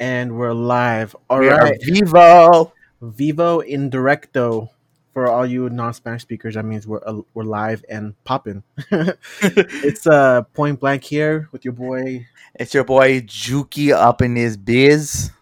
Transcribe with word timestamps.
and 0.00 0.36
we're 0.36 0.52
live. 0.52 1.14
All 1.28 1.40
We 1.40 1.48
right, 1.48 1.78
Vivo. 1.82 2.72
Vivo 3.00 3.62
Indirecto. 3.62 4.70
For 5.14 5.26
all 5.26 5.44
you 5.44 5.68
non-Spanish 5.68 6.22
speakers, 6.22 6.54
that 6.54 6.64
means 6.64 6.86
we're 6.86 7.00
uh, 7.04 7.22
we're 7.34 7.42
live 7.42 7.84
and 7.88 8.14
popping. 8.22 8.62
it's 8.92 10.06
uh 10.06 10.42
point 10.54 10.78
blank 10.78 11.02
here 11.02 11.48
with 11.50 11.64
your 11.64 11.72
boy. 11.72 12.24
It's 12.54 12.72
your 12.72 12.84
boy 12.84 13.22
Juki 13.22 13.92
up 13.92 14.22
in 14.22 14.36
his 14.36 14.56
biz. 14.56 15.32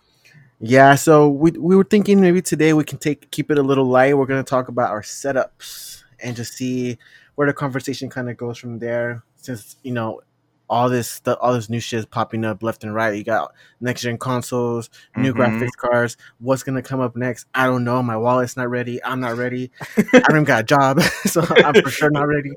Yeah, 0.60 0.94
so 0.94 1.28
we 1.28 1.50
we 1.50 1.76
were 1.76 1.84
thinking 1.84 2.22
maybe 2.22 2.40
today 2.40 2.72
we 2.72 2.84
can 2.84 2.96
take 2.96 3.30
keep 3.30 3.50
it 3.50 3.58
a 3.58 3.62
little 3.62 3.84
light. 3.84 4.16
We're 4.16 4.24
gonna 4.24 4.42
talk 4.42 4.68
about 4.68 4.90
our 4.90 5.02
setups 5.02 6.04
and 6.20 6.34
just 6.34 6.54
see 6.54 6.96
where 7.34 7.46
the 7.46 7.52
conversation 7.52 8.08
kind 8.08 8.30
of 8.30 8.38
goes 8.38 8.56
from 8.56 8.78
there. 8.78 9.22
Since 9.36 9.76
you 9.82 9.92
know 9.92 10.22
all 10.68 10.88
this 10.88 11.10
stuff, 11.10 11.38
all 11.40 11.52
this 11.52 11.68
new 11.70 11.80
shit 11.80 12.00
is 12.00 12.06
popping 12.06 12.44
up 12.44 12.62
left 12.62 12.82
and 12.84 12.94
right. 12.94 13.14
You 13.16 13.22
got 13.24 13.52
next 13.80 14.02
gen 14.02 14.18
consoles, 14.18 14.90
new 15.16 15.32
Mhm. 15.32 15.60
graphics 15.60 15.76
cards. 15.76 16.16
What's 16.38 16.62
gonna 16.62 16.82
come 16.82 17.00
up 17.00 17.16
next? 17.16 17.46
I 17.54 17.66
don't 17.66 17.84
know. 17.84 18.02
My 18.02 18.16
wallet's 18.16 18.56
not 18.56 18.68
ready. 18.70 19.02
I'm 19.04 19.20
not 19.20 19.36
ready. 19.36 19.70
I 19.96 20.02
don't 20.20 20.30
even 20.30 20.44
got 20.44 20.60
a 20.60 20.64
job, 20.64 21.00
so 21.26 21.42
I'm 21.64 21.74
for 21.74 21.90
sure 21.90 22.10
not 22.10 22.26
ready. 22.28 22.50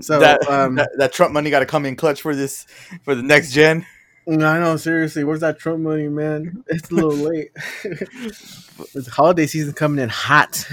So, 0.00 0.20
that, 0.20 0.46
um, 0.48 0.76
that, 0.76 0.90
that 0.98 1.12
Trump 1.12 1.32
money 1.32 1.50
got 1.50 1.60
to 1.60 1.66
come 1.66 1.84
in 1.86 1.96
clutch 1.96 2.22
for 2.22 2.34
this 2.36 2.66
for 3.04 3.14
the 3.14 3.22
next 3.22 3.52
gen. 3.52 3.84
I 4.26 4.32
know. 4.32 4.76
Seriously, 4.78 5.22
where's 5.22 5.40
that 5.40 5.58
Trump 5.58 5.80
money, 5.80 6.08
man? 6.08 6.64
It's 6.68 6.90
a 6.90 6.94
little 6.94 7.10
late. 7.30 7.50
it's 8.94 9.06
holiday 9.06 9.46
season 9.46 9.74
coming 9.74 10.02
in 10.02 10.08
hot. 10.08 10.66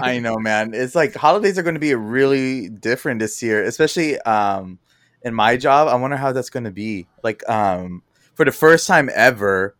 I 0.00 0.18
know, 0.18 0.36
man. 0.36 0.74
It's 0.74 0.94
like 0.94 1.14
holidays 1.14 1.58
are 1.58 1.62
going 1.62 1.74
to 1.74 1.80
be 1.80 1.94
really 1.94 2.68
different 2.68 3.20
this 3.20 3.42
year, 3.42 3.62
especially 3.64 4.18
um, 4.20 4.78
in 5.22 5.34
my 5.34 5.56
job. 5.56 5.88
I 5.88 5.94
wonder 5.96 6.16
how 6.16 6.32
that's 6.32 6.50
going 6.50 6.64
to 6.64 6.70
be. 6.70 7.06
Like 7.22 7.48
um, 7.48 8.02
for 8.34 8.44
the 8.44 8.52
first 8.52 8.86
time 8.86 9.10
ever, 9.14 9.74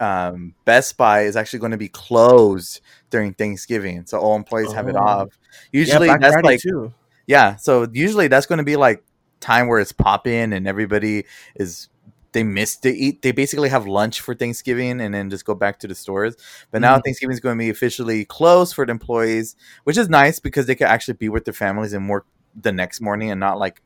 um, 0.00 0.54
Best 0.64 0.96
Buy 0.96 1.22
is 1.22 1.36
actually 1.36 1.58
going 1.60 1.72
to 1.72 1.78
be 1.78 1.88
closed 1.88 2.80
during 3.10 3.34
Thanksgiving, 3.34 4.06
so 4.06 4.18
all 4.18 4.36
employees 4.36 4.72
have 4.72 4.88
it 4.88 4.96
Oh. 4.96 5.00
off. 5.00 5.28
Usually, 5.72 6.06
Black 6.08 6.20
that's 6.20 6.32
Friday 6.34 6.46
like 6.48 6.60
too. 6.60 6.92
Yeah, 7.26 7.56
so 7.56 7.86
usually 7.92 8.28
that's 8.28 8.46
going 8.46 8.58
to 8.58 8.64
be 8.64 8.76
like 8.76 9.02
time 9.40 9.68
where 9.68 9.78
it's 9.80 9.92
popping 9.92 10.52
and 10.52 10.66
everybody 10.66 11.24
is 11.54 11.88
they 12.32 12.42
miss 12.42 12.76
to 12.76 12.90
eat. 12.90 13.22
They 13.22 13.32
basically 13.32 13.68
have 13.70 13.86
lunch 13.86 14.20
for 14.20 14.34
Thanksgiving 14.34 15.00
and 15.00 15.14
then 15.14 15.30
just 15.30 15.44
go 15.44 15.54
back 15.54 15.78
to 15.80 15.88
the 15.88 15.94
stores. 15.94 16.36
But 16.70 16.80
now 16.82 16.98
Mhm. 16.98 17.04
Thanksgiving 17.04 17.32
is 17.34 17.40
going 17.40 17.56
to 17.56 17.62
be 17.62 17.70
officially 17.70 18.24
closed 18.26 18.74
for 18.74 18.84
the 18.84 18.92
employees, 18.92 19.56
which 19.84 19.96
is 19.96 20.08
nice 20.08 20.38
because 20.38 20.66
they 20.66 20.74
can 20.74 20.86
actually 20.88 21.14
be 21.14 21.28
with 21.28 21.44
their 21.44 21.54
families 21.54 21.92
and 21.94 22.08
work 22.08 22.26
the 22.60 22.72
next 22.72 23.00
morning 23.00 23.30
and 23.30 23.40
not 23.40 23.58
like 23.58 23.80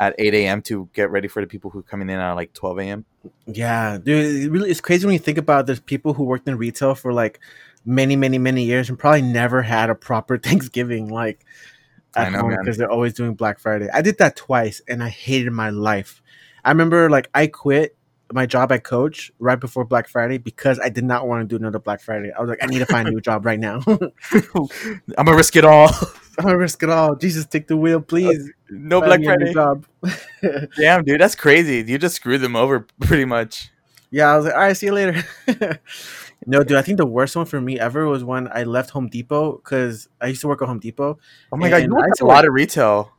at 0.00 0.14
8 0.18 0.34
a.m. 0.34 0.62
to 0.62 0.88
get 0.92 1.10
ready 1.10 1.28
for 1.28 1.40
the 1.40 1.46
people 1.46 1.70
who 1.70 1.80
are 1.80 1.84
coming 1.84 2.08
in 2.08 2.18
at 2.18 2.32
like 2.34 2.52
12 2.52 2.78
a.m. 2.78 3.04
Yeah, 3.46 3.98
dude, 3.98 4.44
it 4.44 4.50
really 4.50 4.70
it's 4.70 4.80
crazy 4.80 5.06
when 5.06 5.12
you 5.12 5.18
think 5.18 5.38
about 5.38 5.66
there's 5.66 5.80
people 5.80 6.14
who 6.14 6.24
worked 6.24 6.48
in 6.48 6.56
retail 6.56 6.94
for 6.94 7.12
like 7.12 7.40
many, 7.84 8.16
many, 8.16 8.38
many 8.38 8.64
years 8.64 8.88
and 8.88 8.98
probably 8.98 9.22
never 9.22 9.62
had 9.62 9.90
a 9.90 9.94
proper 9.94 10.38
Thanksgiving 10.38 11.08
like 11.08 11.44
I 12.14 12.26
at 12.26 12.32
know, 12.32 12.40
home 12.40 12.56
because 12.60 12.76
they're 12.76 12.90
always 12.90 13.14
doing 13.14 13.34
Black 13.34 13.58
Friday. 13.58 13.88
I 13.92 14.02
did 14.02 14.18
that 14.18 14.36
twice 14.36 14.80
and 14.88 15.02
I 15.02 15.08
hated 15.08 15.52
my 15.52 15.70
life. 15.70 16.22
I 16.64 16.70
remember 16.70 17.10
like 17.10 17.28
I 17.34 17.46
quit 17.46 17.96
my 18.32 18.46
job 18.46 18.70
at 18.72 18.84
Coach 18.84 19.32
right 19.38 19.58
before 19.58 19.84
Black 19.84 20.06
Friday 20.06 20.38
because 20.38 20.78
I 20.78 20.90
did 20.90 21.04
not 21.04 21.26
want 21.26 21.42
to 21.42 21.46
do 21.46 21.58
another 21.60 21.78
Black 21.78 22.00
Friday. 22.00 22.30
I 22.36 22.40
was 22.40 22.50
like, 22.50 22.62
I 22.62 22.66
need 22.66 22.80
to 22.80 22.86
find 22.86 23.08
a 23.08 23.10
new 23.10 23.20
job 23.20 23.46
right 23.46 23.58
now. 23.58 23.80
I'm 23.86 25.24
gonna 25.24 25.34
risk 25.34 25.56
it 25.56 25.64
all. 25.64 25.90
I'm 26.38 26.44
gonna 26.44 26.58
risk 26.58 26.82
it 26.82 26.90
all. 26.90 27.16
Jesus, 27.16 27.46
take 27.46 27.66
the 27.66 27.76
wheel, 27.76 28.00
please. 28.00 28.50
no 28.70 29.00
Black 29.00 29.22
Friday. 29.22 29.52
job. 29.52 29.86
Damn, 30.76 31.04
dude, 31.04 31.20
that's 31.20 31.34
crazy. 31.34 31.84
You 31.86 31.98
just 31.98 32.16
screwed 32.16 32.40
them 32.40 32.54
over 32.54 32.86
pretty 33.00 33.24
much. 33.24 33.70
Yeah, 34.10 34.32
I 34.32 34.36
was 34.36 34.46
like, 34.46 34.54
all 34.54 34.60
right, 34.60 34.76
see 34.76 34.86
you 34.86 34.92
later. 34.92 35.22
no, 36.46 36.62
dude, 36.62 36.78
I 36.78 36.82
think 36.82 36.98
the 36.98 37.06
worst 37.06 37.36
one 37.36 37.44
for 37.44 37.60
me 37.60 37.78
ever 37.78 38.06
was 38.06 38.24
when 38.24 38.48
I 38.52 38.62
left 38.62 38.90
Home 38.90 39.08
Depot 39.08 39.56
because 39.56 40.08
I 40.20 40.28
used 40.28 40.40
to 40.42 40.48
work 40.48 40.62
at 40.62 40.68
Home 40.68 40.78
Depot. 40.78 41.18
Oh 41.52 41.56
my 41.56 41.68
god, 41.68 41.82
you 41.82 41.94
worked 41.94 42.20
at 42.20 42.24
a 42.24 42.26
lot 42.26 42.46
of 42.46 42.54
retail. 42.54 43.12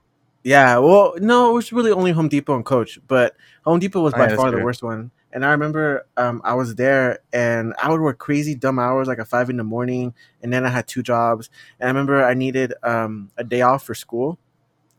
Yeah, 0.44 0.78
well, 0.78 1.16
no, 1.18 1.52
it 1.52 1.54
was 1.54 1.74
really 1.74 1.92
only 1.92 2.12
Home 2.12 2.30
Depot 2.30 2.56
and 2.56 2.66
Coach, 2.66 3.00
but 3.08 3.36
Home 3.66 3.80
Depot 3.80 4.02
was 4.02 4.14
Oh, 4.14 4.18
by 4.18 4.24
yeah, 4.24 4.30
that's 4.30 4.42
far 4.42 4.52
the 4.52 4.64
worst 4.64 4.82
one. 4.82 5.12
And 5.32 5.46
I 5.46 5.52
remember 5.52 6.06
um, 6.18 6.42
I 6.44 6.54
was 6.56 6.76
there 6.76 7.20
and 7.32 7.74
I 7.82 7.90
would 7.92 8.02
work 8.02 8.18
crazy 8.18 8.56
dumb 8.56 8.80
hours, 8.80 9.08
like 9.08 9.20
at 9.20 9.28
five 9.28 9.50
in 9.50 9.58
the 9.58 9.64
morning, 9.64 10.14
and 10.42 10.52
then 10.52 10.66
I 10.66 10.70
had 10.70 10.88
two 10.88 11.04
jobs. 11.04 11.50
And 11.80 11.88
I 11.88 11.92
remember 11.92 12.24
I 12.24 12.34
needed 12.34 12.74
um, 12.84 13.32
a 13.38 13.44
day 13.44 13.62
off 13.62 13.84
for 13.84 13.94
school. 13.96 14.40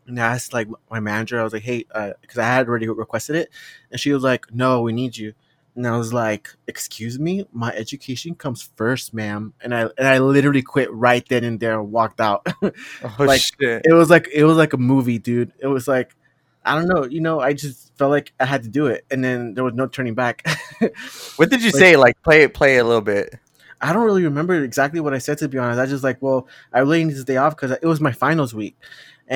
And 0.07 0.21
I 0.21 0.35
asked 0.35 0.53
like 0.53 0.69
my 0.91 1.01
manager, 1.01 1.41
I 1.41 1.45
was 1.45 1.53
like, 1.53 1.63
"Hey," 1.63 1.85
because 2.21 2.39
I 2.39 2.45
had 2.45 2.69
already 2.69 2.89
requested 2.89 3.37
it, 3.37 3.51
and 3.91 4.01
she 4.01 4.13
was 4.13 4.23
like, 4.25 4.53
"No, 4.53 4.83
we 4.83 4.93
need 4.93 5.17
you." 5.17 5.35
And 5.77 5.87
I 5.87 5.97
was 5.97 6.13
like, 6.13 6.49
"Excuse 6.67 7.19
me, 7.19 7.47
my 7.53 7.71
education 7.73 8.35
comes 8.35 8.71
first, 8.77 9.15
ma'am." 9.15 9.55
And 9.61 9.73
I 9.75 9.83
and 9.99 10.09
I 10.09 10.19
literally 10.19 10.63
quit 10.63 10.93
right 10.93 11.25
then 11.29 11.45
and 11.45 11.61
there 11.61 11.79
and 11.79 11.93
walked 11.93 12.21
out. 12.21 12.45
Oh 13.05 13.15
Like, 13.25 13.41
shit. 13.41 13.83
it 13.85 13.93
was 13.93 14.11
like 14.11 14.29
it 14.33 14.45
was 14.45 14.57
like 14.57 14.73
a 14.73 14.79
movie, 14.79 15.19
dude. 15.19 15.53
It 15.61 15.69
was 15.69 15.87
like 15.87 16.17
I 16.65 16.75
don't 16.75 16.88
know, 16.88 17.04
you 17.04 17.21
know, 17.21 17.41
I 17.41 17.53
just 17.54 17.97
felt 17.97 18.10
like 18.10 18.32
I 18.38 18.44
had 18.44 18.62
to 18.65 18.69
do 18.69 18.87
it, 18.87 19.04
and 19.10 19.25
then 19.25 19.54
there 19.54 19.65
was 19.65 19.75
no 19.75 19.87
turning 19.87 20.15
back. 20.15 20.47
What 21.37 21.50
did 21.50 21.62
you 21.62 21.71
like- 21.71 21.81
say? 21.81 21.97
Like 21.97 22.22
play 22.22 22.43
it, 22.43 22.54
play 22.54 22.76
it 22.76 22.81
a 22.81 22.84
little 22.84 23.00
bit. 23.00 23.34
I 23.82 23.94
don't 23.94 24.04
really 24.04 24.25
remember 24.25 24.62
exactly 24.62 25.00
what 25.00 25.15
I 25.15 25.19
said 25.19 25.38
to 25.38 25.48
be 25.48 25.56
honest. 25.56 25.81
I 25.81 25.87
just 25.87 26.04
like, 26.04 26.21
well, 26.21 26.47
I 26.72 26.81
really 26.81 27.03
need 27.04 27.15
this 27.15 27.25
day 27.25 27.38
off 27.38 27.56
because 27.56 27.71
it 27.71 27.87
was 27.87 27.98
my 28.00 28.12
finals 28.12 28.53
week, 28.54 28.76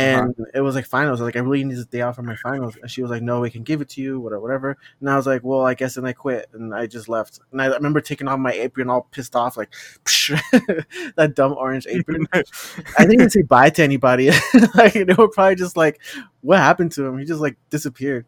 Uh-huh. 0.02 0.26
and 0.26 0.34
it 0.52 0.60
was 0.60 0.74
like 0.74 0.86
finals. 0.86 1.20
I 1.20 1.24
was 1.24 1.28
like, 1.28 1.36
I 1.36 1.40
really 1.40 1.62
need 1.62 1.76
this 1.76 1.86
day 1.86 2.00
off 2.00 2.16
for 2.16 2.22
my 2.22 2.34
finals. 2.36 2.76
And 2.82 2.90
she 2.90 3.00
was 3.00 3.10
like, 3.10 3.22
No, 3.22 3.40
we 3.40 3.50
can 3.50 3.62
give 3.62 3.80
it 3.80 3.88
to 3.90 4.00
you, 4.00 4.18
whatever, 4.18 4.40
whatever. 4.40 4.76
And 5.00 5.08
I 5.08 5.16
was 5.16 5.26
like, 5.26 5.42
Well, 5.44 5.64
I 5.64 5.74
guess 5.74 5.94
then 5.94 6.04
I 6.04 6.12
quit, 6.12 6.48
and 6.52 6.74
I 6.74 6.86
just 6.86 7.08
left. 7.08 7.38
And 7.52 7.62
I 7.62 7.66
remember 7.66 8.00
taking 8.00 8.26
off 8.26 8.40
my 8.40 8.52
apron, 8.52 8.90
all 8.90 9.02
pissed 9.12 9.36
off, 9.36 9.56
like 9.56 9.72
that 11.16 11.32
dumb 11.36 11.52
orange 11.52 11.86
apron. 11.86 12.26
I 12.98 13.06
didn't 13.06 13.30
say 13.30 13.42
bye 13.42 13.70
to 13.70 13.82
anybody. 13.84 14.30
like 14.74 14.94
they 14.94 15.14
were 15.16 15.28
probably 15.28 15.54
just 15.56 15.76
like, 15.76 16.00
"What 16.40 16.58
happened 16.58 16.92
to 16.92 17.04
him?" 17.04 17.18
He 17.18 17.24
just 17.24 17.40
like 17.40 17.56
disappeared. 17.70 18.26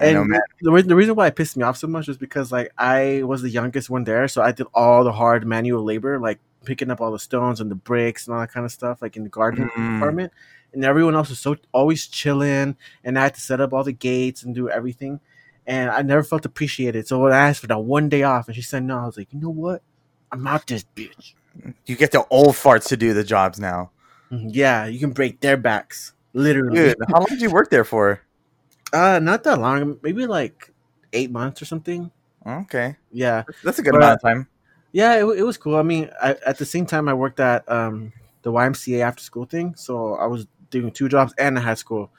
I 0.00 0.12
know, 0.12 0.20
and 0.22 0.30
man. 0.30 0.40
the, 0.60 0.72
re- 0.72 0.82
the 0.82 0.96
reason 0.96 1.14
why 1.14 1.26
it 1.28 1.36
pissed 1.36 1.56
me 1.56 1.62
off 1.64 1.76
so 1.76 1.86
much 1.86 2.08
was 2.08 2.16
because 2.18 2.52
like 2.52 2.70
I 2.78 3.22
was 3.24 3.42
the 3.42 3.50
youngest 3.50 3.88
one 3.90 4.04
there, 4.04 4.28
so 4.28 4.42
I 4.42 4.52
did 4.52 4.66
all 4.74 5.04
the 5.04 5.12
hard 5.12 5.46
manual 5.46 5.82
labor, 5.84 6.18
like 6.18 6.38
picking 6.64 6.90
up 6.90 7.00
all 7.00 7.12
the 7.12 7.18
stones 7.18 7.60
and 7.60 7.70
the 7.70 7.74
bricks 7.76 8.26
and 8.26 8.34
all 8.34 8.40
that 8.40 8.52
kind 8.52 8.66
of 8.66 8.72
stuff, 8.72 9.00
like 9.02 9.16
in 9.16 9.22
the 9.24 9.28
garden 9.30 9.68
Mm. 9.76 9.94
department. 9.94 10.32
And 10.72 10.84
everyone 10.84 11.14
else 11.14 11.30
was 11.30 11.38
so 11.38 11.56
always 11.72 12.06
chilling, 12.06 12.76
and 13.04 13.18
I 13.18 13.22
had 13.22 13.34
to 13.34 13.40
set 13.40 13.60
up 13.60 13.72
all 13.72 13.84
the 13.84 13.92
gates 13.92 14.42
and 14.42 14.54
do 14.54 14.68
everything. 14.68 15.20
And 15.66 15.90
I 15.90 16.02
never 16.02 16.22
felt 16.22 16.44
appreciated. 16.44 17.08
So 17.08 17.18
when 17.20 17.32
I 17.32 17.48
asked 17.48 17.60
for 17.60 17.66
that 17.68 17.78
one 17.78 18.08
day 18.08 18.22
off, 18.24 18.46
and 18.48 18.54
she 18.54 18.62
said 18.62 18.82
no, 18.84 18.98
I 18.98 19.06
was 19.06 19.16
like, 19.16 19.32
you 19.32 19.40
know 19.40 19.48
what? 19.50 19.82
I'm 20.30 20.46
out 20.46 20.66
this 20.66 20.84
bitch. 20.94 21.34
You 21.86 21.96
get 21.96 22.10
the 22.12 22.26
old 22.30 22.54
farts 22.56 22.88
to 22.88 22.96
do 22.96 23.14
the 23.14 23.24
jobs 23.24 23.58
now. 23.58 23.90
Mhm, 24.30 24.50
Yeah, 24.52 24.84
you 24.86 24.98
can 24.98 25.12
break 25.12 25.40
their 25.40 25.56
backs, 25.56 26.12
literally. 26.34 26.76
Dude, 26.76 26.96
how 27.08 27.14
long 27.20 27.26
did 27.30 27.40
you 27.40 27.48
work 27.50 27.70
there 27.70 27.84
for? 27.84 28.20
Uh, 28.92 29.18
not 29.18 29.44
that 29.44 29.58
long. 29.60 29.98
Maybe 30.02 30.26
like 30.26 30.72
eight 31.12 31.30
months 31.30 31.60
or 31.62 31.64
something. 31.64 32.10
Okay, 32.46 32.96
Yeah, 33.10 33.42
that's 33.64 33.78
a 33.80 33.82
good 33.82 33.90
But- 33.92 34.02
amount 34.02 34.14
of 34.14 34.22
time. 34.22 34.48
yeah. 34.92 35.14
It, 35.16 35.24
it 35.38 35.42
was 35.42 35.56
cool. 35.56 35.76
I 35.76 35.82
mean, 35.82 36.10
I, 36.22 36.36
at 36.46 36.58
the 36.58 36.64
same 36.64 36.86
time, 36.86 37.08
I 37.08 37.14
worked 37.14 37.40
at 37.40 37.68
um 37.70 38.12
the 38.42 38.52
YMCA 38.52 39.00
after 39.00 39.22
school 39.22 39.46
thing, 39.46 39.74
so 39.76 40.14
I 40.14 40.26
was 40.26 40.46
doing 40.70 40.92
two 40.92 41.08
jobs 41.08 41.34
and 41.38 41.58
a 41.58 41.60
high 41.60 41.74
school, 41.74 42.10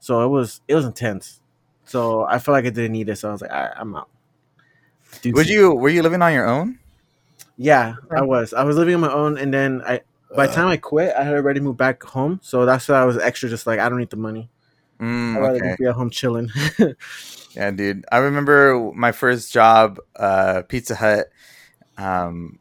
so 0.00 0.24
it 0.24 0.28
was 0.28 0.62
it 0.68 0.74
was 0.74 0.86
intense. 0.86 1.40
So 1.84 2.24
I 2.24 2.38
felt 2.38 2.54
like 2.54 2.64
I 2.64 2.70
didn't 2.70 2.92
need 2.92 3.10
it, 3.10 3.16
so 3.16 3.28
I 3.28 3.32
was 3.32 3.42
like, 3.42 3.52
All 3.52 3.60
right, 3.62 3.72
I'm 3.76 3.94
out. 3.94 4.08
Dude, 5.20 5.34
Would 5.34 5.48
you 5.50 5.74
were 5.74 5.90
you 5.90 6.02
living 6.02 6.22
on 6.22 6.32
your 6.32 6.46
own? 6.46 6.78
Yeah, 7.58 7.96
I 8.10 8.22
was. 8.22 8.54
I 8.54 8.64
was 8.64 8.76
living 8.78 8.94
on 8.94 9.00
my 9.02 9.12
own, 9.12 9.36
and 9.38 9.52
then 9.52 9.82
I. 9.86 10.00
By 10.34 10.46
the 10.48 10.52
time 10.54 10.66
I 10.68 10.78
quit, 10.78 11.14
I 11.14 11.22
had 11.22 11.34
already 11.34 11.60
moved 11.60 11.78
back 11.78 12.02
home, 12.02 12.40
so 12.42 12.64
that's 12.66 12.88
why 12.88 12.96
I 12.96 13.04
was 13.04 13.18
extra. 13.18 13.48
Just 13.50 13.66
like 13.66 13.78
I 13.78 13.88
don't 13.90 13.98
need 13.98 14.10
the 14.10 14.16
money. 14.16 14.48
Mm, 15.04 15.36
I'd 15.36 15.40
rather 15.40 15.56
okay. 15.56 15.76
be 15.78 15.86
at 15.86 15.94
home 15.94 16.10
chilling. 16.10 16.50
Yeah, 17.54 17.70
dude. 17.70 18.04
I 18.10 18.18
remember 18.18 18.90
my 18.94 19.12
first 19.12 19.52
job, 19.52 20.00
uh, 20.16 20.62
Pizza 20.62 20.96
Hut. 20.96 21.28
Um, 21.96 22.58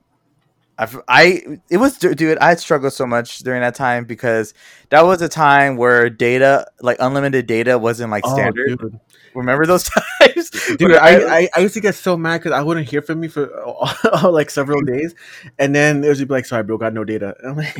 I've, 0.78 1.00
I 1.08 1.60
it 1.70 1.78
was 1.78 1.98
dude. 1.98 2.38
I 2.38 2.56
struggled 2.56 2.94
so 2.94 3.06
much 3.06 3.40
during 3.40 3.62
that 3.62 3.76
time 3.76 4.06
because 4.06 4.54
that 4.90 5.02
was 5.04 5.22
a 5.22 5.30
time 5.30 5.78
where 5.78 6.10
data, 6.10 6.68
like 6.82 6.98
unlimited 7.00 7.48
data, 7.48 7.78
wasn't 7.78 8.12
like 8.12 8.26
standard. 8.26 8.78
Oh, 8.80 8.90
dude. 8.90 9.00
Remember 9.34 9.66
those 9.66 9.90
times, 10.20 10.52
Dude, 10.78 10.94
I, 10.94 11.40
I, 11.40 11.50
I 11.56 11.60
used 11.62 11.74
to 11.74 11.82
get 11.82 11.96
so 11.96 12.16
mad 12.16 12.38
because 12.38 12.52
I 12.52 12.62
wouldn't 12.62 12.88
hear 12.88 13.02
from 13.02 13.20
me 13.20 13.28
for 13.28 13.50
like 14.24 14.52
several 14.52 14.82
days, 14.82 15.16
and 15.58 15.74
then 15.74 16.04
it 16.04 16.10
was 16.10 16.20
just 16.20 16.28
be 16.28 16.34
like, 16.36 16.46
"Sorry, 16.46 16.62
bro, 16.62 16.78
got 16.78 16.94
no 16.94 17.04
data." 17.04 17.36
I'm 17.44 17.58
like, 17.58 17.80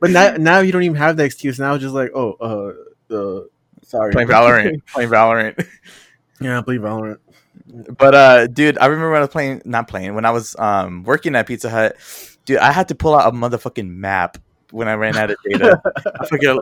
but 0.00 0.10
now, 0.10 0.36
now 0.38 0.60
you 0.60 0.72
don't 0.72 0.84
even 0.84 0.96
have 0.96 1.18
the 1.18 1.24
excuse. 1.24 1.58
Now 1.58 1.74
it's 1.74 1.82
just 1.82 1.94
like, 1.94 2.12
"Oh, 2.14 2.32
uh, 2.40 2.72
uh 3.12 3.42
sorry." 3.82 4.12
playing 4.12 4.28
Valorant, 4.28 4.86
playing 4.86 5.10
Valorant. 5.10 5.66
yeah, 6.40 6.58
I 6.58 6.62
play 6.62 6.78
Valorant. 6.78 7.18
But 7.66 8.14
uh, 8.14 8.46
dude, 8.48 8.78
I 8.78 8.86
remember 8.86 9.10
when 9.10 9.18
I 9.18 9.24
was 9.24 9.30
playing, 9.30 9.62
not 9.64 9.88
playing, 9.88 10.14
when 10.14 10.24
I 10.24 10.30
was 10.30 10.56
um 10.58 11.04
working 11.04 11.36
at 11.36 11.46
Pizza 11.46 11.70
Hut, 11.70 11.96
dude, 12.44 12.58
I 12.58 12.72
had 12.72 12.88
to 12.88 12.94
pull 12.94 13.14
out 13.14 13.32
a 13.32 13.36
motherfucking 13.36 13.88
map 13.88 14.38
when 14.70 14.88
I 14.88 14.94
ran 14.94 15.16
out 15.16 15.30
of 15.30 15.36
data. 15.48 15.80
I 16.20 16.26
forget, 16.26 16.56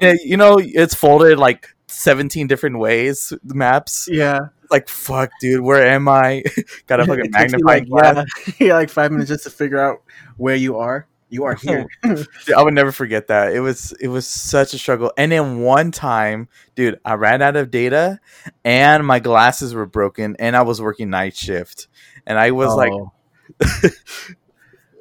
and, 0.00 0.18
you 0.24 0.36
know, 0.36 0.58
it's 0.60 0.94
folded 0.94 1.38
like 1.38 1.74
seventeen 1.86 2.46
different 2.46 2.78
ways. 2.78 3.32
The 3.44 3.54
maps. 3.54 4.08
Yeah, 4.10 4.48
like, 4.70 4.88
fuck, 4.88 5.30
dude, 5.40 5.60
where 5.60 5.84
am 5.86 6.08
I? 6.08 6.42
Got 6.86 7.00
a 7.00 7.06
fucking 7.06 7.30
magnifying 7.30 7.88
like, 7.88 7.88
glass. 7.88 8.26
yeah, 8.58 8.66
yeah, 8.66 8.74
like 8.74 8.90
five 8.90 9.12
minutes 9.12 9.28
just 9.28 9.44
to 9.44 9.50
figure 9.50 9.78
out 9.78 10.02
where 10.36 10.56
you 10.56 10.78
are. 10.78 11.06
You 11.28 11.44
are 11.44 11.54
here. 11.54 11.86
I 12.04 12.62
would 12.62 12.74
never 12.74 12.92
forget 12.92 13.26
that. 13.28 13.52
It 13.52 13.60
was 13.60 13.92
it 14.00 14.08
was 14.08 14.26
such 14.26 14.74
a 14.74 14.78
struggle. 14.78 15.12
And 15.16 15.32
then 15.32 15.60
one 15.60 15.90
time, 15.90 16.48
dude, 16.76 17.00
I 17.04 17.14
ran 17.14 17.42
out 17.42 17.56
of 17.56 17.70
data, 17.70 18.20
and 18.64 19.04
my 19.04 19.18
glasses 19.18 19.74
were 19.74 19.86
broken, 19.86 20.36
and 20.38 20.56
I 20.56 20.62
was 20.62 20.80
working 20.80 21.10
night 21.10 21.36
shift, 21.36 21.88
and 22.26 22.38
I 22.38 22.52
was 22.52 22.74
like, 22.74 22.92
Oh. 22.92 23.12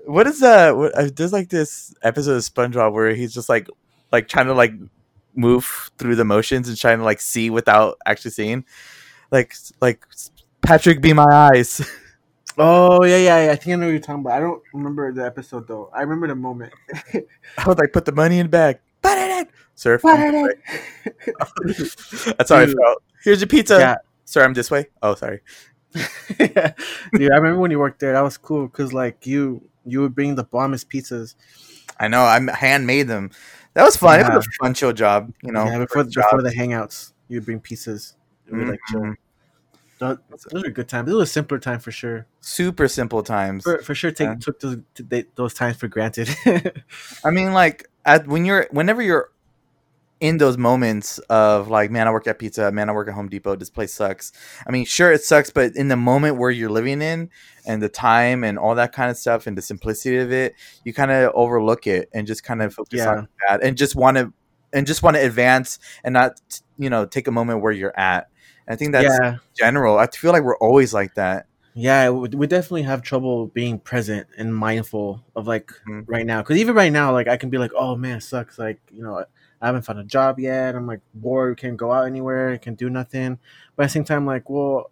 what 0.06 0.28
is 0.28 0.40
that? 0.40 0.76
what, 0.76 0.98
uh, 0.98 1.10
there's 1.16 1.34
like 1.34 1.50
this 1.50 1.94
episode 2.02 2.36
of 2.36 2.42
SpongeBob 2.42 2.94
where 2.94 3.14
he's 3.14 3.34
just 3.34 3.50
like 3.50 3.68
like 4.12 4.28
trying 4.28 4.48
to 4.48 4.54
like 4.54 4.74
move 5.36 5.92
through 5.98 6.16
the 6.16 6.26
motions 6.26 6.70
and 6.70 6.78
trying 6.78 7.00
to 7.00 7.04
like 7.04 7.22
see 7.22 7.50
without 7.50 7.98
actually 8.06 8.32
seeing, 8.32 8.66
like 9.32 9.56
like 9.82 10.06
Patrick, 10.62 11.02
be 11.02 11.14
my 11.14 11.50
eyes. 11.54 11.88
Oh 12.58 13.04
yeah, 13.04 13.18
yeah, 13.18 13.46
yeah. 13.46 13.52
I 13.52 13.56
think 13.56 13.74
I 13.74 13.76
know 13.76 13.88
what 13.88 13.92
you're 13.92 14.00
talking 14.00 14.22
about. 14.22 14.34
I 14.34 14.40
don't 14.40 14.62
remember 14.74 15.12
the 15.12 15.26
episode 15.26 15.68
though. 15.68 15.90
I 15.94 16.02
remember 16.02 16.28
the 16.28 16.36
moment. 16.36 16.74
I 17.14 17.68
would 17.68 17.78
like 17.78 17.92
put 17.92 18.06
the 18.06 18.14
money 18.14 18.40
in 18.40 18.46
the 18.46 18.50
bag. 18.50 18.80
Put 19.02 19.18
it 19.18 19.32
in. 19.32 19.48
Surf. 19.76 20.02
That's 20.04 20.16
how 22.50 22.58
I 22.58 22.66
felt. 22.66 23.04
Here's 23.24 23.42
your 23.42 23.48
pizza. 23.48 23.78
yeah, 23.78 23.96
Sir, 24.24 24.44
I'm 24.44 24.54
this 24.54 24.72
way. 24.72 24.88
Oh, 25.02 25.16
sorry. 25.16 25.42
dude. 25.94 26.08
I 26.58 26.74
remember 27.14 27.60
when 27.60 27.72
you 27.72 27.80
worked 27.80 28.00
there. 28.00 28.14
That 28.14 28.22
was 28.22 28.38
cool 28.38 28.68
because 28.68 28.94
like 28.94 29.28
you 29.28 29.68
you 29.86 30.02
would 30.02 30.16
bring 30.16 30.36
the 30.36 30.44
bombest 30.44 30.90
pizzas. 30.90 31.36
I 32.00 32.08
know. 32.08 32.22
I 32.22 32.40
handmade 32.56 33.08
them. 33.08 33.32
That 33.74 33.84
was 33.84 33.98
fun. 33.98 34.22
It 34.22 34.34
was 34.34 34.48
a 34.48 34.64
fun 34.64 34.74
chill 34.74 34.94
job. 34.94 35.34
You 35.44 35.52
know, 35.52 35.66
yeah, 35.66 35.80
before 35.80 36.06
before 36.06 36.24
job. 36.24 36.44
the 36.44 36.54
hangouts, 36.56 37.12
you'd 37.28 37.46
bring 37.46 37.60
pizzas. 37.60 38.14
And 38.48 38.60
we'd, 38.60 38.68
like 38.70 38.80
chill. 38.90 39.02
Mm-hmm. 39.02 39.12
Those, 40.00 40.18
those 40.52 40.64
were 40.64 40.70
good 40.72 40.90
times. 40.90 41.10
It 41.10 41.14
was 41.14 41.30
a 41.30 41.32
simpler 41.32 41.58
time 41.60 41.80
for 41.80 41.92
sure. 41.92 42.26
super 42.42 42.88
simple 42.88 43.24
times. 43.24 43.64
For, 43.64 43.80
for 43.82 43.96
sure, 43.96 44.12
take 44.12 44.28
Yeah. 44.28 44.36
took 44.36 44.60
those 44.60 44.78
they- 44.96 45.26
those 45.36 45.54
times 45.54 45.78
for 45.78 45.88
granted. 45.88 46.30
I 47.24 47.30
mean, 47.32 47.54
like 47.54 47.88
at 48.06 48.28
when 48.28 48.44
you're 48.46 48.68
whenever 48.72 49.02
you're 49.02 49.30
in 50.22 50.38
those 50.38 50.58
moments 50.58 51.20
of 51.30 51.68
like, 51.68 51.92
man, 51.92 52.08
I 52.08 52.12
work 52.12 52.26
at 52.28 52.40
Pizza, 52.40 52.72
man, 52.72 52.90
I 52.90 52.94
work 52.94 53.08
at 53.10 53.14
Home 53.14 53.28
Depot. 53.28 53.56
This 53.58 53.70
place 53.70 53.94
sucks. 53.94 54.32
I 54.66 54.72
mean, 54.72 54.86
sure, 54.86 55.12
it 55.12 55.22
sucks, 55.24 55.50
but 55.50 55.76
in 55.76 55.90
the 55.90 55.98
moment 55.98 56.38
where 56.38 56.50
you're 56.52 56.70
living 56.70 57.02
in 57.02 57.30
and 57.68 57.82
the 57.82 57.90
time 57.90 58.44
and 58.46 58.58
all 58.58 58.76
that 58.76 58.94
kind 58.94 59.12
of 59.12 59.18
stuff 59.18 59.46
and 59.46 59.58
the 59.58 59.62
simplicity 59.62 60.18
of 60.18 60.32
it, 60.32 60.56
you 60.86 60.94
kind 60.94 61.12
of 61.12 61.32
overlook 61.36 61.86
it 61.86 62.10
and 62.14 62.26
just 62.28 62.44
kind 62.44 62.62
of 62.62 62.74
focus 62.74 63.00
Yeah. 63.00 63.10
on 63.16 63.28
that 63.48 63.62
and 63.64 63.78
just 63.78 63.96
want 63.96 64.18
to 64.18 64.32
and 64.74 64.88
just 64.88 65.04
want 65.04 65.16
to 65.18 65.26
advance 65.26 65.80
and 66.04 66.14
not 66.14 66.40
you 66.78 66.90
know 66.90 67.06
take 67.06 67.28
a 67.28 67.32
moment 67.32 67.62
where 67.62 67.72
you're 67.74 67.98
at. 68.00 68.30
I 68.68 68.76
think 68.76 68.92
that's 68.92 69.18
yeah, 69.22 69.38
general. 69.56 69.98
I 70.00 70.08
feel 70.08 70.32
like 70.32 70.44
we're 70.44 70.58
always 70.58 70.94
like 70.94 71.16
that. 71.16 71.46
yeah. 71.74 72.10
We 72.10 72.48
definitely 72.48 72.84
have 72.84 73.02
trouble 73.02 73.48
being 73.48 73.80
present 73.80 74.28
and 74.38 74.56
mindful 74.56 75.24
of 75.36 75.48
like 75.48 75.72
Mhm. 75.88 76.04
right 76.08 76.26
now. 76.26 76.42
Because 76.42 76.58
even 76.58 76.76
right 76.76 76.92
now, 76.92 77.12
like 77.12 77.28
I 77.28 77.38
can 77.38 77.50
be 77.50 77.58
like, 77.58 77.72
oh 77.76 77.96
man, 77.96 78.18
it 78.18 78.22
sucks. 78.22 78.58
Like 78.58 78.80
you 78.92 79.04
know, 79.04 79.26
I 79.62 79.66
haven't 79.68 79.84
found 79.84 80.00
a 80.00 80.04
job 80.04 80.40
yet. 80.40 80.76
I'm 80.76 80.88
like 80.88 81.02
bored. 81.14 81.58
Can't 81.58 81.78
go 81.78 81.92
out 81.92 82.08
anywhere. 82.08 82.52
I 82.52 82.58
Can 82.58 82.76
do 82.76 82.90
nothing. 82.90 83.40
But 83.76 83.84
at 83.84 83.86
the 83.88 83.92
same 83.94 84.04
time, 84.06 84.26
like, 84.26 84.50
well, 84.50 84.90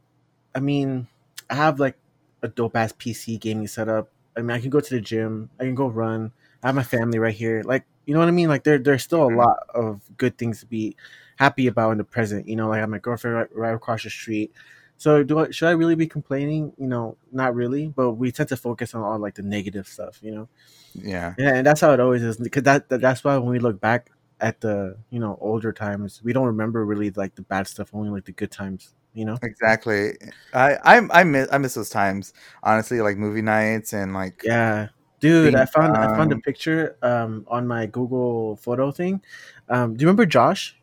I 0.56 0.60
mean, 0.60 1.08
I 1.50 1.56
have 1.56 1.80
like 1.80 1.98
a 2.44 2.48
dope 2.48 2.76
ass 2.76 2.92
PC 2.94 3.38
gaming 3.40 3.68
setup. 3.68 4.10
I 4.38 4.42
mean, 4.42 4.52
I 4.52 4.60
can 4.60 4.70
go 4.70 4.80
to 4.80 4.94
the 4.94 5.02
gym. 5.02 5.50
I 5.60 5.64
can 5.64 5.76
go 5.76 5.88
run. 5.88 6.32
I 6.64 6.68
have 6.68 6.76
my 6.76 6.84
family 6.84 7.20
right 7.20 7.34
here. 7.36 7.62
Like, 7.66 7.86
you 8.06 8.14
know 8.14 8.20
what 8.20 8.28
I 8.30 8.32
mean? 8.32 8.50
Like, 8.50 8.64
there, 8.64 8.78
there's 8.80 9.04
still 9.04 9.24
a 9.28 9.30
Mhm. 9.32 9.38
lot 9.38 9.58
of 9.74 10.02
good 10.18 10.38
things 10.38 10.60
to 10.62 10.66
be 10.66 10.96
happy 11.38 11.68
about 11.68 11.92
in 11.92 11.98
the 11.98 12.04
present. 12.04 12.48
You 12.48 12.56
know, 12.56 12.70
like 12.70 12.78
I 12.78 12.82
have 12.82 12.90
my 12.90 13.00
girlfriend 13.00 13.36
right, 13.38 13.56
right 13.56 13.74
across 13.76 14.04
the 14.04 14.10
street. 14.10 14.52
So, 14.98 15.24
do 15.24 15.40
I, 15.40 15.52
should 15.52 15.68
I 15.68 15.72
really 15.72 15.96
be 15.96 16.08
complaining? 16.08 16.74
You 16.78 16.88
know, 16.88 17.18
not 17.32 17.56
really. 17.56 17.88
But 17.90 18.12
we 18.14 18.32
tend 18.32 18.50
to 18.50 18.58
focus 18.58 18.94
on 18.94 19.02
all 19.04 19.20
like 19.20 19.36
the 19.36 19.42
negative 19.44 19.88
stuff. 19.88 20.20
You 20.22 20.32
know, 20.36 20.50
Yeah. 20.96 21.36
yeah, 21.38 21.56
and 21.56 21.66
that's 21.66 21.82
how 21.82 21.92
it 21.94 22.00
always 22.00 22.24
is. 22.24 22.38
Because 22.38 22.64
that, 22.64 22.90
that 22.90 23.02
that's 23.02 23.24
why 23.24 23.38
when 23.38 23.50
we 23.50 23.60
look 23.60 23.80
back 23.82 24.12
at 24.40 24.62
the 24.62 24.98
you 25.10 25.20
know 25.20 25.38
older 25.42 25.74
times, 25.74 26.22
we 26.24 26.34
don't 26.34 26.46
remember 26.48 26.86
really 26.86 27.12
like 27.12 27.36
the 27.36 27.42
bad 27.44 27.68
stuff, 27.68 27.90
only 27.94 28.10
like 28.10 28.26
the 28.26 28.32
good 28.34 28.52
times. 28.52 28.94
You 29.14 29.26
know. 29.26 29.42
Exactly. 29.42 30.14
I 30.54 30.76
I 30.84 31.22
I 31.22 31.24
miss 31.24 31.48
I 31.52 31.58
miss 31.58 31.74
those 31.74 31.90
times. 31.90 32.34
Honestly, 32.64 33.02
like 33.02 33.18
movie 33.18 33.42
nights 33.42 33.94
and 33.94 34.14
like 34.14 34.44
Yeah, 34.44 34.90
dude, 35.20 35.56
Being 35.56 35.56
I 35.56 35.66
found 35.66 35.98
I 35.98 36.08
found 36.08 36.32
a 36.32 36.38
picture 36.38 36.98
um 37.02 37.46
on 37.48 37.68
my 37.68 37.86
Google 37.86 38.58
photo 38.58 38.92
thing. 38.92 39.22
Um, 39.70 39.96
do 39.96 40.02
you 40.04 40.08
remember 40.08 40.26
Josh? 40.26 40.78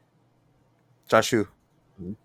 Joshu. 1.10 1.46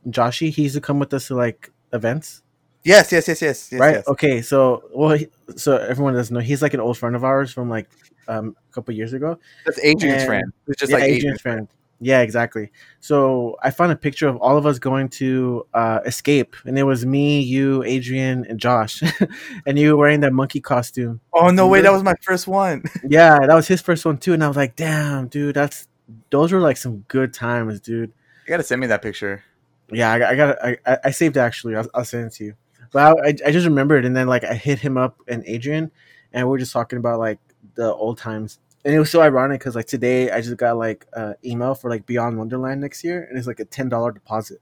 Joshy, 0.08 0.50
he 0.52 0.64
used 0.64 0.76
to 0.76 0.82
come 0.82 1.00
with 1.00 1.14
us 1.14 1.28
to 1.28 1.36
like 1.36 1.72
events, 1.94 2.42
Yes, 2.84 3.12
yes, 3.12 3.28
yes, 3.28 3.42
yes, 3.42 3.70
yes. 3.72 3.80
right? 3.82 3.96
yes. 3.96 4.08
Okay, 4.08 4.42
so 4.44 4.84
well, 4.94 5.18
he, 5.18 5.28
so 5.56 5.76
everyone 5.78 6.14
doesn't 6.14 6.32
know 6.34 6.40
he's 6.40 6.62
like 6.62 6.76
an 6.76 6.80
old 6.80 6.98
friend 7.00 7.16
of 7.16 7.24
ours 7.24 7.52
from 7.52 7.68
like 7.70 7.90
um 8.28 8.56
a 8.70 8.74
couple 8.74 8.94
years 8.94 9.14
ago. 9.14 9.40
That's 9.66 9.80
Adrian's 9.84 10.22
And- 10.22 10.28
friend. 10.28 10.54
It's 10.68 10.80
just 10.80 10.92
yeah, 10.92 10.98
like 10.98 11.04
Adrian's 11.06 11.18
Adrian's 11.24 11.42
friend. 11.42 11.68
Yeah, 12.02 12.22
exactly. 12.22 12.72
So 13.00 13.58
I 13.64 13.72
found 13.72 13.92
a 13.92 13.96
picture 13.96 14.28
of 14.28 14.36
all 14.38 14.58
of 14.58 14.66
us 14.66 14.78
going 14.80 15.08
to 15.22 15.66
uh, 15.74 16.02
Escape, 16.06 16.56
and 16.66 16.78
it 16.78 16.84
was 16.84 17.06
me, 17.06 17.40
you, 17.40 17.84
Adrian, 17.84 18.46
and 18.50 18.60
Josh, 18.60 19.02
and 19.66 19.80
you 19.80 19.92
were 19.92 19.98
wearing 19.98 20.20
that 20.20 20.34
monkey 20.34 20.60
costume. 20.62 21.22
Oh 21.34 21.50
no, 21.50 21.68
wait, 21.68 21.80
Remember? 21.80 21.82
that 21.84 21.92
was 21.94 22.04
my 22.04 22.16
first 22.22 22.48
one. 22.48 22.84
Yeah, 23.08 23.40
that 23.40 23.56
was 23.56 23.68
his 23.68 23.82
first 23.82 24.06
one 24.06 24.18
too, 24.18 24.34
and 24.34 24.44
I 24.44 24.48
was 24.48 24.58
like, 24.58 24.76
"Damn, 24.76 25.28
dude, 25.30 25.56
that's 25.56 25.88
those 26.30 26.52
were 26.52 26.60
like 26.60 26.78
some 26.78 27.00
good 27.08 27.34
times, 27.34 27.80
dude." 27.80 28.12
You 28.46 28.50
gotta 28.50 28.64
send 28.64 28.82
me 28.82 28.88
that 28.88 29.02
picture. 29.02 29.44
Yeah, 29.92 30.12
I, 30.12 30.20
got- 30.20 30.32
I 30.32 30.36
got, 30.36 30.66
I, 30.88 30.98
I- 31.06 31.12
saved 31.12 31.38
it 31.38 31.40
actually. 31.40 31.76
I'll, 31.76 31.88
I'll 31.94 32.06
send 32.06 32.28
it 32.28 32.34
to 32.34 32.46
you. 32.46 32.54
But 32.92 33.20
I, 33.26 33.30
I 33.48 33.52
just 33.52 33.66
remembered, 33.68 34.06
and 34.06 34.16
then 34.16 34.28
like 34.28 34.44
I 34.44 34.54
hit 34.54 34.80
him 34.80 34.98
up 34.98 35.18
and 35.28 35.44
Adrian, 35.46 35.92
and 36.34 36.48
we 36.48 36.52
were 36.52 36.58
just 36.60 36.72
talking 36.72 36.98
about 36.98 37.20
like 37.20 37.40
the 37.76 37.94
old 37.94 38.18
times, 38.18 38.60
and 38.86 38.94
it 38.94 39.00
was 39.00 39.10
so 39.10 39.22
ironic 39.22 39.60
because 39.60 39.76
like 39.76 39.88
today 39.88 40.32
I 40.32 40.42
just 40.42 40.56
got 40.58 40.78
like 40.78 41.06
uh, 41.14 41.34
email 41.44 41.76
for 41.76 41.90
like 41.90 42.06
Beyond 42.06 42.38
Wonderland 42.38 42.82
next 42.82 43.04
year, 43.04 43.26
and 43.30 43.38
it's 43.38 43.48
like 43.48 43.60
a 43.60 43.66
ten 43.66 43.90
dollar 43.90 44.12
deposit. 44.12 44.62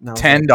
And 0.00 0.08
I 0.08 0.12
was 0.12 0.20
Ten 0.20 0.40
like- 0.46 0.48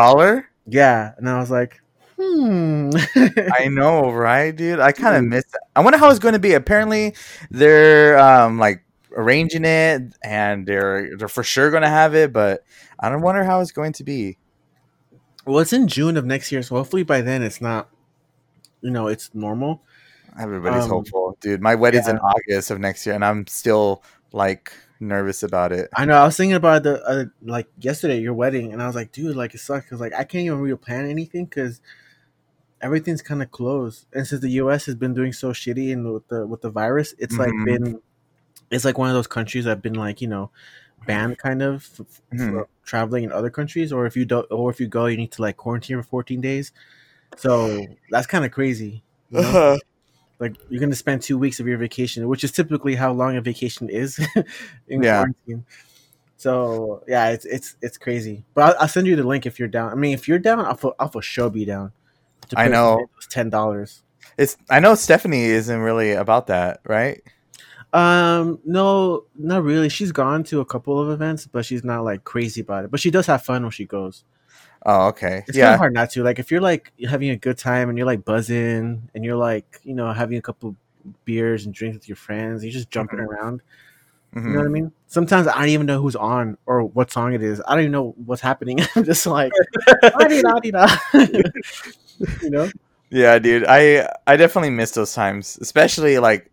yeah, 0.68 1.14
and 1.18 1.30
I 1.30 1.40
was 1.40 1.52
like, 1.52 1.82
hmm. 2.20 2.90
I 3.54 3.68
know, 3.70 4.12
right, 4.12 4.56
dude? 4.56 4.80
I 4.80 4.92
kind 4.92 5.16
of 5.16 5.22
Dude. 5.24 5.30
missed 5.30 5.54
it. 5.54 5.62
I 5.76 5.82
wonder 5.82 5.98
how 6.00 6.10
it's 6.10 6.20
going 6.20 6.34
to 6.34 6.40
be. 6.40 6.54
Apparently, 6.54 7.14
they're 7.52 8.18
um 8.20 8.58
like 8.60 8.84
arranging 9.16 9.66
it, 9.66 10.02
and 10.24 10.66
they're 10.66 11.16
they're 11.18 11.28
for 11.28 11.44
sure 11.44 11.70
going 11.72 11.84
to 11.84 11.90
have 11.90 12.16
it. 12.16 12.34
But 12.34 12.64
I 13.00 13.10
don't 13.10 13.22
wonder 13.22 13.44
how 13.44 13.60
it's 13.62 13.72
going 13.72 13.94
to 13.94 14.04
be. 14.04 14.38
well, 15.46 15.60
it's 15.60 15.74
in 15.74 15.88
June 15.88 16.18
of 16.18 16.26
next 16.26 16.52
year, 16.52 16.62
so 16.64 16.76
hopefully 16.76 17.04
by 17.04 17.22
then 17.22 17.42
it's 17.44 17.60
not, 17.62 17.90
you 18.82 18.90
know, 18.92 19.08
it's 19.08 19.30
normal. 19.34 19.82
Everybody's 20.40 20.84
Um, 20.86 20.90
hopeful, 20.90 21.38
dude. 21.42 21.62
My 21.62 21.76
wedding's 21.76 22.08
in. 22.08 22.18
August 22.18 22.72
of 22.72 22.80
next 22.80 23.06
year, 23.06 23.14
and 23.14 23.24
I'm 23.26 23.46
still 23.48 24.04
like 24.32 24.72
nervous 25.00 25.44
about 25.44 25.72
it. 25.72 25.90
I 25.96 26.06
know. 26.06 26.16
I 26.16 26.24
was 26.26 26.38
thinking 26.38 26.56
about 26.56 26.84
the 26.84 27.04
uh, 27.04 27.26
like 27.44 27.68
yesterday, 27.80 28.20
your 28.20 28.34
wedding, 28.34 28.74
and 28.74 28.82
I 28.82 28.88
was 28.88 28.96
like, 28.96 29.12
dude, 29.12 29.36
like 29.36 29.54
it 29.54 29.60
sucks 29.60 29.86
because 29.86 30.00
like 30.00 30.14
I 30.14 30.24
can't 30.24 30.46
even 30.46 30.60
really 30.60 30.78
plan 30.78 31.08
anything 31.10 31.46
because 31.46 31.82
everything's 32.82 33.22
kind 33.22 33.42
of 33.44 33.52
closed. 33.52 34.06
And 34.14 34.26
since 34.26 34.42
the 34.42 34.50
U.S. 34.52 34.86
has 34.86 34.96
been 34.96 35.14
doing 35.14 35.34
so 35.34 35.52
shitty 35.52 35.92
and 35.94 36.12
with 36.14 36.28
the 36.30 36.48
with 36.48 36.62
the 36.62 36.70
virus, 36.72 37.14
it's 37.18 37.36
Mhm. 37.36 37.40
like 37.40 37.66
been 37.66 38.02
it's 38.76 38.86
like 38.86 38.98
one 38.98 39.10
of 39.10 39.16
those 39.16 39.28
countries 39.28 39.66
that 39.66 39.72
have 39.72 39.82
been 39.82 39.94
like 39.94 40.22
you 40.22 40.28
know 40.28 40.50
banned 41.06 41.38
kind 41.38 41.62
of 41.62 41.88
Mhm. 42.34 42.50
for 42.52 42.68
traveling 42.86 43.24
in 43.26 43.32
other 43.32 43.50
countries, 43.50 43.92
or 43.94 44.06
if 44.06 44.16
you 44.16 44.26
don't, 44.26 44.46
or 44.52 44.70
if 44.72 44.80
you 44.80 44.88
go, 44.88 45.06
you 45.08 45.18
need 45.18 45.32
to 45.34 45.42
like 45.42 45.58
quarantine 45.58 45.98
for 45.98 46.04
14 46.08 46.42
days. 46.42 46.72
So 47.38 47.86
that's 48.10 48.28
kind 48.28 48.46
of 48.46 48.52
crazy. 48.52 49.04
you 49.30 49.42
know? 49.42 49.78
like 50.40 50.56
you're 50.70 50.80
gonna 50.80 50.96
spend 50.96 51.22
two 51.22 51.38
weeks 51.38 51.60
of 51.60 51.68
your 51.68 51.78
vacation, 51.78 52.28
which 52.28 52.44
is 52.44 52.52
typically 52.52 52.96
how 52.96 53.12
long 53.14 53.36
a 53.38 53.42
vacation 53.42 53.90
is 53.90 54.20
in 54.88 55.02
Yeah. 55.04 55.24
quarantine. 55.24 55.66
So 56.38 57.04
yeah, 57.08 57.30
it's 57.30 57.46
it's 57.46 57.76
it's 57.82 57.98
crazy. 57.98 58.44
But 58.54 58.64
I'll, 58.76 58.82
I'll 58.82 58.88
send 58.88 59.08
you 59.08 59.16
the 59.16 59.24
link 59.24 59.46
if 59.46 59.60
you're 59.60 59.68
down. 59.68 59.92
I 59.92 59.96
mean, 59.96 60.14
if 60.14 60.28
you're 60.28 60.40
down, 60.40 60.60
I'll 60.60 60.76
for, 60.76 60.94
I'll 61.00 61.08
for 61.10 61.22
sure 61.22 61.50
be 61.50 61.66
down. 61.66 61.92
to 62.50 62.60
I 62.60 62.68
know. 62.68 62.98
those 63.16 63.28
ten 63.28 63.50
dollars. 63.50 64.04
It's 64.38 64.58
I 64.70 64.80
know 64.80 64.96
Stephanie 64.96 65.46
isn't 65.46 65.80
really 65.80 66.12
about 66.14 66.48
that, 66.48 66.82
right? 66.86 67.22
Um, 67.94 68.60
no, 68.66 69.26
not 69.36 69.64
really. 69.64 69.88
She's 69.90 70.12
gone 70.12 70.44
to 70.46 70.60
a 70.62 70.66
couple 70.66 71.00
of 71.00 71.10
events, 71.12 71.46
but 71.48 71.64
she's 71.66 71.84
not 71.84 72.04
like 72.04 72.24
crazy 72.24 72.62
about 72.62 72.86
it. 72.86 72.92
But 72.92 73.00
she 73.00 73.12
does 73.12 73.28
have 73.28 73.44
fun 73.44 73.62
when 73.62 73.72
she 73.72 73.86
goes. 73.86 74.24
Oh, 74.86 75.08
okay. 75.10 75.44
It's 75.48 75.58
kind 75.58 75.74
of 75.74 75.80
hard 75.80 75.94
not 75.94 76.10
to. 76.12 76.24
Like 76.24 76.40
if 76.40 76.52
you're 76.52 76.62
like 76.62 76.92
having 77.08 77.30
a 77.30 77.38
good 77.38 77.58
time 77.58 77.90
and 77.90 77.98
you're 77.98 78.08
like 78.08 78.26
buzzing 78.26 79.10
and 79.16 79.24
you're 79.26 79.38
like 79.38 79.80
you 79.84 79.94
know 79.96 80.12
having 80.12 80.38
a 80.38 80.42
couple 80.42 80.76
beers 81.26 81.66
and 81.66 81.74
drinks 81.74 81.96
with 81.98 82.10
your 82.10 82.16
friends, 82.18 82.64
you're 82.66 82.74
just 82.74 82.90
jumping 82.92 83.20
Mhm. 83.20 83.28
around. 83.28 83.62
You 84.36 84.42
Mhm. 84.42 84.54
know 84.54 84.60
what 84.60 84.66
I 84.66 84.70
mean? 84.70 84.92
Sometimes 85.08 85.48
I 85.48 85.60
don't 85.60 85.70
even 85.70 85.86
know 85.86 86.02
who's 86.02 86.16
on 86.16 86.58
or 86.66 86.84
what 86.84 87.12
song 87.12 87.34
it 87.34 87.44
is. 87.44 87.62
I 87.68 87.72
don't 87.76 87.82
even 87.82 87.92
know 87.92 88.16
what's 88.26 88.42
happening. 88.42 88.80
I'm 88.96 89.04
just 89.06 89.26
like, 89.28 89.52
you 91.14 92.50
know? 92.50 92.70
Yeah, 93.10 93.38
dude. 93.40 93.66
I 93.68 94.10
I 94.26 94.38
definitely 94.38 94.72
miss 94.72 94.92
those 94.92 95.14
times, 95.14 95.58
especially 95.62 96.18
like 96.20 96.50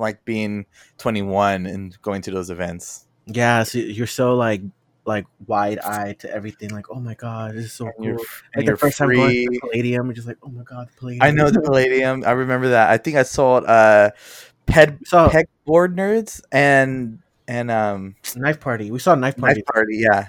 like 0.00 0.24
being 0.24 0.66
21 0.98 1.66
and 1.66 2.00
going 2.02 2.22
to 2.22 2.30
those 2.32 2.50
events. 2.50 3.06
Yeah, 3.26 3.62
so 3.62 3.78
you're 3.78 4.06
so 4.08 4.34
like 4.34 4.62
like 5.04 5.26
wide 5.46 5.78
eyed 5.78 6.18
to 6.20 6.32
everything. 6.32 6.70
Like, 6.70 6.86
oh 6.90 7.00
my 7.00 7.14
god, 7.14 7.54
this 7.54 7.66
is 7.66 7.72
so 7.72 7.90
cool. 7.96 8.16
Like 8.16 8.26
and 8.54 8.68
the 8.68 8.76
first 8.76 8.98
time 8.98 9.12
going 9.12 9.34
to 9.34 9.50
the 9.50 9.60
Palladium, 9.60 10.06
you're 10.06 10.14
just 10.14 10.26
like, 10.28 10.38
oh 10.42 10.48
my 10.48 10.62
god, 10.62 10.88
the 10.88 10.96
Palladium. 10.98 11.22
I 11.22 11.30
know 11.30 11.50
the 11.50 11.60
Palladium. 11.60 12.24
I 12.26 12.32
remember 12.32 12.70
that. 12.70 12.90
I 12.90 12.96
think 12.96 13.16
I 13.16 13.22
saw 13.22 13.56
uh, 13.58 14.10
ped 14.66 15.06
saw 15.06 15.28
pegboard 15.28 15.94
nerds 15.94 16.40
and 16.50 17.20
and 17.46 17.70
um 17.70 18.16
knife 18.36 18.60
party. 18.60 18.90
We 18.90 18.98
saw 18.98 19.14
knife 19.14 19.36
Party. 19.36 19.60
knife 19.60 19.64
party. 19.66 19.98
Yeah, 19.98 20.28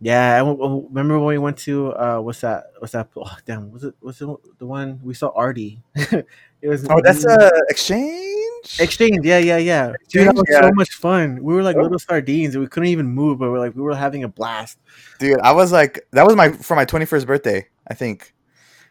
Yeah, 0.00 0.34
I 0.34 0.38
w- 0.38 0.86
remember 0.88 1.18
when 1.18 1.28
we 1.28 1.38
went 1.38 1.58
to 1.58 1.92
uh, 1.94 2.18
what's 2.20 2.40
that? 2.40 2.64
What's 2.78 2.92
that? 2.92 3.08
Oh, 3.16 3.36
damn, 3.46 3.70
was 3.70 3.84
it 3.84 3.94
was 4.00 4.20
it 4.20 4.28
the 4.58 4.66
one 4.66 5.00
we 5.02 5.14
saw 5.14 5.30
Artie? 5.34 5.80
it 5.94 6.26
was. 6.68 6.86
Oh, 6.90 7.00
that's 7.02 7.24
uh 7.24 7.50
exchange. 7.68 8.41
Exchange, 8.78 9.24
yeah, 9.24 9.38
yeah, 9.38 9.56
yeah. 9.56 9.92
Dude, 10.08 10.28
that 10.28 10.34
was 10.34 10.44
yeah. 10.50 10.60
so 10.62 10.70
much 10.74 10.90
fun. 10.94 11.42
We 11.42 11.54
were 11.54 11.62
like 11.62 11.76
Oh. 11.76 11.82
little 11.82 11.98
sardines, 11.98 12.54
and 12.54 12.62
we 12.62 12.68
couldn't 12.68 12.88
even 12.88 13.06
move, 13.06 13.38
but 13.38 13.50
we're 13.50 13.58
like 13.58 13.74
we 13.74 13.82
were 13.82 13.94
having 13.94 14.24
a 14.24 14.28
blast. 14.28 14.78
dude. 15.18 15.40
I 15.40 15.52
was 15.52 15.72
like, 15.72 16.06
that 16.12 16.26
was 16.26 16.36
my 16.36 16.50
for 16.52 16.76
my 16.76 16.84
twenty 16.84 17.06
first 17.06 17.26
birthday. 17.26 17.68
I 17.88 17.94
think. 17.94 18.32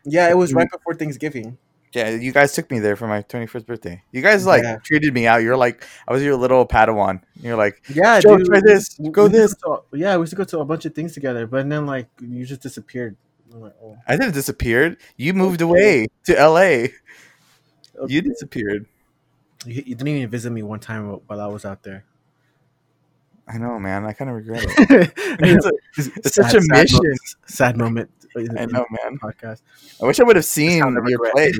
Yeah, 0.03 0.29
it 0.29 0.37
was 0.37 0.51
Mhm. 0.51 0.55
right 0.57 0.67
before 0.71 0.93
Thanksgiving. 0.95 1.57
Yeah, 1.93 2.09
you 2.11 2.31
guys 2.31 2.53
took 2.53 2.71
me 2.71 2.79
there 2.79 2.95
for 2.95 3.07
my 3.07 3.21
twenty 3.21 3.47
first 3.47 3.65
birthday. 3.65 4.01
You 4.11 4.21
guys 4.21 4.45
like 4.45 4.63
Yeah. 4.63 4.77
treated 4.83 5.13
me 5.13 5.27
out. 5.27 5.43
You're 5.43 5.57
like, 5.57 5.85
I 6.07 6.13
was 6.13 6.23
your 6.23 6.35
little 6.35 6.65
Padawan. 6.65 7.21
You're 7.41 7.57
like, 7.57 7.81
Yeah, 7.93 8.19
dude, 8.21 8.45
try 8.45 8.61
this, 8.63 8.95
we- 8.99 9.09
go 9.09 9.23
we 9.25 9.29
this. 9.29 9.55
to- 9.55 9.83
yeah, 9.93 10.15
we 10.17 10.21
used 10.23 10.31
to 10.31 10.35
go 10.37 10.43
to 10.45 10.59
a 10.59 10.65
bunch 10.65 10.85
of 10.85 10.95
things 10.95 11.13
together, 11.13 11.47
but 11.47 11.67
then 11.69 11.85
like 11.85 12.07
you 12.21 12.45
just 12.45 12.61
disappeared. 12.61 13.15
Like, 13.53 13.73
oh, 13.83 13.97
I 14.07 14.15
didn't 14.15 14.33
disappeared. 14.33 14.97
You 15.17 15.33
moved 15.33 15.59
away 15.61 16.07
to 16.25 16.39
L.A. 16.39 16.93
okay. 17.99 18.13
You 18.13 18.21
disappeared. 18.21 18.85
You, 19.65 19.75
you 19.85 19.95
didn't 19.95 20.07
even 20.07 20.29
visit 20.29 20.51
me 20.51 20.63
one 20.63 20.79
time 20.79 21.07
while 21.27 21.39
I 21.41 21.47
was 21.47 21.65
out 21.65 21.83
there. 21.83 22.05
I 23.47 23.57
know, 23.57 23.77
man. 23.79 24.05
I 24.05 24.13
kind 24.13 24.29
of 24.29 24.37
regret 24.37 24.63
it. 24.65 25.13
It's, 25.43 25.65
a- 25.65 26.11
it's 26.17 26.35
such 26.35 26.53
a 26.55 26.61
Sad- 26.61 26.63
sad 26.63 26.69
mission. 26.83 26.97
moment- 26.97 27.35
Sad 27.45 27.77
moment. 27.77 28.11
I 28.57 28.65
know, 28.65 28.85
man. 28.89 29.19
Podcast. 29.19 29.61
I 30.01 30.05
wish 30.05 30.19
I 30.19 30.23
would 30.23 30.35
have 30.37 30.45
seen 30.45 30.77
your 31.07 31.31
place. 31.31 31.59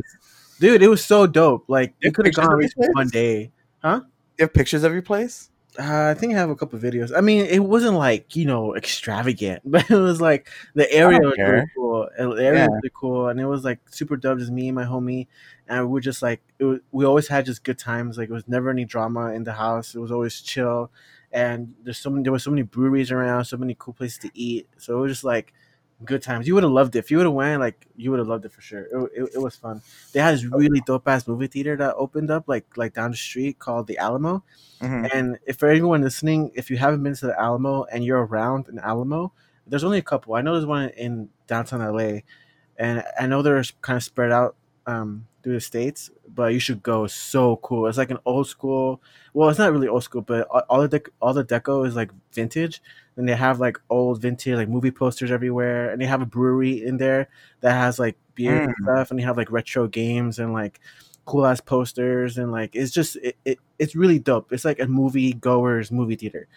Dude, 0.60 0.82
it 0.82 0.88
was 0.88 1.04
so 1.04 1.28
dope. 1.28 1.66
Like 1.68 1.94
You 2.00 2.12
could 2.12 2.26
have 2.28 2.36
gone 2.36 2.46
of 2.46 2.52
at 2.54 2.58
least 2.60 2.76
one 2.78 3.10
day. 3.10 3.52
Huh? 3.84 4.02
You 4.40 4.44
have 4.46 4.54
pictures 4.54 4.84
of 4.84 4.94
your 4.94 5.02
place? 5.04 5.50
Uh, 5.80 6.10
I 6.10 6.14
think 6.20 6.34
I 6.34 6.38
have 6.38 6.50
a 6.50 6.56
couple 6.56 6.78
videos. 6.80 7.16
I 7.16 7.22
mean, 7.22 7.46
it 7.46 7.60
wasn't 7.64 7.96
like 7.96 8.36
you 8.36 8.44
know 8.46 8.76
extravagant, 8.76 9.62
but 9.66 9.90
it 9.90 9.96
was 9.98 10.20
like 10.20 10.50
the 10.74 10.92
area 10.92 11.20
was 11.20 11.38
really 11.46 11.64
cool. 11.74 12.10
and 12.18 12.34
The 12.34 12.44
area 12.44 12.60
Yeah. 12.62 12.68
was 12.68 12.80
really 12.84 12.92
cool, 12.94 13.28
and 13.30 13.40
it 13.40 13.46
was 13.46 13.64
like 13.64 13.80
super 13.90 14.18
dope. 14.18 14.40
Just 14.40 14.52
me 14.52 14.68
and 14.68 14.76
my 14.76 14.84
homie, 14.84 15.28
and 15.70 15.86
we 15.88 15.94
were 15.94 16.02
just 16.02 16.22
like 16.22 16.42
it 16.60 16.66
was, 16.66 16.80
we 16.92 17.06
always 17.06 17.30
had 17.30 17.46
just 17.46 17.64
good 17.64 17.78
times. 17.80 18.18
Like 18.18 18.30
it 18.30 18.34
was 18.34 18.48
never 18.50 18.70
any 18.70 18.84
drama 18.84 19.32
in 19.32 19.46
the 19.46 19.54
house. 19.54 19.96
It 19.96 20.00
was 20.00 20.12
always 20.12 20.42
chill, 20.42 20.92
and 21.32 21.74
there's 21.84 21.98
so 22.00 22.10
many. 22.10 22.24
There 22.24 22.34
were 22.34 22.40
so 22.40 22.52
many 22.52 22.64
breweries 22.64 23.10
around, 23.10 23.46
so 23.46 23.56
many 23.56 23.74
cool 23.80 23.94
places 23.94 24.18
to 24.20 24.32
eat. 24.34 24.68
So 24.78 24.98
it 24.98 25.02
was 25.02 25.12
just 25.14 25.24
like 25.24 25.54
good 26.06 26.22
times. 26.24 26.48
You 26.48 26.56
would 26.56 26.64
have 26.64 26.72
loved 26.72 26.96
it 26.96 27.00
if 27.00 27.12
you 27.12 27.18
would 27.18 27.26
have 27.26 27.34
went. 27.34 27.60
Like 27.62 27.88
you 27.96 28.12
would 28.12 28.20
have 28.20 28.28
loved 28.28 28.46
it 28.46 28.52
for 28.52 28.62
sure. 28.62 28.82
It, 28.84 29.12
it, 29.24 29.30
it 29.36 29.38
was 29.42 29.56
fun. 29.56 29.82
They 30.14 30.20
had 30.20 30.36
this 30.36 30.46
really 30.46 30.82
dope 30.82 31.08
ass 31.08 31.28
movie 31.28 31.48
theater 31.48 31.76
that 31.78 31.96
opened 31.96 32.32
up 32.32 32.46
like 32.48 32.66
like 32.78 32.94
down 32.94 33.12
the 33.12 33.18
street 33.18 33.60
called 33.60 33.88
the 33.88 33.98
Alamo. 33.98 34.44
Mhm. 34.82 35.10
And 35.14 35.40
if 35.46 35.58
for 35.58 35.70
anyone 35.70 36.02
listening, 36.02 36.52
if 36.56 36.70
you 36.70 36.78
haven't 36.78 37.04
been 37.04 37.16
to 37.16 37.28
the 37.28 37.40
Alamo 37.40 37.84
and 37.86 38.04
you're 38.04 38.26
around 38.26 38.68
an 38.68 38.80
Alamo, 38.80 39.32
there's 39.68 39.84
only 39.84 40.00
a 40.00 40.02
couple. 40.04 40.34
I 40.36 40.42
know 40.42 40.54
there's 40.54 40.66
one 40.66 40.90
in 40.90 41.30
downtown 41.48 41.82
LA, 41.82 42.24
and 42.78 43.04
I 43.20 43.28
know 43.28 43.42
they're 43.42 43.64
kind 43.82 43.98
of 43.98 44.04
spread 44.04 44.32
out 44.32 44.56
um, 44.88 45.28
through 45.44 45.54
the 45.54 45.62
states. 45.62 46.10
But 46.34 46.54
you 46.54 46.60
should 46.60 46.82
go. 46.82 47.04
It's 47.06 47.14
so 47.14 47.58
cool. 47.58 47.88
It's 47.88 47.98
like 47.98 48.10
an 48.12 48.20
old 48.26 48.48
school. 48.48 49.02
Well, 49.34 49.50
it's 49.50 49.60
not 49.60 49.72
really 49.74 49.88
old 49.90 50.04
school, 50.04 50.22
but 50.22 50.48
all- 50.48 50.64
all 50.70 50.88
the 50.88 51.00
dec- 51.00 51.10
all 51.22 51.34
the 51.34 51.44
deco 51.44 51.86
is 51.86 51.96
like 51.96 52.12
vintage. 52.34 52.82
And 53.22 53.30
they 53.30 53.36
have 53.36 53.60
like 53.60 53.78
old 53.90 54.22
vintage 54.22 54.56
like 54.56 54.70
movie 54.70 54.92
posters 54.92 55.32
everywhere, 55.32 55.92
and 55.92 56.02
they 56.02 56.08
have 56.08 56.22
a 56.22 56.26
brewery 56.26 56.84
in 56.84 56.98
there 56.98 57.30
that 57.62 57.74
has 57.74 58.00
like 58.00 58.18
beer 58.36 58.58
and 58.58 58.74
Mm. 58.76 58.84
stuff, 58.84 59.12
and 59.12 59.20
they 59.20 59.24
have 59.24 59.38
like 59.38 59.52
retro 59.52 59.88
games 59.88 60.40
and 60.40 60.54
like 60.54 60.82
cool 61.26 61.46
ass 61.46 61.62
posters 61.62 62.38
and 62.38 62.52
like 62.52 62.76
it's 62.76 62.92
just 62.92 63.16
it, 63.18 63.38
it 63.46 63.60
it's 63.80 63.96
really 63.96 64.20
dope. 64.20 64.52
It's 64.52 64.66
like 64.66 64.80
a 64.80 64.88
movie 64.88 65.34
goers 65.34 65.92
movie 65.92 66.16
theater. 66.16 66.48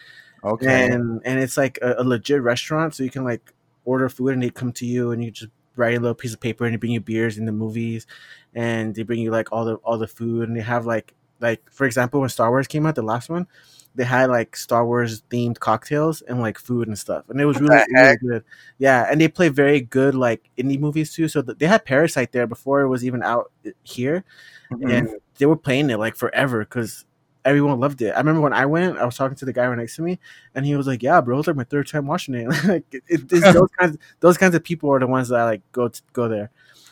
Okay. 0.43 0.87
And 0.91 1.21
and 1.25 1.39
it's 1.39 1.57
like 1.57 1.79
a, 1.81 1.95
a 1.99 2.03
legit 2.03 2.41
restaurant 2.41 2.93
so 2.95 3.03
you 3.03 3.09
can 3.11 3.23
like 3.23 3.53
order 3.85 4.09
food 4.09 4.33
and 4.33 4.43
they 4.43 4.49
come 4.49 4.71
to 4.73 4.85
you 4.85 5.11
and 5.11 5.23
you 5.23 5.31
just 5.31 5.51
write 5.75 5.95
a 5.97 5.99
little 5.99 6.15
piece 6.15 6.33
of 6.33 6.39
paper 6.39 6.65
and 6.65 6.73
they 6.73 6.77
bring 6.77 6.91
you 6.93 7.01
beers 7.01 7.37
in 7.37 7.45
the 7.45 7.51
movies 7.51 8.07
and 8.55 8.95
they 8.95 9.03
bring 9.03 9.19
you 9.19 9.31
like 9.31 9.51
all 9.51 9.65
the 9.65 9.75
all 9.77 9.97
the 9.97 10.07
food 10.07 10.47
and 10.47 10.57
they 10.57 10.61
have 10.61 10.85
like 10.85 11.13
like 11.41 11.61
for 11.71 11.85
example 11.85 12.19
when 12.19 12.29
Star 12.29 12.49
Wars 12.49 12.67
came 12.67 12.85
out 12.85 12.95
the 12.95 13.01
last 13.03 13.29
one 13.29 13.47
they 13.95 14.03
had 14.03 14.29
like 14.29 14.55
Star 14.55 14.85
Wars 14.85 15.23
themed 15.29 15.59
cocktails 15.59 16.21
and 16.21 16.39
like 16.41 16.57
food 16.59 16.87
and 16.87 16.97
stuff 16.97 17.25
and 17.29 17.39
it 17.41 17.45
was 17.45 17.59
really, 17.59 17.83
really 17.93 18.17
good 18.17 18.43
yeah 18.77 19.07
and 19.09 19.19
they 19.21 19.27
play 19.27 19.49
very 19.49 19.81
good 19.81 20.15
like 20.15 20.49
indie 20.57 20.79
movies 20.79 21.13
too 21.13 21.27
so 21.27 21.41
th- 21.41 21.57
they 21.57 21.67
had 21.67 21.85
Parasite 21.85 22.31
there 22.31 22.47
before 22.47 22.81
it 22.81 22.89
was 22.89 23.05
even 23.05 23.23
out 23.23 23.51
uh, 23.65 23.71
here 23.83 24.23
Mhm. 24.71 24.91
and 24.91 25.09
they 25.37 25.45
were 25.45 25.55
playing 25.55 25.89
it 25.89 25.97
like 25.99 26.15
forever 26.15 26.59
because 26.59 27.05
everyone 27.43 27.79
loved 27.79 28.01
it. 28.01 28.11
I 28.11 28.17
remember 28.17 28.41
when 28.41 28.53
I 28.53 28.65
went, 28.65 28.97
I 28.97 29.05
was 29.05 29.15
talking 29.15 29.35
to 29.37 29.45
the 29.45 29.53
guy 29.53 29.67
right 29.67 29.77
next 29.77 29.95
to 29.97 30.01
me, 30.01 30.19
and 30.55 30.65
he 30.65 30.75
was 30.75 30.87
like, 30.87 31.03
"Yeah, 31.03 31.21
bro, 31.21 31.37
it's 31.37 31.47
like 31.47 31.55
my 31.55 31.63
third 31.63 31.87
time 31.87 32.07
watching 32.07 32.33
it." 32.35 32.47
like, 32.67 32.83
it, 32.91 33.03
it's 33.07 33.23
those 33.53 33.69
kinds, 33.79 33.97
those 34.21 34.37
kinds 34.37 34.55
of 34.55 34.63
people 34.63 34.91
are 34.91 34.99
the 34.99 35.07
ones 35.07 35.29
that 35.29 35.39
I 35.39 35.43
like 35.45 35.61
go 35.71 35.87
to, 35.89 36.01
go 36.13 36.27
there. 36.27 36.49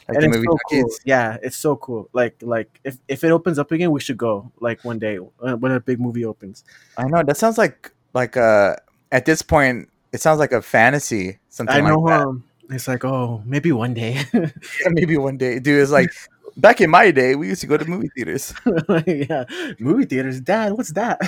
Like 0.07 0.17
and 0.17 0.23
the 0.23 0.27
it's 0.27 0.37
movie 0.37 0.47
so 0.47 0.57
cool. 0.69 0.83
junkies. 0.83 0.99
Yeah, 1.05 1.37
it's 1.41 1.57
so 1.57 1.75
cool. 1.75 2.09
Like, 2.13 2.35
like 2.41 2.79
if 2.83 2.97
if 3.07 3.23
it 3.23 3.31
opens 3.31 3.59
up 3.59 3.71
again, 3.71 3.91
we 3.91 3.99
should 4.01 4.17
go. 4.17 4.51
Like 4.59 4.83
one 4.83 4.99
day 4.99 5.17
when 5.17 5.59
when 5.59 5.71
a 5.71 5.79
big 5.79 5.99
movie 5.99 6.25
opens. 6.25 6.63
I 6.97 7.05
know 7.05 7.23
that 7.23 7.37
sounds 7.37 7.57
like 7.57 7.91
like 8.13 8.37
uh 8.37 8.75
at 9.11 9.25
this 9.25 9.41
point 9.41 9.89
it 10.11 10.21
sounds 10.21 10.39
like 10.39 10.51
a 10.51 10.61
fantasy 10.61 11.39
something 11.49 11.75
I 11.75 11.81
know. 11.81 11.99
like 11.99 12.19
that. 12.19 12.27
um, 12.27 12.43
it's 12.69 12.87
like, 12.87 13.03
oh, 13.03 13.41
maybe 13.45 13.71
one 13.71 13.93
day. 13.93 14.23
Yeah, 14.33 14.49
maybe 14.89 15.17
one 15.17 15.37
day, 15.37 15.59
dude. 15.59 15.81
It's 15.81 15.91
like 15.91 16.11
back 16.55 16.81
in 16.81 16.89
my 16.89 17.11
day, 17.11 17.35
we 17.35 17.47
used 17.47 17.61
to 17.61 17.67
go 17.67 17.77
to 17.77 17.85
movie 17.85 18.09
theaters. 18.15 18.53
yeah, 19.07 19.45
movie 19.79 20.05
theaters. 20.05 20.39
Dad, 20.39 20.73
what's 20.73 20.93
that? 20.93 21.19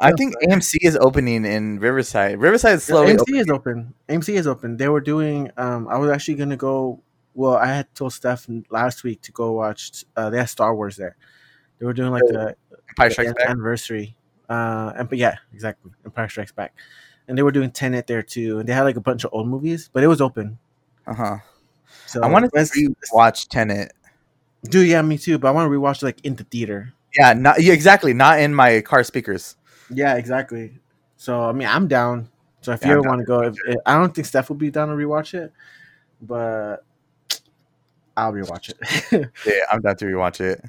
I 0.00 0.12
think 0.12 0.34
AMC 0.42 0.76
is 0.82 0.96
opening 0.96 1.44
in 1.44 1.78
Riverside. 1.80 2.38
Riverside 2.38 2.74
is 2.74 2.84
slowly 2.84 3.14
AMC 3.14 3.20
opening. 3.20 3.40
is 3.40 3.50
open. 3.50 3.94
AMC 4.08 4.34
is 4.34 4.46
open. 4.46 4.76
They 4.76 4.88
were 4.88 5.00
doing. 5.00 5.50
Um, 5.56 5.88
I 5.88 5.98
was 5.98 6.10
actually 6.10 6.34
gonna 6.34 6.56
go. 6.56 7.00
Well, 7.36 7.54
I 7.56 7.66
had 7.66 7.94
told 7.94 8.12
Steph 8.14 8.46
last 8.70 9.04
week 9.04 9.20
to 9.22 9.32
go 9.32 9.52
watch. 9.52 10.04
Uh, 10.16 10.30
they 10.30 10.38
had 10.38 10.48
Star 10.48 10.74
Wars 10.74 10.96
there. 10.96 11.16
They 11.78 11.84
were 11.86 11.92
doing 11.92 12.10
like 12.10 12.22
the, 12.26 12.56
Empire 12.88 13.08
the 13.08 13.10
Strikes 13.10 13.28
an- 13.28 13.34
Back. 13.34 13.50
anniversary. 13.50 14.16
Uh, 14.48 14.92
and 14.96 15.08
but 15.08 15.18
yeah, 15.18 15.36
exactly. 15.52 15.92
Empire 16.04 16.28
Strikes 16.30 16.52
Back, 16.52 16.74
and 17.28 17.36
they 17.36 17.42
were 17.42 17.52
doing 17.52 17.70
Tenet 17.70 18.06
there 18.06 18.22
too. 18.22 18.58
And 18.58 18.68
they 18.68 18.72
had 18.72 18.84
like 18.84 18.96
a 18.96 19.00
bunch 19.02 19.24
of 19.24 19.30
old 19.34 19.48
movies, 19.48 19.90
but 19.92 20.02
it 20.02 20.06
was 20.06 20.20
open. 20.22 20.58
Uh 21.06 21.14
huh. 21.14 21.36
So 22.06 22.22
I 22.22 22.28
want 22.28 22.50
to 22.50 22.94
watch 23.12 23.48
Tenet. 23.48 23.92
Dude, 24.64 24.88
yeah, 24.88 25.02
me 25.02 25.18
too. 25.18 25.38
But 25.38 25.48
I 25.48 25.50
want 25.50 25.70
to 25.70 25.78
rewatch 25.78 26.02
like 26.02 26.24
in 26.24 26.36
the 26.36 26.44
theater. 26.44 26.94
Yeah, 27.18 27.34
not 27.34 27.60
yeah, 27.62 27.72
exactly. 27.74 28.14
Not 28.14 28.40
in 28.40 28.54
my 28.54 28.80
car 28.80 29.04
speakers. 29.04 29.56
Yeah, 29.90 30.14
exactly. 30.16 30.78
So 31.16 31.42
I 31.42 31.52
mean, 31.52 31.68
I'm 31.68 31.86
down. 31.86 32.30
So 32.62 32.72
if 32.72 32.80
Yeah, 32.82 32.88
you 32.88 32.92
ever 32.94 33.02
want 33.08 33.20
to 33.20 33.24
go, 33.26 33.42
if, 33.42 33.54
if- 33.66 33.76
I 33.84 33.94
don't 33.98 34.14
think 34.14 34.26
Steph 34.26 34.48
will 34.48 34.56
be 34.56 34.70
down 34.70 34.88
to 34.88 34.94
rewatch 34.94 35.34
it, 35.34 35.52
but 36.22 36.84
I'll 38.16 38.32
rewatch 38.32 38.70
it. 38.70 39.30
Yeah, 39.46 39.60
I'm 39.70 39.80
down 39.80 39.96
to 39.96 40.04
rewatch 40.06 40.40
it. 40.40 40.62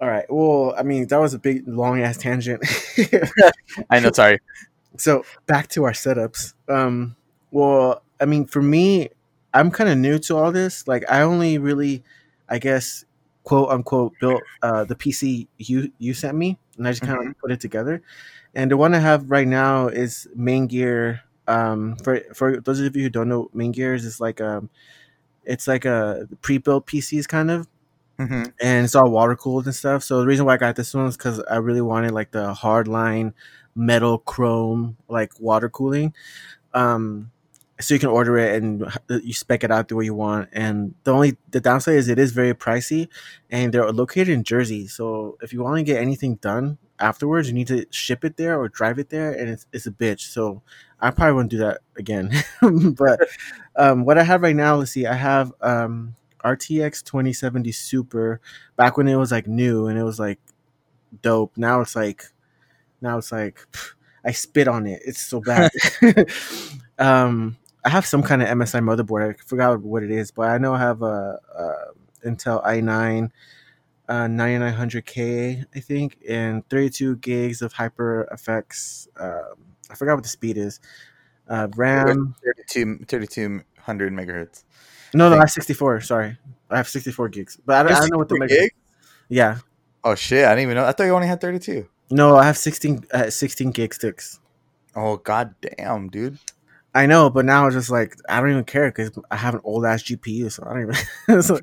All 0.00 0.08
right. 0.08 0.24
Well, 0.28 0.74
I 0.78 0.82
mean, 0.82 1.06
that 1.08 1.18
was 1.20 1.34
a 1.34 1.38
big 1.38 1.68
long 1.68 2.00
ass 2.00 2.16
tangent. 2.16 2.64
I 3.90 4.00
know. 4.00 4.10
Sorry. 4.12 4.40
so 4.96 5.24
back 5.46 5.68
to 5.68 5.84
our 5.84 5.92
setups. 5.92 6.54
Um, 6.68 7.16
well, 7.50 8.02
I 8.20 8.24
mean, 8.24 8.46
for 8.46 8.62
me, 8.62 9.10
I'm 9.52 9.70
kind 9.70 9.90
of 9.90 9.98
new 9.98 10.18
to 10.20 10.36
all 10.36 10.52
this. 10.52 10.88
Like, 10.88 11.04
I 11.10 11.22
only 11.22 11.58
really, 11.58 12.02
I 12.48 12.58
guess, 12.58 13.04
quote 13.44 13.70
unquote, 13.70 14.14
built 14.20 14.42
uh, 14.62 14.84
the 14.84 14.94
PC 14.94 15.48
you 15.58 15.92
you 15.98 16.14
sent 16.14 16.36
me, 16.36 16.58
and 16.78 16.88
I 16.88 16.92
just 16.92 17.02
kind 17.02 17.28
of 17.28 17.38
put 17.38 17.52
it 17.52 17.60
together. 17.60 18.02
And 18.54 18.70
the 18.70 18.76
one 18.76 18.94
I 18.94 18.98
have 18.98 19.30
right 19.30 19.46
now 19.46 19.88
is 19.88 20.26
Maingear. 20.36 21.20
Um, 21.46 21.96
for 21.96 22.20
for 22.34 22.60
those 22.60 22.80
of 22.80 22.96
you 22.96 23.02
who 23.02 23.10
don't 23.10 23.28
know, 23.28 23.50
Maingears 23.54 24.04
is 24.04 24.20
like 24.20 24.40
um, 24.40 24.70
it's 25.44 25.68
like 25.68 25.84
a 25.84 26.28
pre-built 26.42 26.86
PCs 26.86 27.28
kind 27.28 27.50
of 27.50 27.68
hmm 28.18 28.44
and 28.60 28.84
it's 28.84 28.94
all 28.94 29.10
water 29.10 29.36
cooled 29.36 29.66
and 29.66 29.74
stuff. 29.74 30.04
So 30.04 30.20
the 30.20 30.26
reason 30.26 30.44
why 30.46 30.54
I 30.54 30.58
got 30.58 30.76
this 30.76 30.94
one 30.94 31.06
is 31.06 31.16
because 31.16 31.40
I 31.50 31.56
really 31.56 31.80
wanted 31.80 32.12
like 32.12 32.32
the 32.32 32.52
hard 32.54 32.88
line 32.88 33.34
metal 33.74 34.18
chrome 34.18 34.96
like 35.08 35.32
water 35.40 35.68
cooling. 35.70 36.14
Um, 36.74 37.32
so 37.80 37.94
you 37.94 38.00
can 38.00 38.10
order 38.10 38.36
it 38.36 38.62
and 38.62 38.84
you 39.24 39.32
spec 39.32 39.64
it 39.64 39.70
out 39.70 39.88
the 39.88 39.96
way 39.96 40.04
you 40.04 40.14
want. 40.14 40.50
And 40.52 40.94
the 41.04 41.12
only 41.12 41.38
the 41.50 41.60
downside 41.60 41.94
is 41.96 42.08
it 42.08 42.18
is 42.18 42.32
very 42.32 42.54
pricey, 42.54 43.08
and 43.50 43.72
they're 43.72 43.90
located 43.92 44.28
in 44.28 44.44
Jersey. 44.44 44.86
So 44.86 45.38
if 45.42 45.52
you 45.52 45.62
want 45.62 45.78
to 45.78 45.82
get 45.82 46.00
anything 46.00 46.36
done 46.36 46.78
afterwards, 47.00 47.48
you 47.48 47.54
need 47.54 47.66
to 47.68 47.86
ship 47.90 48.24
it 48.24 48.36
there 48.36 48.58
or 48.58 48.68
drive 48.68 48.98
it 48.98 49.08
there, 49.08 49.32
and 49.32 49.48
it's 49.48 49.66
it's 49.72 49.86
a 49.86 49.90
bitch. 49.90 50.20
So 50.32 50.62
I 51.00 51.10
probably 51.10 51.34
won't 51.34 51.50
do 51.50 51.58
that 51.58 51.80
again. 51.96 52.30
but 52.96 53.20
um, 53.76 54.04
what 54.04 54.18
I 54.18 54.22
have 54.22 54.42
right 54.42 54.54
now, 54.56 54.76
let's 54.76 54.92
see, 54.92 55.06
I 55.06 55.14
have 55.14 55.52
um, 55.60 56.14
RTX 56.44 57.02
2070 57.04 57.72
Super 57.72 58.40
back 58.76 58.96
when 58.96 59.08
it 59.08 59.16
was 59.16 59.32
like 59.32 59.46
new 59.46 59.86
and 59.86 59.98
it 59.98 60.02
was 60.04 60.18
like 60.18 60.38
dope. 61.22 61.56
Now 61.56 61.80
it's 61.80 61.96
like, 61.96 62.24
now 63.00 63.18
it's 63.18 63.32
like, 63.32 63.66
pff, 63.72 63.92
I 64.24 64.32
spit 64.32 64.68
on 64.68 64.86
it. 64.86 65.02
It's 65.04 65.20
so 65.20 65.40
bad. 65.40 65.70
um, 66.98 67.56
I 67.84 67.88
have 67.88 68.06
some 68.06 68.22
kind 68.22 68.42
of 68.42 68.48
MSI 68.48 68.82
motherboard. 68.82 69.34
I 69.34 69.36
forgot 69.46 69.80
what 69.80 70.02
it 70.02 70.10
is, 70.10 70.30
but 70.30 70.48
I 70.48 70.58
know 70.58 70.74
I 70.74 70.78
have 70.80 71.02
a, 71.02 71.38
a 71.56 72.28
Intel 72.28 72.62
i9 72.64 73.30
uh, 74.10 74.26
9900K, 74.26 75.64
I 75.74 75.80
think, 75.80 76.18
and 76.28 76.68
32 76.68 77.16
gigs 77.16 77.62
of 77.62 77.72
HyperX. 77.72 79.08
Um, 79.18 79.64
I 79.90 79.94
forgot 79.94 80.14
what 80.16 80.22
the 80.24 80.28
speed 80.28 80.58
is. 80.58 80.80
Uh, 81.48 81.68
RAM 81.76 82.34
32, 82.44 83.06
3200 83.06 84.12
megahertz. 84.12 84.64
No, 85.14 85.30
no, 85.30 85.36
I 85.36 85.40
have 85.40 85.50
64. 85.50 86.02
Sorry, 86.02 86.36
I 86.68 86.76
have 86.76 86.88
64 86.88 87.28
gigs, 87.30 87.58
but 87.64 87.76
I 87.76 87.82
don't, 87.82 87.92
I 87.92 88.00
don't 88.00 88.12
know 88.12 88.18
what 88.18 88.28
the 88.28 88.46
Gig? 88.46 88.70
Yeah, 89.28 89.58
Oh 90.02 90.14
shit! 90.14 90.44
I 90.44 90.50
didn't 90.50 90.62
even 90.62 90.76
know. 90.76 90.86
I 90.86 90.92
thought 90.92 91.04
you 91.04 91.14
only 91.14 91.26
had 91.26 91.40
32. 91.40 91.86
no, 92.10 92.36
I 92.36 92.44
have 92.44 92.56
16, 92.56 93.04
uh, 93.12 93.30
16 93.30 93.70
gig 93.70 93.94
sticks. 93.94 94.40
Oh 94.96 95.18
god 95.18 95.54
damn, 95.60 96.08
dude. 96.08 96.38
I 96.92 97.06
know, 97.06 97.30
but 97.30 97.44
now 97.44 97.66
it's 97.66 97.76
just 97.76 97.90
like 97.90 98.16
I 98.28 98.40
don't 98.40 98.50
even 98.50 98.64
care 98.64 98.88
because 98.90 99.12
I 99.30 99.36
have 99.36 99.54
an 99.54 99.60
old 99.62 99.84
ass 99.86 100.02
GPU, 100.02 100.50
so 100.50 100.64
I 100.66 100.74
don't 100.74 100.82
even. 101.28 101.42
so, 101.42 101.60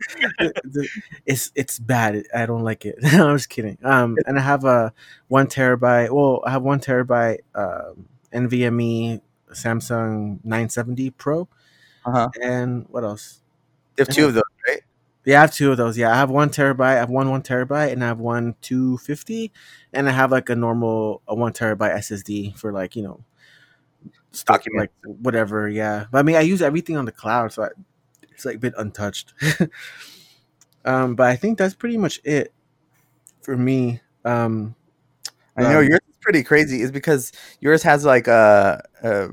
it's 1.25 1.51
it's 1.55 1.79
bad. 1.79 2.23
I 2.33 2.45
don't 2.45 2.63
like 2.63 2.85
it. 2.85 2.95
I'm 3.03 3.35
just 3.35 3.49
kidding. 3.49 3.77
Um, 3.83 4.17
and 4.25 4.37
I 4.37 4.41
have 4.41 4.63
a 4.63 4.93
one 5.27 5.47
terabyte. 5.47 6.11
Well, 6.11 6.41
I 6.45 6.51
have 6.51 6.61
one 6.63 6.79
terabyte 6.79 7.39
um, 7.55 8.07
NVMe 8.31 9.21
Samsung 9.51 10.39
970 10.43 11.09
Pro, 11.11 11.47
Uh 12.05 12.11
huh. 12.11 12.29
and 12.43 12.85
what 12.89 13.03
else? 13.03 13.41
You 13.97 14.03
have 14.05 14.09
two 14.15 14.25
of 14.27 14.33
those, 14.35 14.43
right? 14.67 14.81
Yeah, 15.25 15.39
I 15.39 15.41
have 15.41 15.53
two 15.53 15.71
of 15.71 15.77
those. 15.77 15.97
Yeah, 15.97 16.11
I 16.11 16.15
have 16.15 16.29
one 16.29 16.49
terabyte. 16.49 16.81
I 16.81 16.95
have 16.95 17.09
one 17.09 17.29
one 17.29 17.43
terabyte, 17.43 17.91
and 17.93 18.03
I 18.03 18.07
have 18.07 18.19
one 18.19 18.55
two 18.61 18.97
fifty, 18.99 19.51
and 19.93 20.07
I 20.09 20.11
have 20.11 20.31
like 20.31 20.49
a 20.49 20.55
normal 20.55 21.21
a 21.27 21.35
one 21.35 21.53
terabyte 21.53 21.95
SSD 21.95 22.51
for 22.51 22.71
like 22.73 22.95
you 22.95 23.03
know, 23.03 23.23
Document. 24.43 24.91
like 25.05 25.17
whatever. 25.21 25.67
Yeah, 25.69 26.05
but 26.11 26.19
I 26.19 26.21
mean, 26.23 26.35
I 26.35 26.41
use 26.41 26.61
everything 26.61 26.97
on 26.97 27.05
the 27.05 27.11
cloud, 27.11 27.51
so 27.53 27.63
I, 27.63 27.69
it's 28.31 28.45
like 28.45 28.55
a 28.55 28.59
bit 28.59 28.73
untouched. 28.77 29.33
um, 30.85 31.15
but 31.15 31.27
I 31.27 31.35
think 31.35 31.57
that's 31.57 31.73
pretty 31.73 31.97
much 31.97 32.19
it 32.23 32.53
for 33.41 33.57
me. 33.57 34.01
Um, 34.25 34.75
I 35.55 35.63
know 35.63 35.79
um, 35.79 35.87
yours 35.87 35.99
is 36.09 36.15
pretty 36.21 36.43
crazy. 36.43 36.81
Is 36.81 36.91
because 36.91 37.31
yours 37.61 37.83
has 37.83 38.05
like 38.05 38.27
a, 38.27 38.83
a 39.03 39.29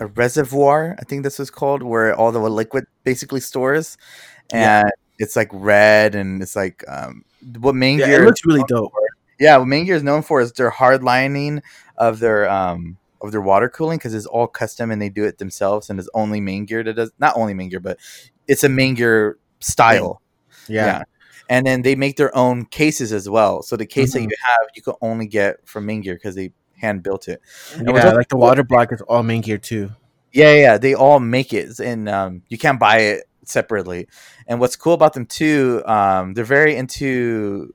a 0.00 0.06
reservoir. 0.06 0.96
I 0.98 1.04
think 1.04 1.22
this 1.22 1.40
is 1.40 1.50
called 1.50 1.82
where 1.82 2.14
all 2.14 2.32
the 2.32 2.38
liquid 2.40 2.84
basically 3.04 3.40
stores, 3.40 3.96
Yeah. 4.52 4.80
and 4.82 4.90
it's 5.18 5.36
like 5.36 5.48
red 5.52 6.14
and 6.14 6.42
it's 6.42 6.56
like 6.56 6.84
um 6.88 7.24
what 7.60 7.74
main 7.74 7.98
yeah, 7.98 8.06
gear. 8.06 8.22
it 8.22 8.26
looks 8.26 8.44
really 8.44 8.64
dope. 8.68 8.92
yeah, 9.38 9.56
what 9.58 9.68
Maingear 9.68 9.94
is 9.94 10.02
known 10.02 10.22
for 10.22 10.40
is 10.40 10.52
their 10.52 10.70
hard 10.70 11.02
lining 11.04 11.62
of 11.96 12.18
their 12.18 12.48
um 12.50 12.96
of 13.24 13.32
their 13.32 13.40
water 13.40 13.68
cooling 13.68 13.98
because 13.98 14.14
it's 14.14 14.26
all 14.26 14.46
custom 14.46 14.90
and 14.90 15.00
they 15.00 15.08
do 15.08 15.24
it 15.24 15.38
themselves 15.38 15.90
and 15.90 15.98
it's 15.98 16.08
only 16.14 16.40
Maingear 16.40 16.84
that 16.84 16.94
does 16.94 17.12
not 17.18 17.36
only 17.36 17.54
Maingear 17.54 17.82
but 17.82 17.98
it's 18.46 18.62
a 18.64 18.68
Maingear 18.68 19.34
style. 19.60 20.20
Yeah, 20.68 21.02
And 21.48 21.66
then 21.66 21.82
they 21.82 21.94
make 21.94 22.16
their 22.16 22.34
own 22.36 22.64
cases 22.66 23.12
as 23.12 23.28
well. 23.28 23.62
So 23.62 23.76
the 23.76 23.86
case 23.86 24.12
that 24.12 24.20
Mhm. 24.20 24.30
you 24.30 24.36
have, 24.46 24.68
you 24.74 24.82
can 24.82 24.94
only 25.02 25.26
get 25.26 25.66
from 25.66 25.86
Maingear 25.86 26.14
because 26.14 26.34
they 26.34 26.52
hand 26.78 27.02
built 27.02 27.28
it. 27.28 27.40
And 27.78 27.88
yeah, 27.88 28.10
like 28.10 28.28
the 28.28 28.36
water 28.36 28.62
block 28.62 28.92
is 28.92 29.00
all 29.02 29.22
Maingear 29.22 29.60
too. 29.60 29.90
Yeah, 30.32 30.52
yeah, 30.52 30.60
yeah, 30.60 30.78
they 30.78 30.94
all 30.94 31.20
make 31.20 31.52
it, 31.52 31.78
and 31.78 32.08
um, 32.08 32.42
you 32.48 32.58
can't 32.58 32.80
buy 32.80 32.98
it 32.98 33.24
separately. 33.44 34.08
And 34.48 34.58
what's 34.58 34.74
cool 34.74 34.94
about 34.94 35.12
them 35.12 35.26
too, 35.26 35.82
um, 35.86 36.34
they're 36.34 36.44
very 36.44 36.74
into 36.76 37.72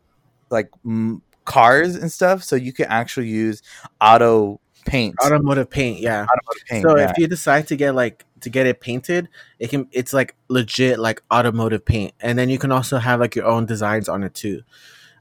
like 0.49 0.69
m- 0.85 1.21
cars 1.45 1.95
and 1.95 2.11
stuff. 2.11 2.43
So 2.43 2.55
you 2.55 2.73
can 2.73 2.85
actually 2.85 3.27
use 3.27 3.61
auto 4.01 4.59
paint. 4.85 5.15
Automotive 5.23 5.69
paint, 5.69 5.99
yeah. 5.99 6.23
automotive 6.25 6.65
paint. 6.67 6.83
so 6.83 6.97
yeah. 6.97 7.09
if 7.09 7.17
you 7.17 7.27
decide 7.27 7.67
to 7.67 7.75
get 7.75 7.95
like 7.95 8.25
to 8.41 8.49
get 8.49 8.65
it 8.67 8.79
painted, 8.79 9.27
it 9.59 9.69
can 9.69 9.87
it's 9.91 10.13
like 10.13 10.35
legit 10.47 10.99
like 10.99 11.21
automotive 11.31 11.83
paint, 11.85 12.13
and 12.21 12.37
then 12.39 12.49
you 12.49 12.57
can 12.57 12.71
also 12.71 12.97
have 12.97 13.19
like 13.19 13.35
your 13.35 13.45
own 13.45 13.65
designs 13.65 14.07
on 14.09 14.23
it 14.23 14.33
too. 14.33 14.61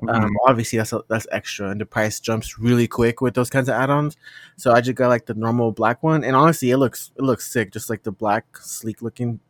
Um, 0.08 0.22
Mhm. 0.26 0.30
obviously 0.46 0.76
that's 0.78 0.94
that's 1.08 1.26
extra, 1.32 1.70
and 1.70 1.80
the 1.80 1.86
price 1.86 2.20
jumps 2.20 2.58
really 2.58 2.86
quick 2.86 3.20
with 3.20 3.34
those 3.34 3.50
kinds 3.50 3.68
of 3.68 3.74
add-ons. 3.74 4.16
So 4.56 4.72
I 4.72 4.80
just 4.80 4.94
got 4.96 5.08
like 5.08 5.26
the 5.26 5.34
normal 5.34 5.72
black 5.72 6.02
one, 6.04 6.22
and 6.22 6.36
honestly, 6.36 6.70
it 6.70 6.76
looks 6.78 7.10
it 7.16 7.22
looks 7.22 7.50
sick, 7.50 7.72
just 7.72 7.90
like 7.90 8.04
the 8.04 8.12
black 8.12 8.44
sleek 8.58 9.02
looking 9.02 9.40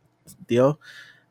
deal. 0.47 0.79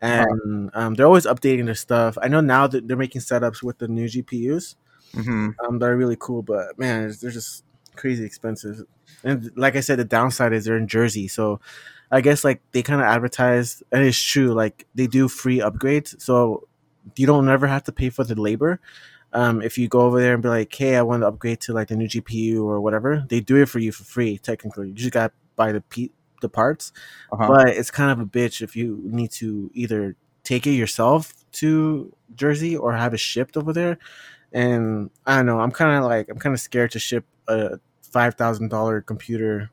And 0.01 0.71
um, 0.75 0.95
they're 0.95 1.07
always 1.07 1.27
updating 1.27 1.64
their 1.64 1.75
stuff. 1.75 2.17
I 2.23 2.29
know 2.29 2.41
now 2.41 2.69
that 2.69 2.87
they're 2.87 2.97
making 2.97 3.21
setups 3.21 3.64
with 3.64 3.79
the 3.79 3.88
new 3.88 4.07
GPUs 4.07 4.77
Mhm. 5.14 5.55
um, 5.67 5.79
they're 5.81 5.97
really 5.97 6.17
cool, 6.21 6.43
but 6.43 6.79
man, 6.79 7.12
they're 7.21 7.33
just 7.33 7.64
crazy 7.99 8.25
expensive. 8.25 8.83
And 9.25 9.51
like 9.57 9.77
I 9.77 9.81
said, 9.81 9.99
the 9.99 10.05
downside 10.05 10.53
is 10.53 10.65
they're 10.65 10.77
in 10.79 10.89
Jersey, 10.89 11.29
so 11.29 11.61
I 12.11 12.21
guess 12.23 12.45
like 12.45 12.63
they 12.73 12.83
kind 12.83 13.01
of 13.01 13.07
advertise, 13.07 13.83
and 13.93 14.03
it's 14.05 14.19
true. 14.21 14.55
Like 14.55 14.87
they 14.95 15.07
do 15.07 15.29
free 15.29 15.59
upgrades, 15.59 16.21
so 16.21 16.67
you 17.17 17.27
don't 17.27 17.45
never 17.47 17.67
have 17.67 17.85
to 17.85 17.93
pay 17.93 18.11
for 18.11 18.25
the 18.25 18.41
labor. 18.41 18.81
Um, 19.35 19.61
if 19.61 19.77
you 19.77 19.89
go 19.89 20.01
over 20.01 20.21
there 20.21 20.33
and 20.35 20.43
be 20.43 20.49
like, 20.49 20.75
"Hey, 20.75 20.97
I 20.97 21.03
want 21.03 21.23
to 21.23 21.27
upgrade 21.29 21.61
to 21.63 21.75
like 21.75 21.89
the 21.89 21.97
new 21.97 22.09
GPU 22.09 22.65
or 22.65 22.81
whatever," 22.81 23.25
they 23.29 23.41
do 23.41 23.57
it 23.57 23.69
for 23.69 23.79
you 23.79 23.93
for 23.93 24.05
free. 24.05 24.39
Technically, 24.39 24.89
you 24.89 24.95
just 24.95 25.13
got 25.13 25.29
to 25.29 25.33
buy 25.57 25.73
the 25.73 25.83
pe- 25.83 26.11
the 26.41 26.49
parts, 26.49 26.93
Uh-huh. 27.33 27.49
but 27.49 27.69
it's 27.69 27.91
kind 27.91 28.11
of 28.11 28.21
a 28.21 28.27
bitch 28.27 28.63
if 28.63 28.75
you 28.77 29.01
need 29.05 29.31
to 29.33 29.71
either 29.75 30.17
take 30.45 30.67
it 30.67 30.71
yourself 30.73 31.35
to 31.61 32.15
Jersey 32.35 32.75
or 32.77 32.93
have 32.95 33.13
it 33.13 33.21
shipped 33.21 33.57
over 33.57 33.73
there. 33.73 33.99
And 34.53 35.11
I 35.27 35.37
don't 35.37 35.47
know, 35.47 35.61
I'm 35.61 35.73
kind 35.73 35.99
of 35.99 36.05
like 36.05 36.31
I'm 36.31 36.39
kind 36.39 36.55
of 36.55 36.61
scared 36.61 36.93
to 36.93 36.99
ship 36.99 37.25
a 37.49 37.79
five 38.12 38.35
thousand 38.35 38.68
dollar 38.68 39.01
computer 39.01 39.71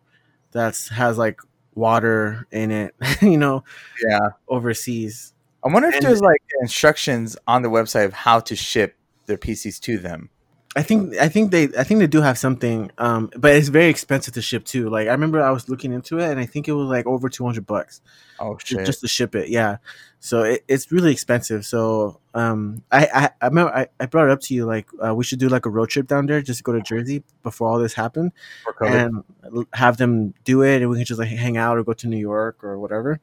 that's 0.52 0.88
has 0.90 1.18
like 1.18 1.40
water 1.74 2.48
in 2.52 2.72
it, 2.72 2.96
you 3.22 3.38
know, 3.38 3.64
yeah. 4.08 4.30
overseas. 4.48 5.34
I 5.64 5.70
wonder 5.74 5.90
if 5.90 5.96
And- 5.96 6.06
there's 6.06 6.22
like 6.22 6.42
instructions 6.62 7.36
on 7.48 7.62
the 7.64 7.70
website 7.70 8.06
of 8.06 8.14
how 8.14 8.40
to 8.42 8.56
ship 8.56 8.96
their 9.26 9.38
PCs 9.38 9.80
to 9.82 9.98
them. 9.98 10.30
I 10.78 10.84
think 10.84 11.16
I 11.18 11.30
think 11.30 11.52
they 11.52 11.70
I 11.78 11.86
think 11.86 12.02
they 12.02 12.08
do 12.08 12.20
have 12.20 12.38
something, 12.38 12.92
um, 12.98 13.30
but 13.38 13.56
it's 13.56 13.70
very 13.70 13.88
expensive 13.88 14.34
to 14.34 14.42
ship 14.42 14.66
too. 14.66 14.90
Like 14.90 15.08
I 15.08 15.12
remember 15.12 15.42
I 15.42 15.52
was 15.52 15.70
looking 15.70 15.94
into 15.94 16.20
it, 16.20 16.30
and 16.30 16.38
I 16.38 16.46
think 16.46 16.68
it 16.68 16.74
was 16.74 16.90
like 16.90 17.06
over 17.06 17.30
two 17.30 17.46
hundred 17.46 17.66
bucks. 17.66 18.02
Oh 18.42 18.58
shit! 18.58 18.86
just 18.86 19.00
to 19.00 19.08
ship 19.08 19.36
it. 19.36 19.48
Yeah, 19.48 19.78
so 20.20 20.42
it, 20.44 20.66
it's 20.68 20.92
really 20.92 21.14
expensive. 21.14 21.66
So 21.66 22.20
um, 22.34 22.84
I 22.92 23.06
I 23.06 23.30
I, 23.42 23.48
remember 23.48 23.74
I, 23.74 23.88
I 24.02 24.06
brought 24.08 24.26
it 24.26 24.32
up 24.32 24.42
to 24.42 24.54
you 24.54 24.66
like 24.66 24.88
uh, 25.02 25.16
we 25.16 25.24
should 25.24 25.40
do 25.40 25.48
like 25.48 25.66
a 25.66 25.70
road 25.70 25.90
trip 25.90 26.08
down 26.08 26.26
there, 26.26 26.42
just 26.42 26.66
go 26.66 26.74
to 26.74 26.82
Jersey 26.82 27.24
before 27.42 27.70
all 27.70 27.80
this 27.80 27.94
happened, 27.94 28.34
and 28.82 29.24
have 29.72 29.96
them 29.96 30.34
do 30.44 30.62
it, 30.62 30.82
and 30.82 30.92
we 30.92 30.98
can 30.98 31.06
just 31.06 31.20
like 31.20 31.30
hang 31.30 31.56
out 31.56 31.78
or 31.78 31.86
go 31.86 31.94
to 31.94 32.08
New 32.08 32.18
York 32.18 32.62
or 32.66 32.78
whatever. 32.80 33.22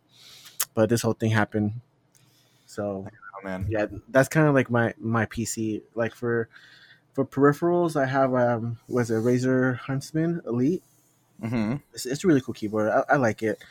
But 0.72 0.88
this 0.88 1.02
whole 1.02 1.12
thing 1.12 1.32
happened, 1.32 1.82
so 2.64 3.06
oh 3.06 3.44
man. 3.44 3.66
yeah, 3.68 3.86
that's 4.08 4.30
kind 4.30 4.48
of 4.48 4.54
like 4.54 4.70
my 4.70 4.94
my 4.98 5.26
PC. 5.26 5.82
Like 5.94 6.14
for 6.14 6.48
for 7.12 7.24
peripherals, 7.24 7.96
I 8.00 8.06
have 8.06 8.34
um 8.34 8.78
was 8.88 9.10
a 9.10 9.14
Razer 9.14 9.76
Huntsman 9.78 10.40
Elite. 10.46 10.82
hmm 11.40 11.76
It's, 11.92 12.06
it's 12.06 12.24
a 12.24 12.26
really 12.26 12.40
cool 12.40 12.54
keyboard. 12.54 12.88
I, 12.90 13.14
I 13.14 13.16
like 13.16 13.42
it, 13.42 13.62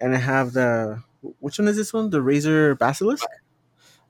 and 0.00 0.14
I 0.14 0.18
have 0.18 0.52
the 0.52 1.02
which 1.40 1.58
one 1.58 1.68
is 1.68 1.76
this 1.76 1.92
one? 1.92 2.10
The 2.10 2.20
Razer 2.20 2.78
Basilisk. 2.78 3.26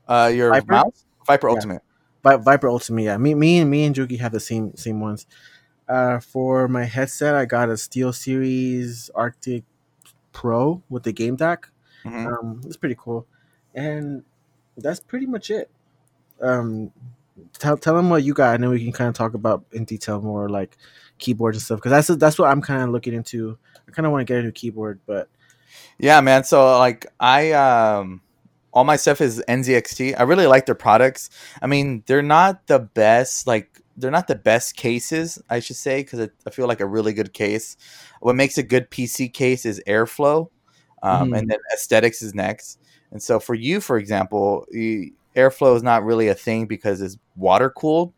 Uh, 0.08 0.30
your 0.34 0.50
Viper? 0.50 0.72
mouse, 0.72 1.04
Viper 1.26 1.48
Yeah. 1.48 1.54
Ultimate. 1.54 1.82
Vi- 2.22 2.36
Viper 2.36 2.68
Ultimate. 2.68 3.02
Yeah, 3.02 3.16
me, 3.16 3.34
me, 3.34 3.58
and 3.58 3.70
me 3.70 3.84
and 3.84 3.94
Juki 3.94 4.18
have 4.18 4.32
the 4.32 4.40
same 4.40 4.76
same 4.76 5.00
ones. 5.00 5.26
Uh, 5.88 6.20
for 6.20 6.68
my 6.68 6.84
headset, 6.84 7.34
I 7.34 7.44
got 7.46 7.68
a 7.68 7.72
SteelSeries 7.72 9.10
Arctis 9.14 9.64
Pro 10.32 10.82
with 10.88 11.02
the 11.04 11.12
game 11.12 11.36
DAC. 11.36 11.64
Mhm. 12.04 12.26
Um, 12.26 12.60
it's 12.64 12.76
pretty 12.76 12.96
cool, 12.98 13.26
and 13.74 14.24
that's 14.76 15.00
pretty 15.00 15.26
much 15.26 15.50
it. 15.50 15.70
Um, 16.40 16.92
tell 17.58 17.76
tell 17.76 17.94
them 17.94 18.10
what 18.10 18.22
you 18.24 18.34
got, 18.34 18.54
and 18.54 18.64
then 18.64 18.70
we 18.70 18.82
can 18.82 18.92
kind 18.92 19.08
of 19.08 19.14
talk 19.14 19.34
about 19.34 19.64
in 19.72 19.84
detail 19.84 20.20
more 20.20 20.48
like 20.48 20.76
keyboards 21.18 21.56
and 21.58 21.62
stuff. 21.62 21.78
Because 21.78 21.90
that's 22.06 22.18
that's 22.20 22.38
what 22.38 22.50
I'm 22.50 22.62
kind 22.62 22.82
of 22.82 22.90
looking 22.90 23.14
into. 23.14 23.58
I 23.88 23.92
kind 23.92 24.06
of 24.06 24.12
want 24.12 24.26
to 24.26 24.32
get 24.32 24.40
a 24.40 24.42
new 24.44 24.52
keyboard, 24.52 25.00
but 25.06 25.28
Yeah, 25.98 26.20
man. 26.20 26.44
So 26.44 26.78
like 26.78 27.06
I 27.20 27.52
um 27.52 28.22
all 28.72 28.84
my 28.84 28.96
stuff 28.96 29.20
is 29.20 29.42
NZXT. 29.48 30.14
I 30.18 30.22
really 30.22 30.46
like 30.46 30.66
their 30.66 30.74
products. 30.76 31.30
I 31.60 31.66
mean, 31.66 32.02
they're 32.06 32.22
not 32.22 32.66
the 32.66 32.78
best 32.80 33.46
like 33.46 33.80
they're 33.96 34.10
not 34.10 34.28
the 34.28 34.36
best 34.36 34.76
cases, 34.76 35.38
I 35.50 35.60
should 35.60 35.76
say, 35.76 36.02
because 36.02 36.28
I 36.46 36.50
feel 36.50 36.66
like 36.68 36.80
a 36.80 36.86
really 36.86 37.12
good 37.12 37.32
case. 37.34 37.76
What 38.20 38.36
makes 38.36 38.56
a 38.58 38.62
good 38.62 38.90
PC 38.90 39.28
case 39.32 39.66
is 39.66 39.82
airflow, 39.86 40.48
um, 41.02 41.30
Mhm. 41.30 41.38
and 41.38 41.50
then 41.50 41.58
aesthetics 41.74 42.22
is 42.22 42.34
next. 42.34 42.78
And 43.12 43.22
so 43.22 43.40
for 43.40 43.54
you, 43.54 43.80
for 43.80 43.98
example, 43.98 44.66
you, 44.70 45.12
airflow 45.36 45.76
is 45.76 45.82
not 45.82 46.04
really 46.04 46.28
a 46.28 46.34
thing 46.34 46.66
because 46.66 47.00
it's 47.00 47.18
water 47.36 47.70
cooled. 47.70 48.12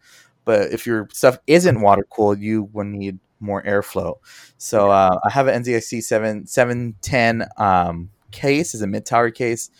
But 0.45 0.73
if 0.73 0.87
your 0.87 1.09
stuff 1.13 1.39
isn't 1.47 1.81
water 1.81 2.07
cooled, 2.11 2.41
you 2.41 2.65
will 2.73 2.85
need 2.85 3.19
more 3.41 3.63
airflow. 3.63 4.17
So 4.59 4.91
uh, 4.91 5.19
I 5.25 5.31
have 5.31 5.47
an 5.49 5.63
NZXT 5.63 6.03
seven 6.03 6.47
seven 6.47 6.95
ten 7.01 7.47
um, 7.59 8.11
case, 8.31 8.75
is 8.75 8.83
a 8.83 8.87
mid 8.87 9.07
tower 9.07 9.31
case. 9.31 9.71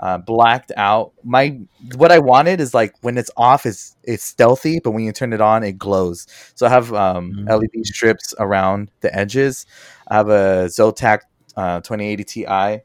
uh, 0.00 0.18
blacked 0.18 0.72
out. 0.76 1.12
My 1.22 1.58
what 1.96 2.10
I 2.10 2.18
wanted 2.18 2.60
is 2.60 2.74
like 2.74 2.94
when 3.02 3.16
it's 3.18 3.30
off, 3.36 3.66
is 3.66 3.96
it's 4.02 4.24
stealthy, 4.24 4.80
but 4.82 4.90
when 4.92 5.04
you 5.04 5.12
turn 5.12 5.32
it 5.32 5.40
on, 5.40 5.62
it 5.62 5.78
glows. 5.78 6.26
So 6.56 6.66
I 6.66 6.70
have 6.70 6.92
um, 6.92 7.32
Mm. 7.46 7.48
LED 7.48 7.86
strips 7.86 8.34
around 8.38 8.90
the 9.00 9.14
edges. 9.16 9.64
I 10.08 10.16
have 10.16 10.28
a 10.28 10.66
Zotac 10.66 11.20
uh, 11.56 11.80
2080 11.80 12.24
Ti, 12.24 12.46
uh, 12.46 12.78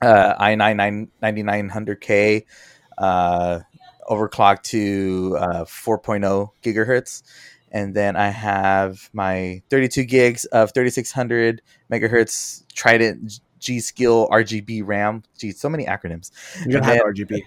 i9 0.00 1.08
9900K, 1.22 2.44
uh, 3.02 3.60
overclocked 4.08 4.62
to 4.62 5.36
uh, 5.38 5.64
4.0 5.64 6.50
gigahertz. 6.62 7.22
And 7.70 7.94
then 7.94 8.16
I 8.16 8.28
have 8.28 9.08
my 9.12 9.62
32 9.70 10.04
gigs 10.04 10.44
of 10.46 10.72
3600 10.72 11.62
megahertz 11.90 12.64
Trident 12.74 13.40
G 13.58 13.80
Skill 13.80 14.28
RGB 14.28 14.82
RAM. 14.84 15.22
Geez, 15.38 15.58
so 15.58 15.68
many 15.68 15.86
acronyms. 15.86 16.30
You 16.66 16.72
gotta 16.72 16.86
have 16.86 17.02
RGB. 17.02 17.42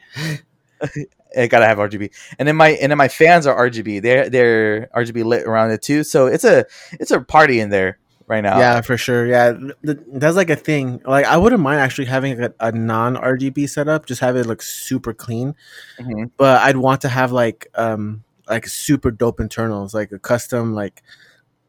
It 1.37 1.49
gotta 1.49 1.65
have 1.65 1.79
RGB. 1.79 2.11
And 2.39 2.47
then 2.47 2.55
my 2.55 2.69
and 2.69 2.91
then 2.91 2.97
my 2.97 3.09
fans 3.09 3.45
are 3.45 3.69
RGB. 3.69 4.01
They're 4.01 4.29
they're 4.29 4.87
RGB 4.95 5.25
lit 5.25 5.43
around 5.45 5.71
it 5.71 5.81
too. 5.81 6.05
So 6.05 6.27
it's 6.27 6.45
a 6.45 6.65
it's 6.93 7.11
a 7.11 7.19
party 7.19 7.59
in 7.59 7.69
there 7.69 7.99
right 8.27 8.41
now. 8.41 8.57
Yeah, 8.59 8.81
for 8.81 8.97
sure. 8.97 9.25
Yeah, 9.25 9.53
th- 9.53 9.73
th- 9.85 9.97
that's 10.13 10.35
like 10.35 10.49
a 10.49 10.55
thing. 10.55 11.01
Like, 11.05 11.25
I 11.25 11.37
wouldn't 11.37 11.61
mind 11.61 11.79
actually 11.79 12.05
having 12.05 12.41
a, 12.43 12.53
a 12.59 12.71
non 12.71 13.15
RGB 13.15 13.69
setup, 13.69 14.05
just 14.05 14.21
have 14.21 14.35
it 14.35 14.45
look 14.45 14.61
super 14.61 15.13
clean. 15.13 15.55
Mhm. 15.99 16.31
But 16.37 16.61
I'd 16.61 16.77
want 16.77 17.01
to 17.01 17.09
have 17.09 17.31
like 17.31 17.67
um 17.75 18.23
like 18.47 18.67
super 18.67 19.11
dope 19.11 19.39
internals, 19.39 19.93
like 19.93 20.11
a 20.11 20.19
custom 20.19 20.73
like 20.73 21.03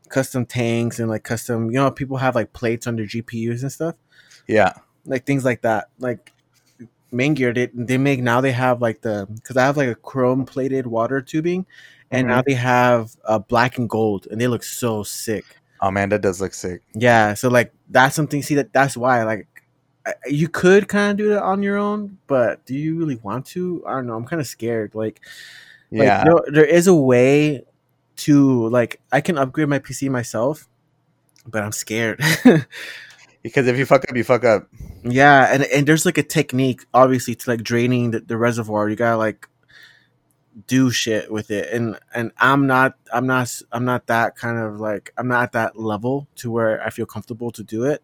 custom 0.08 0.46
tanks 0.46 0.98
and 0.98 1.08
like 1.10 1.24
custom. 1.24 1.66
You 1.70 1.78
know, 1.78 1.90
people 1.90 2.16
have 2.18 2.34
like 2.34 2.52
plates 2.52 2.86
on 2.86 2.96
their 2.96 3.06
GPUs 3.06 3.62
and 3.62 3.72
stuff, 3.72 3.96
Yeah. 4.46 4.72
like 5.04 5.26
things 5.26 5.44
like 5.44 5.62
that. 5.62 5.88
Like 5.98 6.32
Maingear, 7.12 7.54
they 7.54 7.70
they 7.72 7.98
make 7.98 8.20
now 8.20 8.40
they 8.40 8.52
have 8.52 8.82
like 8.82 9.00
the 9.02 9.26
because 9.34 9.56
I 9.56 9.64
have 9.64 9.76
like 9.76 9.88
a 9.88 9.94
chrome 9.94 10.44
plated 10.44 10.86
water 10.88 11.22
tubing, 11.22 11.64
and 12.10 12.26
Mhm. 12.26 12.30
now 12.30 12.42
they 12.42 12.54
have 12.54 13.16
uh, 13.24 13.38
black 13.38 13.78
and 13.78 13.88
gold, 13.88 14.26
and 14.30 14.40
they 14.40 14.48
look 14.48 14.64
so 14.64 15.02
sick. 15.04 15.44
Oh 15.80 15.90
man, 15.90 16.08
that 16.10 16.22
does 16.22 16.40
look 16.40 16.54
sick. 16.54 16.82
Yeah, 16.94 17.34
so 17.34 17.48
like 17.48 17.72
that's 17.90 18.14
something. 18.16 18.42
See 18.42 18.54
that 18.56 18.72
that's 18.72 18.96
why 18.96 19.22
like 19.24 19.46
you 20.26 20.48
could 20.48 20.88
kind 20.88 21.10
of 21.10 21.16
do 21.16 21.28
that 21.30 21.42
on 21.42 21.62
your 21.62 21.76
own, 21.76 22.18
but 22.28 22.64
do 22.64 22.74
you 22.74 22.96
really 22.96 23.16
want 23.16 23.44
to? 23.46 23.82
I 23.86 23.92
don't 23.92 24.06
know. 24.06 24.14
I'm 24.14 24.24
kind 24.24 24.40
of 24.40 24.46
scared. 24.46 24.94
Like, 24.94 25.20
like, 25.90 26.06
Yeah. 26.06 26.24
there, 26.24 26.34
there 26.52 26.64
is 26.64 26.86
a 26.86 26.94
way 26.94 27.64
to 28.16 28.68
like 28.68 29.00
I 29.12 29.20
can 29.20 29.36
upgrade 29.36 29.68
my 29.68 29.78
PC 29.80 30.08
myself, 30.08 30.68
but 31.46 31.62
I'm 31.62 31.72
scared. 31.72 32.20
because 33.42 33.66
if 33.66 33.76
you 33.78 33.84
fuck 33.84 34.04
up, 34.08 34.16
you 34.16 34.24
fuck 34.24 34.44
up. 34.44 34.68
yeah, 35.02 35.52
and 35.52 35.64
and 35.64 35.86
there's 35.86 36.06
like 36.06 36.18
a 36.18 36.22
technique, 36.22 36.84
obviously, 36.94 37.34
to 37.34 37.50
like 37.50 37.62
draining 37.62 38.12
the, 38.12 38.20
the 38.20 38.36
reservoir. 38.36 38.88
You 38.88 38.96
gotta 38.96 39.16
like 39.16 39.48
do 40.66 40.90
shit 40.90 41.30
with 41.30 41.50
it, 41.50 41.72
and 41.72 41.98
and 42.14 42.32
I'm 42.38 42.66
not 42.66 42.94
I'm 43.12 43.26
not 43.26 43.50
I'm 43.72 43.84
not 43.84 44.06
that 44.06 44.36
kind 44.36 44.58
of 44.58 44.80
like 44.80 45.12
I'm 45.18 45.28
not 45.28 45.42
at 45.44 45.52
that 45.52 45.78
level 45.78 46.28
to 46.36 46.50
where 46.50 46.82
I 46.84 46.90
feel 46.90 47.06
comfortable 47.06 47.50
to 47.52 47.62
do 47.62 47.84
it 47.84 48.02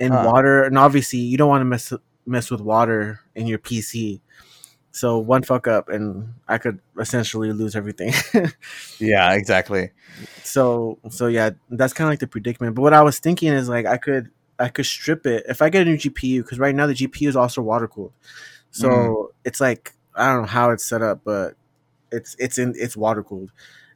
in 0.00 0.12
Huh. 0.12 0.24
water. 0.26 0.64
And 0.64 0.78
obviously, 0.78 1.20
you 1.20 1.36
don't 1.36 1.48
want 1.48 1.60
to 1.62 1.64
mess 1.66 1.92
mess 2.26 2.50
with 2.50 2.60
water 2.60 3.20
in 3.34 3.46
your 3.46 3.58
PC. 3.58 4.20
So 4.90 5.18
one 5.18 5.42
fuck 5.44 5.68
up, 5.68 5.88
and 5.88 6.34
I 6.48 6.58
could 6.58 6.80
essentially 6.98 7.52
lose 7.52 7.76
everything. 7.76 8.12
Yeah, 8.98 9.34
exactly. 9.34 9.90
so 10.42 10.98
so 11.10 11.26
yeah 11.28 11.50
that's 11.70 11.92
kind 11.92 12.08
of 12.08 12.12
like 12.12 12.18
the 12.20 12.26
predicament 12.26 12.74
but 12.74 12.82
what 12.82 12.94
i 12.94 13.02
was 13.02 13.18
thinking 13.18 13.52
is 13.52 13.68
like 13.68 13.86
i 13.86 13.96
could 13.98 14.30
i 14.58 14.68
could 14.68 14.86
strip 14.86 15.26
it 15.26 15.44
if 15.48 15.60
i 15.62 15.68
get 15.68 15.82
a 15.82 15.84
new 15.84 15.96
gpu 15.96 16.42
because 16.42 16.58
right 16.58 16.74
now 16.74 16.86
the 16.86 16.94
gpu 16.94 17.28
is 17.28 17.36
also 17.36 17.60
water 17.62 17.86
cooled 17.86 18.12
so 18.70 18.88
Mm. 18.88 19.26
it's 19.44 19.60
like 19.60 19.92
i 20.14 20.32
don't 20.32 20.42
know 20.42 20.48
how 20.48 20.70
it's 20.70 20.84
set 20.84 21.02
up 21.02 21.20
but 21.24 21.54
it's 22.12 22.36
it's 22.38 22.58
in 22.58 22.74
it's 22.76 22.96
water 22.96 23.22
cooled 23.22 23.52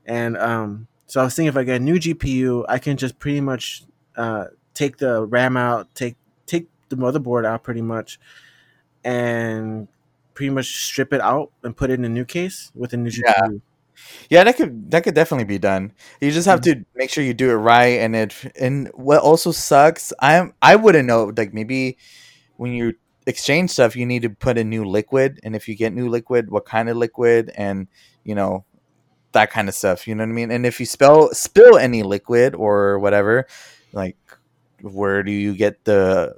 and 0.07 0.37
um 0.37 0.87
so 1.07 1.21
i 1.21 1.25
was 1.25 1.35
thinking 1.35 1.49
if 1.49 1.57
i 1.57 1.65
get 1.65 1.77
a 1.81 1.85
new 1.85 1.97
gpu 1.99 2.65
i 2.69 2.79
can 2.79 2.97
just 2.97 3.19
pretty 3.19 3.41
much 3.41 3.85
uh 4.17 4.47
take 4.75 4.99
the 4.99 5.25
ram 5.27 5.57
out 5.57 5.95
take 5.95 6.17
take 6.47 6.69
the 6.89 6.97
motherboard 6.97 7.45
out 7.47 7.63
pretty 7.63 7.83
much 7.83 8.19
and 9.05 9.89
pretty 10.35 10.51
much 10.51 10.85
strip 10.87 11.13
it 11.13 11.21
out 11.21 11.51
and 11.63 11.77
put 11.77 11.91
it 11.91 11.95
in 11.95 12.05
a 12.05 12.09
new 12.09 12.25
case 12.25 12.71
with 12.75 12.93
a 12.93 12.97
new 12.97 13.11
Yeah. 13.11 13.33
gpu 13.43 13.61
Yeah, 14.31 14.45
that 14.45 14.57
could 14.57 14.91
that 14.91 15.05
could 15.05 15.15
definitely 15.15 15.45
be 15.45 15.59
done. 15.59 15.93
You 16.21 16.31
just 16.33 16.47
have 16.49 16.61
to 16.63 16.85
make 16.95 17.11
sure 17.11 17.23
you 17.25 17.35
do 17.35 17.51
it 17.51 17.55
right, 17.55 18.01
and 18.01 18.17
it 18.17 18.35
and 18.61 18.89
what 18.95 19.21
also 19.23 19.53
sucks, 19.53 20.13
I'm 20.21 20.55
I 20.63 20.77
wouldn't 20.77 21.07
know. 21.07 21.33
Like 21.37 21.55
maybe 21.55 21.99
when 22.57 22.73
you 22.73 22.95
exchange 23.27 23.71
stuff, 23.71 23.97
you 23.97 24.07
need 24.07 24.23
to 24.23 24.31
put 24.31 24.59
in 24.59 24.69
new 24.69 24.85
liquid, 24.85 25.41
and 25.43 25.55
if 25.55 25.69
you 25.69 25.77
get 25.77 25.93
new 25.93 26.09
liquid, 26.09 26.51
what 26.51 26.65
kind 26.65 26.89
of 26.89 26.97
liquid, 26.97 27.53
and 27.55 27.89
you 28.25 28.35
know 28.35 28.65
that 29.33 29.51
kind 29.51 29.69
of 29.69 29.75
stuff. 29.75 30.07
You 30.07 30.15
know 30.15 30.25
what 30.25 30.31
I 30.31 30.33
mean? 30.33 30.51
And 30.51 30.67
if 30.67 30.81
you 30.81 30.87
spill 30.87 31.31
spill 31.33 31.79
any 31.79 32.03
liquid 32.03 32.55
or 32.55 32.99
whatever, 32.99 33.47
like 33.93 34.17
where 34.83 35.23
do 35.23 35.31
you 35.33 35.55
get 35.55 35.85
the 35.85 36.37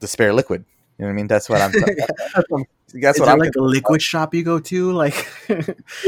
the 0.00 0.06
spare 0.06 0.32
liquid? 0.32 0.64
You 0.98 1.04
know 1.04 1.08
what 1.08 1.12
I 1.12 1.16
mean? 1.16 1.26
That's 1.26 1.48
what 1.48 1.60
I'm. 1.60 1.72
that's 1.72 2.44
what, 2.48 2.66
that's 2.94 3.16
is 3.16 3.20
what 3.20 3.28
I'm 3.28 3.38
like 3.38 3.54
a 3.56 3.62
liquid 3.62 4.02
shop 4.02 4.34
you 4.34 4.42
go 4.42 4.60
to 4.60 4.92
like 4.92 5.26
Yeah, 5.48 5.64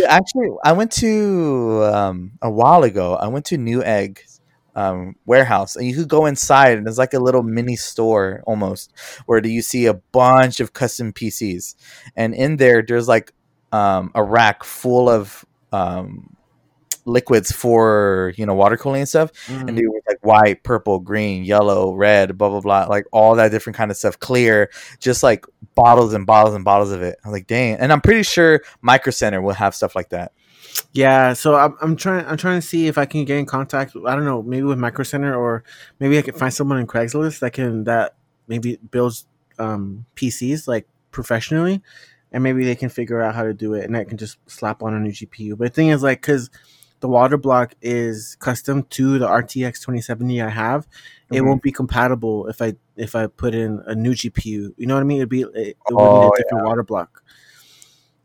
Actually, 0.09 0.51
I 0.65 0.73
went 0.73 0.93
to 0.93 1.85
um, 1.93 2.33
a 2.43 2.51
while 2.51 2.83
ago. 2.83 3.15
I 3.15 3.29
went 3.29 3.47
to 3.47 3.57
Newegg 3.57 4.19
um, 4.75 5.17
warehouse, 5.27 5.77
and 5.77 5.87
you 5.87 5.95
could 5.95 6.09
go 6.09 6.27
inside, 6.27 6.79
and 6.79 6.87
it's 6.89 6.99
like 6.99 7.15
a 7.15 7.19
little 7.21 7.43
mini 7.43 7.77
store 7.77 8.43
almost, 8.47 8.93
where 9.27 9.41
do 9.41 9.49
you 9.49 9.63
see 9.63 9.87
a 9.87 9.95
bunch 9.95 10.61
of 10.61 10.73
custom 10.73 11.13
PCs, 11.13 11.75
and 12.17 12.35
in 12.35 12.57
there, 12.57 12.83
there's 12.87 13.09
like 13.09 13.33
um, 13.73 14.11
a 14.15 14.23
rack 14.23 14.65
full 14.65 15.09
of 15.09 15.45
um, 15.73 16.37
liquids 17.07 17.53
for 17.53 18.33
you 18.37 18.47
know 18.47 18.55
water 18.55 18.77
cooling 18.77 19.01
and 19.03 19.09
stuff, 19.09 19.31
Mm. 19.49 19.69
and 19.69 19.79
they 19.79 19.87
were 19.87 20.01
like 20.09 20.19
white, 20.25 20.63
purple, 20.63 20.99
green, 21.01 21.45
yellow, 21.45 21.95
red, 21.95 22.37
blah 22.39 22.49
blah 22.49 22.61
blah, 22.61 22.85
like 22.85 23.05
all 23.13 23.35
that 23.37 23.51
different 23.51 23.77
kind 23.77 23.91
of 23.91 23.97
stuff, 23.97 24.19
clear, 24.19 24.71
just 25.01 25.23
like 25.23 25.45
bottles 25.75 26.15
and 26.15 26.27
bottles 26.27 26.55
and 26.55 26.65
bottles 26.65 26.93
of 26.93 27.03
it. 27.03 27.19
I'm 27.25 27.33
like, 27.33 27.47
dang, 27.47 27.77
and 27.77 27.93
I'm 27.93 28.01
pretty 28.01 28.23
sure 28.23 28.61
Micro 28.81 29.11
Center 29.11 29.43
will 29.43 29.55
have 29.55 29.75
stuff 29.75 29.95
like 29.97 30.11
that. 30.11 30.33
Yeah, 30.93 31.33
so 31.33 31.55
I'm, 31.57 31.77
I'm 31.81 31.97
trying 31.97 32.25
I'm 32.27 32.37
trying 32.37 32.61
to 32.61 32.67
see 32.67 32.87
if 32.87 32.99
I 32.99 33.05
can 33.07 33.25
get 33.25 33.39
in 33.39 33.47
contact. 33.47 33.95
I 34.07 34.15
don't 34.15 34.25
know, 34.25 34.43
maybe 34.43 34.63
with 34.65 34.79
Micro 34.79 35.05
Center 35.05 35.35
or 35.35 35.65
maybe 36.01 36.19
I 36.19 36.23
can 36.23 36.35
find 36.35 36.53
someone 36.53 36.79
in 36.79 36.87
Craigslist 36.87 37.41
that 37.41 37.53
can 37.53 37.85
that 37.85 38.17
maybe 38.49 38.79
builds 38.91 39.27
um, 39.59 40.05
PCs 40.17 40.67
like 40.69 40.87
professionally, 41.11 41.83
and 42.33 42.43
maybe 42.43 42.65
they 42.65 42.75
can 42.75 42.89
figure 42.89 43.21
out 43.23 43.35
how 43.35 43.43
to 43.45 43.55
do 43.55 43.75
it, 43.75 43.85
and 43.85 43.97
I 43.97 44.05
can 44.05 44.17
just 44.19 44.39
slap 44.51 44.83
on 44.83 44.95
a 44.95 45.01
new 45.01 45.11
GPU. 45.13 45.57
But 45.57 45.65
the 45.65 45.71
thing 45.75 45.89
is, 45.89 46.03
like, 46.03 46.21
because 46.21 46.51
the 47.01 47.09
water 47.09 47.37
block 47.37 47.75
is 47.83 48.37
custom 48.41 48.83
to 48.85 49.19
the 49.19 49.27
RTX 49.27 49.81
2070 49.81 50.41
I 50.43 50.49
have, 50.49 50.89
it 51.31 51.41
Mhm. 51.41 51.47
won't 51.47 51.63
be 51.63 51.71
compatible 51.73 52.47
if 52.49 52.61
I 52.63 52.75
if 52.97 53.15
I 53.15 53.27
put 53.27 53.55
in 53.55 53.81
a 53.87 53.95
new 53.95 54.13
GPU. 54.13 54.73
You 54.77 54.87
know 54.87 54.95
what 54.95 55.01
I 55.01 55.05
mean? 55.05 55.19
It'd 55.19 55.29
be 55.29 55.43
it, 55.43 55.51
it 55.55 55.77
would 55.91 55.99
Oh, 56.01 56.21
need 56.21 56.27
a 56.27 56.43
different 56.43 56.65
water 56.67 56.83
block. 56.83 57.23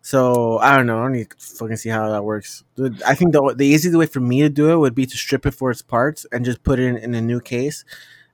So 0.01 0.57
I 0.59 0.77
don't 0.77 0.85
know. 0.85 0.99
I 0.99 1.03
don't 1.03 1.11
need 1.13 1.29
to 1.29 1.35
fucking 1.37 1.75
see 1.77 1.89
how 1.89 2.09
that 2.09 2.23
works. 2.23 2.63
I 3.05 3.15
think 3.15 3.33
the 3.33 3.53
the 3.55 3.65
easiest 3.65 3.97
way 3.97 4.05
for 4.05 4.21
me 4.21 4.41
to 4.41 4.49
do 4.49 4.71
it 4.71 4.77
would 4.77 4.95
be 4.95 5.05
to 5.05 5.17
strip 5.17 5.45
it 5.45 5.51
for 5.51 5.71
its 5.71 5.81
parts 5.81 6.25
and 6.31 6.45
just 6.45 6.63
put 6.63 6.79
it 6.79 6.85
in, 6.85 6.97
in 6.97 7.13
a 7.15 7.21
new 7.21 7.41
case 7.41 7.83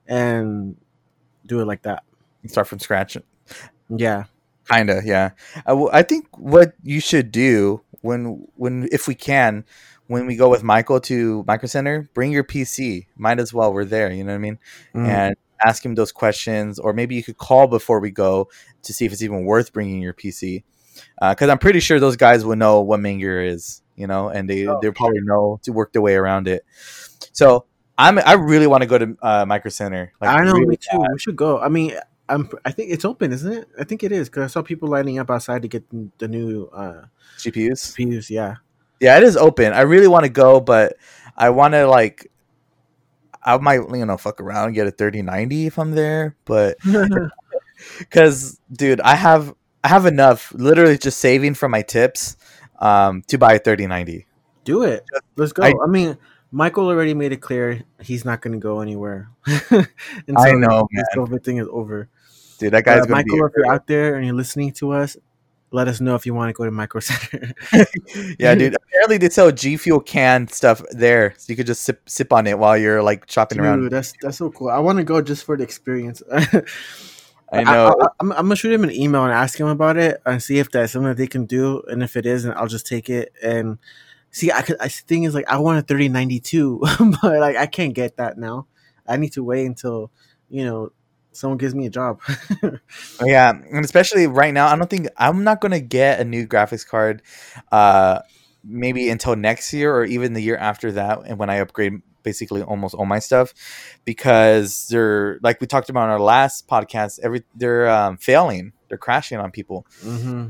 and 0.06 0.76
do 1.44 1.60
it 1.60 1.66
like 1.66 1.82
that. 1.82 2.04
Start 2.46 2.68
from 2.68 2.78
scratch. 2.78 3.16
Yeah. 3.88 4.24
Kinda, 4.68 5.02
yeah. 5.04 5.30
I, 5.58 5.70
w- 5.70 5.90
I 5.92 6.02
think 6.02 6.26
what 6.36 6.74
you 6.82 7.00
should 7.00 7.30
do 7.30 7.82
when 8.00 8.46
when 8.56 8.88
if 8.92 9.06
we 9.08 9.14
can, 9.14 9.64
when 10.06 10.26
we 10.26 10.36
go 10.36 10.48
with 10.48 10.62
Michael 10.62 11.00
to 11.02 11.44
Micro 11.46 11.66
Center, 11.66 12.08
bring 12.14 12.32
your 12.32 12.44
PC. 12.44 13.06
Might 13.16 13.38
as 13.40 13.52
well. 13.52 13.72
We're 13.72 13.84
there. 13.84 14.10
You 14.12 14.24
know 14.24 14.32
what 14.32 14.36
I 14.36 14.38
mean? 14.38 14.58
Mm. 14.94 15.06
and 15.08 15.36
ask 15.64 15.84
him 15.84 15.94
those 15.94 16.12
questions 16.12 16.78
or 16.78 16.92
maybe 16.92 17.14
you 17.14 17.22
could 17.22 17.38
call 17.38 17.66
before 17.66 17.98
we 17.98 18.10
go 18.10 18.48
to 18.82 18.92
see 18.92 19.06
if 19.06 19.12
it's 19.12 19.22
even 19.22 19.44
worth 19.44 19.72
bringing 19.72 20.02
your 20.02 20.12
pc 20.12 20.62
because 21.20 21.48
i'm 21.48 21.58
pretty 21.58 21.80
sure 21.80 22.00
those 22.00 22.16
guys 22.16 22.44
would 22.44 22.58
know 22.58 22.80
what 22.80 23.00
Maingear 23.00 23.48
is 23.48 23.82
you 23.96 24.06
know 24.06 24.28
and 24.28 24.48
they 24.48 24.66
Oh, 24.66 24.78
they 24.80 24.90
probably 24.90 25.20
know 25.22 25.60
to 25.62 25.72
work 25.72 25.92
their 25.92 26.02
way 26.02 26.14
around 26.14 26.48
it 26.48 26.64
so 27.32 27.66
i'm 27.98 28.18
i 28.18 28.32
really 28.34 28.66
want 28.66 28.82
to 28.82 28.86
go 28.86 28.98
to 28.98 29.16
uh, 29.22 29.44
micro 29.46 29.70
center 29.70 30.12
I 30.20 30.44
know, 30.44 30.52
really 30.52 30.66
me 30.66 30.76
too. 30.76 30.98
We 31.12 31.18
should 31.18 31.36
go. 31.36 31.58
I 31.60 31.68
mean, 31.68 31.94
I'm. 32.28 32.50
I 32.64 32.72
think 32.72 32.90
it's 32.90 33.04
open, 33.04 33.32
isn't 33.32 33.52
it? 33.52 33.68
I 33.78 33.84
think 33.84 34.02
it 34.02 34.10
is 34.10 34.28
because 34.28 34.42
I 34.42 34.46
saw 34.48 34.62
people 34.62 34.88
lining 34.88 35.18
up 35.18 35.30
outside 35.30 35.62
to 35.62 35.68
get 35.68 35.84
the 36.18 36.26
new 36.28 36.68
uh, 36.74 37.04
gpus 37.38 37.94
PUs. 37.96 38.30
Yeah. 38.30 38.56
yeah 39.00 39.16
it 39.16 39.22
is 39.22 39.36
open 39.36 39.72
i 39.72 39.82
really 39.82 40.08
want 40.08 40.24
to 40.24 40.30
go 40.30 40.60
but 40.60 40.96
i 41.36 41.50
want 41.50 41.74
to 41.74 41.86
like 41.86 42.30
i 43.42 43.56
might 43.58 43.80
you 43.92 44.06
know 44.06 44.16
fuck 44.16 44.40
around 44.40 44.66
and 44.66 44.74
get 44.74 44.86
a 44.86 44.90
3090 44.90 45.66
if 45.66 45.78
i'm 45.78 45.92
there 45.92 46.36
but 46.44 46.76
because 47.98 48.58
dude 48.72 49.00
i 49.02 49.14
have 49.14 49.54
i 49.86 49.88
have 49.88 50.06
enough 50.06 50.52
literally 50.54 50.98
just 50.98 51.18
saving 51.18 51.54
from 51.54 51.70
my 51.70 51.82
tips 51.82 52.36
um 52.80 53.22
to 53.28 53.38
buy 53.38 53.54
a 53.54 53.58
3090 53.58 54.26
do 54.66 54.82
it. 54.82 55.04
Let's 55.36 55.52
go. 55.52 55.62
I- 55.62 55.72
I, 55.82 55.86
mean, 55.86 56.18
Michael 56.50 56.88
already 56.88 57.14
made 57.14 57.32
it 57.32 57.40
clear 57.40 57.82
he's 58.02 58.24
not 58.24 58.42
going 58.42 58.52
to 58.52 58.58
go 58.58 58.80
anywhere. 58.80 59.30
I 59.46 60.52
know, 60.52 60.86
this 60.92 61.08
COVID 61.16 61.42
thing 61.42 61.56
is 61.58 61.68
over. 61.70 62.08
dude, 62.58 62.72
that 62.72 62.84
guy's 62.84 63.06
Uh, 63.06 63.08
Michael, 63.08 63.46
if 63.46 63.52
you're 63.56 63.72
out 63.72 63.86
there 63.86 64.16
and 64.16 64.26
you're 64.26 64.34
listening 64.34 64.72
to 64.72 64.92
us, 64.92 65.16
let 65.70 65.88
us 65.88 66.00
know 66.00 66.14
if 66.14 66.26
you 66.26 66.34
want 66.34 66.48
to 66.48 66.52
go 66.52 66.64
to 66.64 66.70
Micro 66.70 67.00
Center. 67.00 67.52
yeah, 68.38 68.54
dude. 68.54 68.74
Apparently, 68.74 69.18
they 69.18 69.28
sell 69.28 69.50
G 69.50 69.76
Fuel 69.76 70.00
can 70.00 70.48
stuff 70.48 70.82
there, 70.90 71.34
so 71.38 71.52
you 71.52 71.56
could 71.56 71.66
just 71.66 71.82
sip 71.82 72.08
sip 72.08 72.32
on 72.32 72.46
it 72.46 72.58
while 72.58 72.76
you're 72.78 73.02
like 73.02 73.30
shopping 73.30 73.58
Dude, 73.58 73.66
around. 73.66 73.90
that's 73.90 74.12
that's 74.20 74.38
so 74.38 74.50
cool. 74.50 74.68
I 74.68 74.78
want 74.78 74.98
to 74.98 75.04
go 75.04 75.20
just 75.20 75.44
for 75.44 75.56
the 75.56 75.64
experience. 75.64 76.22
I 77.52 77.64
know. 77.64 77.96
I, 78.00 78.06
am 78.20 78.32
I'm 78.32 78.38
gonna 78.46 78.56
shoot 78.56 78.72
him 78.72 78.84
an 78.84 78.92
email 78.92 79.24
and 79.24 79.32
ask 79.32 79.58
him 79.58 79.68
about 79.68 79.96
it 79.96 80.20
and 80.26 80.42
see 80.42 80.58
if 80.58 80.70
that's 80.70 80.92
something 80.92 81.08
that 81.08 81.16
they 81.16 81.26
can 81.26 81.46
do. 81.46 81.82
And 81.88 82.02
if 82.02 82.16
it 82.16 82.26
isn't, 82.26 82.52
I'll 82.52 82.66
just 82.66 82.86
take 82.86 83.08
it 83.08 83.32
and 83.42 83.78
see. 84.30 84.50
I 84.50 84.62
could. 84.62 84.76
I 84.80 84.88
the 84.88 85.02
thing 85.06 85.24
is 85.24 85.34
like 85.34 85.48
I 85.48 85.58
want 85.58 85.78
a 85.78 85.82
3092, 85.82 86.80
but 87.22 87.38
like 87.38 87.56
I 87.56 87.66
can't 87.66 87.94
get 87.94 88.16
that 88.16 88.38
now. 88.38 88.66
I 89.06 89.16
need 89.16 89.32
to 89.32 89.44
wait 89.44 89.66
until 89.66 90.10
you 90.48 90.64
know 90.64 90.90
someone 91.32 91.58
gives 91.58 91.74
me 91.74 91.86
a 91.86 91.90
job. 91.90 92.20
Yeah, 93.24 93.50
and 93.50 93.84
especially 93.84 94.26
right 94.26 94.52
now, 94.52 94.66
I 94.66 94.76
don't 94.76 94.90
think 94.90 95.08
I'm 95.16 95.44
not 95.44 95.60
gonna 95.60 95.80
get 95.80 96.20
a 96.20 96.24
new 96.24 96.46
graphics 96.46 96.86
card, 96.86 97.22
uh, 97.70 98.20
maybe 98.64 99.08
until 99.08 99.36
next 99.36 99.72
year 99.72 99.94
or 99.94 100.04
even 100.04 100.32
the 100.32 100.42
year 100.42 100.56
after 100.56 100.92
that, 100.92 101.20
and 101.26 101.38
when 101.38 101.50
I 101.50 101.56
upgrade 101.56 102.02
basically 102.26 102.60
almost 102.60 102.94
all 102.94 103.06
my 103.06 103.20
stuff, 103.20 103.54
because 104.04 104.88
they're 104.90 105.38
like 105.42 105.60
we 105.62 105.66
talked 105.66 105.88
about 105.88 106.04
in 106.06 106.10
our 106.10 106.20
last 106.20 106.68
podcast, 106.68 107.20
every 107.22 107.44
they're 107.54 107.88
um, 107.88 108.18
failing, 108.18 108.72
they're 108.88 108.98
crashing 108.98 109.38
on 109.38 109.50
people. 109.50 109.86
hmm 110.02 110.48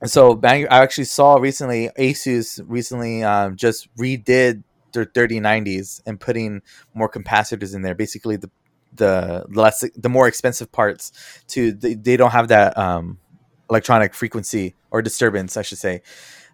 And 0.00 0.10
so 0.10 0.34
Bang, 0.34 0.66
I 0.68 0.78
actually 0.80 1.04
saw 1.04 1.36
recently 1.36 1.90
Asus 1.98 2.60
recently 2.66 3.22
um, 3.22 3.54
just 3.54 3.94
redid 3.96 4.64
their 4.92 5.04
3090s 5.04 6.00
and 6.06 6.18
putting 6.18 6.62
more 6.94 7.08
capacitors 7.08 7.74
in 7.74 7.82
there. 7.82 7.94
Basically, 7.94 8.36
the 8.36 8.50
the 8.92 9.44
less 9.62 9.84
the 9.96 10.08
more 10.08 10.26
expensive 10.26 10.72
parts 10.72 11.12
to 11.48 11.72
they, 11.72 11.94
they 11.94 12.16
don't 12.16 12.32
have 12.32 12.48
that 12.48 12.76
um, 12.76 13.18
electronic 13.68 14.14
frequency 14.14 14.74
or 14.90 15.02
disturbance, 15.02 15.56
I 15.56 15.62
should 15.62 15.78
say. 15.78 16.02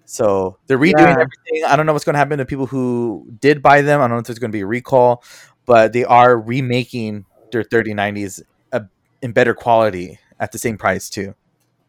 So 0.06 0.58
they're 0.66 0.78
redoing 0.78 0.94
Yeah. 0.98 1.12
everything. 1.20 1.64
I 1.66 1.76
don't 1.76 1.84
know 1.84 1.92
what's 1.92 2.04
going 2.04 2.14
to 2.14 2.18
happen 2.18 2.38
to 2.38 2.44
people 2.46 2.66
who 2.66 3.26
did 3.40 3.60
buy 3.62 3.82
them. 3.82 4.00
I 4.00 4.04
don't 4.04 4.12
know 4.12 4.18
if 4.20 4.26
there's 4.26 4.38
going 4.38 4.50
to 4.50 4.56
be 4.56 4.62
a 4.62 4.66
recall, 4.66 5.22
but 5.66 5.92
they 5.92 6.04
are 6.04 6.38
remaking 6.38 7.26
their 7.50 7.64
3090s 7.64 8.40
uh, 8.72 8.80
in 9.20 9.32
better 9.32 9.52
quality 9.54 10.18
at 10.38 10.52
the 10.52 10.58
same 10.58 10.78
price 10.78 11.10
too. 11.10 11.34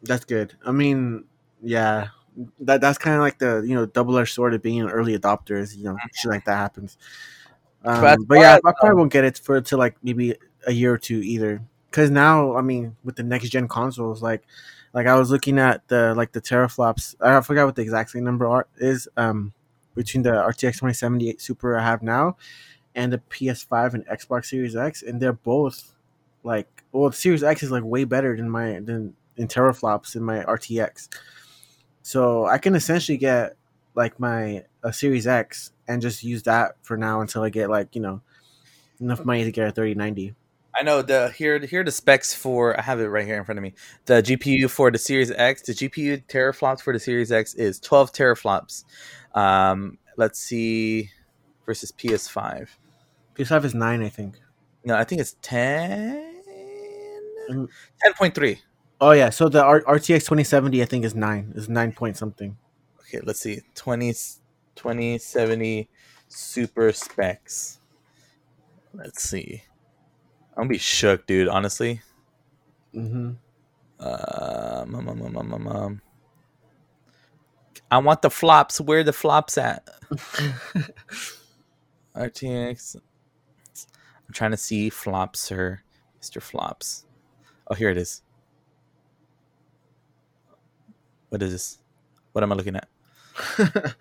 That's 0.03 0.25
good. 0.25 0.55
I 0.65 0.71
mean, 0.71 1.25
yeah, 1.61 2.09
that 2.61 2.81
that's 2.81 2.97
kind 2.97 3.15
of 3.15 3.21
like 3.21 3.39
the 3.39 3.61
you 3.65 3.75
know 3.75 3.85
double 3.85 4.17
edged 4.17 4.33
sword 4.33 4.53
of 4.53 4.61
being 4.61 4.81
an 4.81 4.89
early 4.89 5.17
adopter. 5.17 5.59
Is 5.59 5.75
you 5.75 5.85
know 5.85 5.97
shit 6.13 6.31
like 6.31 6.45
that 6.45 6.55
happens. 6.57 6.97
Um, 7.83 8.01
But 8.01 8.19
but, 8.27 8.39
yeah, 8.39 8.55
I 8.55 8.59
probably 8.71 8.91
um, 8.91 8.97
won't 8.97 9.13
get 9.13 9.23
it 9.23 9.37
for 9.37 9.61
till 9.61 9.79
like 9.79 9.95
maybe 10.03 10.35
a 10.65 10.71
year 10.71 10.93
or 10.93 10.97
two 10.97 11.19
either. 11.19 11.61
Because 11.89 12.11
now, 12.11 12.55
I 12.55 12.61
mean, 12.61 12.95
with 13.03 13.15
the 13.15 13.23
next 13.23 13.49
gen 13.49 13.67
consoles, 13.67 14.21
like 14.21 14.43
like 14.97 15.05
I 15.05 15.13
was 15.13 15.29
looking 15.29 15.59
at 15.59 15.87
the 15.89 16.15
like 16.15 16.31
the 16.31 16.41
teraflops. 16.41 17.13
I 17.21 17.39
forgot 17.41 17.67
what 17.67 17.75
the 17.75 17.83
exact 17.83 18.15
number 18.15 18.65
is 18.77 19.07
um 19.15 19.53
between 19.93 20.23
the 20.23 20.31
RTX 20.31 20.73
2078 20.73 21.39
Super 21.39 21.77
I 21.77 21.83
have 21.83 22.01
now 22.01 22.35
and 22.95 23.13
the 23.13 23.19
PS5 23.29 23.93
and 23.93 24.07
Xbox 24.07 24.45
Series 24.45 24.75
X, 24.75 25.03
and 25.03 25.21
they're 25.21 25.33
both 25.33 25.93
like 26.41 26.83
well, 26.91 27.11
the 27.11 27.15
Series 27.15 27.43
X 27.43 27.61
is 27.61 27.69
like 27.69 27.83
way 27.83 28.05
better 28.05 28.35
than 28.35 28.49
my 28.49 28.79
than 28.79 29.13
in 29.35 29.47
teraflops 29.47 30.15
in 30.15 30.23
my 30.23 30.39
RTX. 30.39 31.09
So 32.01 32.47
I 32.47 32.57
can 32.57 32.73
essentially 32.73 33.19
get 33.19 33.55
like 33.93 34.19
my 34.19 34.65
a 34.81 34.91
Series 34.91 35.27
X 35.27 35.73
and 35.87 36.01
just 36.01 36.23
use 36.23 36.41
that 36.43 36.75
for 36.81 36.97
now 36.97 37.21
until 37.21 37.43
I 37.43 37.49
get 37.49 37.69
like 37.69 37.93
you 37.93 38.01
know 38.01 38.21
enough 38.99 39.23
money 39.23 39.43
to 39.43 39.51
get 39.51 39.67
a 39.67 39.71
3090. 39.71 40.33
I 40.77 40.83
know 40.83 41.01
the 41.01 41.29
here 41.31 41.59
here 41.59 41.81
are 41.81 41.83
the 41.83 41.91
specs 41.91 42.33
for 42.33 42.77
I 42.79 42.83
have 42.83 42.99
it 42.99 43.07
right 43.07 43.25
here 43.25 43.37
in 43.37 43.43
front 43.45 43.57
of 43.57 43.63
me. 43.63 43.73
The 44.05 44.21
GPU 44.21 44.69
for 44.69 44.91
the 44.91 44.97
Series 44.97 45.31
X, 45.31 45.63
the 45.63 45.73
GPU 45.73 46.23
teraflops 46.27 46.81
for 46.81 46.93
the 46.93 46.99
Series 46.99 47.31
X 47.31 47.55
is 47.55 47.79
12 47.79 48.11
teraflops. 48.13 48.83
Um, 49.33 49.97
let's 50.17 50.39
see 50.39 51.09
versus 51.65 51.91
PS5. 51.91 52.69
PS5 53.35 53.65
is 53.65 53.73
nine, 53.75 54.03
I 54.03 54.09
think. 54.09 54.39
No, 54.85 54.95
I 54.95 55.03
think 55.03 55.21
it's 55.21 55.35
10 55.41 56.33
Mm. 57.49 57.69
10.3. 58.03 58.59
Oh 58.99 59.11
yeah, 59.11 59.29
so 59.29 59.47
the 59.47 59.63
R- 59.63 59.81
RTX 59.83 60.25
2070 60.25 60.81
I 60.81 60.85
think 60.85 61.05
is 61.05 61.15
nine, 61.15 61.53
is 61.55 61.69
nine 61.69 61.93
point 61.93 62.17
something. 62.17 62.57
Okay, 62.99 63.21
let's 63.23 63.39
see. 63.39 63.61
20 63.75 64.13
2070 64.75 65.89
super 66.27 66.91
specs. 66.91 67.79
Let's 68.93 69.23
see. 69.23 69.63
I'm 70.57 70.63
gonna 70.63 70.69
be 70.69 70.77
shook, 70.79 71.27
dude, 71.27 71.47
honestly. 71.47 72.01
hmm 72.91 73.33
Um, 73.99 74.95
um, 74.95 75.07
um, 75.07 75.21
um, 75.21 75.37
um, 75.37 75.53
um, 75.53 75.67
um. 75.67 76.01
I 77.91 77.99
want 77.99 78.21
the 78.23 78.29
flops. 78.31 78.81
Where 78.81 79.03
the 79.03 79.13
flops 79.13 79.57
at? 79.57 79.87
RTX. 82.15 82.95
I'm 82.95 84.33
trying 84.33 84.51
to 84.51 84.57
see 84.57 84.89
flops, 84.89 85.39
sir. 85.39 85.81
Mr. 86.21 86.41
Flops. 86.41 87.05
Oh, 87.67 87.75
here 87.75 87.89
it 87.89 87.97
is. 87.97 88.23
What 91.29 91.41
is 91.43 91.51
this? 91.51 91.77
What 92.33 92.43
am 92.43 92.51
I 92.51 92.55
looking 92.55 92.75
at? 92.75 92.89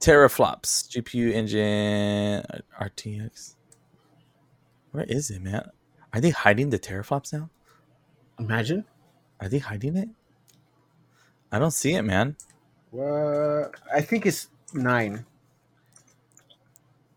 Teraflops. 0.00 0.88
GPU 0.88 1.32
engine. 1.32 2.44
uh, 2.50 2.60
RTX. 2.84 3.56
Where 4.94 5.06
is 5.08 5.28
it, 5.28 5.42
man? 5.42 5.70
Are 6.12 6.20
they 6.20 6.30
hiding 6.30 6.70
the 6.70 6.78
teraflops 6.78 7.32
now? 7.32 7.50
Imagine. 8.38 8.84
Are 9.40 9.48
they 9.48 9.58
hiding 9.58 9.96
it? 9.96 10.08
I 11.50 11.58
don't 11.58 11.72
see 11.72 11.94
it, 11.94 12.02
man. 12.02 12.36
What? 12.92 13.74
I 13.92 14.00
think 14.02 14.24
it's 14.24 14.46
nine. 14.72 15.26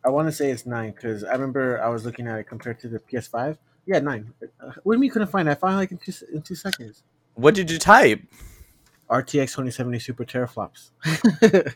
I 0.03 0.09
want 0.09 0.27
to 0.27 0.31
say 0.31 0.49
it's 0.49 0.65
nine 0.65 0.89
because 0.89 1.23
I 1.23 1.33
remember 1.33 1.79
I 1.79 1.89
was 1.89 2.03
looking 2.03 2.25
at 2.25 2.39
it 2.39 2.45
compared 2.45 2.79
to 2.79 2.87
the 2.87 2.97
PS5. 2.97 3.59
Yeah, 3.85 3.99
nine. 3.99 4.33
Uh, 4.41 4.71
what 4.81 4.93
do 4.93 4.97
you 4.97 4.99
mean 4.99 5.03
you 5.03 5.11
couldn't 5.11 5.27
find 5.27 5.47
it? 5.47 5.51
I 5.51 5.53
found 5.53 5.75
it 5.75 5.77
like 5.77 5.91
in 5.91 5.99
two, 5.99 6.13
in 6.33 6.41
two 6.41 6.55
seconds. 6.55 7.03
What 7.35 7.53
did 7.53 7.69
you 7.69 7.77
type? 7.77 8.21
RTX 9.09 9.47
2070 9.47 9.99
Super 9.99 10.25
teraflops. 10.25 10.91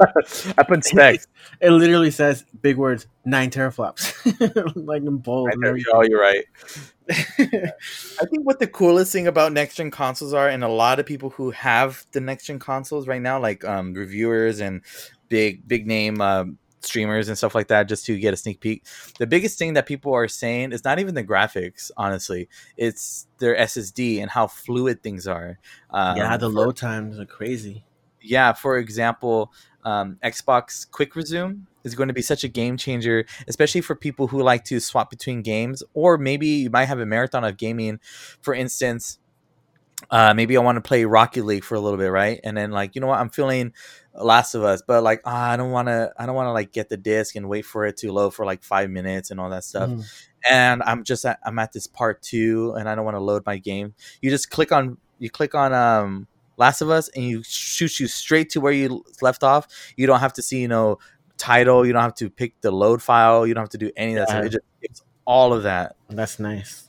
I 0.58 0.62
put 0.64 0.84
specs. 0.84 1.26
it 1.60 1.70
literally 1.70 2.10
says 2.10 2.44
big 2.62 2.76
words 2.76 3.06
nine 3.24 3.50
teraflops, 3.50 4.12
like 4.86 5.02
in 5.02 5.18
bold. 5.18 5.50
and 5.52 5.64
everything. 5.64 5.92
oh, 5.94 6.02
you're 6.02 6.20
right. 6.20 6.44
I 7.10 8.26
think 8.30 8.44
what 8.44 8.58
the 8.58 8.66
coolest 8.66 9.12
thing 9.12 9.26
about 9.26 9.52
next 9.52 9.76
gen 9.76 9.90
consoles 9.90 10.32
are, 10.32 10.48
and 10.48 10.64
a 10.64 10.68
lot 10.68 10.98
of 10.98 11.06
people 11.06 11.30
who 11.30 11.50
have 11.52 12.04
the 12.12 12.20
next 12.20 12.46
gen 12.46 12.58
consoles 12.58 13.06
right 13.06 13.22
now, 13.22 13.38
like 13.38 13.64
um, 13.64 13.94
reviewers 13.94 14.60
and 14.60 14.82
big 15.28 15.66
big 15.68 15.86
name 15.86 16.20
um, 16.20 16.58
streamers 16.84 17.28
and 17.28 17.36
stuff 17.36 17.54
like 17.54 17.68
that, 17.68 17.88
just 17.88 18.06
to 18.06 18.18
get 18.18 18.34
a 18.34 18.36
sneak 18.36 18.60
peek. 18.60 18.84
The 19.18 19.26
biggest 19.26 19.58
thing 19.58 19.74
that 19.74 19.86
people 19.86 20.12
are 20.12 20.28
saying 20.28 20.72
is 20.72 20.84
not 20.84 20.98
even 20.98 21.14
the 21.14 21.24
graphics, 21.24 21.90
honestly. 21.96 22.48
It's 22.76 23.26
their 23.38 23.56
SSD 23.56 24.20
and 24.20 24.30
how 24.30 24.46
fluid 24.46 25.02
things 25.02 25.26
are. 25.26 25.58
Um, 25.90 26.16
yeah, 26.16 26.36
the 26.36 26.48
load 26.48 26.76
times 26.76 27.18
are 27.18 27.26
crazy. 27.26 27.84
yeah, 28.20 28.52
for 28.52 28.78
example, 28.78 29.52
um, 29.84 30.18
Xbox 30.24 30.90
Quick 30.90 31.14
Resume 31.14 31.66
is 31.84 31.94
going 31.94 32.08
to 32.08 32.14
be 32.14 32.22
such 32.22 32.44
a 32.44 32.48
game 32.48 32.76
changer, 32.76 33.26
especially 33.46 33.82
for 33.82 33.94
people 33.94 34.26
who 34.26 34.42
like 34.42 34.64
to 34.64 34.80
swap 34.80 35.10
between 35.10 35.42
games, 35.42 35.82
or 35.92 36.16
maybe 36.16 36.46
you 36.46 36.70
might 36.70 36.86
have 36.86 37.00
a 37.00 37.06
marathon 37.06 37.44
of 37.44 37.56
gaming. 37.58 38.00
For 38.40 38.54
instance, 38.54 39.18
uh, 40.10 40.34
maybe 40.34 40.56
I 40.56 40.60
want 40.60 40.76
to 40.76 40.80
play 40.82 41.04
Rocket 41.04 41.44
League 41.44 41.64
for 41.64 41.74
a 41.74 41.80
little 41.80 41.98
bit, 41.98 42.08
right? 42.08 42.40
And 42.44 42.56
then 42.56 42.70
like, 42.70 42.94
you 42.94 43.00
know 43.00 43.06
what, 43.08 43.18
I'm 43.20 43.30
feeling 43.30 43.72
Last 44.14 44.54
of 44.54 44.62
Us, 44.62 44.82
but 44.86 45.02
like, 45.02 45.22
ah, 45.24 45.50
I 45.50 45.56
don't 45.56 45.70
want 45.70 45.88
to, 45.88 46.12
I 46.18 46.26
don't 46.26 46.34
want 46.34 46.46
to 46.46 46.52
like 46.52 46.72
get 46.72 46.88
the 46.88 46.96
disc 46.96 47.36
and 47.36 47.48
wait 47.48 47.64
for 47.64 47.84
it 47.86 47.96
to 47.98 48.12
load 48.12 48.34
for 48.34 48.44
like 48.46 48.62
five 48.62 48.90
minutes 48.90 49.30
and 49.30 49.40
all 49.40 49.50
that 49.50 49.64
stuff 49.64 49.90
Mhm. 49.90 50.04
and 50.50 50.82
I'm 50.84 51.04
just 51.04 51.24
at, 51.24 51.38
I'm 51.44 51.58
at 51.58 51.72
this 51.72 51.86
part 51.86 52.22
two, 52.22 52.74
and 52.78 52.88
I 52.88 52.94
don't 52.94 53.04
want 53.04 53.16
to 53.16 53.20
load 53.20 53.44
my 53.46 53.58
game. 53.58 53.94
You 54.20 54.30
just 54.30 54.50
click 54.50 54.72
on 54.72 54.98
you 55.18 55.30
click 55.30 55.54
on 55.54 55.72
um 55.72 56.26
Last 56.56 56.80
of 56.82 56.90
Us, 56.90 57.08
and 57.08 57.24
you 57.24 57.42
shoot 57.42 57.98
you 57.98 58.06
straight 58.06 58.50
to 58.50 58.60
where 58.60 58.72
you 58.72 59.04
left 59.22 59.42
off. 59.42 59.66
You 59.96 60.06
don't 60.06 60.20
have 60.20 60.32
to 60.34 60.42
see 60.42 60.60
you 60.60 60.68
know 60.68 60.98
title. 61.38 61.84
You 61.84 61.92
don't 61.92 62.02
have 62.02 62.14
to 62.16 62.30
pick 62.30 62.60
the 62.60 62.70
load 62.70 63.02
file. 63.02 63.46
You 63.46 63.54
don't 63.54 63.62
have 63.62 63.70
to 63.70 63.78
do 63.78 63.90
any 63.96 64.12
of 64.14 64.18
that 64.18 64.28
stuff. 64.28 64.40
Yeah. 64.42 64.46
It 64.46 64.50
just 64.52 64.64
it's 64.82 65.02
all 65.24 65.52
of 65.52 65.62
that. 65.64 65.96
That's 66.10 66.38
nice. 66.38 66.83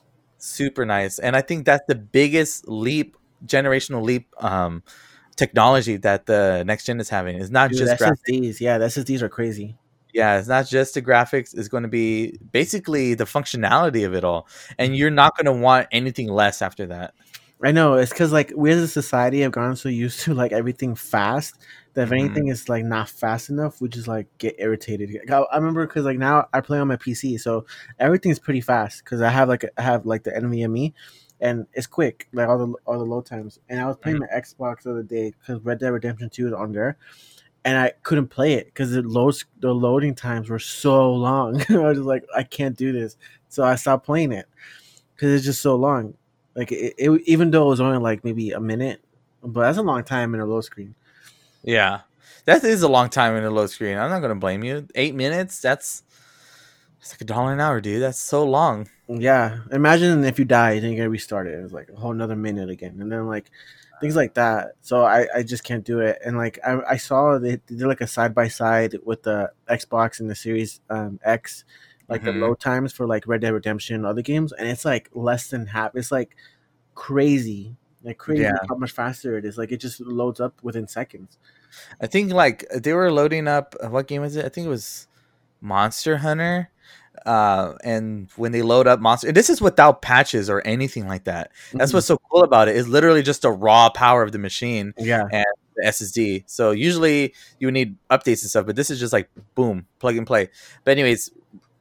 Super 0.46 0.86
nice, 0.86 1.18
and 1.20 1.36
I 1.36 1.42
think 1.42 1.66
that's 1.66 1.86
the 1.88 1.96
biggest 1.96 2.68
leap, 2.68 3.18
generational 3.46 4.04
leap. 4.04 4.28
Um, 4.44 4.84
technology 5.36 5.98
that 5.98 6.28
the 6.28 6.64
next 6.66 6.86
gen 6.86 7.00
is 7.00 7.10
having. 7.10 7.38
Is 7.38 7.52
not 7.52 7.72
Dude, 7.72 7.80
just 7.80 8.00
graphics. 8.02 8.22
SSDs, 8.30 8.60
yeah, 8.62 8.78
the 8.78 8.86
SSDs 8.86 9.22
are 9.22 9.30
crazy. 9.30 9.76
yeah 10.14 10.38
it's 10.40 10.48
not 10.48 10.66
just 10.66 10.94
the 10.94 11.02
graphics 11.02 11.54
it's 11.58 11.68
going 11.68 11.84
to 11.84 11.90
be 11.90 12.38
basically 12.54 13.16
the 13.16 13.26
functionality 13.26 14.06
of 14.06 14.14
it 14.14 14.24
all. 14.24 14.48
And 14.80 14.96
you're 14.96 15.10
not 15.12 15.36
going 15.36 15.46
to 15.46 15.52
want 15.62 15.88
anything 15.92 16.30
less 16.30 16.62
after 16.62 16.86
that. 16.88 17.14
I 17.64 17.72
know 17.72 17.96
it's 17.96 18.12
because 18.12 18.32
like 18.32 18.54
we 18.56 18.72
as 18.72 18.80
a 18.82 18.88
society 18.88 19.42
have 19.42 19.52
gotten 19.52 19.76
so 19.76 19.90
used 19.90 20.22
to 20.22 20.34
like 20.34 20.52
everything 20.52 20.96
fast 20.96 21.58
that 21.96 22.04
if 22.04 22.12
Mhm. 22.12 22.14
anything 22.14 22.50
is 22.50 22.70
like 22.70 22.86
not 22.86 23.10
fast 23.10 23.50
enough, 23.50 23.82
we 23.82 23.90
just 23.90 24.08
like 24.08 24.28
get 24.40 24.56
irritated. 24.60 25.20
I, 25.32 25.38
I 25.40 25.58
remember 25.58 25.88
because 25.88 26.06
like 26.06 26.20
now 26.20 26.48
I 26.54 26.62
play 26.62 26.80
on 26.80 26.88
my 26.90 26.98
PC, 26.98 27.38
so 27.40 27.66
everything's 28.00 28.40
pretty 28.40 28.62
fast 28.62 29.04
because 29.04 29.22
I 29.22 29.30
have 29.30 29.50
like 29.50 29.66
I 29.78 29.82
have 29.84 30.06
like 30.06 30.24
the 30.24 30.32
NVMe, 30.32 30.94
and 31.42 31.68
it's 31.74 31.88
quick, 31.88 32.28
like 32.34 32.48
all 32.50 32.58
the 32.60 32.74
all 32.86 33.00
the 33.00 33.06
load 33.06 33.26
times. 33.26 33.60
And 33.70 33.82
I 33.82 33.88
was 33.88 33.98
playing 33.98 34.20
Mm-hmm. 34.20 34.20
my 34.20 34.28
Xbox 34.28 34.84
the 34.84 34.92
other 34.92 35.04
day 35.04 35.34
because 35.40 35.62
Red 35.64 35.80
Dead 35.80 35.90
Redemption 35.90 36.30
Two 36.30 36.48
is 36.48 36.54
on 36.54 36.72
there, 36.74 36.98
and 37.66 37.78
I 37.78 37.94
couldn't 38.04 38.28
play 38.28 38.54
it 38.54 38.68
because 38.68 38.92
the 38.92 39.02
loads 39.02 39.46
the 39.60 39.74
loading 39.74 40.16
times 40.16 40.50
were 40.50 40.60
so 40.60 41.14
long. 41.14 41.56
I 41.70 41.78
was 41.78 41.98
just 41.98 42.08
like, 42.08 42.26
I 42.36 42.44
can't 42.44 42.78
do 42.78 42.92
this, 42.92 43.18
so 43.50 43.64
I 43.64 43.76
stopped 43.76 44.06
playing 44.06 44.32
it 44.34 44.48
because 45.16 45.32
it's 45.34 45.46
just 45.46 45.62
so 45.62 45.76
long. 45.76 46.16
Like 46.56 46.72
it, 46.72 46.94
it, 46.98 47.22
even 47.26 47.52
though 47.52 47.68
it 47.68 47.70
was 47.70 47.82
only 47.82 48.00
like 48.00 48.24
maybe 48.24 48.52
a 48.52 48.60
minute, 48.60 49.02
but 49.44 49.62
that's 49.62 49.78
a 49.78 49.84
long 49.84 50.04
time 50.04 50.34
in 50.36 50.42
a 50.42 50.46
low 50.46 50.62
screen. 50.62 50.96
Yeah, 51.65 52.01
that 52.45 52.63
is 52.63 52.84
a 52.84 52.88
long 52.88 53.10
time 53.10 53.36
in 53.36 53.43
a 53.43 53.49
low 53.49 53.67
screen. 53.67 53.97
I'm 53.97 54.10
not 54.10 54.21
gonna 54.21 54.36
blame 54.36 54.63
you. 54.63 54.88
Eight 54.95 55.15
minutes. 55.15 55.60
That's 55.60 56.04
it's 57.01 57.12
like 57.13 57.21
a 57.21 57.25
dollar 57.25 57.54
an 57.54 57.60
hour, 57.60 57.82
dude. 57.82 58.01
That's 58.01 58.19
so 58.19 58.43
long. 58.45 58.88
Yeah, 59.08 59.60
imagine 59.71 60.23
if 60.23 60.39
you 60.39 60.45
die, 60.45 60.80
then 60.80 60.91
you're 60.91 60.97
gonna 60.99 61.10
restart 61.10 61.47
it. 61.47 61.60
It's 61.60 61.73
like 61.73 61.89
a 61.89 61.95
whole 61.95 62.12
another 62.12 62.36
minute 62.36 62.69
again, 62.69 62.97
and 63.01 63.12
then 63.12 63.28
like 63.28 63.49
things 64.01 64.15
like 64.15 64.34
that. 64.36 64.73
So 64.82 65.04
I, 65.04 65.28
I 65.36 65.43
just 65.43 65.63
can't 65.63 65.84
do 65.84 65.99
it. 66.01 66.19
And 66.25 66.38
like 66.38 66.60
I, 66.65 66.80
I 66.91 66.97
saw 66.97 67.38
they, 67.39 67.56
they 67.67 67.75
did 67.75 67.88
like 67.88 68.01
a 68.01 68.08
side 68.08 68.36
by 68.36 68.47
side 68.47 68.95
with 69.04 69.23
the 69.23 69.51
Xbox 69.69 70.19
and 70.19 70.30
the 70.30 70.36
Series 70.36 70.82
um, 70.89 71.19
X, 71.23 71.63
like 72.10 72.21
Mhm. 72.21 72.25
the 72.25 72.32
load 72.34 72.60
times 72.60 72.93
for 72.93 73.08
like 73.08 73.28
Red 73.28 73.41
Dead 73.41 73.54
Redemption 73.54 73.95
and 73.97 74.06
other 74.06 74.21
games, 74.21 74.51
and 74.54 74.67
it's 74.67 74.86
like 74.86 75.10
less 75.13 75.47
than 75.49 75.65
half. 75.67 75.95
It's 75.95 76.12
like 76.12 76.36
crazy, 76.95 77.75
like 78.06 78.18
crazy 78.18 78.44
Yeah. 78.44 78.54
how 78.70 78.76
much 78.76 78.91
faster 78.91 79.38
it 79.38 79.44
is. 79.44 79.58
Like 79.58 79.72
it 79.74 79.78
just 79.82 80.00
loads 80.00 80.39
up 80.39 80.54
within 80.63 80.88
seconds. 80.88 81.38
I 82.00 82.08
think 82.08 82.32
like 82.32 82.65
they 82.74 82.94
were 82.94 83.12
loading 83.12 83.48
up. 83.50 83.76
uh, 83.84 83.89
What 83.89 84.08
game 84.08 84.22
was 84.22 84.36
it? 84.38 84.46
I 84.46 84.50
think 84.50 84.68
it 84.68 84.70
was 84.70 85.08
Monster 85.62 86.18
Hunter. 86.18 86.70
Uh, 87.26 87.74
and 87.84 88.30
when 88.36 88.52
they 88.52 88.62
load 88.62 88.88
up 88.88 89.00
Monster, 89.00 89.32
this 89.32 89.50
is 89.50 89.62
without 89.62 90.02
patches 90.02 90.50
or 90.50 90.62
anything 90.65 91.08
like 91.08 91.24
that. 91.24 91.52
That's 91.74 91.91
Mhm. 91.91 91.96
what's 91.96 92.08
so 92.08 92.18
cool 92.30 92.44
about 92.44 92.68
it. 92.68 92.76
It's 92.76 92.88
literally 92.88 93.24
just 93.24 93.46
a 93.46 93.50
raw 93.52 93.89
power 93.89 94.22
of 94.22 94.32
the 94.32 94.38
machine. 94.39 94.94
yeah. 94.98 95.24
And 95.32 95.46
the 95.78 95.88
SSD. 95.88 96.44
So 96.48 96.72
usually 96.72 97.34
you 97.60 97.68
would 97.68 97.74
need 97.74 97.98
updates 98.10 98.41
and 98.44 98.50
stuff, 98.50 98.65
but 98.65 98.76
this 98.78 98.89
is 98.89 98.98
just 99.00 99.12
like 99.12 99.30
boom, 99.56 99.88
plug 100.00 100.15
and 100.18 100.26
play. 100.28 100.50
But 100.86 100.91
anyways, 100.91 101.32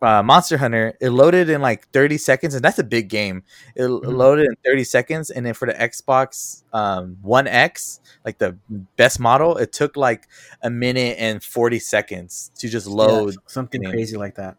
uh, 0.05 0.23
Monster 0.23 0.57
Hunter 0.59 0.95
it 1.01 1.11
loaded 1.11 1.49
in 1.49 1.61
like 1.63 1.89
30 1.91 2.19
seconds, 2.19 2.55
and 2.55 2.65
that's 2.65 2.79
a 2.79 2.85
big 2.85 3.09
game. 3.09 3.43
It 3.75 3.83
Mhm. 3.83 4.01
loaded 4.05 4.47
in 4.47 4.55
30 4.65 4.85
seconds, 4.85 5.31
and 5.31 5.45
then 5.47 5.55
for 5.55 5.67
the 5.67 5.75
Xbox 5.75 6.63
um, 6.73 7.17
One 7.23 7.47
X, 7.47 8.01
like 8.25 8.39
the 8.39 8.57
best 8.97 9.19
model, 9.19 9.57
it 9.57 9.73
took 9.73 9.97
like 9.97 10.29
a 10.63 10.71
minute 10.71 11.17
and 11.19 11.43
40 11.43 11.79
seconds 11.79 12.51
to 12.59 12.69
just 12.69 12.87
load. 12.87 13.35
Yeah, 13.35 13.41
something 13.47 13.83
crazy 13.83 14.17
like 14.17 14.35
that. 14.37 14.57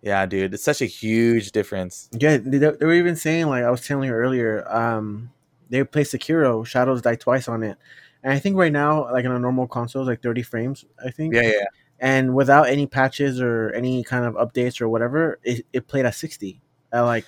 Yeah, 0.00 0.24
dude, 0.26 0.54
it's 0.54 0.62
such 0.62 0.80
a 0.80 0.86
huge 0.86 1.50
difference. 1.52 2.08
Yeah, 2.12 2.36
they, 2.38 2.58
they 2.58 2.86
were 2.86 2.94
even 2.94 3.16
saying 3.16 3.48
like 3.48 3.64
I 3.64 3.70
was 3.70 3.86
telling 3.86 4.08
you 4.08 4.14
earlier. 4.14 4.64
Um, 4.72 5.30
they 5.70 5.82
play 5.84 6.04
Sekiro, 6.04 6.64
Shadows 6.64 7.02
Die 7.02 7.16
Twice 7.16 7.48
on 7.48 7.62
it, 7.62 7.76
and 8.22 8.32
I 8.32 8.38
think 8.38 8.56
right 8.56 8.72
now, 8.72 9.10
like 9.12 9.24
in 9.24 9.32
a 9.32 9.38
normal 9.38 9.66
console, 9.66 10.02
it's 10.02 10.08
like 10.08 10.22
thirty 10.22 10.42
frames. 10.42 10.84
I 11.04 11.10
think. 11.10 11.34
Yeah, 11.34 11.42
yeah. 11.42 11.64
And 12.00 12.34
without 12.34 12.68
any 12.68 12.86
patches 12.86 13.40
or 13.40 13.70
any 13.72 14.04
kind 14.04 14.24
of 14.24 14.34
updates 14.34 14.80
or 14.80 14.88
whatever, 14.88 15.38
it, 15.42 15.66
it 15.72 15.88
played 15.88 16.06
at 16.06 16.14
sixty. 16.14 16.60
And 16.92 17.04
like, 17.06 17.26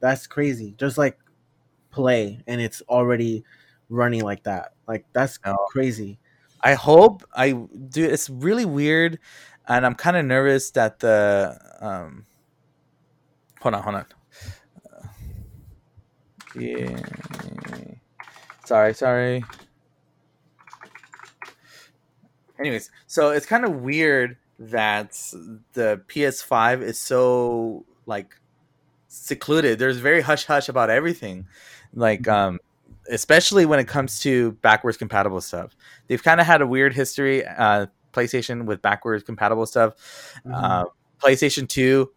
that's 0.00 0.26
crazy. 0.26 0.74
Just 0.76 0.98
like 0.98 1.18
play, 1.90 2.42
and 2.46 2.60
it's 2.60 2.82
already 2.88 3.44
running 3.88 4.22
like 4.22 4.42
that. 4.44 4.72
Like 4.86 5.06
that's 5.12 5.38
No. 5.44 5.56
crazy. 5.70 6.18
I 6.60 6.74
hope 6.74 7.24
I 7.34 7.52
do. 7.52 8.04
It's 8.04 8.28
really 8.28 8.64
weird, 8.64 9.18
and 9.68 9.86
I'm 9.86 9.94
kind 9.94 10.16
of 10.16 10.24
nervous 10.26 10.70
that 10.72 10.98
the 10.98 11.58
um. 11.80 12.26
Hold 13.60 13.74
on, 13.76 13.82
hold 13.82 13.94
on. 13.96 14.06
Uh, 14.92 15.06
yeah. 16.58 17.00
Sorry, 18.66 18.92
sorry. 18.94 19.44
Anyways, 22.58 22.90
so 23.06 23.30
it's 23.30 23.46
kind 23.46 23.64
of 23.64 23.82
weird 23.82 24.36
that 24.58 25.12
the 25.72 26.00
PS5 26.08 26.82
is 26.82 26.98
so 26.98 27.84
like 28.06 28.36
secluded. 29.08 29.78
There's 29.78 29.98
very 29.98 30.20
hush 30.20 30.44
hush 30.44 30.68
about 30.68 30.90
everything, 30.90 31.46
like 31.94 32.28
um, 32.28 32.60
especially 33.10 33.66
when 33.66 33.78
it 33.80 33.88
comes 33.88 34.20
to 34.20 34.52
backwards 34.62 34.96
compatible 34.96 35.40
stuff. 35.40 35.74
They've 36.06 36.22
kind 36.22 36.40
of 36.40 36.46
had 36.46 36.62
a 36.62 36.66
weird 36.66 36.94
history, 36.94 37.44
uh, 37.44 37.86
PlayStation 38.12 38.64
with 38.66 38.80
backwards 38.82 39.24
compatible 39.24 39.66
stuff. 39.66 39.94
Mhm. 40.46 40.54
Uh, 40.54 40.84
PlayStation 41.20 41.68
Two, 41.68 42.12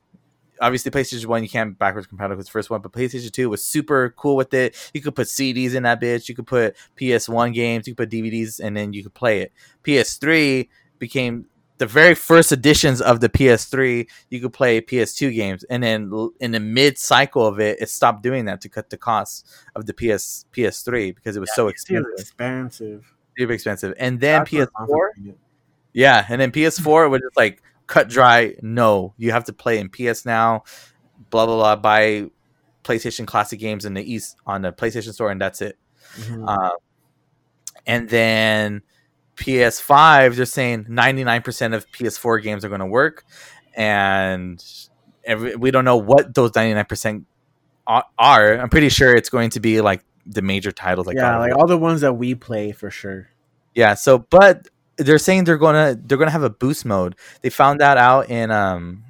obviously 0.61 0.91
PlayStation 0.91 1.25
One 1.25 1.43
you 1.43 1.49
can't 1.49 1.77
backwards 1.77 2.07
compatible 2.07 2.37
with 2.37 2.47
the 2.47 2.51
first 2.51 2.69
one, 2.69 2.81
but 2.81 2.91
PlayStation 2.91 3.31
Two 3.31 3.49
was 3.49 3.63
super 3.63 4.13
cool 4.17 4.35
with 4.35 4.53
it. 4.53 4.75
You 4.93 5.01
could 5.01 5.15
put 5.15 5.27
CDs 5.27 5.75
in 5.75 5.83
that 5.83 6.01
bitch. 6.01 6.29
You 6.29 6.35
could 6.35 6.47
put 6.47 6.75
PS 6.95 7.27
One 7.29 7.51
games. 7.51 7.87
You 7.87 7.95
could 7.95 8.09
put 8.09 8.15
DVDs, 8.15 8.59
and 8.59 8.75
then 8.75 8.93
you 8.93 9.03
could 9.03 9.13
play 9.13 9.41
it. 9.41 9.51
PS3 9.83 10.67
became 10.99 11.45
the 11.77 11.85
very 11.85 12.15
first 12.15 12.51
editions 12.51 13.01
of 13.01 13.19
the 13.19 13.29
PS3. 13.29 14.07
You 14.29 14.41
could 14.41 14.53
play 14.53 14.81
PS2 14.81 15.33
games, 15.35 15.63
and 15.65 15.83
then 15.83 16.11
in 16.39 16.51
the 16.51 16.59
mid 16.59 16.97
cycle 16.97 17.45
of 17.45 17.59
it, 17.59 17.79
it 17.81 17.89
stopped 17.89 18.23
doing 18.23 18.45
that 18.45 18.61
to 18.61 18.69
cut 18.69 18.89
the 18.89 18.97
cost 18.97 19.47
of 19.75 19.85
the 19.85 19.93
PS 19.93 20.45
PS3 20.53 21.13
because 21.15 21.35
it 21.35 21.39
was 21.39 21.53
so 21.53 21.67
It's 21.67 21.83
expensive, 21.83 22.11
expensive. 22.17 23.13
super 23.37 23.53
expensive. 23.53 23.93
And 23.99 24.19
then 24.19 24.39
That's 24.51 24.51
PS4, 24.51 25.35
yeah, 25.93 26.25
and 26.29 26.41
then 26.41 26.51
PS4 26.51 27.09
was 27.09 27.21
just 27.21 27.37
like 27.37 27.61
cut 27.87 28.09
dry. 28.09 28.55
No, 28.61 29.13
you 29.17 29.31
have 29.31 29.45
to 29.45 29.53
play 29.53 29.79
in 29.79 29.89
PS 29.89 30.25
now. 30.25 30.63
Blah 31.29 31.45
blah 31.45 31.55
blah. 31.55 31.75
Buy 31.77 32.29
PlayStation 32.83 33.25
Classic 33.25 33.59
games 33.59 33.85
in 33.85 33.93
the 33.93 34.13
East 34.13 34.37
on 34.45 34.61
the 34.61 34.71
PlayStation 34.71 35.13
Store, 35.13 35.31
and 35.31 35.41
that's 35.41 35.61
it. 35.61 35.77
Mhm. 36.17 36.47
Um, 36.47 36.77
and 37.85 38.09
then 38.09 38.81
PS5, 39.35 40.35
they're 40.35 40.45
saying 40.45 40.85
99% 40.85 41.73
of 41.73 41.89
PS4 41.91 42.41
games 42.41 42.65
are 42.65 42.69
going 42.69 42.79
to 42.79 42.85
work, 42.85 43.23
and 43.75 44.63
every, 45.23 45.55
we 45.55 45.71
don't 45.71 45.85
know 45.85 45.97
what 45.97 46.33
those 46.33 46.51
99% 46.51 47.25
are. 47.87 48.59
I'm 48.59 48.69
pretty 48.69 48.89
sure 48.89 49.15
it's 49.15 49.29
going 49.29 49.51
to 49.51 49.59
be 49.59 49.81
like 49.81 50.03
the 50.25 50.41
major 50.41 50.71
titles, 50.71 51.07
like 51.07 51.15
yeah, 51.15 51.37
like 51.37 51.55
all 51.55 51.67
the 51.67 51.77
ones 51.77 52.01
that 52.01 52.13
we 52.13 52.35
play 52.35 52.71
for 52.71 52.89
sure. 52.89 53.29
Yeah, 53.75 53.93
so 53.93 54.19
but 54.19 54.67
they're 54.97 55.19
saying 55.19 55.43
they're 55.43 55.57
gonna 55.57 55.97
they're 55.99 56.17
gonna 56.17 56.31
have 56.31 56.43
a 56.43 56.49
boost 56.49 56.85
mode. 56.85 57.15
They 57.41 57.49
found 57.49 57.79
that 57.81 57.97
out 57.97 58.29
in 58.29 58.51
um 58.51 59.03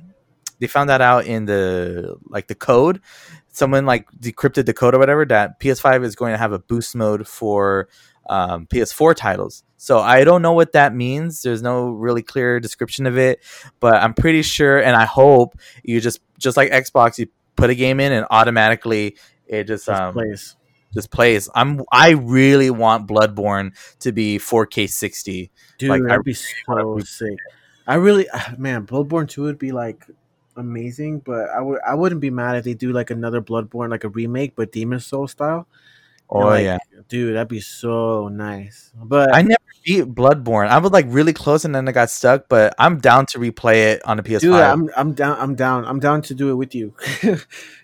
they 0.59 0.67
found 0.67 0.89
that 0.89 1.01
out 1.01 1.25
in 1.25 1.45
the 1.45 2.17
like 2.27 2.47
the 2.47 2.55
code. 2.55 3.01
Someone 3.49 3.85
like 3.85 4.09
decrypted 4.11 4.65
the 4.65 4.73
code 4.73 4.93
or 4.93 4.99
whatever 4.99 5.25
that 5.25 5.59
PS5 5.59 6.03
is 6.03 6.15
going 6.15 6.33
to 6.33 6.37
have 6.37 6.51
a 6.51 6.59
boost 6.59 6.95
mode 6.95 7.27
for 7.27 7.87
um, 8.29 8.67
PS4 8.67 9.15
titles. 9.15 9.63
So 9.77 9.99
I 9.99 10.23
don't 10.23 10.41
know 10.41 10.53
what 10.53 10.73
that 10.73 10.93
means. 10.93 11.41
There's 11.41 11.61
no 11.61 11.89
really 11.89 12.21
clear 12.21 12.59
description 12.59 13.07
of 13.07 13.17
it, 13.17 13.43
but 13.79 13.95
I'm 13.95 14.13
pretty 14.13 14.41
sure 14.41 14.77
and 14.79 14.95
I 14.95 15.05
hope 15.05 15.57
you 15.83 15.99
just 16.01 16.19
just 16.37 16.57
like 16.57 16.71
Xbox, 16.71 17.17
you 17.17 17.27
put 17.55 17.69
a 17.69 17.75
game 17.75 17.99
in 17.99 18.11
and 18.11 18.25
automatically 18.29 19.17
it 19.47 19.63
just 19.63 19.87
um, 19.89 20.13
plays. 20.13 20.56
Just 20.93 21.11
plays. 21.11 21.49
I'm 21.55 21.83
I 21.91 22.11
really 22.11 22.69
want 22.69 23.07
Bloodborne 23.07 23.73
to 23.99 24.11
be 24.11 24.37
4K 24.37 24.89
60. 24.89 25.51
Dude, 25.77 25.89
Like, 25.89 26.01
I 26.03 26.07
that'd 26.07 26.23
be 26.23 26.35
wanna 26.67 26.83
so 26.83 26.99
sick. 26.99 27.37
I 27.85 27.95
really, 27.95 28.27
ah, 28.33 28.53
man, 28.57 28.85
Bloodborne 28.85 29.29
Two 29.29 29.43
would 29.43 29.59
be 29.59 29.71
like 29.71 30.05
amazing, 30.55 31.19
but 31.19 31.49
I 31.49 31.61
would, 31.61 31.79
I 31.87 31.95
wouldn't 31.95 32.21
be 32.21 32.29
mad 32.29 32.57
if 32.57 32.65
they 32.65 32.73
do 32.73 32.91
like 32.91 33.11
another 33.11 33.41
Bloodborne, 33.41 33.89
like 33.89 34.03
a 34.03 34.09
remake, 34.09 34.55
but 34.55 34.71
Demon 34.71 34.99
Soul 34.99 35.27
style. 35.27 35.67
Oh 36.29 36.39
like, 36.39 36.63
yeah. 36.63 36.77
dude, 37.07 37.35
that'd 37.35 37.47
be 37.47 37.61
so 37.61 38.27
nice. 38.27 38.91
But 39.01 39.33
I 39.33 39.41
never 39.41 39.57
beat 39.85 40.05
Bloodborne. 40.05 40.67
I 40.67 40.77
was 40.79 40.91
like 40.91 41.05
really 41.07 41.33
close 41.33 41.63
and 41.63 41.73
then 41.73 41.87
I 41.87 41.91
got 41.93 42.09
stuck, 42.09 42.49
but 42.49 42.75
I'm 42.77 42.99
down 42.99 43.25
to 43.27 43.39
replay 43.39 43.93
it 43.93 44.05
on 44.05 44.17
the 44.17 44.23
PS5. 44.23 44.41
dude, 44.41 44.53
I'm, 44.53 44.89
I'm 44.97 45.13
down, 45.13 45.37
I'm 45.39 45.55
down, 45.55 45.85
I'm 45.85 45.99
down 45.99 46.21
to 46.23 46.33
do 46.33 46.51
it 46.51 46.55
with 46.55 46.75
you. 46.75 46.93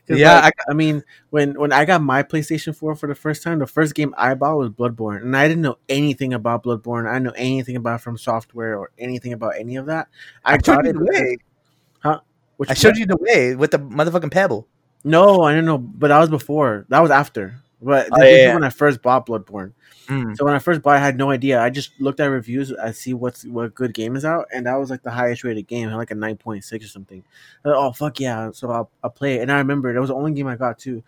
Yeah, 0.07 0.41
like, 0.41 0.55
I, 0.69 0.73
mean, 0.73 1.03
when 1.29 1.57
when 1.57 1.71
I 1.71 1.85
got 1.85 2.01
my 2.01 2.23
PlayStation 2.23 2.75
Four 2.75 2.95
for 2.95 3.07
the 3.07 3.15
first 3.15 3.41
time, 3.41 3.59
the 3.59 3.67
first 3.67 3.95
game 3.95 4.13
I 4.17 4.33
bought 4.33 4.57
was 4.57 4.69
Bloodborne, 4.69 5.21
and 5.21 5.35
I 5.35 5.47
didn't 5.47 5.61
know 5.61 5.77
anything 5.87 6.33
about 6.33 6.63
Bloodborne. 6.63 7.07
I 7.07 7.13
didn't 7.13 7.23
know 7.23 7.33
anything 7.37 7.77
about 7.77 8.01
From 8.01 8.17
Software 8.17 8.77
or 8.77 8.91
anything 8.97 9.31
about 9.31 9.53
any 9.57 9.77
of 9.77 9.85
that. 9.85 10.09
I, 10.43 10.55
I 10.55 10.57
showed 10.57 10.83
got 10.83 10.85
you 10.85 10.91
it. 10.91 10.97
way. 10.99 12.17
which 12.57 12.69
I 12.69 12.73
showed 12.73 12.97
you 12.97 13.05
the 13.05 13.17
way 13.17 13.55
with 13.55 13.71
the 13.71 13.79
motherfucking 13.79 14.31
pebble. 14.31 14.67
No, 15.05 15.43
I 15.43 15.51
didn't 15.51 15.65
know, 15.65 15.77
but 15.77 16.09
that 16.09 16.19
was 16.19 16.29
before. 16.29 16.85
That 16.89 16.99
was 16.99 17.11
after. 17.11 17.62
But 17.83 18.07
Oh, 18.11 18.19
this 18.19 18.39
yeah, 18.39 18.49
is 18.49 18.53
when 18.53 18.63
I 18.63 18.69
first 18.69 19.01
bought 19.01 19.25
Bloodborne. 19.25 19.73
Mm. 20.07 20.35
So 20.37 20.45
when 20.45 20.53
I 20.53 20.59
first 20.59 20.81
bought, 20.81 20.95
I 20.95 20.99
had 20.99 21.17
no 21.17 21.31
idea. 21.31 21.61
I 21.61 21.69
just 21.69 21.91
looked 21.99 22.19
at 22.19 22.25
reviews. 22.27 22.73
I 22.73 22.91
see 22.91 23.13
what's 23.13 23.45
what 23.45 23.75
good 23.75 23.93
game 23.93 24.15
is 24.15 24.25
out, 24.25 24.47
and 24.53 24.65
that 24.65 24.75
was 24.75 24.89
like 24.89 25.03
the 25.03 25.11
highest 25.11 25.43
rated 25.43 25.67
game, 25.67 25.89
like 25.91 26.11
a 26.11 26.15
nine 26.15 26.37
point 26.37 26.63
six 26.63 26.85
or 26.85 26.89
something. 26.89 27.23
Thought, 27.63 27.75
oh 27.75 27.91
fuck 27.93 28.19
yeah! 28.19 28.51
So 28.51 28.69
I'll, 28.71 28.89
I'll 29.03 29.09
play 29.09 29.35
it, 29.35 29.41
and 29.41 29.51
I 29.51 29.57
remember 29.57 29.95
it 29.95 29.99
was 29.99 30.09
the 30.09 30.15
only 30.15 30.33
game 30.33 30.47
I 30.47 30.55
got 30.55 30.77
too. 30.77 31.03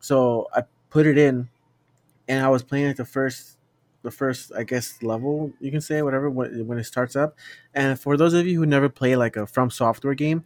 So 0.00 0.48
I 0.54 0.62
put 0.90 1.06
it 1.06 1.18
in, 1.18 1.48
and 2.28 2.44
I 2.44 2.48
was 2.48 2.62
playing 2.62 2.86
like 2.88 2.96
the 2.96 3.04
first, 3.04 3.58
the 4.02 4.10
first 4.10 4.52
I 4.56 4.64
guess 4.64 5.02
level 5.02 5.52
you 5.60 5.70
can 5.70 5.80
say 5.80 6.00
whatever 6.02 6.30
when 6.30 6.66
when 6.66 6.78
it 6.78 6.84
starts 6.84 7.16
up. 7.16 7.36
And 7.74 7.98
for 8.00 8.16
those 8.16 8.32
of 8.34 8.46
you 8.46 8.58
who 8.58 8.66
never 8.66 8.88
play 8.88 9.16
like 9.16 9.36
a 9.36 9.46
From 9.46 9.70
Software 9.70 10.14
game, 10.14 10.44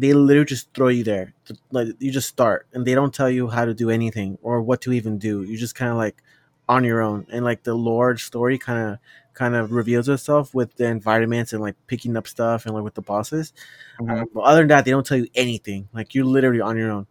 they 0.00 0.12
literally 0.14 0.46
just 0.46 0.72
throw 0.74 0.88
you 0.88 1.04
there. 1.04 1.34
Like 1.70 1.88
you 1.98 2.10
just 2.10 2.28
start, 2.28 2.66
and 2.72 2.86
they 2.86 2.94
don't 2.94 3.14
tell 3.14 3.30
you 3.30 3.48
how 3.48 3.64
to 3.64 3.74
do 3.74 3.90
anything 3.90 4.38
or 4.42 4.62
what 4.62 4.80
to 4.82 4.92
even 4.92 5.18
do. 5.18 5.42
You 5.42 5.56
just 5.58 5.74
kind 5.74 5.90
of 5.90 5.96
like 5.98 6.22
on 6.68 6.84
your 6.84 7.02
own, 7.02 7.26
and 7.30 7.44
like 7.44 7.64
the 7.64 7.74
lore 7.74 8.16
story 8.16 8.58
kind 8.58 8.92
of 8.94 8.98
kind 9.34 9.54
of 9.54 9.72
reveals 9.72 10.08
itself 10.08 10.54
with 10.54 10.74
the 10.76 10.86
environments 10.86 11.52
and 11.52 11.62
like 11.62 11.76
picking 11.86 12.16
up 12.16 12.26
stuff 12.26 12.66
and 12.66 12.74
like 12.74 12.84
with 12.84 12.94
the 12.94 13.02
bosses. 13.02 13.52
Mhm. 14.00 14.22
Um, 14.22 14.28
but 14.34 14.40
other 14.42 14.60
than 14.62 14.68
that, 14.68 14.84
they 14.84 14.90
don't 14.90 15.06
tell 15.06 15.18
you 15.18 15.28
anything. 15.34 15.88
Like 15.92 16.14
you're 16.14 16.24
literally 16.24 16.60
on 16.60 16.76
your 16.76 16.90
own. 16.90 17.06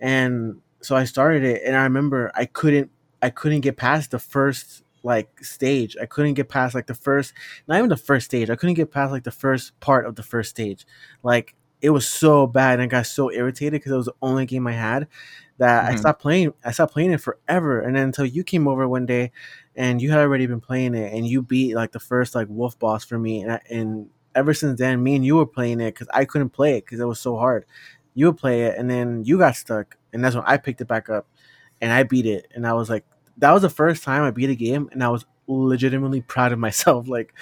And 0.00 0.60
so 0.82 0.96
I 0.96 1.04
started 1.04 1.44
it, 1.44 1.62
and 1.64 1.76
I 1.76 1.84
remember 1.84 2.30
I 2.34 2.46
couldn't 2.46 2.90
I 3.22 3.30
couldn't 3.30 3.62
get 3.62 3.76
past 3.76 4.10
the 4.10 4.18
first 4.18 4.82
like 5.02 5.42
stage. 5.44 5.96
I 6.00 6.06
couldn't 6.06 6.34
get 6.34 6.48
past 6.48 6.74
like 6.74 6.86
the 6.86 6.94
first, 6.94 7.32
not 7.68 7.78
even 7.78 7.88
the 7.88 7.96
first 7.96 8.26
stage. 8.26 8.50
I 8.50 8.56
couldn't 8.56 8.74
get 8.74 8.90
past 8.92 9.12
like 9.12 9.24
the 9.24 9.30
first 9.30 9.78
part 9.80 10.06
of 10.06 10.16
the 10.16 10.22
first 10.22 10.50
stage. 10.50 10.86
Like 11.22 11.54
it 11.82 11.90
was 11.90 12.08
so 12.08 12.46
bad, 12.46 12.74
and 12.74 12.82
I 12.82 12.86
got 12.86 13.06
so 13.06 13.30
irritated 13.30 13.72
because 13.80 13.92
it 13.92 13.96
was 13.96 14.06
the 14.06 14.14
only 14.22 14.46
game 14.46 14.66
I 14.66 14.72
had 14.72 15.08
that 15.58 15.86
I 15.86 15.94
Mhm. 15.94 15.98
stopped 15.98 16.22
playing. 16.22 16.52
I 16.64 16.72
stopped 16.72 16.92
playing 16.92 17.12
it 17.12 17.20
forever, 17.20 17.80
and 17.80 17.96
then 17.96 18.04
until 18.04 18.26
you 18.26 18.44
came 18.44 18.68
over 18.68 18.88
one 18.88 19.06
day, 19.06 19.32
and 19.74 20.00
you 20.02 20.10
had 20.10 20.20
already 20.20 20.46
been 20.46 20.60
playing 20.60 20.94
it, 20.94 21.12
and 21.14 21.26
you 21.26 21.42
beat 21.42 21.74
like 21.74 21.92
the 21.92 22.00
first 22.00 22.34
like 22.34 22.48
wolf 22.50 22.78
boss 22.78 23.04
for 23.04 23.18
me, 23.18 23.42
and, 23.42 23.52
I, 23.52 23.60
and 23.70 24.08
ever 24.34 24.52
since 24.54 24.78
then, 24.78 25.02
me 25.02 25.16
and 25.16 25.24
you 25.24 25.36
were 25.36 25.46
playing 25.46 25.80
it 25.80 25.92
because 25.94 26.08
I 26.12 26.24
couldn't 26.26 26.50
play 26.50 26.76
it 26.78 26.84
because 26.84 27.00
it 27.00 27.06
was 27.06 27.20
so 27.20 27.36
hard. 27.36 27.64
You 28.14 28.26
would 28.26 28.38
play 28.38 28.62
it, 28.64 28.76
and 28.78 28.90
then 28.90 29.24
you 29.24 29.38
got 29.38 29.56
stuck, 29.56 29.96
and 30.12 30.24
that's 30.24 30.34
when 30.36 30.44
I 30.46 30.56
picked 30.58 30.80
it 30.80 30.88
back 30.88 31.08
up, 31.10 31.26
and 31.80 31.92
I 31.92 32.02
beat 32.04 32.26
it, 32.26 32.48
and 32.54 32.66
I 32.66 32.72
was 32.74 32.90
like, 32.90 33.04
that 33.38 33.52
was 33.52 33.62
the 33.62 33.70
first 33.70 34.02
time 34.04 34.22
I 34.22 34.30
beat 34.30 34.50
a 34.50 34.54
game, 34.56 34.88
and 34.92 35.02
I 35.04 35.08
was 35.10 35.24
legitimately 35.46 36.22
proud 36.22 36.52
of 36.52 36.58
myself. 36.58 37.06
Like, 37.08 37.34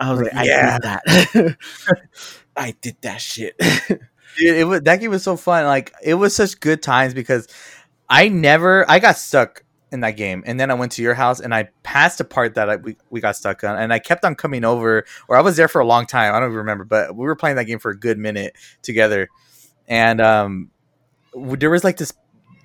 I 0.00 0.10
was 0.12 0.20
like, 0.20 0.32
Yeah. 0.32 0.36
I 0.36 0.48
did 0.48 0.82
that. 0.82 1.56
I 2.56 2.74
did 2.80 2.96
that 3.02 3.20
shit. 3.20 3.58
Dude, 4.38 4.56
it 4.56 4.66
was 4.66 4.80
that 4.82 5.00
game 5.00 5.10
was 5.10 5.22
so 5.22 5.36
fun. 5.36 5.64
Like 5.66 5.92
it 6.02 6.14
was 6.14 6.34
such 6.34 6.58
good 6.60 6.82
times 6.82 7.14
because 7.14 7.48
I 8.08 8.28
never 8.28 8.88
I 8.90 8.98
got 8.98 9.16
stuck 9.16 9.64
in 9.92 10.00
that 10.00 10.12
game, 10.12 10.42
and 10.46 10.58
then 10.58 10.70
I 10.70 10.74
went 10.74 10.92
to 10.92 11.02
your 11.02 11.14
house 11.14 11.40
and 11.40 11.54
I 11.54 11.68
passed 11.84 12.20
a 12.20 12.24
part 12.24 12.54
that 12.54 12.68
I, 12.68 12.76
we 12.76 12.96
we 13.10 13.20
got 13.20 13.36
stuck 13.36 13.62
on, 13.62 13.76
and 13.76 13.92
I 13.92 14.00
kept 14.00 14.24
on 14.24 14.34
coming 14.34 14.64
over, 14.64 15.04
or 15.28 15.36
I 15.36 15.40
was 15.40 15.56
there 15.56 15.68
for 15.68 15.80
a 15.80 15.86
long 15.86 16.06
time. 16.06 16.34
I 16.34 16.40
don't 16.40 16.48
even 16.48 16.58
remember, 16.58 16.84
but 16.84 17.14
we 17.14 17.24
were 17.24 17.36
playing 17.36 17.56
that 17.56 17.64
game 17.64 17.78
for 17.78 17.90
a 17.90 17.98
good 17.98 18.18
minute 18.18 18.56
together, 18.82 19.28
and 19.86 20.20
um, 20.20 20.70
there 21.34 21.70
was 21.70 21.84
like 21.84 21.96
this. 21.96 22.12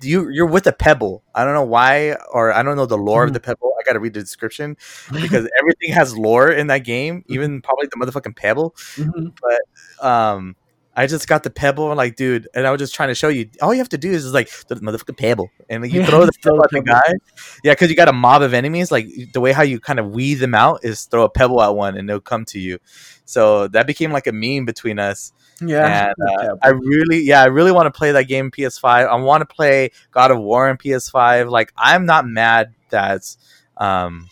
You 0.02 0.28
you're 0.30 0.46
with 0.46 0.66
a 0.66 0.72
pebble. 0.72 1.22
I 1.34 1.44
don't 1.44 1.54
know 1.54 1.64
why, 1.64 2.16
or 2.32 2.52
I 2.52 2.62
don't 2.62 2.76
know 2.76 2.86
the 2.86 2.96
lore 2.98 3.24
of 3.24 3.30
Mhm. 3.30 3.34
the 3.34 3.40
pebble. 3.40 3.74
I 3.78 3.82
got 3.84 3.94
to 3.94 4.00
read 4.00 4.14
the 4.14 4.20
description 4.20 4.76
because 5.12 5.48
everything 5.60 5.92
has 5.92 6.16
lore 6.16 6.50
in 6.50 6.66
that 6.68 6.84
game, 6.84 7.24
even 7.28 7.60
probably 7.62 7.86
the 7.86 7.96
motherfucking 8.04 8.36
pebble 8.36 8.74
Mhm. 8.96 9.32
um 10.00 10.56
I 10.96 11.06
just 11.06 11.28
got 11.28 11.44
the 11.44 11.50
pebble, 11.50 11.88
and 11.90 11.96
like, 11.96 12.16
dude, 12.16 12.48
and 12.52 12.66
I 12.66 12.70
was 12.72 12.80
just 12.80 12.94
trying 12.94 13.08
to 13.10 13.14
show 13.14 13.28
you. 13.28 13.48
All 13.62 13.72
you 13.72 13.78
have 13.78 13.88
to 13.90 13.96
do 13.96 14.10
is 14.10 14.22
just 14.24 14.34
like 14.34 14.50
the 14.66 14.74
motherfucking 14.74 15.16
pebble, 15.16 15.48
and 15.70 15.82
like, 15.84 15.92
you 15.92 16.00
Yeah, 16.00 16.06
throw 16.06 16.26
the 16.26 16.32
pebble 16.42 16.64
at 16.64 16.70
the 16.72 16.82
guy. 16.82 17.12
Yeah, 17.62 17.72
because 17.72 17.88
you 17.90 17.96
got 17.96 18.08
a 18.08 18.12
mob 18.12 18.42
of 18.42 18.52
enemies. 18.52 18.90
Like 18.90 19.06
the 19.32 19.40
way 19.40 19.52
how 19.52 19.62
you 19.62 19.78
kind 19.78 20.00
of 20.00 20.10
weed 20.10 20.34
them 20.34 20.52
out 20.54 20.80
is 20.82 21.04
throw 21.04 21.22
a 21.22 21.30
pebble 21.30 21.62
at 21.62 21.76
one, 21.76 21.96
and 21.96 22.08
they'll 22.08 22.20
come 22.20 22.44
to 22.46 22.58
you. 22.58 22.80
So 23.24 23.68
that 23.68 23.86
became 23.86 24.10
like 24.10 24.26
a 24.26 24.32
meme 24.32 24.64
between 24.66 24.98
us. 24.98 25.32
Yeah. 25.60 26.12
And 26.18 26.28
uh, 26.48 26.56
I 26.62 26.68
really, 26.70 27.20
yeah, 27.22 27.42
I 27.42 27.46
really 27.46 27.72
want 27.72 27.86
to 27.92 27.96
play 27.96 28.12
that 28.12 28.24
game 28.24 28.50
PS5. 28.50 28.84
I 28.84 29.14
want 29.16 29.42
to 29.42 29.46
play 29.54 29.90
God 30.10 30.30
of 30.30 30.38
War 30.38 30.68
on 30.68 30.76
PS5. 30.76 31.50
Like, 31.50 31.72
I'm 31.76 32.06
not 32.06 32.26
mad 32.26 32.74
that 32.90 33.36
um, 33.76 34.28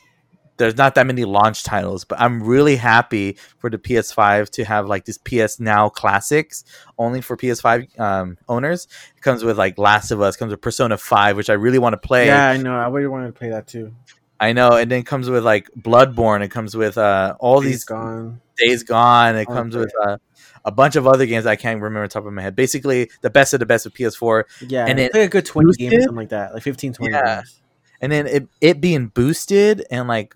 there's 0.57 0.77
not 0.77 0.95
that 0.97 1.07
many 1.07 1.25
launch 1.25 1.63
titles, 1.63 2.05
but 2.05 2.21
I'm 2.21 2.43
really 2.43 2.77
happy 2.77 3.37
for 3.59 3.71
the 3.71 3.79
PS5 3.79 4.51
to 4.51 4.65
have 4.65 4.87
like 4.89 5.05
this 5.05 5.19
PS 5.19 5.61
Now 5.61 5.89
classics 5.89 6.65
only 6.99 7.21
for 7.21 7.37
PS5 7.37 7.99
um, 8.01 8.39
owners. 8.49 8.89
It 9.17 9.23
comes 9.23 9.45
with 9.45 9.57
like 9.59 9.79
Last 9.79 10.11
of 10.11 10.21
Us, 10.21 10.37
comes 10.37 10.51
with 10.51 10.61
Persona 10.61 10.97
5, 10.99 11.37
which 11.37 11.51
I 11.51 11.55
really 11.55 11.79
want 11.79 11.93
to 11.93 11.99
play. 11.99 12.27
yeah, 12.27 12.49
I 12.49 12.57
know. 12.57 12.75
I 12.77 12.89
really 12.89 13.07
wanted 13.09 13.27
to 13.27 13.33
play 13.33 13.51
that 13.51 13.67
too. 13.69 13.95
I 14.41 14.53
know, 14.53 14.75
and 14.77 14.89
then 14.89 15.01
it 15.01 15.07
comes 15.07 15.29
with 15.29 15.45
like 15.45 15.69
Bloodborne. 15.77 16.43
It 16.45 16.51
comes 16.53 16.77
with 16.77 16.97
uh, 16.97 17.35
all 17.41 17.61
Days 17.61 17.71
these 17.73 17.85
gone. 17.85 18.41
Days 18.57 18.83
Gone. 18.85 19.35
It 19.37 19.47
Oh, 19.49 19.53
comes 19.53 19.75
okay. 19.75 19.85
with 19.85 19.93
uh, 20.07 20.19
a 20.65 20.71
bunch 20.73 20.97
of 20.97 21.07
other 21.07 21.27
games 21.27 21.47
I 21.47 21.57
can't 21.57 21.81
remember 21.81 22.07
top 22.09 22.27
of 22.27 22.33
my 22.33 22.43
head. 22.43 22.57
Basically, 22.57 23.11
the 23.23 23.31
best 23.31 23.55
of 23.55 23.61
the 23.61 23.67
best 23.67 23.87
of 23.87 23.95
PS4, 23.95 24.45
Yeah, 24.69 24.87
And 24.87 24.99
it's 25.01 25.15
it 25.15 25.19
like 25.19 25.29
a 25.29 25.31
good 25.31 25.47
20 25.47 25.73
games 25.75 25.95
or 25.95 26.01
something 26.03 26.17
like 26.17 26.29
that. 26.31 26.55
Like 26.55 26.63
15, 26.63 26.93
20 26.95 27.13
Yeah. 27.13 27.37
games. 27.37 27.61
and 28.01 28.13
then 28.13 28.27
it 28.27 28.49
it 28.61 28.81
being 28.81 29.09
boosted 29.09 29.85
and 29.91 30.07
like 30.09 30.35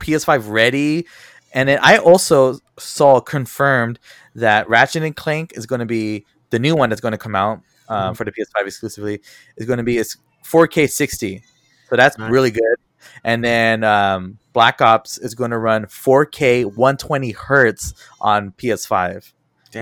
PS5 0.00 0.48
ready. 0.50 1.06
And 1.54 1.68
then 1.68 1.78
I 1.82 1.98
also 1.98 2.58
saw 2.78 3.20
confirmed 3.20 3.98
that 4.34 4.68
Ratchet 4.68 5.02
and 5.02 5.16
Clank 5.16 5.52
is 5.56 5.66
going 5.66 5.80
to 5.80 5.86
be 5.86 6.24
the 6.50 6.58
new 6.58 6.76
one 6.76 6.88
that's 6.90 7.00
going 7.00 7.12
to 7.12 7.18
come 7.18 7.34
out 7.34 7.60
um, 7.88 8.12
Mhm. 8.12 8.16
for 8.16 8.24
the 8.24 8.32
PS5 8.32 8.66
exclusively 8.66 9.20
is 9.56 9.66
going 9.66 9.78
to 9.78 9.82
be 9.82 9.96
it's 9.98 10.16
4K 10.44 10.86
60, 10.86 11.42
so 11.88 11.96
that's 11.96 12.18
Nice. 12.18 12.30
really 12.30 12.50
good. 12.50 12.76
And 13.24 13.42
then 13.42 13.82
um, 13.84 14.38
Black 14.58 14.80
Ops 14.80 15.18
is 15.18 15.36
going 15.36 15.52
to 15.52 15.56
run 15.56 15.86
4K 15.86 16.64
120 16.64 17.30
hertz 17.30 17.94
on 18.20 18.50
PS5 18.50 19.32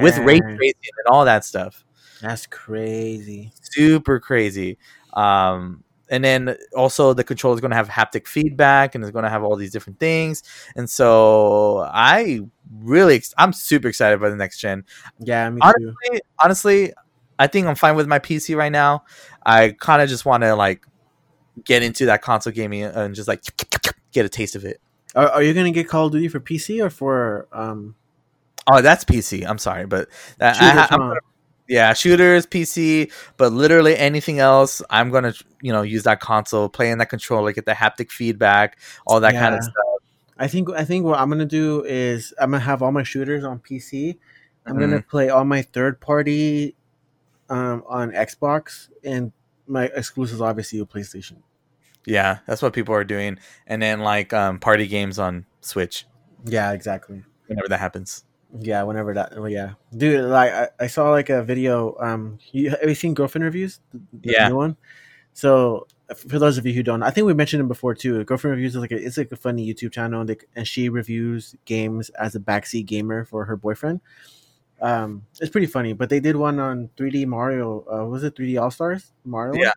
with 0.02 0.18
ray 0.18 0.38
tracing 0.38 0.74
and 0.98 1.06
all 1.06 1.24
that 1.24 1.46
stuff. 1.46 1.82
That's 2.20 2.46
crazy. 2.46 3.52
super 3.62 4.20
crazy. 4.20 4.76
Um, 5.14 5.82
and 6.10 6.22
then 6.22 6.58
also 6.76 7.14
the 7.14 7.24
controller 7.24 7.54
is 7.54 7.62
going 7.62 7.70
to 7.70 7.76
have 7.78 7.88
haptic 7.88 8.26
feedback 8.26 8.94
and 8.94 9.02
it's 9.02 9.12
going 9.12 9.22
to 9.22 9.30
have 9.30 9.42
all 9.42 9.56
these 9.56 9.72
different 9.72 9.98
things. 9.98 10.42
And 10.76 10.90
so 10.90 11.78
I 11.90 12.40
really, 12.78 13.22
I'm 13.38 13.54
super 13.54 13.88
excited 13.88 14.16
about 14.16 14.28
the 14.28 14.36
next 14.36 14.58
gen. 14.58 14.84
Yeah, 15.20 15.48
me 15.48 15.58
too. 15.62 15.94
Honestly, 16.04 16.20
honestly, 16.38 16.92
I 17.38 17.46
think 17.46 17.66
I'm 17.66 17.76
fine 17.76 17.96
with 17.96 18.08
my 18.08 18.18
PC 18.18 18.54
right 18.54 18.70
now. 18.70 19.04
I 19.42 19.70
kind 19.70 20.02
of 20.02 20.10
just 20.10 20.26
want 20.26 20.42
to 20.42 20.54
like 20.54 20.84
get 21.64 21.82
into 21.82 22.04
that 22.04 22.20
console 22.20 22.52
gaming 22.52 22.82
and 22.82 23.14
just 23.14 23.26
like 23.26 23.42
get 24.16 24.26
a 24.26 24.28
taste 24.28 24.56
of 24.56 24.64
it. 24.64 24.80
Are, 25.14 25.28
are 25.28 25.42
you 25.42 25.54
gonna 25.54 25.70
get 25.70 25.88
Call 25.88 26.06
of 26.06 26.12
Duty 26.12 26.28
for 26.28 26.40
PC 26.40 26.84
or 26.84 26.90
for 26.90 27.46
um? 27.52 27.94
Oh, 28.66 28.80
that's 28.82 29.04
PC. 29.04 29.46
I'm 29.46 29.58
sorry, 29.58 29.86
but 29.86 30.08
that, 30.38 30.54
shooters, 30.56 30.86
I'm 30.90 30.98
gonna 30.98 31.20
yeah 31.68 31.92
shooters 31.94 32.46
pc 32.46 33.10
but 33.36 33.52
literally 33.52 33.96
anything 33.98 34.38
else 34.38 34.80
i'm 34.88 35.10
gonna 35.10 35.34
you 35.60 35.72
know 35.72 35.82
use 35.82 36.04
that 36.04 36.20
console 36.20 36.68
play 36.68 36.92
in 36.92 36.98
that 36.98 37.06
controller 37.10 37.50
get 37.50 37.64
the 37.66 37.72
haptic 37.72 38.08
feedback 38.12 38.78
all 39.04 39.18
that 39.18 39.32
kind 39.34 39.52
of 39.52 39.64
stuff 39.64 39.74
I 40.38 40.46
think 40.46 40.70
I 40.70 40.84
think 40.84 41.04
what 41.06 41.18
I'm 41.18 41.28
gonna 41.28 41.44
do 41.44 41.82
is 41.84 42.32
I'm 42.38 42.52
gonna 42.52 42.62
have 42.62 42.82
all 42.82 42.92
my 42.92 43.02
shooters 43.02 43.42
on 43.42 43.58
PC. 43.58 44.16
I'm 44.64 44.78
gonna 44.78 44.98
Mhm. 45.00 45.08
play 45.08 45.28
all 45.28 45.44
my 45.44 45.62
third 45.62 45.98
party 45.98 46.76
um, 47.48 47.82
on 47.88 48.12
Xbox 48.12 48.88
and 49.02 49.32
my 49.66 49.86
exclusives 49.86 50.40
obviously 50.40 50.78
with 50.78 50.90
PlayStation. 50.90 51.38
Yeah 52.06 52.38
that's 52.46 52.62
what 52.62 52.72
people 52.72 52.94
are 52.94 53.04
doing 53.04 53.38
and 53.66 53.82
then 53.82 54.00
like 54.00 54.32
um 54.32 54.58
party 54.58 54.86
games 54.86 55.18
on 55.18 55.44
switch 55.60 56.06
Yeah, 56.44 56.72
exactly. 56.72 57.24
whenever 57.48 57.68
that 57.68 57.80
happens 57.80 58.24
Yeah, 58.60 58.82
whenever 58.84 59.12
that. 59.14 59.36
Well, 59.36 59.48
yeah, 59.50 59.74
dude. 59.96 60.24
Like 60.24 60.52
I, 60.52 60.68
I 60.80 60.86
saw 60.86 61.10
like 61.10 61.28
a 61.28 61.42
video. 61.42 61.96
Um, 62.00 62.38
you 62.52 62.70
have 62.70 62.88
you 62.88 62.94
seen 62.94 63.12
girlfriend 63.14 63.44
reviews? 63.44 63.80
The, 63.92 63.98
the 64.22 64.32
Yeah. 64.32 64.48
new 64.48 64.56
one. 64.56 64.76
So 65.34 65.86
for 66.14 66.38
those 66.38 66.56
of 66.56 66.64
you 66.64 66.72
who 66.72 66.82
don't, 66.84 67.02
I 67.02 67.10
think 67.10 67.26
we 67.26 67.34
mentioned 67.34 67.60
it 67.60 67.68
before 67.68 67.94
too. 67.94 68.22
Girlfriend 68.24 68.52
reviews 68.56 68.76
is 68.76 68.80
like 68.80 68.92
a, 68.92 68.96
it's 68.96 69.18
like 69.18 69.32
a 69.32 69.36
funny 69.36 69.66
YouTube 69.66 69.92
channel, 69.92 70.20
and, 70.20 70.30
they, 70.30 70.36
and 70.54 70.66
she 70.66 70.88
reviews 70.88 71.56
games 71.64 72.08
as 72.10 72.36
a 72.36 72.40
backseat 72.40 72.86
gamer 72.86 73.24
for 73.24 73.44
her 73.44 73.56
boyfriend. 73.56 74.00
Um, 74.80 75.26
it's 75.40 75.50
pretty 75.50 75.66
funny. 75.66 75.92
But 75.92 76.08
they 76.08 76.20
did 76.20 76.36
one 76.36 76.60
on 76.60 76.90
3D 76.96 77.26
Mario. 77.26 77.84
Uh, 77.92 78.04
was 78.06 78.22
it 78.22 78.36
3D 78.36 78.56
All 78.62 78.70
Stars 78.70 79.12
Mario? 79.24 79.60
Yeah. 79.60 79.72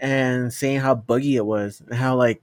And 0.00 0.52
saying 0.52 0.80
how 0.80 0.94
buggy 0.94 1.36
it 1.36 1.44
was, 1.46 1.80
and 1.80 1.94
how 1.94 2.16
like 2.16 2.42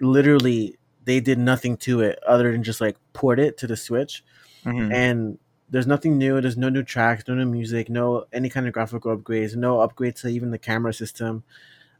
literally 0.00 0.76
they 1.04 1.20
did 1.20 1.38
nothing 1.38 1.76
to 1.78 2.00
it 2.00 2.18
other 2.26 2.52
than 2.52 2.62
just 2.62 2.80
like 2.80 2.96
port 3.12 3.38
it 3.38 3.58
to 3.58 3.66
the 3.66 3.76
Switch 3.76 4.24
Mhm. 4.64 4.92
and 4.92 5.38
there's 5.70 5.86
nothing 5.86 6.16
new. 6.18 6.40
There's 6.40 6.56
no 6.56 6.68
new 6.68 6.82
tracks, 6.82 7.24
no 7.26 7.34
new 7.34 7.46
music, 7.46 7.88
no 7.90 8.24
any 8.32 8.48
kind 8.48 8.66
of 8.66 8.72
graphical 8.72 9.16
upgrades, 9.16 9.56
no 9.56 9.76
upgrades 9.78 10.20
to 10.22 10.28
even 10.28 10.50
the 10.50 10.58
camera 10.58 10.92
system. 10.94 11.42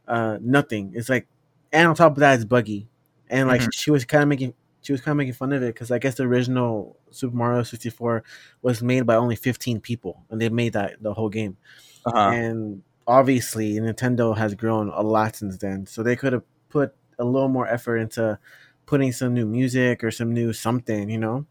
Uh, 0.07 0.37
nothing. 0.41 0.93
It's 0.95 1.09
like, 1.09 1.27
and 1.73 1.87
on 1.87 1.95
top 1.95 2.13
of 2.13 2.19
that, 2.19 2.35
it's 2.35 2.45
buggy. 2.45 2.87
And 3.29 3.47
like 3.47 3.61
Mhm. 3.61 3.73
she 3.73 3.91
was 3.91 4.05
kind 4.05 4.23
of 4.23 4.29
making, 4.29 4.53
she 4.81 4.91
was 4.93 5.01
kind 5.01 5.11
of 5.13 5.17
making 5.17 5.33
fun 5.33 5.51
of 5.51 5.61
it 5.63 5.73
because 5.73 5.91
I 5.91 5.99
guess 5.99 6.15
the 6.15 6.23
original 6.23 6.97
Super 7.11 7.35
Mario 7.35 7.63
64 7.63 8.23
was 8.61 8.81
made 8.81 9.05
by 9.05 9.15
only 9.15 9.35
15 9.35 9.81
people, 9.81 10.23
and 10.29 10.39
they 10.39 10.49
made 10.49 10.73
that 10.73 11.01
the 11.01 11.13
whole 11.13 11.29
game. 11.29 11.57
uh-huh. 12.05 12.29
And 12.29 12.83
obviously, 13.07 13.73
Nintendo 13.75 14.35
has 14.37 14.55
grown 14.55 14.89
a 14.89 15.01
lot 15.01 15.35
since 15.35 15.57
then, 15.57 15.85
so 15.85 16.03
they 16.03 16.15
could 16.15 16.33
have 16.33 16.43
put 16.69 16.93
a 17.19 17.23
little 17.25 17.49
more 17.49 17.67
effort 17.67 17.97
into 17.97 18.37
putting 18.85 19.11
some 19.11 19.33
new 19.33 19.45
music 19.45 20.03
or 20.03 20.11
some 20.11 20.33
new 20.33 20.53
something, 20.53 21.09
you 21.09 21.17
know? 21.17 21.45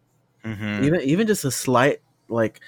Mhm. 0.45 0.85
even 0.85 1.01
even 1.01 1.27
just 1.27 1.45
a 1.47 1.51
slight 1.51 2.01
like 2.29 2.61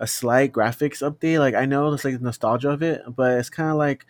a 0.00 0.06
slight 0.06 0.52
graphics 0.52 1.00
update 1.00 1.38
like 1.38 1.54
i 1.54 1.64
know 1.64 1.90
it's 1.92 2.04
like 2.04 2.14
the 2.18 2.20
nostalgia 2.24 2.68
of 2.70 2.82
it 2.82 3.00
but 3.16 3.38
it's 3.38 3.48
kind 3.48 3.70
of 3.70 3.76
like 3.76 4.04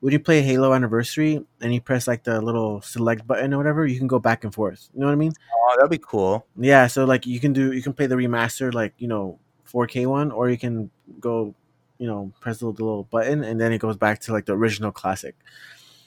when 0.00 0.12
you 0.12 0.20
play 0.20 0.40
halo 0.42 0.72
anniversary 0.72 1.44
and 1.60 1.74
you 1.74 1.80
press 1.80 2.06
like 2.06 2.22
the 2.24 2.40
little 2.40 2.80
select 2.82 3.26
button 3.26 3.52
or 3.54 3.58
whatever 3.58 3.86
you 3.86 3.98
can 3.98 4.06
go 4.06 4.20
back 4.20 4.44
and 4.44 4.54
forth 4.54 4.88
you 4.94 5.00
know 5.00 5.06
what 5.06 5.12
i 5.12 5.16
mean? 5.16 5.32
Oh 5.52 5.74
that'd 5.76 5.90
be 5.90 5.98
cool. 5.98 6.46
Yeah 6.56 6.86
so 6.86 7.04
like 7.04 7.26
you 7.26 7.40
can 7.40 7.52
do 7.52 7.72
you 7.72 7.82
can 7.82 7.92
play 7.92 8.06
the 8.06 8.14
remastered 8.14 8.74
like 8.74 8.94
you 8.98 9.08
know 9.08 9.38
4k 9.66 10.06
one 10.06 10.30
or 10.30 10.48
you 10.50 10.58
can 10.58 10.90
go, 11.20 11.54
you 12.00 12.08
know, 12.08 12.32
press 12.40 12.58
the 12.60 12.66
little 12.68 13.04
button, 13.04 13.44
and 13.44 13.60
then 13.60 13.72
it 13.72 13.78
goes 13.78 13.98
back 13.98 14.20
to 14.22 14.32
like 14.32 14.46
the 14.46 14.54
original 14.56 14.92
classic. 14.92 15.36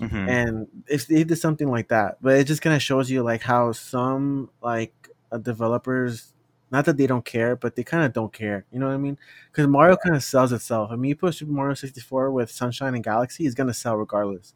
Mhm. 0.02 0.28
And 0.30 0.68
if 0.88 1.08
they 1.08 1.24
did 1.24 1.38
something 1.38 1.70
like 1.70 1.90
that, 1.90 2.18
but 2.22 2.38
it 2.38 2.46
just 2.46 2.62
kind 2.62 2.76
of 2.76 2.82
shows 2.82 3.10
you 3.12 3.24
like 3.24 3.44
how 3.44 3.72
some 3.74 4.50
like 4.62 4.94
uh, 5.32 5.38
developers, 5.38 6.34
not 6.72 6.86
that 6.86 6.98
they 6.98 7.08
don't 7.08 7.26
care, 7.26 7.56
but 7.56 7.76
they 7.76 7.84
kind 7.84 8.04
of 8.04 8.14
don't 8.14 8.34
care. 8.34 8.66
You 8.72 8.80
know 8.80 8.88
what 8.88 8.96
I 8.96 8.98
mean? 8.98 9.18
Because 9.52 9.68
Mario 9.68 9.96
kind 9.98 10.16
of 10.16 10.24
sells 10.24 10.52
itself. 10.52 10.92
I 10.92 10.96
mean, 10.98 11.10
you 11.10 11.16
put 11.16 11.36
Super 11.36 11.52
Mario 11.54 11.76
sixty 11.76 12.02
four 12.02 12.32
with 12.32 12.52
Sunshine 12.52 12.96
and 12.96 13.04
Galaxy, 13.04 13.46
it's 13.46 13.56
gonna 13.56 13.74
sell 13.74 13.96
regardless. 13.98 14.54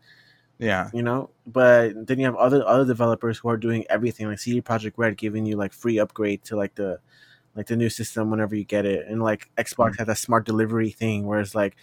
yeah. 0.60 0.90
You 0.94 1.04
know, 1.04 1.30
but 1.46 2.08
then 2.08 2.20
you 2.20 2.26
have 2.26 2.36
other 2.36 2.66
other 2.68 2.86
developers 2.86 3.38
who 3.40 3.50
are 3.50 3.58
doing 3.58 3.86
everything, 3.90 4.28
like 4.28 4.40
CD 4.40 4.62
Projekt 4.62 4.94
Red, 4.98 5.18
giving 5.18 5.46
you 5.46 5.56
like 5.58 5.74
free 5.74 6.00
upgrade 6.00 6.44
to 6.46 6.56
like 6.58 6.76
the 6.76 7.00
like 7.58 7.68
the 7.68 7.76
new 7.76 7.89
system 7.89 8.32
whenever 8.32 8.55
you 8.55 8.64
get 8.64 8.86
it, 8.86 9.08
and 9.08 9.22
like 9.22 9.49
Xbox 9.58 9.95
Mhm. 9.95 9.97
has 9.97 10.08
that 10.08 10.18
smart 10.20 10.45
delivery 10.45 10.91
thing, 10.91 11.26
where 11.26 11.41
it's 11.41 11.55
like, 11.55 11.76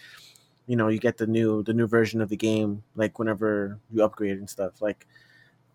you 0.65 0.75
know, 0.75 0.87
you 0.87 0.97
get 0.99 1.17
the 1.17 1.27
new 1.27 1.61
the 1.63 1.73
new 1.73 1.85
version 1.85 2.21
of 2.21 2.29
the 2.29 2.37
game 2.37 2.83
like 2.95 3.19
whenever 3.19 3.79
you 3.91 4.03
upgrade 4.03 4.37
and 4.39 4.49
stuff. 4.49 4.81
Like, 4.81 5.05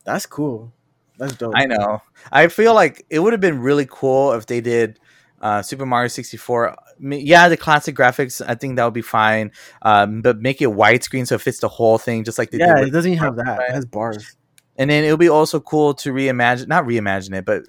that's 0.04 0.26
cool. 0.26 0.72
That's 1.18 1.36
dope. 1.36 1.54
I 1.54 1.66
know. 1.66 2.02
I 2.32 2.48
feel 2.48 2.74
like 2.74 3.04
it 3.10 3.18
would 3.20 3.32
have 3.34 3.40
been 3.40 3.60
really 3.60 3.86
cool 3.88 4.32
if 4.32 4.46
they 4.46 4.60
did 4.62 4.98
uh, 5.42 5.62
Super 5.62 5.84
Mario 5.86 6.08
64. 6.08 6.76
Yeah, 7.00 7.48
the 7.48 7.56
classic 7.56 7.94
graphics, 7.96 8.42
I 8.46 8.54
think 8.54 8.76
that 8.76 8.84
would 8.84 8.94
be 8.94 9.02
fine. 9.02 9.52
Um, 9.82 10.22
but 10.22 10.40
make 10.40 10.60
it 10.62 10.68
widescreen 10.68 11.26
so 11.26 11.34
it 11.36 11.40
fits 11.42 11.60
the 11.60 11.68
whole 11.68 11.98
thing, 11.98 12.24
just 12.24 12.38
like 12.38 12.50
they 12.50 12.58
Yeah, 12.58 12.76
did. 12.76 12.88
it 12.88 12.90
doesn't 12.90 13.12
even 13.12 13.22
have 13.24 13.36
that. 13.36 13.60
It 13.68 13.72
has 13.74 13.84
bars. 13.84 14.36
And 14.78 14.90
then 14.90 15.04
it'll 15.04 15.16
be 15.16 15.28
also 15.28 15.60
cool 15.60 15.94
to 15.94 16.12
reimagine, 16.12 16.68
not 16.68 16.84
reimagine 16.84 17.34
it, 17.36 17.44
but 17.44 17.64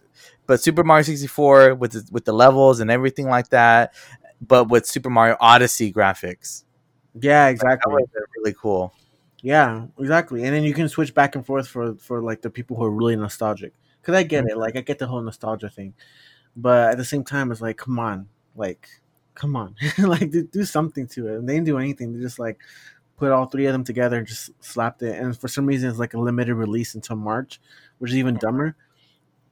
but 0.47 0.61
Super 0.61 0.83
Mario 0.83 1.03
64 1.03 1.75
with 1.75 1.91
the, 1.93 2.07
with 2.11 2.25
the 2.25 2.33
levels 2.33 2.79
and 2.79 2.91
everything 2.91 3.27
like 3.27 3.49
that, 3.49 3.93
but 4.41 4.69
with 4.69 4.85
Super 4.85 5.09
Mario 5.09 5.37
Odyssey 5.39 5.93
graphics. 5.93 6.63
Yeah, 7.19 7.45
That 7.45 7.51
exactly. 7.51 7.93
would 7.93 8.01
have 8.13 8.23
really 8.37 8.55
cool. 8.59 8.93
Yeah, 9.41 9.85
exactly. 9.99 10.43
And 10.43 10.53
then 10.53 10.63
you 10.63 10.73
can 10.73 10.87
switch 10.87 11.13
back 11.13 11.35
and 11.35 11.45
forth 11.45 11.67
for 11.67 11.95
for 11.95 12.21
like 12.21 12.41
the 12.41 12.49
people 12.49 12.77
who 12.77 12.83
are 12.83 12.91
really 12.91 13.15
nostalgic. 13.15 13.73
Cause 14.03 14.15
I 14.15 14.23
get 14.23 14.45
it, 14.45 14.57
like 14.57 14.75
I 14.75 14.81
get 14.81 14.97
the 14.97 15.05
whole 15.07 15.21
nostalgia 15.21 15.69
thing, 15.69 15.93
but 16.55 16.91
at 16.91 16.97
the 16.97 17.05
same 17.05 17.23
time, 17.23 17.51
it's 17.51 17.61
like, 17.61 17.77
come 17.77 17.99
on, 17.99 18.27
like, 18.55 18.87
come 19.35 19.55
on, 19.55 19.75
like 19.99 20.31
do, 20.31 20.43
do 20.43 20.63
something 20.65 21.05
to 21.09 21.27
it. 21.27 21.35
And 21.37 21.47
they 21.47 21.53
didn't 21.53 21.67
do 21.67 21.77
anything. 21.77 22.11
They're 22.13 22.21
just 22.21 22.39
like 22.39 22.59
put 23.21 23.31
all 23.31 23.45
three 23.45 23.67
of 23.67 23.73
them 23.73 23.83
together 23.83 24.17
and 24.17 24.25
just 24.25 24.49
slapped 24.63 25.03
it. 25.03 25.15
And 25.15 25.37
for 25.37 25.47
some 25.47 25.67
reason, 25.67 25.87
it's 25.91 25.99
like 25.99 26.15
a 26.15 26.19
limited 26.19 26.55
release 26.55 26.95
until 26.95 27.17
March, 27.17 27.61
which 27.99 28.09
is 28.09 28.17
even 28.17 28.33
dumber. 28.35 28.75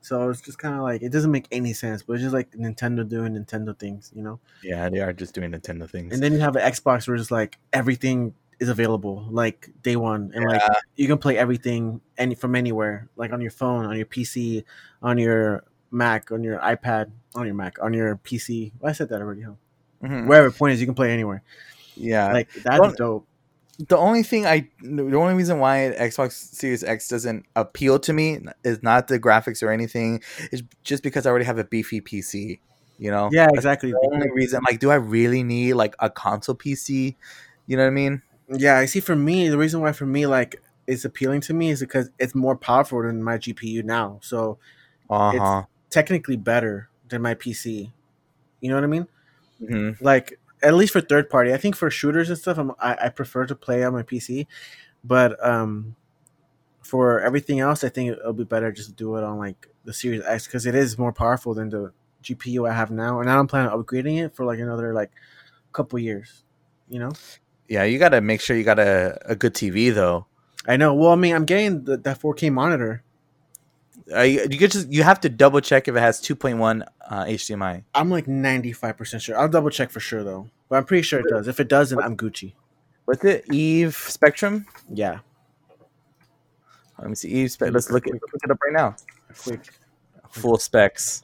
So 0.02 0.28
it's 0.32 0.42
just 0.42 0.58
kind 0.58 0.74
of 0.74 0.82
like 0.82 1.04
it 1.04 1.12
doesn't 1.12 1.30
make 1.30 1.46
any 1.52 1.74
sense, 1.74 2.02
but 2.02 2.14
it's 2.14 2.24
just 2.24 2.34
like 2.34 2.50
Nintendo 2.54 3.08
doing 3.08 3.36
Nintendo 3.36 3.78
things, 3.78 4.12
you 4.16 4.24
know. 4.24 4.40
Yeah, 4.64 4.90
they 4.90 5.02
are 5.02 5.14
just 5.14 5.36
doing 5.36 5.52
Nintendo 5.52 5.88
things. 5.88 6.14
And 6.14 6.24
then 6.24 6.34
you 6.34 6.40
have 6.40 6.56
an 6.56 6.64
Xbox 6.64 7.08
where 7.08 7.16
it's 7.16 7.30
like 7.30 7.60
everything 7.72 8.34
is 8.60 8.70
available, 8.70 9.28
like 9.30 9.70
day 9.84 9.98
one, 9.98 10.32
and 10.34 10.46
like 10.46 10.64
you 10.96 11.06
can 11.08 11.20
play 11.20 11.38
everything 11.38 12.02
any 12.18 12.34
from 12.34 12.56
anywhere, 12.56 13.08
like 13.18 13.32
on 13.34 13.40
your 13.40 13.52
phone, 13.52 13.86
on 13.86 13.96
your 13.98 14.08
PC, 14.08 14.64
on 15.04 15.20
your 15.20 15.64
Mac, 15.92 16.32
on 16.32 16.44
your 16.44 16.58
iPad, 16.58 17.12
on 17.36 17.46
your 17.46 17.56
Mac, 17.56 17.78
on 17.84 17.94
your 17.94 18.16
PC. 18.18 18.72
Well, 18.80 18.90
I 18.90 18.94
said 18.94 19.10
that 19.10 19.22
already, 19.22 19.42
huh? 19.42 19.54
Mhm. 20.02 20.26
Wherever 20.26 20.50
point 20.50 20.74
is, 20.74 20.80
you 20.82 20.88
can 20.88 20.96
play 20.96 21.12
anywhere. 21.12 21.44
yeah, 21.96 22.32
Like 22.34 22.52
that's 22.64 22.80
Well, 22.80 22.94
dope. 22.94 23.28
The 23.80 23.98
only 23.98 24.24
thing 24.24 24.46
I, 24.46 24.70
the 24.82 25.16
only 25.16 25.34
reason 25.36 25.60
why 25.60 25.94
Xbox 25.98 26.34
Series 26.34 26.84
X 26.84 27.08
doesn't 27.08 27.46
appeal 27.56 28.00
to 28.00 28.14
me 28.14 28.40
is 28.64 28.84
not 28.84 29.08
the 29.08 29.20
graphics 29.20 29.64
or 29.64 29.72
anything. 29.72 30.22
It's 30.52 30.64
just 30.84 31.04
because 31.04 31.26
I 31.26 31.30
already 31.30 31.46
have 31.46 31.58
a 31.60 31.64
beefy 31.64 32.02
PC. 32.02 32.62
You 32.98 33.12
know. 33.12 33.32
Yeah, 33.32 33.48
exactly. 33.54 33.92
The 33.92 34.10
only 34.14 34.28
reason, 34.34 34.62
like, 34.70 34.80
do 34.80 34.92
I 34.92 34.96
really 34.96 35.44
need 35.44 35.74
like 35.74 35.96
a 36.00 36.10
console 36.10 36.56
PC? 36.56 37.18
You 37.68 37.78
know 37.78 37.84
what 37.84 37.88
I 37.90 37.92
mean? 37.92 38.22
Yeah, 38.50 38.78
I 38.78 38.86
see. 38.86 39.00
For 39.00 39.16
me, 39.16 39.50
the 39.50 39.58
reason 39.58 39.82
why 39.82 39.92
for 39.92 40.06
me 40.06 40.26
like 40.26 40.62
it's 40.88 41.06
appealing 41.06 41.42
to 41.42 41.54
me 41.54 41.70
is 41.70 41.80
because 41.82 42.10
it's 42.20 42.34
more 42.34 42.56
powerful 42.56 43.04
than 43.04 43.24
my 43.24 43.38
GPU 43.38 43.84
now. 43.84 44.20
So 44.24 44.58
Uh 45.10 45.34
huh. 45.34 45.66
technically 45.90 46.36
better 46.38 46.90
than 47.08 47.22
my 47.22 47.34
PC. 47.34 47.92
You 48.62 48.70
know 48.70 48.76
what 48.76 48.84
I 48.84 48.88
mean? 48.88 49.08
hmm 49.60 49.92
like 50.02 50.40
at 50.62 50.74
least 50.74 50.94
for 50.94 51.02
third 51.02 51.30
party. 51.30 51.54
I 51.54 51.58
think 51.58 51.76
for 51.76 51.90
shooters 51.90 52.30
and 52.30 52.38
stuff, 52.38 52.58
I'm, 52.58 52.72
I 52.80 52.98
I 53.06 53.10
prefer 53.10 53.46
to 53.46 53.56
play 53.56 53.84
on 53.84 53.94
my 53.94 54.04
PC, 54.04 54.48
but 55.04 55.44
um, 55.46 55.96
for 56.82 57.22
everything 57.22 57.60
else, 57.60 57.84
I 57.84 57.90
think 57.90 58.12
it'll 58.12 58.34
be 58.34 58.44
better 58.44 58.72
just 58.72 58.90
to 58.90 58.96
do 58.96 59.16
it 59.16 59.24
on 59.24 59.38
like 59.38 59.68
the 59.86 59.94
Series 59.94 60.24
X 60.26 60.46
because 60.46 60.66
it 60.66 60.76
is 60.76 60.98
more 60.98 61.14
powerful 61.14 61.54
than 61.54 61.70
the 61.70 61.94
GPU 62.24 62.70
I 62.70 62.74
have 62.74 62.92
now, 62.92 63.20
and 63.20 63.30
I 63.30 63.36
don't 63.36 63.48
plan 63.48 63.68
on 63.68 63.84
upgrading 63.84 64.24
it 64.24 64.36
for 64.36 64.46
like 64.46 64.60
another 64.60 64.94
like 64.94 65.12
couple 65.72 66.00
years. 66.00 66.44
You 66.90 67.00
know, 67.00 67.12
Yeah, 67.68 67.84
you 67.84 68.00
got 68.00 68.10
to 68.10 68.22
make 68.22 68.42
sure 68.42 68.58
you 68.58 68.64
got 68.64 68.80
a, 68.80 69.18
a 69.26 69.36
good 69.36 69.54
TV 69.54 69.94
though. 69.94 70.26
I 70.68 70.76
know. 70.76 70.94
Well, 70.94 71.12
I 71.12 71.16
mean, 71.16 71.36
I'm 71.36 71.46
getting 71.46 71.84
the, 71.86 71.98
that 71.98 72.20
4K 72.20 72.52
monitor. 72.52 73.04
You, 74.10 74.48
just 74.48 74.92
you 74.92 75.04
have 75.04 75.20
to 75.22 75.30
double 75.30 75.62
check 75.62 75.88
if 75.88 75.96
it 75.96 76.00
has 76.00 76.20
2.1 76.20 76.84
uh, 77.10 77.26
HDMI. 77.26 77.84
I'm 77.94 78.10
like 78.10 78.28
95 78.28 78.98
percent 78.98 79.24
sure. 79.24 79.38
I'll 79.38 79.48
double 79.50 79.70
check 79.70 79.92
for 79.92 80.00
sure 80.00 80.24
though, 80.24 80.50
but 80.68 80.78
I'm 80.78 80.86
pretty 80.86 81.04
sure 81.04 81.20
it 81.20 81.28
does. 81.30 81.48
If 81.48 81.60
it 81.60 81.68
doesn't, 81.68 82.00
I'm 82.00 82.18
Gucci. 82.18 82.54
What's 83.06 83.24
it? 83.24 83.46
Eve 83.52 83.96
Spectrum. 83.96 84.66
Yeah, 84.94 85.20
Let 87.00 87.10
me 87.10 87.16
see. 87.16 87.30
Eve. 87.30 87.56
Let's 87.60 87.90
look 87.92 88.08
it, 88.08 88.14
look 88.14 88.44
it 88.44 88.52
up 88.52 88.58
right 88.64 88.74
now. 88.74 88.96
quick. 89.38 89.62
Full 90.30 90.58
specs. 90.58 91.24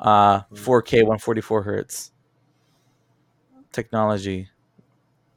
Uh, 0.00 0.40
4K, 0.54 0.98
144 1.02 1.62
hertz. 1.62 2.12
Technology. 3.72 4.48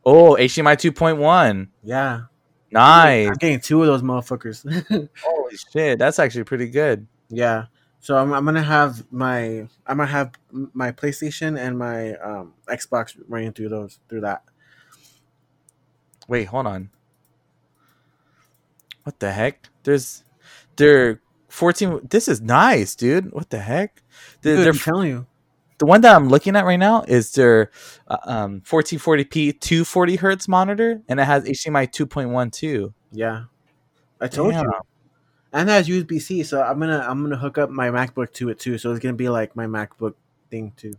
Oh, 0.05 0.35
HDMI 0.39 0.75
2.1. 0.75 1.67
Yeah, 1.83 2.23
Nice. 2.71 3.27
I'm 3.27 3.33
getting 3.35 3.59
two 3.59 3.81
of 3.81 3.87
those 3.87 4.01
motherfuckers. 4.01 5.09
Holy 5.23 5.57
shit, 5.71 5.99
that's 5.99 6.19
actually 6.19 6.43
pretty 6.43 6.67
good. 6.67 7.07
Yeah. 7.29 7.65
So 8.01 8.17
I'm, 8.17 8.33
I'm 8.33 8.45
gonna 8.45 8.63
have 8.63 9.11
my 9.11 9.67
I'm 9.85 9.97
gonna 9.97 10.05
have 10.05 10.31
my 10.51 10.91
PlayStation 10.91 11.59
and 11.59 11.77
my 11.77 12.13
um, 12.15 12.53
Xbox 12.67 13.17
running 13.27 13.51
through 13.51 13.69
those 13.69 13.99
through 14.07 14.21
that. 14.21 14.43
Wait, 16.27 16.45
hold 16.45 16.67
on. 16.67 16.91
What 19.03 19.19
the 19.19 19.31
heck? 19.31 19.67
There's, 19.83 20.23
they're 20.75 21.19
14. 21.47 22.01
This 22.07 22.27
is 22.27 22.41
nice, 22.41 22.95
dude. 22.95 23.31
What 23.31 23.49
the 23.49 23.57
heck? 23.57 24.03
They're, 24.43 24.57
Dude, 24.57 24.65
they're 24.65 24.73
I'm 24.73 24.77
telling 24.77 25.09
you. 25.09 25.27
The 25.79 25.85
one 25.85 26.01
that 26.01 26.15
I'm 26.15 26.27
looking 26.29 26.55
at 26.55 26.65
right 26.65 26.77
now 26.77 27.03
is 27.07 27.31
their 27.31 27.71
uh, 28.07 28.17
um 28.23 28.61
1440p 28.61 29.59
240 29.59 30.15
hertz 30.17 30.47
monitor, 30.47 31.01
and 31.07 31.19
it 31.19 31.23
has 31.23 31.45
HDMI 31.45 31.87
2.1 31.87 32.51
too. 32.51 32.93
Yeah. 33.11 33.45
I 34.21 34.27
told 34.27 34.53
Damn. 34.53 34.65
you. 34.65 34.73
And 35.51 35.69
it 35.69 35.71
has 35.71 35.87
USB 35.87 36.21
C, 36.21 36.43
so 36.43 36.61
I'm 36.61 36.79
gonna 36.79 36.99
I'm 36.99 37.23
gonna 37.23 37.37
hook 37.37 37.57
up 37.57 37.69
my 37.69 37.89
MacBook 37.89 38.33
to 38.33 38.49
it 38.49 38.59
too. 38.59 38.77
So 38.77 38.91
it's 38.91 38.99
gonna 38.99 39.15
be 39.15 39.29
like 39.29 39.55
my 39.55 39.65
MacBook 39.65 40.13
thing 40.51 40.73
too. 40.75 40.93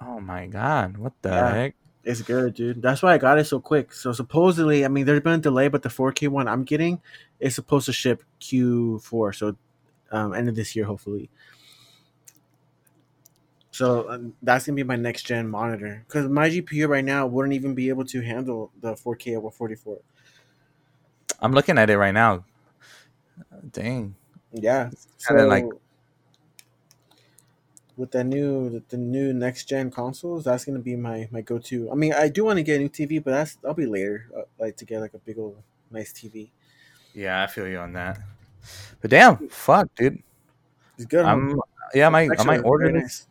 Oh 0.00 0.20
my 0.20 0.46
god, 0.46 0.98
what 0.98 1.14
the 1.22 1.30
Yeah. 1.30 1.54
heck? 1.54 1.76
It's 2.02 2.20
good, 2.20 2.52
dude. 2.52 2.82
That's 2.82 3.02
why 3.02 3.14
I 3.14 3.18
got 3.18 3.38
it 3.38 3.46
so 3.46 3.60
quick. 3.60 3.94
So 3.94 4.12
supposedly, 4.12 4.84
I 4.84 4.88
mean, 4.88 5.06
there's 5.06 5.22
been 5.22 5.34
a 5.34 5.38
delay, 5.38 5.68
but 5.68 5.82
the 5.82 5.88
4K 5.88 6.28
one 6.28 6.46
I'm 6.48 6.64
getting 6.64 7.00
is 7.40 7.54
supposed 7.54 7.86
to 7.86 7.94
ship 7.94 8.22
Q4, 8.40 9.34
so 9.34 9.56
um, 10.10 10.34
end 10.34 10.50
of 10.50 10.54
this 10.54 10.76
year, 10.76 10.84
hopefully. 10.84 11.30
So 13.74 14.08
um, 14.08 14.34
that's 14.40 14.66
gonna 14.66 14.76
be 14.76 14.84
my 14.84 14.94
next 14.94 15.24
gen 15.24 15.48
monitor 15.48 16.04
because 16.06 16.28
my 16.28 16.48
GPU 16.48 16.86
right 16.86 17.04
now 17.04 17.26
wouldn't 17.26 17.54
even 17.54 17.74
be 17.74 17.88
able 17.88 18.04
to 18.04 18.20
handle 18.20 18.70
the 18.80 18.94
4K 18.94 19.36
over 19.36 19.50
44. 19.50 19.98
I'm 21.40 21.50
looking 21.50 21.76
at 21.76 21.90
it 21.90 21.98
right 21.98 22.14
now. 22.14 22.44
Dang. 23.72 24.14
Yeah, 24.52 24.90
so 25.18 25.34
like- 25.34 25.64
with 27.96 28.12
the 28.12 28.22
new 28.22 28.80
the 28.90 28.96
new 28.96 29.34
next 29.34 29.64
gen 29.68 29.90
consoles, 29.90 30.44
that's 30.44 30.64
gonna 30.64 30.78
be 30.78 30.94
my 30.94 31.28
my 31.32 31.40
go 31.40 31.58
to. 31.58 31.90
I 31.90 31.96
mean, 31.96 32.12
I 32.12 32.28
do 32.28 32.44
want 32.44 32.58
to 32.58 32.62
get 32.62 32.76
a 32.76 32.78
new 32.78 32.88
TV, 32.88 33.18
but 33.18 33.32
that's 33.32 33.58
I'll 33.66 33.74
be 33.74 33.86
later, 33.86 34.30
uh, 34.38 34.42
like 34.56 34.76
to 34.76 34.84
get 34.84 35.00
like 35.00 35.14
a 35.14 35.18
big 35.18 35.36
old 35.36 35.60
nice 35.90 36.12
TV. 36.12 36.50
Yeah, 37.12 37.42
I 37.42 37.48
feel 37.48 37.66
you 37.66 37.78
on 37.78 37.92
that. 37.94 38.20
But 39.00 39.10
damn, 39.10 39.48
fuck, 39.48 39.92
dude. 39.96 40.22
It's 40.96 41.06
good. 41.06 41.24
I'm 41.24 41.60
yeah, 41.92 42.06
I 42.06 42.10
might 42.10 42.30
I 42.38 42.44
might 42.44 42.60
order 42.60 42.92
this. 42.92 43.02
nice. 43.02 43.26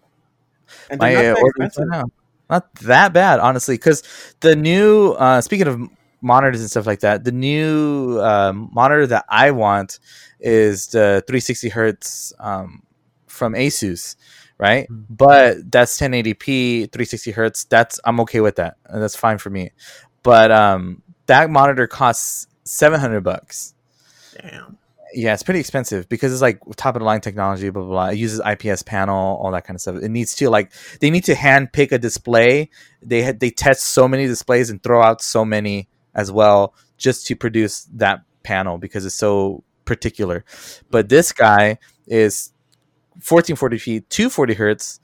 And 0.90 1.00
My 1.00 1.16
uh, 1.16 1.36
not 1.58 1.72
now. 1.78 2.06
Not 2.50 2.76
that 2.76 3.14
bad, 3.14 3.40
honestly, 3.40 3.76
because 3.76 4.04
the 4.42 4.56
new 4.56 5.12
uh, 5.14 5.42
speaking 5.42 5.68
of 5.68 5.82
monitors 6.22 6.62
and 6.62 6.70
stuff 6.70 6.86
like 6.86 7.00
that, 7.02 7.24
the 7.24 7.32
new 7.32 8.20
um, 8.22 8.70
monitor 8.74 9.08
that 9.08 9.26
I 9.30 9.52
want 9.52 10.00
is 10.40 10.88
the 10.88 11.24
360 11.28 11.70
hertz 11.70 12.34
um, 12.40 12.84
from 13.28 13.54
Asus, 13.54 14.16
right? 14.58 14.88
Mhm. 14.90 15.06
But 15.10 15.72
that's 15.72 15.98
1080p, 15.98 16.92
360 16.92 17.32
hertz. 17.32 17.64
That's 17.66 18.00
I'm 18.06 18.20
okay 18.22 18.42
with 18.42 18.56
that. 18.58 18.78
and 18.86 19.02
That's 19.02 19.16
fine 19.16 19.38
for 19.38 19.50
me. 19.50 19.72
But 20.22 20.52
um, 20.52 21.02
that 21.28 21.50
monitor 21.50 21.88
costs 21.88 22.48
700 22.66 23.22
bucks. 23.22 23.74
Damn. 24.42 24.78
Yeah, 25.16 25.34
it's 25.34 25.44
pretty 25.44 25.60
expensive 25.60 26.10
because 26.10 26.34
it's 26.34 26.42
like 26.42 26.60
top 26.76 26.96
of 26.96 27.00
the 27.02 27.06
line 27.06 27.22
technology, 27.22 27.70
blah, 27.70 27.84
blah 27.84 27.92
blah. 27.92 28.08
It 28.10 28.18
uses 28.18 28.42
IPS 28.46 28.82
panel, 28.84 29.38
all 29.42 29.52
that 29.52 29.66
kind 29.66 29.76
of 29.76 29.82
stuff. 29.82 29.98
It 30.02 30.10
needs 30.10 30.36
to 30.36 30.50
like 30.50 30.72
they 31.02 31.10
need 31.12 31.24
to 31.26 31.36
hand 31.36 31.72
pick 31.72 31.92
a 31.92 32.00
display. 32.00 32.70
They 33.02 33.22
had 33.22 33.40
they 33.40 33.52
test 33.52 33.84
so 33.88 34.08
many 34.08 34.26
displays 34.26 34.70
and 34.70 34.82
throw 34.82 35.02
out 35.04 35.22
so 35.22 35.46
many 35.46 35.88
as 36.16 36.32
well 36.32 36.74
just 36.98 37.28
to 37.28 37.36
produce 37.36 37.84
that 37.94 38.22
panel 38.44 38.78
because 38.78 39.06
it's 39.06 39.16
so 39.16 39.64
particular. 39.86 40.46
But 40.90 41.10
this 41.10 41.32
guy 41.32 41.78
is 42.08 42.52
1440p, 43.22 44.04
240 44.10 44.54
hertz, 44.56 45.00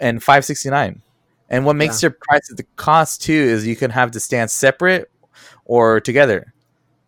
and 0.00 0.22
569. 0.22 1.02
And 1.50 1.64
what 1.64 1.76
makes 1.76 2.02
Yeah. 2.02 2.08
your 2.08 2.16
price 2.28 2.50
of 2.50 2.58
the 2.58 2.66
cost 2.76 3.22
too 3.22 3.32
is 3.32 3.66
you 3.66 3.76
can 3.76 3.90
have 3.90 4.12
the 4.12 4.20
stands 4.20 4.52
separate 4.52 5.10
or 5.64 6.00
together, 6.00 6.52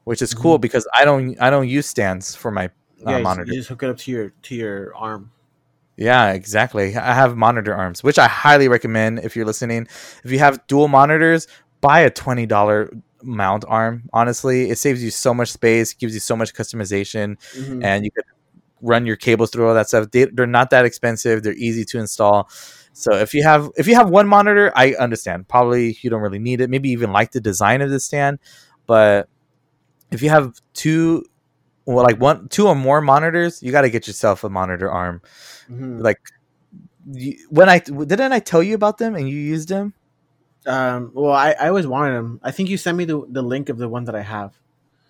which 0.04 0.22
is 0.22 0.34
cool 0.34 0.58
because 0.58 0.86
I 0.94 1.04
don't 1.04 1.40
I 1.40 1.50
don't 1.50 1.68
use 1.68 1.86
stands 1.86 2.34
for 2.34 2.50
my 2.50 2.66
uh, 2.66 2.70
Yeah, 3.10 3.16
you- 3.18 3.22
monitor. 3.24 3.52
you 3.52 3.58
just 3.58 3.68
hook 3.68 3.82
it 3.82 3.90
up 3.90 3.98
to 3.98 4.10
your 4.10 4.30
to 4.42 4.54
your 4.54 4.94
arm. 4.96 5.30
Yeah, 5.96 6.32
exactly. 6.32 6.96
I 6.96 7.12
have 7.12 7.36
monitor 7.36 7.74
arms, 7.74 8.02
which 8.02 8.18
I 8.18 8.26
highly 8.26 8.68
recommend 8.68 9.18
if 9.18 9.36
you're 9.36 9.44
listening. 9.44 9.86
If 10.24 10.30
you 10.30 10.38
have 10.38 10.66
dual 10.66 10.88
monitors, 10.88 11.46
buy 11.82 12.00
a 12.00 12.10
twenty 12.10 12.46
dollar 12.46 12.90
mount 13.22 13.64
arm. 13.68 14.04
Honestly, 14.14 14.70
it 14.70 14.78
saves 14.78 15.04
you 15.04 15.10
so 15.10 15.34
much 15.34 15.52
space, 15.52 15.92
gives 15.92 16.14
you 16.14 16.20
so 16.20 16.34
much 16.34 16.54
customization, 16.54 17.36
Mhm. 17.58 17.84
and 17.84 18.04
you 18.06 18.10
could 18.10 18.24
run 18.80 19.04
your 19.04 19.16
cables 19.16 19.50
through 19.50 19.68
all 19.68 19.74
that 19.74 19.88
stuff. 19.88 20.10
They, 20.10 20.24
they're 20.24 20.46
not 20.46 20.70
that 20.70 20.86
expensive. 20.86 21.42
They're 21.42 21.52
easy 21.52 21.84
to 21.84 21.98
install. 21.98 22.48
So 22.94 23.14
if 23.14 23.34
you 23.34 23.42
have 23.42 23.68
if 23.76 23.86
you 23.86 23.94
have 23.94 24.08
one 24.08 24.26
monitor, 24.26 24.72
I 24.74 24.94
understand. 24.94 25.48
Probably 25.48 25.98
you 26.00 26.08
don't 26.08 26.22
really 26.22 26.38
need 26.38 26.62
it. 26.62 26.70
Maybe 26.70 26.88
even 26.90 27.12
like 27.12 27.32
the 27.32 27.40
design 27.42 27.82
of 27.82 27.90
the 27.90 28.00
stand, 28.00 28.38
but 28.86 29.28
if 30.10 30.22
you 30.22 30.30
have 30.30 30.60
two, 30.74 31.24
well, 31.86 32.04
like 32.04 32.20
one, 32.20 32.48
two 32.48 32.66
or 32.66 32.74
more 32.74 33.00
monitors, 33.00 33.62
you 33.62 33.72
got 33.72 33.82
to 33.82 33.90
get 33.90 34.06
yourself 34.06 34.44
a 34.44 34.48
monitor 34.48 34.90
arm 34.90 35.22
Mhm. 35.70 36.02
like 36.02 36.20
you, 37.12 37.36
when 37.48 37.68
I 37.68 37.78
didn't 37.78 38.32
I 38.32 38.40
tell 38.40 38.62
you 38.62 38.74
about 38.74 38.98
them 38.98 39.14
and 39.14 39.28
you 39.28 39.36
used 39.36 39.68
them. 39.68 39.94
Um, 40.66 41.10
well, 41.14 41.32
I, 41.32 41.52
I 41.52 41.68
always 41.68 41.86
wanted 41.86 42.12
them. 42.14 42.40
I 42.42 42.50
think 42.50 42.68
you 42.68 42.76
sent 42.76 42.98
me 42.98 43.04
the, 43.04 43.24
the 43.28 43.42
link 43.42 43.68
of 43.68 43.78
the 43.78 43.88
one 43.88 44.04
that 44.04 44.14
I 44.14 44.22
have. 44.22 44.52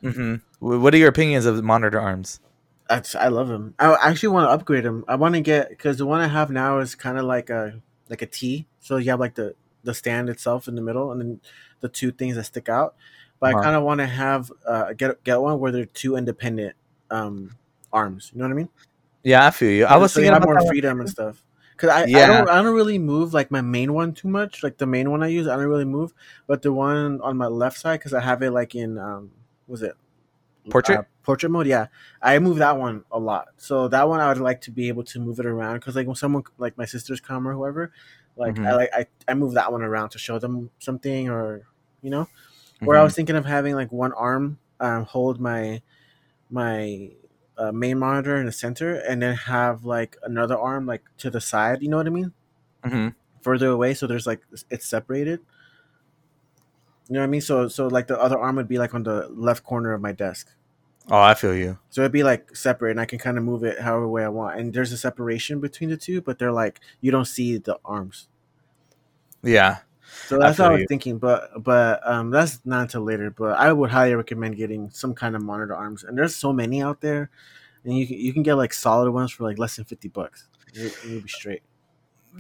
Mm-hmm. 0.03 0.37
What 0.61 0.95
are 0.95 0.97
your 0.97 1.09
opinions 1.09 1.47
of 1.47 1.57
the 1.57 1.63
monitor 1.63 2.01
arms? 2.01 2.41
That's 2.89 3.15
I 3.15 3.29
love 3.29 3.49
them. 3.49 3.75
I 3.79 3.97
actually 4.01 4.31
want 4.31 4.47
to 4.47 4.51
upgrade 4.51 4.85
them. 4.85 5.05
I 5.07 5.15
want 5.17 5.35
to 5.35 5.41
get 5.41 5.69
because 5.69 5.99
the 5.99 6.07
one 6.07 6.21
I 6.21 6.27
have 6.27 6.51
now 6.51 6.79
is 6.79 6.95
kind 6.95 7.19
of 7.19 7.25
like 7.25 7.49
a 7.51 7.81
like 8.09 8.23
a 8.23 8.27
T. 8.27 8.67
So 8.81 8.97
you 8.97 9.11
have 9.11 9.21
like 9.21 9.35
the 9.35 9.55
the 9.85 9.95
stand 9.95 10.29
itself 10.29 10.67
in 10.69 10.75
the 10.75 10.83
middle, 10.83 11.13
and 11.13 11.21
then 11.21 11.41
the 11.81 11.89
two 11.89 12.11
things 12.11 12.37
that 12.37 12.45
stick 12.45 12.69
out. 12.69 12.95
But 13.41 13.51
Uh-huh. 13.51 13.59
I 13.61 13.63
kind 13.65 13.77
of 13.77 13.83
want 13.85 13.99
to 14.01 14.07
have 14.07 14.53
uh, 14.67 14.93
get 14.95 15.23
get 15.25 15.41
one 15.41 15.59
where 15.61 15.73
they're 15.73 15.87
two 15.87 16.17
independent 16.17 16.77
um 17.11 17.57
arms. 17.93 18.31
You 18.33 18.39
know 18.41 18.45
what 18.47 18.53
I 18.53 18.57
mean? 18.57 18.69
Yeah, 19.23 19.47
I 19.47 19.51
feel 19.51 19.71
you. 19.71 19.85
I 19.87 19.97
was 19.97 20.13
so 20.13 20.21
you 20.21 20.27
thinking 20.27 20.35
have 20.35 20.39
about 20.39 20.47
more 20.47 20.59
one. 20.59 20.67
freedom 20.69 21.01
and 21.01 21.09
stuff. 21.09 21.43
Cause 21.77 21.89
I, 21.91 22.03
I 22.03 22.27
don't 22.27 22.49
I 22.49 22.61
don't 22.63 22.75
really 22.75 22.99
move 22.99 23.33
like 23.33 23.51
my 23.51 23.63
main 23.63 23.95
one 23.95 24.13
too 24.13 24.29
much. 24.29 24.63
Like 24.63 24.77
the 24.77 24.87
main 24.87 25.11
one 25.11 25.23
I 25.23 25.29
use, 25.29 25.49
I 25.49 25.57
don't 25.57 25.67
really 25.67 25.87
move. 25.87 26.13
But 26.47 26.63
the 26.63 26.73
one 26.73 27.21
on 27.23 27.37
my 27.39 27.47
left 27.47 27.79
side, 27.79 27.99
because 28.01 28.13
I 28.13 28.21
have 28.21 28.43
it 28.43 28.51
like 28.51 28.75
in 28.75 28.99
um, 28.99 29.31
was 29.67 29.83
it 29.83 29.95
Portrait? 30.71 30.99
Uh, 30.99 31.03
portrait 31.23 31.51
mode? 31.51 31.67
Yeah, 31.67 31.87
I 32.23 32.39
move 32.39 32.59
that 32.59 32.79
one 32.79 33.05
a 33.11 33.19
lot. 33.19 33.49
So 33.57 33.89
that 33.89 34.09
one 34.09 34.21
I 34.21 34.29
would 34.29 34.39
like 34.39 34.61
to 34.63 34.71
be 34.71 34.89
able 34.89 35.05
to 35.05 35.21
move 35.21 35.39
it 35.41 35.47
around 35.47 35.77
because 35.77 35.97
like 35.97 36.07
when 36.07 36.17
someone 36.17 36.45
like 36.59 36.77
my 36.79 36.85
sisters 36.85 37.21
come 37.21 37.49
or 37.49 37.55
whoever, 37.55 37.93
like 38.37 38.61
I 38.69 38.75
Mhm. 38.75 38.77
like 38.77 38.91
I, 38.95 39.07
I 39.29 39.35
move 39.35 39.55
that 39.55 39.73
one 39.73 39.83
around 39.83 40.11
to 40.11 40.19
show 40.19 40.39
them 40.39 40.71
something 40.81 41.31
or 41.31 41.63
you 42.03 42.11
know. 42.11 42.29
Where 42.81 42.97
I 42.97 43.01
Mhm. 43.01 43.05
was 43.05 43.15
thinking 43.15 43.37
of 43.37 43.45
having 43.45 43.75
like 43.75 43.93
one 43.93 44.13
arm 44.13 44.59
um, 44.81 45.05
hold 45.05 45.41
my 45.41 45.83
my 46.51 47.11
uh, 47.59 47.71
main 47.73 47.99
monitor 47.99 48.37
in 48.37 48.47
the 48.47 48.53
center, 48.53 48.95
and 48.95 49.21
then 49.23 49.35
have 49.37 49.85
like 49.85 50.17
another 50.23 50.59
arm 50.59 50.87
like 50.87 51.03
to 51.19 51.29
the 51.31 51.41
side. 51.41 51.83
You 51.83 51.89
know 51.91 51.99
what 51.99 52.07
I 52.07 52.11
mean? 52.11 52.33
Mhm. 52.85 53.15
Further 53.43 53.69
away, 53.69 53.93
so 53.95 54.07
there's 54.07 54.27
like 54.27 54.41
it's 54.71 54.87
separated. 54.87 55.41
You 57.09 57.15
know 57.15 57.21
what 57.21 57.25
I 57.25 57.29
mean? 57.29 57.41
So 57.43 57.69
so 57.69 57.87
like 57.89 58.07
the 58.07 58.19
other 58.19 58.39
arm 58.39 58.57
would 58.57 58.69
be 58.69 58.79
like 58.79 58.95
on 58.95 59.03
the 59.03 59.29
left 59.29 59.65
corner 59.65 59.93
of 59.93 60.01
my 60.01 60.13
desk. 60.13 60.49
Oh, 61.11 61.21
I 61.21 61.35
feel 61.35 61.55
you. 61.57 61.79
So 61.91 62.03
it'd 62.03 62.13
be 62.13 62.23
like 62.23 62.55
separate, 62.57 62.93
and 62.93 63.01
I 63.01 63.05
can 63.05 63.19
kind 63.19 63.37
of 63.37 63.45
move 63.45 63.65
it 63.65 63.81
however 63.81 64.07
way 64.09 64.25
I 64.25 64.29
want. 64.29 64.59
And 64.59 64.73
there's 64.73 64.93
a 64.93 64.97
separation 64.97 65.61
between 65.61 65.91
the 65.91 65.97
two, 65.97 66.21
but 66.21 66.39
they're 66.39 66.53
like 66.53 66.81
you 67.01 67.11
don't 67.11 67.27
see 67.27 67.59
the 67.59 67.79
arms. 67.85 68.29
Yeah. 69.43 69.79
So 70.27 70.39
that's 70.39 70.59
what 70.59 70.69
I 70.69 70.73
was 70.73 70.81
you. 70.83 70.87
thinking, 70.87 71.19
but 71.19 71.63
but 71.63 72.01
um, 72.07 72.31
that's 72.31 72.61
not 72.65 72.83
until 72.83 73.03
later. 73.03 73.31
But 73.31 73.59
I 73.59 73.73
would 73.73 73.91
highly 73.91 74.15
recommend 74.15 74.57
getting 74.57 74.91
some 74.91 75.15
kind 75.15 75.35
of 75.35 75.43
monitor 75.43 75.75
arms, 75.75 76.05
and 76.05 76.17
there's 76.17 76.37
so 76.37 76.53
many 76.53 76.83
out 76.83 77.01
there, 77.01 77.31
and 77.85 77.97
you 77.97 78.07
can 78.07 78.17
you 78.19 78.33
can 78.33 78.43
get 78.43 78.55
like 78.55 78.73
solid 78.73 79.11
ones 79.11 79.33
for 79.33 79.45
like 79.45 79.59
less 79.59 79.77
than 79.77 79.85
fifty 79.85 80.09
bucks. 80.09 80.49
You- 80.73 80.91
You'll 81.07 81.23
be 81.23 81.29
straight. 81.29 81.63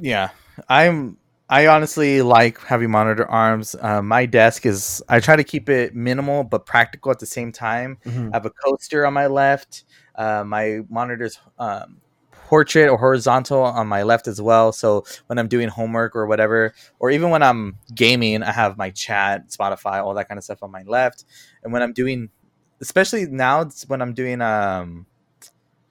Yeah. 0.00 0.30
I'm 0.68 1.16
I 1.48 1.66
honestly 1.66 2.22
like 2.22 2.60
having 2.60 2.90
monitor 2.92 3.26
arms. 3.28 3.74
Uh, 3.80 4.00
my 4.02 4.24
desk 4.24 4.66
is 4.66 5.02
I 5.08 5.18
try 5.18 5.34
to 5.34 5.42
keep 5.42 5.68
it 5.68 5.94
minimal 5.96 6.44
but 6.44 6.64
practical 6.64 7.10
at 7.10 7.18
the 7.18 7.26
same 7.26 7.50
time. 7.50 7.98
I 8.06 8.30
have 8.32 8.46
a 8.46 8.50
coaster 8.50 9.04
on 9.04 9.14
my 9.14 9.26
left. 9.26 9.82
Uh, 10.14 10.44
my 10.46 10.80
monitor's 10.88 11.40
um, 11.58 12.00
portrait 12.51 12.88
or 12.88 12.98
horizontal 12.98 13.62
on 13.62 13.86
my 13.86 14.03
left 14.03 14.26
as 14.26 14.42
well. 14.42 14.72
So 14.72 15.05
when 15.28 15.38
I'm 15.38 15.46
doing 15.46 15.68
homework 15.68 16.16
or 16.16 16.26
whatever, 16.26 16.74
or 16.98 17.12
even 17.12 17.30
when 17.30 17.44
I'm 17.44 17.78
gaming, 17.94 18.42
I 18.42 18.51
have 18.51 18.76
my 18.76 18.90
chat, 18.90 19.51
Spotify, 19.51 20.05
all 20.05 20.14
that 20.14 20.26
kind 20.26 20.36
of 20.36 20.42
stuff 20.42 20.61
on 20.61 20.72
my 20.72 20.82
left. 20.82 21.24
And 21.62 21.72
when 21.72 21.80
I'm 21.80 21.92
doing, 21.92 22.28
especially 22.80 23.26
now, 23.26 23.61
it's 23.61 23.88
when 23.88 24.03
I'm 24.03 24.14
doing 24.14 24.42
um, 24.42 25.07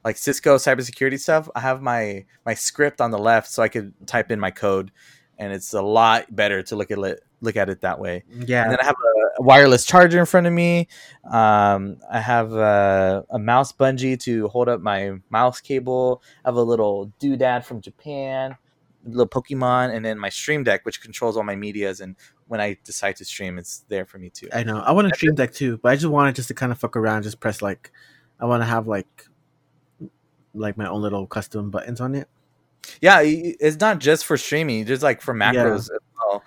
like 0.04 0.18
Cisco 0.18 0.58
cybersecurity 0.58 1.18
stuff, 1.18 1.50
I 1.56 1.62
have 1.62 1.82
my 1.82 2.26
my 2.46 2.56
script 2.56 3.00
on 3.00 3.12
the 3.12 3.18
left, 3.18 3.50
so 3.50 3.64
I 3.64 3.70
could 3.70 3.94
type 4.06 4.30
in 4.30 4.38
my 4.38 4.52
code, 4.52 4.92
and 5.38 5.54
it's 5.54 5.74
a 5.74 5.82
lot 5.82 6.36
better 6.36 6.62
to 6.64 6.76
look 6.76 6.92
at 6.92 7.00
it 7.00 7.24
look 7.42 7.56
at 7.56 7.70
it 7.70 7.82
that 7.82 8.00
way 8.00 8.24
Yeah, 8.46 8.64
and 8.64 8.72
then 8.72 8.80
I 8.82 8.86
have 8.86 8.96
a 9.38 9.42
wireless 9.42 9.86
charger 9.86 10.20
in 10.20 10.26
front 10.26 10.48
of 10.48 10.54
me. 10.54 10.88
Um, 11.24 11.98
I 12.12 12.20
have 12.20 12.54
a, 12.54 13.26
a 13.30 13.40
mouse 13.40 13.72
bungee 13.72 14.20
to 14.22 14.48
hold 14.50 14.70
up 14.70 14.82
my 14.82 15.14
mouse 15.30 15.62
cable. 15.62 16.22
I 16.44 16.50
have 16.50 16.56
a 16.56 16.62
little 16.62 17.12
doodad 17.20 17.64
from 17.64 17.82
Japan, 17.82 18.58
a 19.06 19.10
little 19.10 19.28
Pokemon, 19.28 19.96
and 19.96 20.04
then 20.04 20.20
my 20.20 20.30
Stream 20.30 20.64
Deck, 20.64 20.86
which 20.86 21.02
controls 21.02 21.38
all 21.38 21.44
my 21.44 21.56
medias. 21.56 22.02
And 22.02 22.16
when 22.48 22.60
I 22.60 22.78
decide 22.84 23.16
to 23.18 23.26
stream, 23.26 23.58
it's 23.58 23.86
there 23.88 24.06
for 24.06 24.18
me 24.18 24.30
too. 24.30 24.50
I 24.54 24.64
know. 24.64 24.80
I 24.80 24.92
want 24.92 25.12
a 25.12 25.16
Stream 25.16 25.36
Deck 25.36 25.54
too, 25.54 25.78
but 25.78 25.92
I 25.92 25.96
just 25.96 26.08
wanted 26.08 26.36
just 26.36 26.50
to 26.50 26.54
kind 26.54 26.72
of 26.72 26.78
fuck 26.80 26.96
around, 26.96 27.24
just 27.24 27.40
press 27.40 27.62
like, 27.62 27.92
I 28.40 28.46
want 28.46 28.62
to 28.62 28.66
have 28.66 28.88
like, 28.88 29.28
like 30.54 30.78
my 30.78 30.90
own 30.90 31.02
little 31.02 31.28
custom 31.28 31.70
buttons 31.70 32.02
on 32.02 32.16
it. 32.16 32.28
Yeah, 33.02 33.22
it's 33.24 33.80
not 33.80 34.00
just 34.00 34.26
for 34.26 34.38
streaming; 34.38 34.86
just 34.86 35.04
like 35.04 35.22
for 35.22 35.34
macros 35.34 35.76
as 35.76 36.00
well. 36.18 36.44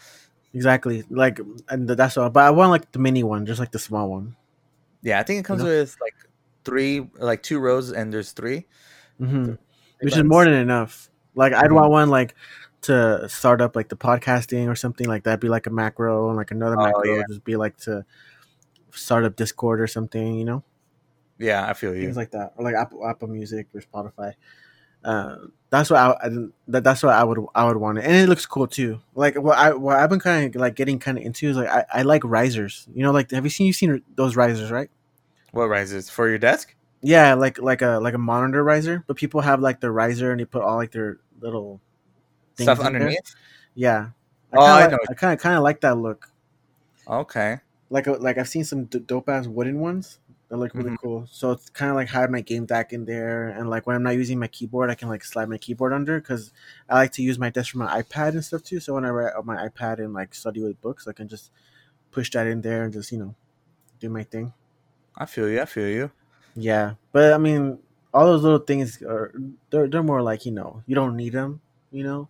Exactly, 0.55 1.03
like, 1.09 1.41
and 1.69 1.89
that's 1.89 2.17
all. 2.17 2.29
But 2.29 2.45
I 2.45 2.51
want 2.51 2.71
like 2.71 2.93
the 2.93 2.99
mini 2.99 3.23
one, 3.23 3.47
just 3.47 3.59
like 3.59 3.73
the 3.73 3.79
small 3.79 4.11
one. 4.11 4.37
Yeah, 5.03 5.19
I 5.19 5.23
think 5.23 5.41
it 5.41 5.45
comes 5.45 5.63
know? 5.63 5.69
with 5.69 5.97
like 6.01 6.15
three, 6.65 7.09
like 7.19 7.43
two 7.43 7.59
rows, 7.59 7.91
and 7.91 8.13
there's 8.13 8.33
three. 8.33 8.67
hmm 9.19 9.45
Three 9.45 9.57
Which 10.01 10.17
is 10.17 10.25
more 10.25 10.45
than 10.45 10.55
enough. 10.55 11.11
Like, 11.35 11.53
I'd 11.55 11.71
Mhm. 11.71 11.75
want 11.75 11.91
one 11.91 12.11
like 12.11 12.35
to 12.83 13.29
start 13.29 13.61
up 13.61 13.77
like 13.77 13.89
the 13.89 13.97
podcasting 13.97 14.69
or 14.69 14.75
something 14.75 15.07
like 15.07 15.25
that. 15.25 15.41
Be 15.41 15.49
like 15.49 15.67
a 15.67 15.71
macro, 15.71 16.29
and 16.29 16.37
like 16.37 16.51
another 16.51 16.77
Oh, 16.79 16.85
macro 16.85 17.05
yeah. 17.05 17.17
would 17.19 17.29
just 17.29 17.45
be 17.45 17.57
like 17.57 17.77
to 17.79 18.05
start 18.91 19.25
up 19.25 19.37
Discord 19.37 19.81
or 19.81 19.87
something. 19.87 20.35
You 20.35 20.45
know. 20.45 20.65
Yeah, 21.39 21.67
I 21.69 21.73
feel 21.73 21.95
you. 21.95 22.03
things 22.03 22.17
like 22.17 22.33
that, 22.33 22.53
or 22.57 22.65
like 22.65 22.75
Apple 22.75 23.07
Apple 23.09 23.29
Music 23.29 23.69
or 23.75 23.81
Spotify. 23.81 24.35
Uh, 25.03 25.37
that's 25.73 25.91
what 25.91 25.99
I, 25.99 26.11
I 26.27 26.29
that, 26.69 26.85
that's 26.85 27.03
what 27.03 27.15
I 27.15 27.25
would 27.25 27.39
I 27.55 27.65
would 27.65 27.77
want 27.79 27.99
it, 27.99 28.05
and 28.05 28.15
it 28.15 28.29
looks 28.29 28.47
cool 28.47 28.69
too. 28.69 29.01
Like 29.17 29.35
what 29.37 29.59
I 29.59 29.73
what 29.73 29.97
I've 29.97 30.09
been 30.11 30.21
kind 30.21 30.55
of 30.55 30.61
like 30.61 30.77
getting 30.77 31.01
kind 31.01 31.19
of 31.19 31.25
into 31.25 31.49
is 31.49 31.57
like 31.57 31.69
I, 31.69 31.85
I 31.93 32.03
like 32.03 32.23
risers. 32.25 32.87
You 32.95 33.03
know, 33.03 33.11
like 33.11 33.31
have 33.33 33.43
you 33.45 33.51
seen 33.51 33.67
you 33.67 33.73
seen 33.73 34.03
those 34.15 34.37
risers, 34.37 34.71
right? 34.71 34.91
What 35.51 35.65
risers 35.69 36.09
for 36.11 36.29
your 36.29 36.39
desk? 36.39 36.75
Yeah, 37.01 37.35
like 37.35 37.59
like 37.59 37.83
a 37.83 37.99
like 38.01 38.15
a 38.15 38.19
monitor 38.19 38.63
riser, 38.63 39.03
but 39.09 39.17
people 39.17 39.41
have 39.41 39.61
like 39.61 39.81
the 39.81 39.91
riser 39.91 40.31
and 40.31 40.39
they 40.41 40.45
put 40.45 40.63
all 40.63 40.77
like 40.77 40.93
their 40.93 41.19
little 41.41 41.81
things 42.55 42.67
Stuff 42.67 42.79
in 42.79 42.93
there. 42.93 43.03
underneath. 43.03 43.35
Yeah, 43.75 44.11
Oh, 44.53 44.61
I 44.61 44.87
know. 44.87 44.99
like- 45.01 45.11
I 45.11 45.15
kind 45.15 45.33
of 45.33 45.41
kind 45.41 45.57
of 45.57 45.63
like 45.65 45.81
that 45.81 45.97
look. 45.97 46.29
Okay. 47.09 47.59
Like 47.91 48.07
a, 48.07 48.13
like 48.13 48.39
I've 48.39 48.49
seen 48.49 48.65
some 48.65 48.85
d- 48.85 49.01
dope 49.01 49.29
ass 49.29 49.47
wooden 49.47 49.81
ones 49.81 50.19
that 50.53 50.59
look 50.59 50.77
really 50.77 50.93
Mhm. 50.93 50.99
cool. 51.01 51.27
So 51.33 51.53
it's 51.53 51.71
kind 51.71 51.91
of 51.91 51.97
like 51.97 52.11
hide 52.11 52.31
my 52.31 52.43
game 52.43 52.67
deck 52.67 52.93
in 52.93 53.07
there, 53.07 53.49
and 53.49 53.71
like 53.71 53.89
when 53.89 53.97
I'm 53.97 54.05
not 54.05 54.17
using 54.17 54.39
my 54.39 54.49
keyboard, 54.49 54.91
I 54.91 54.97
can 54.97 55.09
like 55.09 55.25
slide 55.25 55.49
my 55.51 55.59
keyboard 55.59 55.95
under 55.95 56.21
because 56.21 56.53
I 56.91 56.97
like 56.97 57.13
to 57.15 57.23
use 57.23 57.39
my 57.41 57.51
desk 57.51 57.73
for 57.73 57.79
my 57.79 58.03
iPad 58.03 58.31
and 58.35 58.45
stuff 58.45 58.63
too. 58.65 58.81
So 58.81 58.95
when 58.95 59.07
I 59.07 59.11
write 59.11 59.35
on 59.35 59.47
my 59.47 59.69
iPad 59.69 60.01
and 60.01 60.15
like 60.15 60.35
study 60.37 60.63
with 60.63 60.81
books, 60.83 61.09
I 61.09 61.15
can 61.15 61.29
just 61.29 61.51
push 62.13 62.31
that 62.33 62.47
in 62.49 62.63
there 62.63 62.85
and 62.85 62.93
just 62.93 63.13
you 63.13 63.19
know 63.19 63.35
do 64.01 64.11
my 64.11 64.25
thing. 64.25 64.55
I 65.17 65.27
feel 65.27 65.49
you. 65.49 65.61
I 65.61 65.65
feel 65.67 65.89
you. 65.89 66.11
Yeah, 66.55 66.95
but 67.13 67.33
I 67.33 67.39
mean, 67.39 67.79
all 68.13 68.27
those 68.27 68.43
little 68.43 68.59
things 68.59 69.03
are 69.03 69.33
they're 69.71 69.89
they're 69.89 70.03
more 70.03 70.23
like 70.23 70.45
you 70.45 70.53
know 70.53 70.83
you 70.87 70.95
don't 70.95 71.17
need 71.17 71.33
them, 71.33 71.61
you 71.91 72.05
know. 72.05 72.29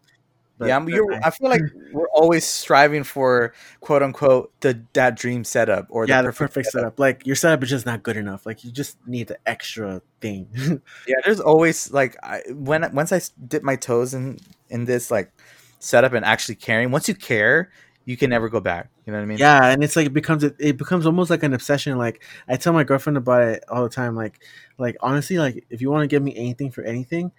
But 0.62 0.68
yeah, 0.68 0.86
you're, 0.86 1.10
nice. 1.10 1.22
I 1.24 1.30
feel 1.30 1.48
like 1.50 1.62
we're 1.92 2.08
always 2.10 2.44
striving 2.44 3.02
for 3.02 3.52
quote 3.80 4.00
unquote 4.00 4.52
the 4.60 4.80
that 4.92 5.16
dream 5.16 5.42
setup 5.42 5.88
or 5.90 6.06
yeah, 6.06 6.22
the 6.22 6.28
the 6.28 6.34
perfect 6.34 6.68
setup. 6.68 7.00
Like 7.00 7.26
your 7.26 7.34
setup 7.34 7.64
is 7.64 7.70
just 7.70 7.84
not 7.84 8.04
good 8.04 8.16
enough. 8.16 8.46
Like 8.46 8.62
you 8.62 8.70
just 8.70 8.96
need 9.08 9.26
the 9.26 9.38
extra 9.44 10.02
thing. 10.20 10.48
Yeah, 11.08 11.16
there's 11.24 11.40
always 11.40 11.90
like 11.92 12.16
I, 12.22 12.42
when 12.48 12.88
once 12.94 13.12
I 13.12 13.20
dip 13.48 13.64
my 13.64 13.74
toes 13.74 14.14
in 14.14 14.38
in 14.68 14.84
this 14.84 15.10
like 15.10 15.32
setup 15.80 16.12
and 16.12 16.24
actually 16.24 16.54
caring. 16.54 16.90
Once 16.90 17.08
you 17.08 17.14
care, 17.14 17.70
you 18.04 18.16
can 18.16 18.30
never 18.30 18.48
go 18.48 18.60
back. 18.60 18.88
You 19.04 19.12
know 19.12 19.18
what 19.18 19.24
I 19.24 19.26
mean? 19.26 19.38
yeah, 19.38 19.66
and 19.66 19.82
it's 19.82 19.96
like 19.96 20.06
it 20.06 20.12
becomes 20.12 20.44
it 20.44 20.76
becomes 20.76 21.06
almost 21.06 21.28
like 21.28 21.42
an 21.42 21.54
obsession. 21.54 21.98
Like 21.98 22.22
I 22.48 22.56
tell 22.56 22.72
my 22.72 22.84
girlfriend 22.84 23.16
about 23.16 23.42
it 23.42 23.64
all 23.68 23.82
the 23.82 23.88
time. 23.88 24.14
Like 24.14 24.40
like 24.78 24.96
honestly, 25.00 25.38
like 25.38 25.64
if 25.70 25.80
you 25.80 25.90
want 25.90 26.04
to 26.04 26.06
give 26.06 26.22
me 26.22 26.34
anything 26.36 26.70
for 26.70 26.84
anything, 26.84 27.32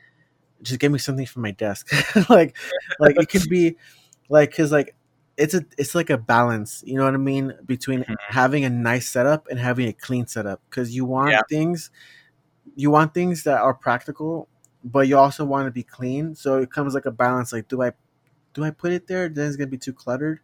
just 0.63 0.79
give 0.79 0.91
me 0.91 0.99
something 0.99 1.25
from 1.25 1.43
my 1.43 1.51
desk. 1.51 1.91
like 2.29 2.57
like 2.99 3.17
it 3.19 3.29
could 3.29 3.49
be 3.49 3.77
like 4.29 4.51
because 4.51 4.71
like 4.71 4.95
it's 5.37 5.53
a 5.53 5.65
it's 5.77 5.95
like 5.95 6.09
a 6.09 6.17
balance. 6.17 6.83
You 6.85 6.95
know 6.97 7.05
what 7.05 7.13
I 7.15 7.17
mean 7.17 7.53
between 7.65 8.03
Mhm. 8.03 8.15
having 8.29 8.65
a 8.65 8.69
nice 8.69 9.09
setup 9.09 9.47
and 9.49 9.59
having 9.59 9.87
a 9.87 9.93
clean 9.93 10.27
setup 10.27 10.61
because 10.69 10.95
you 10.95 11.05
want 11.05 11.31
Yeah. 11.31 11.41
things 11.49 11.91
you 12.75 12.89
want 12.91 13.13
things 13.13 13.43
that 13.43 13.59
are 13.61 13.73
practical, 13.73 14.47
but 14.83 15.07
you 15.07 15.17
also 15.17 15.45
want 15.45 15.67
to 15.67 15.71
be 15.71 15.83
clean. 15.83 16.35
So 16.35 16.57
it 16.59 16.71
comes 16.71 16.93
like 16.93 17.05
a 17.05 17.11
balance. 17.11 17.53
Like 17.53 17.67
do 17.67 17.81
I 17.81 17.91
do 18.53 18.63
I 18.63 18.71
put 18.71 18.91
it 18.93 19.07
there? 19.07 19.29
Then 19.29 19.47
it's 19.47 19.57
gonna 19.57 19.67
be 19.69 19.77
too 19.77 19.93
cluttered. 19.93 20.39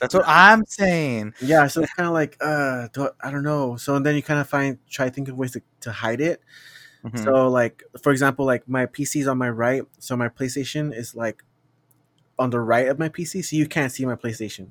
That's 0.00 0.14
what 0.14 0.24
I'm 0.26 0.64
saying. 0.66 1.34
Yeah, 1.42 1.66
so 1.68 1.82
it's 1.82 1.92
kind 1.94 2.08
of 2.08 2.12
like, 2.14 2.36
uh, 2.40 2.88
do 2.92 3.04
I, 3.22 3.28
I 3.28 3.30
don't 3.30 3.44
know. 3.44 3.76
So 3.76 3.98
then 4.00 4.16
you 4.16 4.22
kind 4.22 4.40
of 4.40 4.48
find 4.48 4.78
try 4.90 5.06
to 5.08 5.14
think 5.14 5.28
of 5.28 5.36
ways 5.36 5.52
to, 5.52 5.62
to 5.82 5.92
hide 5.92 6.20
it. 6.20 6.42
Mhm. 7.04 7.24
So 7.24 7.48
like, 7.48 7.82
for 8.02 8.12
example, 8.12 8.46
like 8.46 8.68
my 8.68 8.86
PC 8.86 9.20
is 9.20 9.28
on 9.28 9.38
my 9.38 9.50
right, 9.50 9.82
so 9.98 10.16
my 10.16 10.28
PlayStation 10.28 10.94
is 10.96 11.14
like 11.14 11.42
on 12.38 12.50
the 12.50 12.60
right 12.60 12.88
of 12.88 12.98
my 12.98 13.08
PC, 13.08 13.42
so 13.44 13.56
you 13.56 13.66
can't 13.66 13.92
see 13.92 14.04
my 14.06 14.16
PlayStation. 14.16 14.70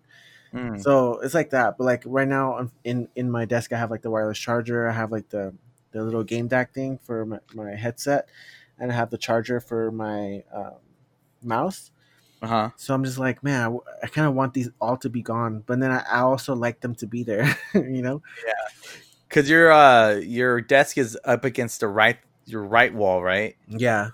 Mm. 0.54 0.82
So 0.82 1.20
it's 1.20 1.34
like 1.34 1.52
that. 1.52 1.78
But 1.78 1.86
like 1.86 2.04
right 2.06 2.28
now, 2.28 2.54
on- 2.54 2.72
in 2.84 3.08
in 3.16 3.30
my 3.32 3.46
desk, 3.46 3.74
I 3.74 3.78
have 3.78 3.92
like 3.92 4.02
the 4.02 4.10
wireless 4.12 4.38
charger. 4.38 4.88
I 4.88 4.94
have 4.94 5.12
like 5.12 5.30
the 5.30 5.54
the 5.92 6.04
little 6.04 6.24
game 6.24 6.48
DAC 6.48 6.74
thing 6.74 6.98
for 6.98 7.26
my, 7.26 7.40
my 7.54 7.76
headset, 7.76 8.30
and 8.80 8.92
I 8.92 8.96
have 8.96 9.10
the 9.10 9.18
charger 9.18 9.60
for 9.60 9.92
my 9.92 10.44
um, 10.54 10.76
mouse. 11.44 11.92
Uh-huh. 12.42 12.72
So 12.76 12.94
I'm 12.94 13.04
just 13.04 13.20
like, 13.20 13.44
man, 13.44 13.78
I, 14.02 14.08
kind 14.08 14.28
of 14.28 14.34
want 14.34 14.54
these 14.56 14.70
all 14.80 14.98
to 14.98 15.10
be 15.10 15.22
gone, 15.22 15.64
but 15.66 15.80
then 15.80 15.92
I, 15.92 16.04
I 16.12 16.20
also 16.22 16.56
like 16.56 16.80
them 16.80 16.96
to 16.96 17.06
be 17.06 17.24
there, 17.24 17.56
you 17.76 18.02
know? 18.02 18.24
Cause 19.32 19.50
your 19.50 19.72
uh 19.72 20.16
your 20.16 20.62
desk 20.62 20.98
is 20.98 21.18
up 21.24 21.46
against 21.46 21.80
the 21.80 21.88
right 21.88 22.18
your 22.46 22.64
right 22.64 22.94
wall, 22.94 23.24
right? 23.24 23.56
Yeah. 23.68 24.10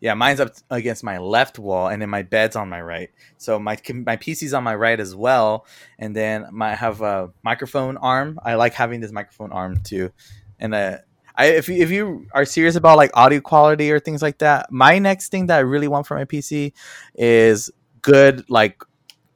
Yeah, 0.00 0.14
mine's 0.14 0.38
up 0.38 0.52
against 0.70 1.02
my 1.02 1.18
left 1.18 1.58
wall, 1.58 1.88
and 1.88 2.00
then 2.00 2.08
my 2.08 2.22
bed's 2.22 2.54
on 2.54 2.68
my 2.68 2.80
right. 2.80 3.10
So 3.36 3.58
my 3.58 3.76
my 4.06 4.16
PC's 4.16 4.54
on 4.54 4.62
my 4.62 4.74
right 4.74 4.98
as 4.98 5.14
well, 5.14 5.66
and 5.98 6.14
then 6.14 6.46
my 6.52 6.72
I 6.72 6.74
have 6.76 7.00
a 7.00 7.30
microphone 7.42 7.96
arm. 7.96 8.38
I 8.44 8.54
like 8.54 8.74
having 8.74 9.00
this 9.00 9.10
microphone 9.10 9.50
arm 9.50 9.80
too, 9.82 10.12
and 10.60 10.72
uh, 10.72 10.98
I 11.34 11.46
if 11.46 11.68
you, 11.68 11.82
if 11.82 11.90
you 11.90 12.26
are 12.32 12.44
serious 12.44 12.76
about 12.76 12.96
like 12.96 13.10
audio 13.14 13.40
quality 13.40 13.90
or 13.90 13.98
things 13.98 14.22
like 14.22 14.38
that, 14.38 14.70
my 14.70 15.00
next 15.00 15.30
thing 15.30 15.46
that 15.46 15.56
I 15.56 15.60
really 15.60 15.88
want 15.88 16.06
for 16.06 16.16
my 16.16 16.24
PC 16.24 16.72
is 17.14 17.70
good 18.02 18.48
like 18.48 18.82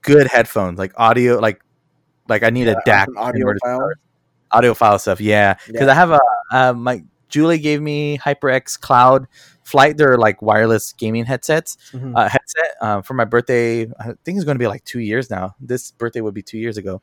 good 0.02 0.28
headphones, 0.28 0.78
like 0.78 0.92
audio, 0.96 1.38
like 1.38 1.60
like 2.28 2.44
I 2.44 2.50
need 2.50 2.68
a 2.68 2.76
DAC 2.86 3.06
audio 3.16 3.46
order 3.46 3.58
to 3.58 3.66
file. 3.66 3.92
Audio 4.52 4.74
file 4.74 4.98
stuff. 4.98 5.20
Yeah, 5.20 5.54
because 5.66 5.88
I 5.88 5.94
have 5.94 6.10
a 6.10 6.20
uh, 6.52 6.72
my 6.72 7.02
Julie 7.28 7.58
gave 7.58 7.80
me 7.80 8.18
HyperX 8.18 8.78
Cloud 8.78 9.26
Flight. 9.64 9.96
They're 9.96 10.18
like 10.18 10.42
wireless 10.42 10.92
gaming 10.92 11.24
headsets. 11.24 11.78
Mhm. 11.92 12.12
Uh, 12.14 12.28
headset 12.28 12.74
uh, 12.80 13.00
for 13.02 13.14
my 13.14 13.24
birthday. 13.24 13.82
I 13.98 14.12
think 14.24 14.36
it's 14.36 14.44
going 14.44 14.56
to 14.56 14.62
be 14.62 14.66
like 14.66 14.84
two 14.84 15.00
years 15.00 15.30
now. 15.30 15.54
This 15.60 15.92
birthday 15.92 16.20
would 16.20 16.34
be 16.34 16.42
two 16.42 16.58
years 16.58 16.76
ago, 16.76 17.00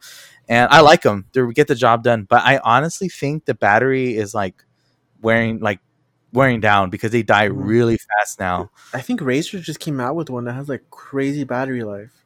and 0.47 0.69
I 0.71 0.81
like 0.81 1.01
them. 1.01 1.25
They 1.33 1.41
get 1.53 1.67
the 1.67 1.75
job 1.75 2.03
done. 2.03 2.23
But 2.29 2.43
I 2.43 2.59
honestly 2.63 3.09
think 3.09 3.45
the 3.45 3.55
battery 3.55 4.15
is 4.15 4.33
like 4.35 4.63
wearing 5.21 5.59
like 5.59 5.79
wearing 6.31 6.59
down 6.59 6.91
because 6.91 7.09
they 7.11 7.23
die 7.23 7.49
Mhm. 7.49 7.53
really 7.55 7.97
fast 7.97 8.39
now. 8.39 8.69
I 8.93 9.01
think 9.01 9.21
Razer 9.21 9.59
just 9.59 9.79
came 9.79 9.99
out 9.99 10.15
with 10.15 10.29
one 10.29 10.43
that 10.45 10.53
has 10.53 10.69
like 10.69 10.83
crazy 10.91 11.43
battery 11.43 11.83
life. 11.83 12.18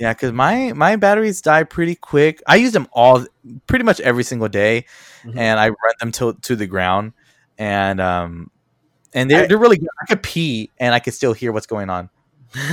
Yeah, 0.00 0.14
because 0.14 0.32
my 0.32 0.72
my 0.74 0.96
batteries 0.96 1.42
die 1.42 1.64
pretty 1.64 1.94
quick. 1.94 2.42
I 2.48 2.56
use 2.56 2.72
them 2.72 2.88
all 2.92 3.26
pretty 3.68 3.84
much 3.84 4.00
every 4.00 4.24
single 4.24 4.48
day. 4.48 4.86
Mhm. 5.24 5.36
and 5.38 5.60
I 5.60 5.68
run 5.68 5.94
them 6.00 6.12
to 6.12 6.34
to 6.34 6.56
the 6.56 6.66
ground, 6.66 7.12
and 7.58 8.00
um, 8.00 8.50
and 9.14 9.30
they're 9.30 9.44
I- 9.44 9.46
they're 9.48 9.58
really 9.58 9.78
good. 9.78 9.88
I 10.02 10.06
could 10.06 10.22
pee 10.22 10.70
and 10.80 10.94
I 10.94 11.00
could 11.00 11.14
still 11.14 11.34
hear 11.34 11.52
what's 11.52 11.66
going 11.66 11.90
on. 11.90 12.10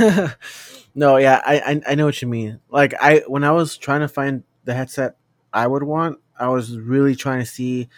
no, 0.96 1.18
yeah, 1.18 1.42
I, 1.46 1.60
I 1.60 1.82
I 1.92 1.96
know 1.96 2.06
what 2.06 2.22
you 2.22 2.28
mean. 2.28 2.60
Like 2.70 2.94
I 3.02 3.24
when 3.28 3.44
I 3.44 3.52
was 3.52 3.78
trying 3.78 4.02
to 4.02 4.08
find 4.08 4.44
the 4.66 4.74
headset 4.74 5.18
I 5.54 5.68
would 5.68 5.84
want, 5.84 6.20
I 6.40 6.48
was 6.50 6.78
really 6.78 7.16
trying 7.16 7.40
to 7.40 7.46
see 7.46 7.90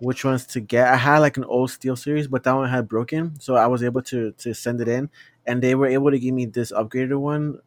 which 0.00 0.24
ones 0.24 0.46
to 0.46 0.60
get. 0.60 0.88
I 0.88 0.96
had 0.96 1.18
like 1.18 1.36
an 1.36 1.44
old 1.44 1.70
SteelSeries, 1.70 2.30
but 2.30 2.44
that 2.44 2.52
one 2.54 2.68
had 2.68 2.88
broken, 2.88 3.38
so 3.40 3.56
I 3.56 3.66
was 3.66 3.82
able 3.82 4.02
to 4.02 4.32
to 4.32 4.54
send 4.54 4.80
it 4.80 4.88
in, 4.88 5.10
and 5.46 5.62
they 5.62 5.74
were 5.74 5.88
able 5.88 6.10
to 6.10 6.18
give 6.18 6.34
me 6.34 6.46
this 6.46 6.72
upgraded 6.72 7.18
one, 7.20 7.58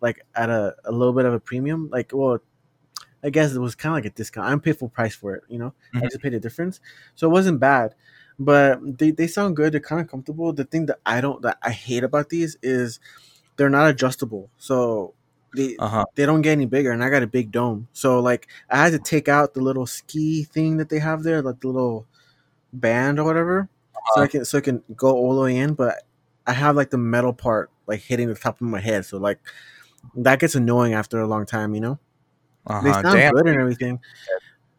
like 0.00 0.24
at 0.34 0.50
a, 0.50 0.76
a 0.84 0.92
little 0.92 1.12
bit 1.14 1.26
of 1.26 1.34
a 1.34 1.40
premium. 1.40 1.88
Like, 1.90 2.12
well, 2.14 2.40
I 3.22 3.30
guess 3.30 3.52
it 3.54 3.58
was 3.60 3.74
kind 3.74 3.92
of 3.92 3.96
like 4.04 4.12
a 4.12 4.16
discount. 4.16 4.48
I'm 4.48 4.60
paid 4.60 4.78
full 4.78 4.88
price 4.88 5.14
for 5.14 5.34
it, 5.34 5.44
you 5.48 5.58
know. 5.58 5.74
I 5.94 5.98
Mhm. 5.98 6.10
just 6.10 6.20
paid 6.22 6.32
the 6.32 6.40
difference, 6.40 6.80
so 7.14 7.28
it 7.28 7.30
wasn't 7.32 7.60
bad. 7.60 7.94
But 8.38 8.98
they, 8.98 9.10
they 9.10 9.26
sound 9.26 9.56
good. 9.56 9.72
They're 9.74 9.80
kind 9.80 10.00
of 10.00 10.08
comfortable. 10.08 10.52
The 10.54 10.64
thing 10.64 10.86
that 10.86 11.00
I 11.04 11.20
don't 11.20 11.42
that 11.42 11.58
I 11.62 11.70
hate 11.72 12.04
about 12.04 12.30
these 12.30 12.56
is 12.62 12.98
they're 13.56 13.70
not 13.70 13.90
adjustable. 13.90 14.50
So 14.58 15.14
they 15.54 15.76
Uh 15.78 15.88
huh. 15.88 16.04
they 16.14 16.26
don't 16.26 16.42
get 16.42 16.52
any 16.52 16.66
bigger, 16.66 16.92
and 16.92 17.04
I 17.04 17.10
got 17.10 17.22
a 17.22 17.26
big 17.26 17.52
dome. 17.52 17.88
So 17.92 18.20
like 18.20 18.48
I 18.70 18.78
had 18.78 18.92
to 18.92 18.98
take 18.98 19.28
out 19.28 19.54
the 19.54 19.60
little 19.62 19.86
ski 19.86 20.44
thing 20.44 20.78
that 20.78 20.88
they 20.88 20.98
have 21.00 21.22
there, 21.22 21.42
like 21.42 21.60
the 21.60 21.68
little 21.68 22.06
band 22.72 23.18
or 23.18 23.24
whatever, 23.24 23.68
so 24.14 24.22
I 24.22 24.26
can 24.26 24.44
so 24.44 24.58
I 24.58 24.60
can 24.60 24.82
go 24.96 25.12
all 25.16 25.34
the 25.36 25.42
way 25.42 25.56
in. 25.58 25.74
But 25.74 26.02
I 26.46 26.52
have 26.52 26.76
like 26.76 26.90
the 26.90 26.98
metal 26.98 27.32
part 27.32 27.70
like 27.86 28.00
hitting 28.00 28.28
the 28.28 28.34
top 28.34 28.60
of 28.60 28.66
my 28.68 28.80
head, 28.80 29.04
so 29.06 29.18
like 29.18 29.40
that 30.16 30.40
gets 30.40 30.54
annoying 30.54 30.94
after 30.94 31.20
a 31.20 31.26
long 31.26 31.46
time, 31.46 31.74
you 31.74 31.80
know. 31.80 31.98
Uh 32.66 32.82
They 32.82 32.92
sound 32.92 33.14
Damn. 33.14 33.32
good 33.32 33.46
and 33.48 33.60
everything. 33.60 34.00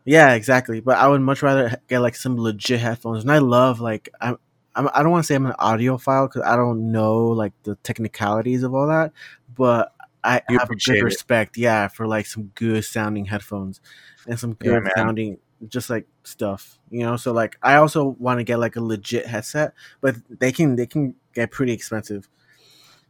Yeah, 0.05 0.33
exactly. 0.33 0.79
But 0.81 0.97
I 0.97 1.07
would 1.07 1.21
much 1.21 1.43
rather 1.43 1.77
get 1.87 1.99
like 1.99 2.15
some 2.15 2.37
legit 2.37 2.79
headphones. 2.79 3.23
And 3.23 3.31
I 3.31 3.37
love 3.39 3.79
like 3.79 4.09
I'm, 4.19 4.37
I'm 4.75 4.89
I 4.93 5.03
don't 5.03 5.11
want 5.11 5.23
to 5.23 5.27
say 5.27 5.35
I'm 5.35 5.45
an 5.45 5.53
audiophile 5.59 6.27
because 6.29 6.41
I 6.43 6.55
don't 6.55 6.91
know 6.91 7.27
like 7.27 7.53
the 7.63 7.75
technicalities 7.83 8.63
of 8.63 8.73
all 8.73 8.87
that, 8.87 9.13
but 9.55 9.93
I 10.23 10.41
You 10.49 10.57
have 10.59 10.69
a 10.69 10.75
good 10.75 10.97
it. 10.97 11.03
respect, 11.03 11.57
yeah, 11.57 11.87
for 11.87 12.07
like 12.07 12.25
some 12.25 12.51
good 12.55 12.83
sounding 12.85 13.25
headphones 13.25 13.81
and 14.27 14.39
some 14.39 14.53
good 14.55 14.83
man. 14.83 14.91
sounding 14.95 15.37
just 15.67 15.89
like 15.89 16.07
stuff, 16.23 16.79
you 16.89 17.01
know. 17.01 17.15
So 17.17 17.31
like 17.33 17.57
I 17.61 17.75
also 17.75 18.05
want 18.19 18.39
to 18.39 18.43
get 18.43 18.57
like 18.59 18.75
a 18.75 18.81
legit 18.81 19.27
headset, 19.27 19.73
but 19.99 20.15
they 20.39 20.51
can 20.51 20.75
they 20.75 20.87
can 20.87 21.15
get 21.33 21.51
pretty 21.51 21.73
expensive. 21.73 22.27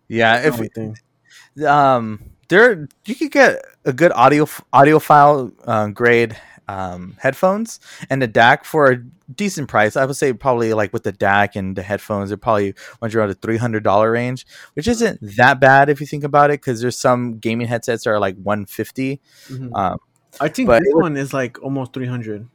Yeah. 0.07 0.41
If. 0.45 0.59
Um, 1.65 2.23
there 2.49 2.87
you 3.05 3.15
could 3.15 3.31
get 3.31 3.63
a 3.85 3.93
good 3.93 4.11
audio 4.11 4.45
audiophile 4.73 5.53
uh, 5.65 5.87
grade 5.87 6.37
um 6.67 7.17
headphones 7.19 7.79
and 8.09 8.21
a 8.23 8.27
DAC 8.27 8.63
for 8.65 8.91
a 8.91 9.03
decent 9.35 9.67
price. 9.67 9.95
I 9.95 10.05
would 10.05 10.15
say 10.15 10.33
probably 10.33 10.73
like 10.73 10.93
with 10.93 11.03
the 11.03 11.13
DAC 11.13 11.55
and 11.55 11.75
the 11.75 11.81
headphones, 11.81 12.29
they're 12.29 12.37
probably 12.37 12.73
runs 13.01 13.15
around 13.15 13.29
the 13.29 13.35
three 13.35 13.57
hundred 13.57 13.83
dollar 13.83 14.11
range, 14.11 14.45
which 14.73 14.87
isn't 14.87 15.19
that 15.37 15.59
bad 15.59 15.89
if 15.89 15.99
you 15.99 16.07
think 16.07 16.23
about 16.23 16.51
it. 16.51 16.61
Because 16.61 16.81
there's 16.81 16.97
some 16.97 17.39
gaming 17.39 17.67
headsets 17.67 18.03
that 18.03 18.11
are 18.11 18.19
like 18.19 18.37
one 18.37 18.65
fifty. 18.65 19.21
Mhm. 19.47 19.71
Um, 19.75 19.99
I 20.39 20.47
think 20.47 20.69
this 20.69 20.81
one 20.91 21.17
is 21.17 21.33
like 21.33 21.61
almost 21.61 21.93
three 21.93 22.07
hundred. 22.07 22.47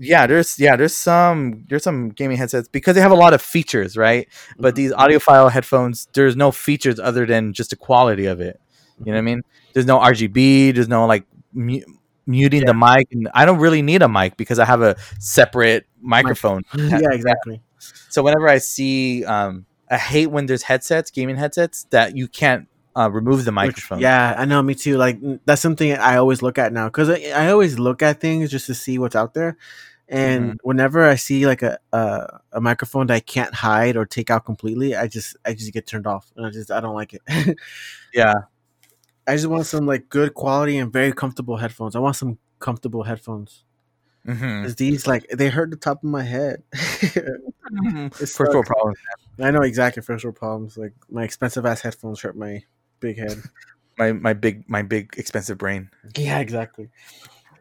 Yeah 0.00 0.26
there's 0.26 0.58
yeah 0.58 0.74
there's 0.76 0.94
some 0.94 1.64
there's 1.68 1.84
some 1.84 2.08
gaming 2.10 2.36
headsets 2.38 2.68
because 2.68 2.94
they 2.94 3.00
have 3.02 3.12
a 3.12 3.22
lot 3.24 3.32
of 3.34 3.40
features 3.42 3.96
right? 3.96 4.26
But 4.58 4.72
Mhm. 4.74 4.76
these 4.76 4.92
audiophile 4.92 5.50
headphones 5.52 6.08
there's 6.14 6.34
no 6.36 6.50
features 6.50 6.98
other 6.98 7.26
than 7.26 7.52
just 7.52 7.70
the 7.70 7.76
quality 7.76 8.26
of 8.26 8.40
it. 8.40 8.58
You 8.98 9.06
know 9.06 9.12
what 9.12 9.18
i 9.18 9.22
mean? 9.22 9.42
There's 9.74 9.86
no 9.86 9.98
rgb 9.98 10.74
there's 10.74 10.88
no 10.88 11.06
like 11.06 11.24
mu- 11.52 11.84
muting 12.26 12.64
the 12.64 12.74
mic 12.74 13.08
and 13.12 13.28
i 13.34 13.44
don't 13.46 13.58
really 13.58 13.82
need 13.82 14.02
a 14.02 14.08
mic 14.08 14.36
because 14.36 14.58
i 14.58 14.64
have 14.64 14.82
a 14.82 14.96
separate 15.18 15.86
microphone. 16.00 16.62
Yeah, 16.76 17.12
exactly. 17.12 17.60
so 18.08 18.22
whenever 18.22 18.48
i 18.48 18.58
see 18.58 19.24
um 19.24 19.66
i 19.90 19.96
hate 19.96 20.26
when 20.28 20.46
there's 20.46 20.62
headsets 20.64 21.10
gaming 21.10 21.36
headsets 21.36 21.84
that 21.90 22.16
you 22.16 22.28
can't 22.28 22.68
uh, 22.96 23.10
remove 23.10 23.44
the 23.44 23.50
Which- 23.50 23.54
microphone 23.54 24.00
yeah, 24.00 24.34
I 24.36 24.44
know. 24.44 24.62
Me 24.62 24.74
too. 24.74 24.96
Like 24.98 25.18
that's 25.44 25.62
something 25.62 25.92
I 25.92 26.16
always 26.16 26.42
look 26.42 26.58
at 26.58 26.72
now 26.72 26.86
because 26.88 27.08
I, 27.10 27.30
I 27.34 27.50
always 27.50 27.78
look 27.78 28.02
at 28.02 28.20
things 28.20 28.50
just 28.50 28.66
to 28.66 28.74
see 28.74 28.98
what's 28.98 29.16
out 29.16 29.34
there. 29.34 29.56
And 30.08 30.44
Mm-hmm. 30.44 30.56
whenever 30.68 31.04
I 31.04 31.14
see 31.14 31.46
like 31.46 31.62
a, 31.62 31.78
a 31.92 32.40
a 32.54 32.60
microphone 32.60 33.06
that 33.06 33.14
I 33.14 33.20
can't 33.20 33.54
hide 33.54 33.96
or 33.96 34.04
take 34.06 34.28
out 34.28 34.44
completely, 34.44 34.96
I 34.96 35.06
just 35.06 35.36
I 35.44 35.54
just 35.54 35.72
get 35.72 35.86
turned 35.86 36.06
off, 36.08 36.32
and 36.36 36.44
I 36.44 36.50
just 36.50 36.70
I 36.72 36.80
don't 36.80 36.96
like 36.96 37.14
it. 37.14 37.22
yeah 38.12 38.34
I 39.28 39.36
just 39.36 39.46
want 39.46 39.66
some 39.66 39.86
like 39.86 40.08
good 40.08 40.34
quality 40.34 40.78
and 40.78 40.92
very 40.92 41.12
comfortable 41.12 41.56
headphones. 41.58 41.94
I 41.94 42.00
want 42.00 42.16
some 42.16 42.38
comfortable 42.58 43.04
headphones. 43.04 43.62
Mhm. 44.26 44.64
'Cause 44.64 44.74
these 44.74 45.06
like 45.06 45.26
they 45.32 45.48
hurt 45.48 45.70
the 45.70 45.76
top 45.76 46.02
of 46.02 46.10
my 46.10 46.24
head. 46.24 46.64
It 47.72 48.12
first 48.16 48.38
world 48.40 48.66
sucks. 48.66 48.68
problem 48.68 48.94
I 49.40 49.50
know 49.52 49.60
exactly 49.62 50.02
first 50.02 50.24
world 50.24 50.34
problems. 50.36 50.76
Like 50.76 50.92
my 51.08 51.22
expensive 51.22 51.64
ass 51.64 51.82
headphones 51.82 52.20
hurt 52.20 52.36
my 52.36 52.64
big 53.00 53.18
head. 53.18 53.36
My 53.98 54.12
my 54.12 54.32
big 54.32 54.64
my 54.66 54.80
big 54.80 55.12
expensive 55.18 55.58
brain. 55.58 55.90
Yeah, 56.16 56.38
exactly. 56.38 56.88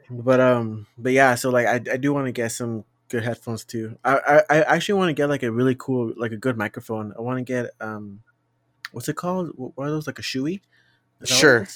But 0.09 0.39
um, 0.39 0.87
but 0.97 1.11
yeah, 1.11 1.35
so 1.35 1.49
like 1.49 1.67
I, 1.67 1.81
I 1.91 1.97
do 1.97 2.13
want 2.13 2.27
to 2.27 2.31
get 2.31 2.53
some 2.53 2.85
good 3.09 3.23
headphones 3.23 3.65
too. 3.65 3.97
I 4.05 4.41
I, 4.49 4.57
I 4.57 4.75
actually 4.75 4.99
want 4.99 5.09
to 5.09 5.13
get 5.13 5.27
like 5.27 5.43
a 5.43 5.51
really 5.51 5.75
cool 5.77 6.13
like 6.15 6.31
a 6.31 6.37
good 6.37 6.55
microphone. 6.57 7.13
I 7.17 7.21
want 7.21 7.39
to 7.39 7.43
get 7.43 7.71
um, 7.81 8.21
what's 8.93 9.09
it 9.09 9.17
called? 9.17 9.49
What 9.57 9.73
are 9.77 9.89
those 9.89 10.07
like 10.07 10.17
a 10.17 10.21
Shui? 10.21 10.61
Sure. 11.25 11.67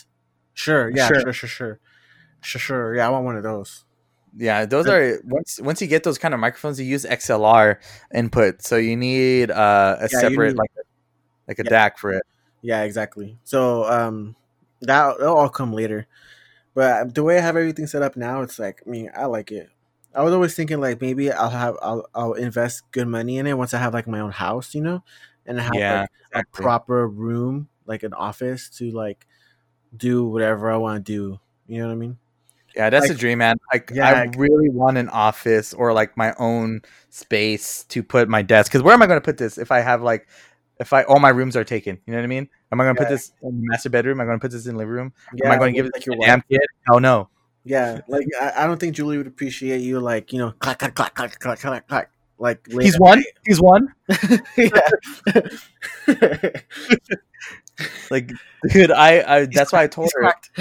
Sure. 0.54 0.90
Yeah. 0.96 1.08
Sure. 1.08 1.20
Sure. 1.20 1.34
Sure. 1.34 1.50
Sure. 1.50 1.80
Sure. 2.42 2.60
Sure. 2.62 2.96
Yeah, 2.96 3.08
I 3.08 3.10
want 3.10 3.26
one 3.26 3.36
of 3.36 3.44
those. 3.44 3.84
Yeah, 4.38 4.66
those 4.66 4.88
are 4.88 5.20
once 5.26 5.60
once 5.62 5.82
you 5.82 5.88
get 5.88 6.04
those 6.04 6.18
kind 6.18 6.34
of 6.34 6.40
microphones, 6.40 6.80
you 6.80 6.86
use 6.86 7.04
XLR 7.04 7.78
input, 8.16 8.62
so 8.62 8.78
you 8.78 8.96
need 8.96 9.52
uh, 9.52 9.98
a 10.00 10.04
Yeah, 10.04 10.20
separate 10.22 10.50
need- 10.54 10.58
like 10.58 10.72
a, 10.78 10.82
like 11.50 11.60
a 11.60 11.64
Yeah. 11.66 11.90
DAC 11.90 11.98
for 11.98 12.14
it. 12.14 12.24
Yeah, 12.64 12.84
exactly. 12.84 13.38
So 13.44 13.84
um, 13.86 14.36
that 14.82 15.20
that'll 15.20 15.36
all 15.38 15.50
come 15.50 15.74
later. 15.74 16.08
But 16.74 17.14
the 17.14 17.24
way 17.24 17.38
I 17.38 17.42
have 17.42 17.56
everything 17.58 17.86
set 17.88 18.02
up 18.02 18.18
now, 18.18 18.42
it's 18.42 18.58
like 18.58 18.82
I 18.88 18.90
mean, 18.90 19.12
I 19.16 19.26
like 19.26 19.52
it. 19.52 19.70
I 20.16 20.24
was 20.24 20.34
always 20.34 20.56
thinking 20.56 20.80
like 20.82 21.02
maybe 21.02 21.32
I'll 21.32 21.50
have 21.52 21.78
I'll 21.82 22.08
I'll 22.16 22.34
invest 22.34 22.84
good 22.92 23.08
money 23.08 23.38
in 23.38 23.48
it 23.48 23.58
once 23.58 23.74
I 23.76 23.80
have 23.80 23.94
like 23.94 24.08
my 24.08 24.22
own 24.22 24.32
house, 24.32 24.74
you 24.74 24.82
know, 24.82 25.04
and 25.46 25.60
have 25.60 25.76
Yeah, 25.76 26.08
like 26.34 26.46
a 26.46 26.48
proper 26.52 27.08
room, 27.08 27.70
like 27.86 28.04
an 28.04 28.14
office 28.14 28.70
to 28.78 28.92
like 28.92 29.28
do 29.96 30.26
whatever 30.26 30.72
I 30.72 30.78
want 30.78 31.06
to 31.06 31.12
do. 31.12 31.40
You 31.68 31.80
know 31.82 31.88
what 31.88 31.94
I 31.94 31.98
mean? 31.98 32.18
Yeah, 32.76 32.90
that's 32.90 33.08
Like- 33.10 33.18
a 33.18 33.20
dream, 33.20 33.38
man. 33.40 33.58
Like, 33.72 33.92
Yeah, 33.94 34.10
I 34.10 34.24
really 34.38 34.70
want 34.70 34.98
an 34.98 35.10
office 35.10 35.74
or 35.76 35.94
like 35.94 36.18
my 36.18 36.34
own 36.40 36.82
space 37.10 37.84
to 37.90 38.02
put 38.02 38.28
my 38.30 38.42
desk. 38.42 38.72
Because 38.72 38.82
where 38.84 38.94
am 38.96 39.02
I 39.04 39.08
going 39.08 39.18
to 39.20 39.24
put 39.24 39.38
this 39.38 39.60
if 39.60 39.72
I 39.72 39.82
have 39.82 40.02
like, 40.02 40.28
if 40.84 40.94
I 40.94 41.04
all 41.04 41.20
my 41.20 41.30
rooms 41.30 41.56
are 41.56 41.64
taken? 41.64 41.98
You 42.06 42.12
know 42.12 42.20
what 42.20 42.26
I 42.26 42.28
mean? 42.28 42.50
Am 42.72 42.80
I 42.80 42.84
going 42.84 42.96
to 42.96 43.02
put 43.02 43.10
this 43.10 43.32
in 43.42 43.62
the 43.62 43.68
master 43.68 43.90
bedroom? 43.90 44.20
Am 44.20 44.26
I 44.26 44.30
going 44.30 44.40
to 44.40 44.42
put 44.42 44.52
this 44.52 44.66
in 44.66 44.74
the 44.74 44.78
living 44.78 44.94
room? 44.94 45.14
Yeah, 45.34 45.48
am 45.48 45.52
I 45.54 45.58
going 45.58 45.74
to 45.74 45.78
give 45.78 45.86
it 45.86 45.94
like 45.96 46.06
your 46.06 46.16
damn 46.22 46.42
kid? 46.42 46.62
Hell 46.88 47.00
no. 47.00 47.30
Yeah, 47.64 48.02
like 48.08 48.28
I, 48.40 48.64
I 48.64 48.68
don't 48.68 48.78
think 48.80 48.96
Julie 48.96 49.18
would 49.18 49.28
appreciate 49.28 49.80
you 49.80 50.00
like 50.00 50.34
you 50.34 50.40
know 50.40 50.52
clack 50.60 50.80
clack 50.80 50.96
clack 50.96 51.16
clack 51.16 51.40
clack 51.40 51.60
clack 51.60 51.88
clack 51.88 52.12
like 52.38 52.60
late 52.68 52.84
He's 52.86 53.00
one. 53.00 53.24
He's 53.46 53.62
one. 53.62 53.94
yeah. 54.58 54.70
Like, 58.12 58.32
dude, 58.70 58.92
I, 58.92 59.24
I 59.28 59.46
that's 59.46 59.72
why 59.72 59.84
I 59.84 59.88
told 59.88 60.06
He's 60.06 60.14
her 60.14 60.22
cracked. 60.22 60.52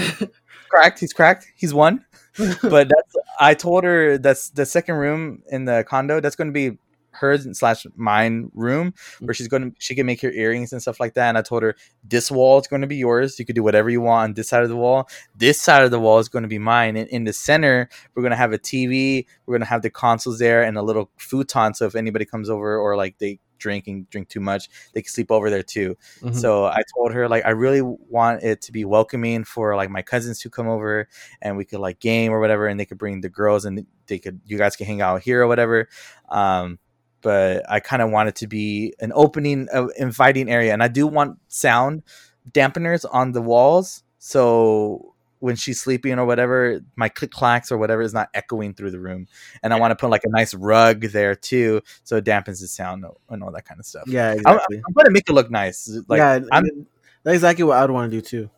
cracked. 0.69 0.99
He's 1.01 1.13
cracked. 1.13 1.47
He's 1.55 1.75
one. 1.75 2.05
but 2.39 2.89
that's 2.89 3.17
I 3.39 3.55
told 3.55 3.85
her 3.85 4.17
that's 4.17 4.51
the 4.51 4.65
second 4.65 4.95
room 4.97 5.43
in 5.51 5.67
the 5.67 5.85
condo. 5.87 6.21
That's 6.21 6.37
going 6.37 6.49
to 6.49 6.53
be 6.53 6.79
hers 7.13 7.47
slash 7.59 7.87
mine 7.97 8.51
room 8.55 8.95
where 9.21 9.35
she's 9.35 9.49
going 9.49 9.71
to 9.71 9.77
she 9.79 9.95
can 9.95 10.07
make 10.07 10.21
her 10.23 10.31
earrings 10.31 10.73
and 10.73 10.83
stuff 10.83 11.01
like 11.01 11.15
that. 11.15 11.29
And 11.29 11.39
I 11.39 11.43
told 11.43 11.63
her 11.63 11.77
this 12.05 12.31
wall 12.31 12.59
is 12.59 12.67
going 12.67 12.83
to 12.83 12.89
be 12.89 12.97
yours. 12.97 13.39
You 13.39 13.45
could 13.45 13.55
do 13.57 13.63
whatever 13.63 13.91
you 13.91 14.01
want 14.01 14.31
on 14.31 14.35
this 14.35 14.49
side 14.49 14.63
of 14.63 14.69
the 14.69 14.77
wall. 14.77 15.09
This 15.37 15.61
side 15.61 15.85
of 15.85 15.91
the 15.91 16.01
wall 16.01 16.19
is 16.19 16.29
going 16.29 16.43
to 16.43 16.49
be 16.49 16.59
mine. 16.59 16.97
And 16.97 17.09
in 17.09 17.25
the 17.25 17.33
center, 17.33 17.89
we're 18.15 18.23
going 18.23 18.31
to 18.31 18.37
have 18.37 18.53
a 18.53 18.59
TV. 18.59 19.27
We're 19.47 19.53
going 19.53 19.61
to 19.61 19.67
have 19.67 19.83
the 19.83 19.91
consoles 19.91 20.39
there 20.39 20.63
and 20.63 20.77
a 20.77 20.83
little 20.83 21.11
futon. 21.17 21.75
So 21.75 21.87
if 21.87 21.95
anybody 21.95 22.25
comes 22.25 22.49
over 22.51 22.77
or 22.79 22.97
like 22.97 23.19
they 23.19 23.39
drink 23.59 23.87
and 23.87 24.11
drink 24.11 24.29
too 24.29 24.41
much, 24.41 24.69
they 24.93 25.03
can 25.03 25.11
sleep 25.11 25.31
over 25.31 25.49
there 25.49 25.63
too. 25.63 25.97
Mhm. 26.21 26.35
So 26.35 26.65
I 26.65 26.83
told 26.95 27.13
her 27.13 27.29
like 27.29 27.47
I 27.47 27.51
really 27.51 27.81
want 27.81 28.43
it 28.43 28.61
to 28.63 28.73
be 28.73 28.85
welcoming 28.85 29.45
for 29.45 29.77
like 29.77 29.89
my 29.89 30.03
cousins 30.03 30.41
to 30.41 30.51
come 30.51 30.67
over 30.69 31.09
and 31.41 31.57
we 31.57 31.65
could 31.65 31.79
like 31.79 32.01
game 32.01 32.33
or 32.33 32.41
whatever 32.41 32.67
and 32.67 32.79
they 32.81 32.85
could 32.85 32.99
bring 32.99 33.21
the 33.21 33.29
girls 33.29 33.65
and 33.65 33.87
they 34.09 34.19
could 34.19 34.41
you 34.45 34.59
guys 34.59 34.75
can 34.75 34.87
hang 34.87 35.01
out 35.01 35.23
here 35.23 35.43
or 35.43 35.47
whatever. 35.47 35.89
Um 36.29 36.79
but 37.23 37.63
I 37.71 37.81
kind 37.81 38.03
of 38.03 38.11
want 38.11 38.29
it 38.29 38.37
to 38.37 38.47
be 38.47 38.95
an 39.01 39.13
opening 39.15 39.69
of 39.73 39.91
inviting 39.97 40.51
area 40.51 40.73
and 40.73 40.83
I 40.83 40.89
do 40.89 41.07
want 41.07 41.39
sound 41.49 42.03
dampeners 42.51 43.05
on 43.11 43.33
the 43.33 43.41
walls 43.43 44.03
so 44.19 45.15
when 45.39 45.57
she's 45.57 45.81
sleeping 45.81 46.21
or 46.21 46.25
whatever, 46.25 46.81
my 46.95 47.09
click 47.09 47.33
clacks 47.33 47.73
or 47.73 47.77
whatever 47.77 48.01
is 48.01 48.15
not 48.15 48.29
echoing 48.33 48.75
through 48.75 48.93
the 48.93 49.01
room. 49.01 49.27
And 49.65 49.75
I 49.75 49.81
want 49.81 49.91
to 49.91 49.97
put 49.97 50.09
like 50.09 50.23
a 50.23 50.29
nice 50.31 50.55
rug 50.55 51.01
there 51.03 51.35
too, 51.35 51.81
so 52.05 52.19
it 52.19 52.25
dampens 52.25 52.61
the 52.61 52.69
sound 52.69 53.05
and 53.29 53.43
all 53.43 53.51
that 53.51 53.65
kind 53.65 53.81
of 53.81 53.85
stuff. 53.85 54.05
yeah, 54.07 54.37
I'm. 54.47 54.61
I'm 54.87 54.93
gonna 54.95 55.11
make 55.11 55.29
it 55.29 55.33
look 55.33 55.51
nice. 55.51 55.91
Like 56.07 56.19
yeah, 56.19 56.39
I'm- 56.53 56.87
that's 57.25 57.35
exactly 57.35 57.65
what 57.65 57.77
I 57.77 57.81
would 57.81 57.91
want 57.91 58.13
to 58.13 58.17
do 58.17 58.21
too. 58.21 58.51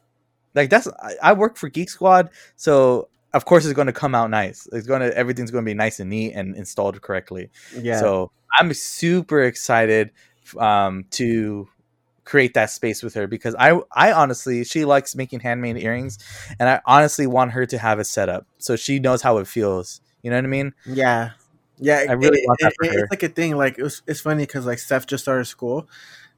like 0.55 0.69
that's 0.69 0.87
I, 0.87 1.15
I 1.23 1.33
work 1.33 1.57
for 1.57 1.71
Geek 1.71 1.89
Squad, 1.89 2.29
so 2.57 3.09
of 3.35 3.45
course 3.45 3.65
it's 3.67 3.75
going 3.75 3.89
to 3.89 3.93
come 3.93 4.15
out 4.15 4.31
nice. 4.31 4.67
It's 4.73 4.87
going 4.87 5.03
to 5.03 5.15
everything's 5.17 5.51
going 5.51 5.65
to 5.65 5.69
be 5.69 5.75
nice 5.75 6.01
and 6.01 6.09
neat 6.09 6.33
and 6.33 6.57
installed 6.57 7.03
correctly. 7.03 7.51
Yeah, 7.79 8.01
So 8.01 8.31
I'm 8.59 8.73
super 8.73 9.43
excited 9.43 10.11
um, 10.59 11.05
to 11.13 11.69
create 12.25 12.55
that 12.55 12.71
space 12.71 13.03
with 13.03 13.13
her 13.15 13.27
because 13.27 13.55
I 13.59 13.79
I 13.93 14.13
honestly 14.13 14.65
she 14.65 14.87
likes 14.87 15.15
making 15.15 15.41
handmade 15.41 15.77
earrings, 15.77 16.19
and 16.59 16.69
I 16.71 16.81
honestly 16.87 17.27
want 17.27 17.51
her 17.53 17.67
to 17.67 17.77
have 17.79 17.99
a 17.99 18.05
setup 18.05 18.47
so 18.59 18.77
she 18.77 18.99
knows 18.99 19.21
how 19.23 19.37
it 19.39 19.47
feels. 19.47 20.01
You 20.23 20.31
know 20.31 20.37
what 20.39 20.45
I 20.45 20.49
mean? 20.49 20.73
yeah, 20.87 21.31
yeah. 21.79 22.05
I 22.09 22.13
really 22.13 22.39
it- 22.41 22.47
want 22.49 22.61
that 22.61 22.73
it- 22.73 22.75
for 22.79 22.85
it- 22.87 22.93
her. 22.95 22.99
It's 23.01 23.11
like 23.11 23.23
a 23.25 23.29
thing. 23.29 23.57
Like 23.57 23.79
it 23.79 23.83
was, 23.83 24.01
it's 24.07 24.21
funny 24.21 24.45
because 24.47 24.65
like 24.65 24.79
Steph 24.79 25.07
just 25.07 25.25
started 25.25 25.45
school, 25.45 25.87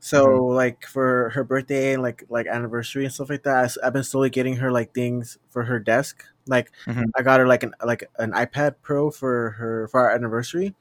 so 0.00 0.26
Mm-hmm. 0.26 0.54
like 0.56 0.86
for 0.86 1.30
her 1.34 1.44
birthday 1.44 1.92
and 1.94 2.02
like 2.02 2.24
like 2.28 2.46
anniversary 2.48 3.04
and 3.04 3.12
stuff 3.14 3.30
like 3.30 3.44
that, 3.44 3.76
I've 3.84 3.92
been 3.92 4.02
slowly 4.04 4.30
getting 4.30 4.56
her 4.56 4.72
like 4.72 4.92
things 4.94 5.38
for 5.50 5.64
her 5.64 5.78
desk. 5.78 6.24
Like 6.46 6.70
Mhm. 6.86 7.04
I 7.16 7.22
got 7.22 7.40
her 7.40 7.46
like 7.46 7.62
an 7.62 7.74
like 7.84 8.04
an 8.18 8.32
iPad 8.32 8.76
Pro 8.82 9.10
for 9.10 9.50
her 9.52 9.88
for 9.88 10.00
our 10.00 10.10
anniversary, 10.10 10.74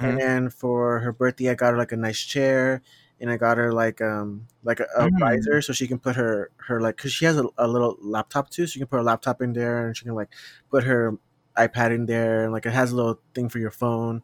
Mhm. 0.00 0.08
and 0.08 0.20
then 0.20 0.50
for 0.50 1.00
her 1.00 1.12
birthday, 1.12 1.50
I 1.50 1.54
got 1.54 1.72
her 1.72 1.78
like 1.78 1.92
a 1.92 1.96
nice 1.96 2.20
chair, 2.20 2.82
and 3.20 3.30
I 3.30 3.36
got 3.36 3.56
her 3.58 3.72
like 3.72 4.00
um 4.00 4.46
like 4.64 4.80
a, 4.80 4.86
a 4.96 5.08
Mm. 5.10 5.20
riser 5.20 5.62
so 5.62 5.72
she 5.72 5.86
can 5.86 5.98
put 5.98 6.16
her 6.16 6.50
her 6.68 6.80
like 6.80 6.96
because 6.96 7.12
she 7.12 7.24
has 7.24 7.38
a, 7.38 7.46
a 7.58 7.66
little 7.68 7.96
laptop 8.00 8.50
too, 8.50 8.66
so 8.66 8.72
she 8.72 8.78
can 8.80 8.88
put 8.88 8.96
her 8.98 9.02
laptop 9.02 9.40
in 9.42 9.52
there 9.52 9.86
and 9.86 9.96
she 9.96 10.04
can 10.04 10.14
like 10.14 10.28
put 10.70 10.84
her 10.84 11.16
iPad 11.56 11.94
in 11.94 12.06
there, 12.06 12.44
and 12.44 12.52
like 12.52 12.66
it 12.66 12.72
has 12.72 12.92
a 12.92 12.96
little 12.96 13.18
thing 13.34 13.48
for 13.48 13.58
your 13.58 13.70
phone, 13.70 14.22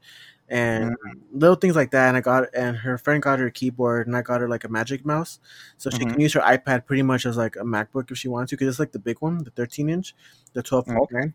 and 0.52 0.92
Mm. 0.92 1.20
little 1.32 1.56
things 1.56 1.76
like 1.76 1.90
that. 1.92 2.08
And 2.08 2.16
I 2.16 2.20
got 2.20 2.48
and 2.54 2.76
her 2.78 2.98
friend 2.98 3.22
got 3.22 3.40
her 3.40 3.46
a 3.48 3.52
keyboard, 3.52 4.06
and 4.06 4.16
I 4.16 4.22
got 4.22 4.40
her 4.42 4.48
like 4.48 4.64
a 4.64 4.68
Magic 4.68 5.04
Mouse, 5.06 5.40
so 5.78 5.90
she 5.90 6.04
Mhm. 6.04 6.10
can 6.12 6.20
use 6.20 6.34
her 6.34 6.40
iPad 6.42 6.86
pretty 6.86 7.02
much 7.02 7.26
as 7.26 7.36
like 7.38 7.56
a 7.56 7.64
MacBook 7.64 8.10
if 8.12 8.18
she 8.18 8.28
wants 8.28 8.50
to, 8.50 8.56
because 8.56 8.68
it's 8.68 8.80
like 8.80 8.92
the 8.92 8.98
big 9.00 9.18
one, 9.20 9.38
the 9.44 9.50
13 9.52 9.88
inch, 9.90 10.14
the 10.54 10.62
12. 10.62 10.88
Okay. 10.88 11.32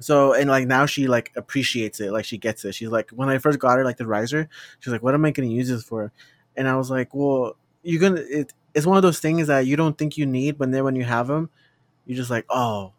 So 0.00 0.32
and 0.34 0.48
like 0.50 0.66
now 0.66 0.86
she 0.86 1.08
like 1.08 1.32
appreciates 1.36 2.00
it, 2.00 2.12
like 2.12 2.24
she 2.24 2.38
gets 2.38 2.64
it. 2.64 2.74
She's 2.74 2.88
like, 2.88 3.10
when 3.10 3.28
I 3.28 3.38
first 3.38 3.58
got 3.58 3.78
her 3.78 3.84
like 3.84 3.98
the 3.98 4.06
riser, 4.06 4.48
she's 4.80 4.92
like, 4.92 5.02
"What 5.02 5.14
am 5.14 5.24
I 5.26 5.30
going 5.32 5.48
to 5.48 5.54
use 5.54 5.68
this 5.68 5.84
for?" 5.84 6.12
And 6.56 6.68
I 6.68 6.76
was 6.76 6.90
like, 6.90 7.14
"Well, 7.14 7.56
you're 7.82 8.00
gonna." 8.00 8.22
It, 8.22 8.54
it's 8.74 8.86
one 8.86 8.96
of 8.96 9.02
those 9.02 9.20
things 9.20 9.48
that 9.48 9.66
you 9.66 9.76
don't 9.76 9.98
think 9.98 10.16
you 10.16 10.26
need, 10.26 10.56
but 10.58 10.70
then 10.72 10.84
when 10.84 10.96
you 10.96 11.04
have 11.04 11.26
them, 11.26 11.50
you're 12.06 12.16
just 12.16 12.30
like, 12.30 12.46
"Oh, 12.50 12.92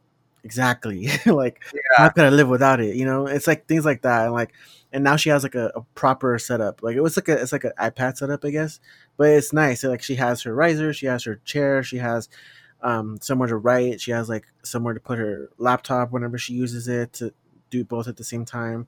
exactly." 0.44 1.10
like, 1.26 1.64
how 1.98 2.10
could 2.10 2.26
I 2.26 2.30
live 2.30 2.50
without 2.50 2.80
it? 2.80 2.96
You 2.96 3.06
know, 3.06 3.28
it's 3.28 3.48
like 3.48 3.68
things 3.68 3.86
like 3.86 4.02
that, 4.04 4.26
and 4.26 4.34
like, 4.34 4.54
and 4.92 5.04
now 5.04 5.16
she 5.16 5.30
has 5.30 5.44
like 5.44 5.56
a, 5.56 5.72
a 5.76 5.82
proper 5.96 6.38
setup. 6.40 6.84
Like 6.84 6.96
it 6.96 7.02
was 7.02 7.18
like 7.18 7.30
a 7.30 7.42
it's 7.42 7.52
like 7.52 7.64
an 7.64 7.74
iPad 7.80 8.18
setup, 8.18 8.44
I 8.46 8.52
guess, 8.52 8.80
but 9.18 9.30
it's 9.30 9.54
nice. 9.54 9.84
like 9.84 10.02
she 10.04 10.16
has 10.16 10.42
her 10.44 10.54
riser, 10.54 10.94
she 10.94 11.06
has 11.08 11.24
her 11.24 11.36
chair, 11.46 11.84
she 11.84 11.98
has 11.98 12.30
um 12.82 13.20
somewhere 13.22 13.48
to 13.50 13.58
write, 13.58 14.02
she 14.02 14.12
has 14.12 14.30
like 14.30 14.46
somewhere 14.64 14.94
to 14.94 15.00
put 15.00 15.20
her 15.20 15.50
laptop 15.58 16.12
whenever 16.12 16.38
she 16.38 16.54
uses 16.54 16.88
it 16.88 17.14
to 17.14 17.34
do 17.70 17.84
both 17.84 18.08
at 18.08 18.18
the 18.18 18.24
same 18.24 18.46
time. 18.46 18.88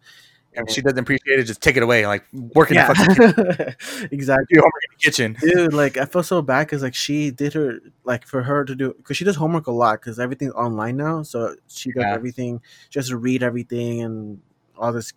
If 0.56 0.70
she 0.70 0.82
doesn't 0.82 1.00
appreciate 1.00 1.40
it, 1.40 1.44
just 1.46 1.62
take 1.62 1.78
it 1.78 1.84
away. 1.84 2.06
Like 2.06 2.24
work 2.34 2.70
in 2.70 2.76
yeah, 2.76 2.88
the 2.94 2.96
fucking 2.96 4.08
exactly. 4.12 4.46
do 4.50 4.60
homework 4.60 4.84
in 4.84 4.98
the 4.98 5.04
kitchen. 5.04 5.38
Dude, 5.42 5.74
like 5.74 5.98
I 5.98 6.06
feel 6.06 6.24
so 6.24 6.42
bad 6.42 6.68
because 6.68 6.84
like 6.84 6.96
she 6.96 7.32
did 7.32 7.54
her 7.54 7.80
like 8.04 8.26
for 8.28 8.44
her 8.44 8.64
to 8.66 8.76
do 8.76 8.94
because 8.98 9.18
she 9.18 9.26
does 9.26 9.36
homework 9.36 9.68
a 9.68 9.72
lot 9.72 10.00
because 10.02 10.20
everything's 10.20 10.54
online 10.54 10.98
now, 10.98 11.24
so 11.24 11.56
she 11.68 11.92
does 11.92 12.04
Yeah. 12.04 12.14
everything 12.14 12.62
just 12.90 13.10
to 13.10 13.18
read 13.18 13.42
everything 13.44 14.02
and 14.02 14.42
all 14.78 14.92
this 14.94 15.12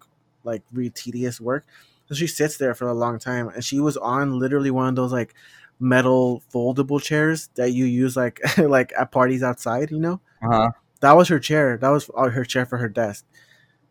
like 0.44 0.62
really 0.72 0.90
tedious 0.90 1.40
work. 1.40 1.66
So 2.08 2.14
she 2.14 2.26
sits 2.28 2.56
there 2.56 2.74
for 2.74 2.86
a 2.88 2.94
long 2.94 3.18
time, 3.18 3.48
and 3.48 3.64
she 3.64 3.80
was 3.80 3.96
on 3.96 4.38
literally 4.38 4.70
one 4.70 4.88
of 4.88 4.94
those 4.96 5.12
like 5.12 5.34
metal 5.78 6.42
foldable 6.54 7.02
chairs 7.02 7.50
that 7.56 7.72
you 7.72 7.84
use 7.84 8.16
like 8.16 8.40
like 8.58 8.92
at 8.98 9.10
parties 9.12 9.42
outside. 9.42 9.90
You 9.90 9.98
know, 10.00 10.20
Uh-huh. 10.42 10.70
that 11.00 11.12
was 11.16 11.28
her 11.28 11.38
chair. 11.40 11.76
That 11.76 11.90
was 11.90 12.08
uh, 12.16 12.30
her 12.30 12.44
chair 12.44 12.64
for 12.64 12.78
her 12.78 12.88
desk. 12.88 13.24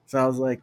So 0.08 0.20
I 0.20 0.26
was 0.28 0.38
like, 0.38 0.62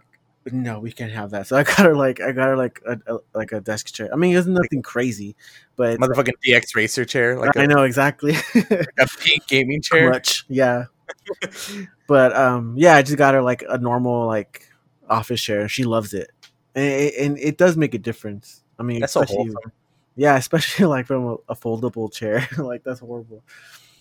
no, 0.51 0.80
we 0.80 0.90
can't 0.90 1.12
have 1.12 1.30
that. 1.30 1.47
So 1.47 1.57
I 1.57 1.62
got 1.62 1.78
her 1.80 1.95
like 1.95 2.20
I 2.20 2.32
got 2.32 2.49
her 2.49 2.57
like 2.57 2.80
a, 2.86 2.99
a 3.07 3.18
like 3.34 3.53
a 3.53 3.61
desk 3.61 3.93
chair. 3.93 4.09
I 4.12 4.16
mean, 4.16 4.36
it's 4.36 4.47
nothing 4.47 4.82
crazy, 4.82 5.36
but 5.76 5.99
Motherfucking 5.99 6.32
DX 6.47 6.74
racer 6.74 7.05
chair, 7.05 7.38
like 7.38 7.57
I 7.57 7.64
a, 7.64 7.66
know 7.66 7.84
exactly. 7.84 8.34
a 8.55 9.07
pink 9.20 9.47
gaming 9.47 9.82
chair. 9.82 10.11
Much, 10.11 10.45
yeah. 10.49 10.86
but 12.07 12.34
um, 12.34 12.74
yeah, 12.76 12.97
I 12.97 13.03
just 13.03 13.18
got 13.18 13.34
her 13.34 13.43
like 13.43 13.64
a 13.68 13.78
normal 13.78 14.26
like 14.26 14.68
office 15.09 15.40
chair. 15.40 15.68
She 15.68 15.84
loves 15.84 16.14
it, 16.14 16.30
and 16.74 16.84
it, 16.84 17.14
and 17.18 17.38
it 17.38 17.59
does 17.59 17.76
make 17.76 17.95
a 17.95 17.99
difference. 17.99 18.62
I 18.78 18.82
mean, 18.82 19.01
That's 19.01 19.12
so 19.12 19.22
especially 19.22 19.53
wholesome. 19.53 19.72
yeah, 20.16 20.36
especially 20.36 20.86
like 20.86 21.07
from 21.07 21.26
a, 21.26 21.34
a 21.51 21.55
foldable 21.55 22.12
chair. 22.12 22.49
like 22.59 22.82
that's 22.84 23.01
horrible. 23.01 23.45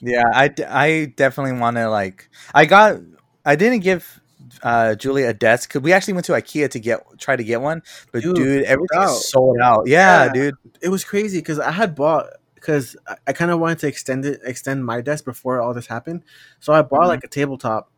Yeah, 0.04 0.24
I, 0.34 0.48
d- 0.48 0.64
I 0.64 1.06
definitely 1.06 1.60
want 1.60 1.78
to 1.78 1.90
like. 1.90 2.30
I 2.54 2.66
got. 2.66 3.00
I 3.46 3.56
didn't 3.56 3.80
give 3.80 4.21
uh 4.64 4.96
Julie 4.96 5.24
a 5.24 5.34
desk 5.34 5.70
because 5.70 5.82
we 5.82 5.94
actually 5.94 6.14
went 6.14 6.26
to 6.28 6.34
IKEA 6.34 6.70
to 6.72 6.80
get 6.80 7.00
try 7.20 7.36
to 7.36 7.44
get 7.44 7.62
one, 7.62 7.82
but 8.12 8.22
Dude, 8.22 8.36
dude, 8.36 8.66
out. 8.96 9.10
sold 9.10 9.58
out. 9.62 9.88
Yeah, 9.88 10.26
Yeah. 10.26 10.34
dude. 10.34 10.56
It 10.82 10.90
was 10.90 11.04
crazy 11.04 11.40
because 11.40 11.60
I 11.60 11.72
had 11.72 11.96
bought 11.96 12.28
because 12.56 12.96
I, 13.08 13.16
I 13.28 13.34
kind 13.34 13.50
of 13.52 13.60
wanted 13.60 13.80
to 13.80 13.88
extend 13.88 14.24
it, 14.26 14.40
extend 14.46 14.86
my 14.86 15.02
desk 15.02 15.26
before 15.26 15.60
all 15.62 15.74
this 15.74 15.88
happened. 15.88 16.24
So 16.60 16.74
I 16.74 16.82
bought 16.84 17.02
Mhm. 17.04 17.08
like 17.08 17.24
a 17.24 17.28
tabletop, 17.28 17.92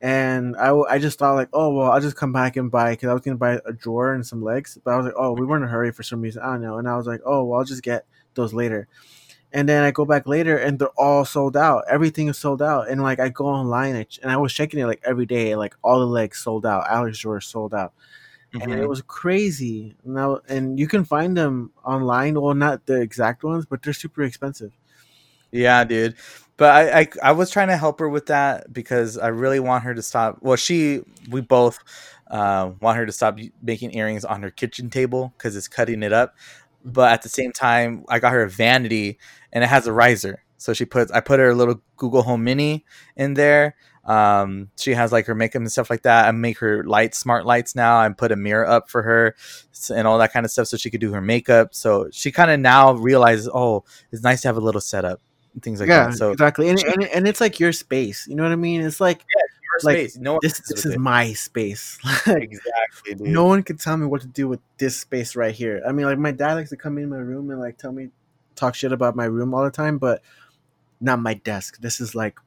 and 0.00 0.56
I, 0.56 0.72
I 0.88 0.98
just 0.98 1.18
thought 1.18 1.34
like, 1.34 1.50
oh 1.52 1.72
well, 1.74 1.90
I'll 1.92 2.00
just 2.00 2.16
come 2.16 2.32
back 2.32 2.56
and 2.56 2.70
buy 2.70 2.92
because 2.92 3.08
I 3.08 3.12
was 3.12 3.22
gonna 3.22 3.36
buy 3.36 3.60
a 3.66 3.72
drawer 3.72 4.12
and 4.14 4.26
some 4.26 4.42
legs, 4.42 4.78
but 4.84 4.92
I 4.92 4.96
was 4.96 5.06
like, 5.06 5.14
oh, 5.16 5.32
we 5.32 5.44
were 5.46 5.56
in 5.56 5.62
a 5.62 5.68
hurry 5.68 5.92
for 5.92 6.02
some 6.02 6.20
reason, 6.22 6.42
I 6.42 6.52
don't 6.52 6.62
know, 6.62 6.78
and 6.78 6.88
I 6.88 6.96
was 6.96 7.06
like, 7.06 7.20
oh 7.24 7.44
well, 7.44 7.60
I'll 7.60 7.64
just 7.64 7.82
get 7.82 8.06
those 8.34 8.52
later. 8.54 8.88
And 9.52 9.68
then 9.68 9.82
I 9.84 9.90
go 9.90 10.04
back 10.04 10.26
later, 10.28 10.56
and 10.56 10.78
they're 10.78 10.88
all 10.98 11.24
sold 11.24 11.56
out. 11.56 11.84
Everything 11.88 12.28
is 12.28 12.38
sold 12.38 12.62
out, 12.62 12.88
and 12.88 13.02
like 13.02 13.18
I 13.20 13.28
go 13.30 13.46
online, 13.46 13.96
and 13.96 14.06
and 14.22 14.30
I 14.30 14.36
was 14.36 14.52
checking 14.52 14.80
it 14.80 14.86
like 14.86 15.00
every 15.04 15.26
day, 15.26 15.56
like 15.56 15.74
all 15.82 15.98
the 16.00 16.06
legs 16.06 16.38
sold 16.38 16.66
out. 16.66 16.86
Alex 16.88 17.18
drawers 17.18 17.46
sold 17.46 17.74
out 17.74 17.92
and 18.60 18.72
Mhm. 18.72 18.80
it 18.80 18.88
was 18.88 19.02
crazy. 19.02 19.96
Now, 20.04 20.40
and 20.48 20.78
you 20.78 20.88
can 20.88 21.04
find 21.04 21.36
them 21.36 21.72
online. 21.84 22.40
Well, 22.40 22.54
not 22.54 22.86
the 22.86 23.00
exact 23.00 23.44
ones, 23.44 23.66
but 23.66 23.82
they're 23.82 23.92
super 23.92 24.22
expensive. 24.22 24.72
Yeah, 25.52 25.84
dude. 25.84 26.14
But 26.56 26.70
I, 26.70 27.00
I 27.00 27.06
I 27.24 27.32
was 27.32 27.50
trying 27.50 27.68
to 27.68 27.76
help 27.76 27.98
her 28.00 28.08
with 28.08 28.26
that 28.26 28.72
because 28.72 29.16
I 29.18 29.28
really 29.28 29.60
want 29.60 29.84
her 29.84 29.94
to 29.94 30.02
stop. 30.02 30.38
Well, 30.42 30.56
she 30.56 31.00
we 31.30 31.40
both 31.40 31.78
uh, 32.30 32.72
want 32.80 32.98
her 32.98 33.06
to 33.06 33.12
stop 33.12 33.38
making 33.62 33.94
earrings 33.96 34.24
on 34.24 34.42
her 34.42 34.50
kitchen 34.50 34.90
table 34.90 35.32
because 35.36 35.56
it's 35.56 35.68
cutting 35.68 36.02
it 36.02 36.12
up. 36.12 36.34
But 36.84 37.12
at 37.12 37.22
the 37.22 37.28
same 37.28 37.52
time, 37.52 38.04
I 38.08 38.18
got 38.18 38.32
her 38.32 38.42
a 38.42 38.50
vanity 38.50 39.18
and 39.52 39.62
it 39.62 39.68
has 39.68 39.86
a 39.86 39.92
riser. 39.92 40.42
So 40.56 40.72
she 40.74 40.84
puts 40.84 41.10
I 41.10 41.20
put 41.20 41.40
her 41.40 41.50
a 41.50 41.54
little 41.54 41.80
Google 41.96 42.22
Home 42.22 42.44
Mini 42.44 42.84
in 43.16 43.34
there. 43.34 43.76
Um, 44.04 44.70
she 44.76 44.94
has 44.94 45.12
like 45.12 45.26
her 45.26 45.34
makeup 45.34 45.60
and 45.60 45.70
stuff 45.70 45.90
like 45.90 46.02
that. 46.02 46.26
I 46.26 46.30
make 46.32 46.58
her 46.58 46.84
lights, 46.84 47.18
smart 47.18 47.46
lights 47.46 47.74
now. 47.74 48.00
I 48.00 48.08
put 48.08 48.32
a 48.32 48.36
mirror 48.36 48.66
up 48.66 48.90
for 48.90 49.02
her 49.02 49.36
and 49.94 50.06
all 50.06 50.18
that 50.18 50.32
kind 50.32 50.44
of 50.44 50.50
stuff 50.50 50.68
so 50.68 50.76
she 50.76 50.90
could 50.90 51.00
do 51.00 51.12
her 51.12 51.20
makeup. 51.20 51.74
So 51.74 52.08
she 52.10 52.32
kind 52.32 52.50
of 52.50 52.60
now 52.60 52.92
realizes, 52.92 53.48
oh, 53.52 53.84
it's 54.10 54.22
nice 54.22 54.42
to 54.42 54.48
have 54.48 54.56
a 54.56 54.60
little 54.60 54.80
setup 54.80 55.20
and 55.54 55.62
things 55.62 55.80
like 55.80 55.88
yeah, 55.88 56.08
that. 56.08 56.14
So 56.14 56.32
exactly. 56.32 56.68
And, 56.68 56.82
and 56.82 57.04
and 57.04 57.28
it's 57.28 57.40
like 57.40 57.60
your 57.60 57.72
space. 57.72 58.26
You 58.26 58.36
know 58.36 58.42
what 58.42 58.52
I 58.52 58.56
mean? 58.56 58.80
It's 58.80 59.00
like 59.00 59.24
your 59.34 59.44
like, 59.84 59.96
space. 59.96 60.16
No 60.16 60.38
this. 60.42 60.60
This 60.60 60.86
is 60.86 60.94
it. 60.94 60.98
my 60.98 61.32
space. 61.32 61.98
like 62.26 62.42
exactly, 62.42 63.14
dude. 63.14 63.28
no 63.28 63.44
one 63.44 63.62
can 63.62 63.76
tell 63.76 63.96
me 63.96 64.06
what 64.06 64.20
to 64.22 64.26
do 64.26 64.48
with 64.48 64.60
this 64.78 64.98
space 64.98 65.36
right 65.36 65.54
here. 65.54 65.82
I 65.86 65.92
mean, 65.92 66.06
like 66.06 66.18
my 66.18 66.32
dad 66.32 66.54
likes 66.54 66.70
to 66.70 66.76
come 66.76 66.98
in 66.98 67.08
my 67.08 67.16
room 67.16 67.50
and 67.50 67.60
like 67.60 67.78
tell 67.78 67.92
me 67.92 68.10
talk 68.54 68.74
shit 68.74 68.92
about 68.92 69.16
my 69.16 69.24
room 69.24 69.54
all 69.54 69.64
the 69.64 69.70
time, 69.70 69.98
but 69.98 70.22
not 71.00 71.20
my 71.20 71.34
desk. 71.34 71.80
This 71.80 72.00
is 72.00 72.14
like. 72.14 72.38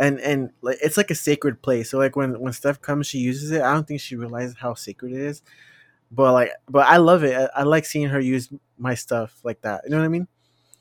And 0.00 0.20
and 0.20 0.50
like 0.62 0.78
it's 0.80 0.96
like 0.96 1.10
a 1.10 1.16
sacred 1.16 1.60
place. 1.60 1.90
So 1.90 1.98
like 1.98 2.14
when 2.14 2.38
when 2.38 2.52
Steph 2.52 2.80
comes, 2.80 3.08
she 3.08 3.18
uses 3.18 3.50
it. 3.50 3.62
I 3.62 3.74
don't 3.74 3.84
think 3.84 4.00
she 4.00 4.14
realizes 4.14 4.54
how 4.56 4.74
sacred 4.74 5.10
it 5.10 5.20
is. 5.20 5.42
But 6.12 6.32
like, 6.32 6.52
but 6.68 6.86
I 6.86 6.98
love 6.98 7.24
it. 7.24 7.36
I, 7.36 7.60
I 7.60 7.62
like 7.64 7.84
seeing 7.84 8.08
her 8.08 8.20
use 8.20 8.48
my 8.78 8.94
stuff 8.94 9.40
like 9.42 9.60
that. 9.62 9.82
You 9.84 9.90
know 9.90 9.98
what 9.98 10.04
I 10.04 10.08
mean? 10.08 10.28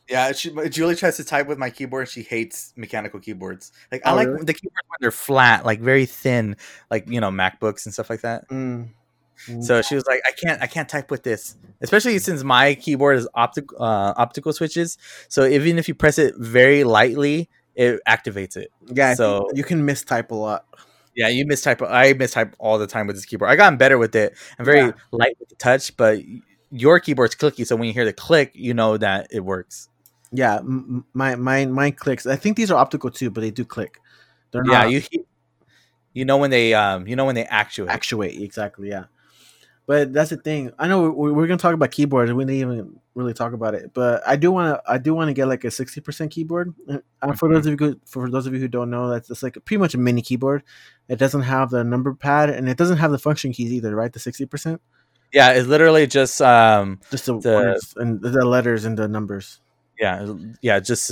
Yeah, 0.09 0.31
she, 0.31 0.51
Julie 0.69 0.95
tries 0.95 1.17
to 1.17 1.23
type 1.25 1.47
with 1.47 1.57
my 1.57 1.69
keyboard. 1.69 2.07
She 2.09 2.21
hates 2.21 2.73
mechanical 2.77 3.19
keyboards. 3.19 3.71
Like 3.91 4.05
I 4.05 4.11
Oh, 4.11 4.15
like 4.15 4.27
really? 4.27 4.45
the 4.45 4.53
keyboards 4.53 4.87
when 4.87 4.97
they're 5.01 5.11
flat, 5.11 5.65
like 5.65 5.81
very 5.81 6.05
thin, 6.05 6.55
like 6.89 7.09
you 7.09 7.19
know 7.19 7.29
MacBooks 7.29 7.85
and 7.85 7.93
stuff 7.93 8.09
like 8.09 8.21
that. 8.21 8.47
Mm. 8.49 8.89
So 9.61 9.83
she 9.83 9.93
was 9.93 10.03
like, 10.07 10.21
I 10.25 10.31
can't, 10.31 10.61
I 10.63 10.67
can't 10.67 10.89
type 10.89 11.11
with 11.11 11.21
this, 11.21 11.55
especially 11.81 12.17
since 12.17 12.43
my 12.43 12.73
keyboard 12.73 13.17
is 13.17 13.27
optic, 13.35 13.65
uh, 13.79 14.13
optical 14.17 14.51
switches. 14.51 14.97
So 15.29 15.45
even 15.45 15.77
if 15.77 15.87
you 15.87 15.93
press 15.93 16.17
it 16.17 16.33
very 16.37 16.83
lightly, 16.83 17.47
it 17.75 17.99
activates 18.07 18.57
it. 18.57 18.71
yeah, 18.87 19.13
so- 19.13 19.47
you 19.53 19.63
can 19.63 19.85
mistype 19.85 20.31
a 20.31 20.35
lot. 20.35 20.65
Yeah, 21.15 21.27
you 21.29 21.45
mistype. 21.45 21.87
I 21.87 22.13
mistype 22.13 22.53
all 22.59 22.77
the 22.79 22.87
time 22.87 23.07
with 23.07 23.15
this 23.15 23.25
keyboard. 23.25 23.49
I 23.51 23.55
gotten 23.55 23.77
better 23.77 23.97
with 23.97 24.15
it. 24.15 24.35
I'm 24.57 24.65
very 24.65 24.79
Yeah. 24.87 24.91
light 25.11 25.35
with 25.39 25.49
the 25.49 25.55
touch, 25.55 25.95
but 25.97 26.19
your 26.71 26.99
keyboard's 26.99 27.35
clicky, 27.35 27.65
so 27.65 27.75
when 27.75 27.87
you 27.87 27.93
hear 27.93 28.05
the 28.05 28.13
click, 28.13 28.51
you 28.55 28.73
know 28.73 28.97
that 28.97 29.27
it 29.31 29.41
works. 29.45 29.89
Yeah, 30.32 30.57
m- 30.57 31.05
my 31.13 31.36
mine 31.36 31.71
mine 31.71 31.93
clicks. 31.93 32.25
I 32.25 32.36
think 32.36 32.57
these 32.57 32.69
are 32.71 32.78
optical 32.78 33.09
too, 33.09 33.30
but 33.30 33.41
they 33.41 33.51
do 33.51 33.63
click. 33.65 33.99
They're 34.51 34.63
Yeah, 34.65 34.84
not 34.84 34.91
you 34.91 35.01
you 36.13 36.25
know 36.25 36.38
when 36.38 36.49
they 36.51 36.73
um 36.73 37.07
you 37.07 37.15
know 37.15 37.25
when 37.25 37.36
they 37.36 37.45
actuate. 37.45 37.89
actuate 37.89 38.41
exactly. 38.41 38.89
Yeah, 38.89 39.05
but 39.86 40.11
that's 40.13 40.30
the 40.32 40.38
thing. 40.38 40.71
I 40.80 40.88
know 40.88 41.09
we're, 41.11 41.32
we're 41.34 41.47
gonna 41.47 41.57
talk 41.57 41.73
about 41.73 41.91
keyboards. 41.91 42.32
We 42.34 42.43
didn't 42.43 42.59
even 42.61 42.99
really 43.15 43.34
talk 43.34 43.53
about 43.53 43.73
it, 43.73 43.91
but 43.93 44.21
I 44.28 44.36
do 44.36 44.51
want 44.51 44.75
to. 44.75 44.91
I 44.91 44.97
do 44.97 45.13
want 45.13 45.30
to 45.30 45.34
get 45.34 45.47
like 45.47 45.63
a 45.63 45.71
sixty 45.71 46.01
percent 46.01 46.32
keyboard. 46.32 46.73
Uh, 47.21 47.34
for 47.34 47.51
those 47.53 47.65
of 47.65 47.80
you 47.80 47.88
who, 47.88 47.99
for 48.05 48.30
those 48.30 48.47
of 48.47 48.53
you 48.53 48.59
who 48.59 48.67
don't 48.67 48.89
know, 48.89 49.09
that's 49.09 49.28
just 49.30 49.43
like 49.43 49.53
pretty 49.65 49.78
much 49.80 49.93
a 49.93 49.97
mini 49.97 50.21
keyboard. 50.21 50.63
It 51.07 51.19
doesn't 51.19 51.43
have 51.43 51.69
the 51.69 51.84
number 51.84 52.13
pad, 52.13 52.49
and 52.49 52.67
it 52.67 52.78
doesn't 52.78 52.97
have 52.97 53.11
the 53.11 53.19
function 53.19 53.53
keys 53.53 53.71
either. 53.71 53.95
Right, 53.95 54.11
the 54.11 54.19
sixty 54.19 54.45
percent, 54.45 54.82
Yeah, 55.32 55.51
it's 55.51 55.67
literally 55.67 56.05
just 56.07 56.41
um 56.41 56.99
just 57.11 57.28
the, 57.28 57.39
The- 57.39 57.53
words 57.55 57.93
and 57.95 58.21
the 58.21 58.43
letters 58.45 58.84
and 58.86 58.97
the 58.97 59.07
numbers. 59.07 59.61
Yeah 59.99 60.33
yeah 60.61 60.79
just 60.79 61.11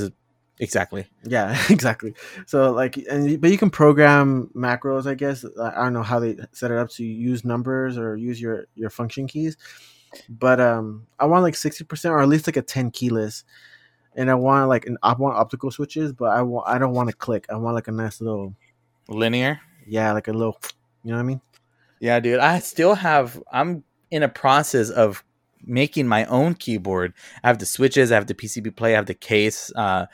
exactly. 0.60 1.08
Yeah, 1.24 1.58
exactly. 1.70 2.14
So 2.46 2.72
like, 2.72 2.98
and 2.98 3.40
but 3.42 3.52
you 3.52 3.58
can 3.58 3.70
program 3.70 4.50
macros. 4.56 5.06
I 5.06 5.16
guess 5.16 5.46
I 5.62 5.84
don't 5.84 5.94
know 5.94 6.04
how 6.04 6.20
they 6.20 6.38
set 6.52 6.72
it 6.72 6.78
up 6.78 6.90
to 6.92 7.04
use 7.04 7.44
numbers 7.46 7.98
or 7.98 8.16
use 8.16 8.40
your 8.40 8.66
your 8.76 8.90
function 8.90 9.28
keys. 9.28 9.58
But 10.30 10.60
um, 10.62 11.08
I 11.20 11.26
want 11.26 11.44
like 11.44 11.56
sixty 11.56 11.84
percent 11.84 12.14
or 12.14 12.22
at 12.22 12.28
least 12.30 12.48
like 12.48 12.58
a 12.58 12.62
ten 12.62 12.92
keyless, 12.92 13.44
and 14.16 14.32
I 14.32 14.36
want 14.36 14.70
like 14.70 14.86
an 14.86 14.98
I 15.04 15.14
want 15.14 15.36
optical 15.36 15.72
switches, 15.72 16.14
but 16.14 16.30
I 16.32 16.42
want 16.42 16.68
I 16.68 16.78
don't 16.78 16.94
want 16.94 17.10
to 17.10 17.16
click. 17.16 17.46
I 17.50 17.56
want 17.56 17.76
like 17.76 17.88
a 17.88 17.92
nice 17.92 18.22
little 18.22 18.56
Linear. 19.10 19.60
yeah, 19.86 20.14
like 20.14 20.28
a 20.28 20.34
little. 20.34 20.58
You 21.04 21.12
know 21.12 21.18
what 21.18 21.24
I 21.24 21.26
mean? 21.26 21.42
Yeah, 22.00 22.20
dude. 22.20 22.40
I 22.40 22.60
still 22.60 22.96
have. 22.96 23.42
I'm 23.52 23.84
in 24.10 24.24
a 24.24 24.30
process 24.30 24.90
of 24.90 25.24
making 25.66 26.08
my 26.08 26.26
own 26.26 26.56
keyboard. 26.56 27.14
I 27.44 27.48
have 27.48 27.60
the 27.60 27.66
switches. 27.66 28.12
I 28.12 28.16
have 28.16 28.28
the 28.28 28.34
PCB 28.34 28.76
play. 28.76 28.94
I 28.94 28.98
have 28.98 29.06
the 29.06 29.14
case. 29.14 29.72
Uh, 29.76 30.06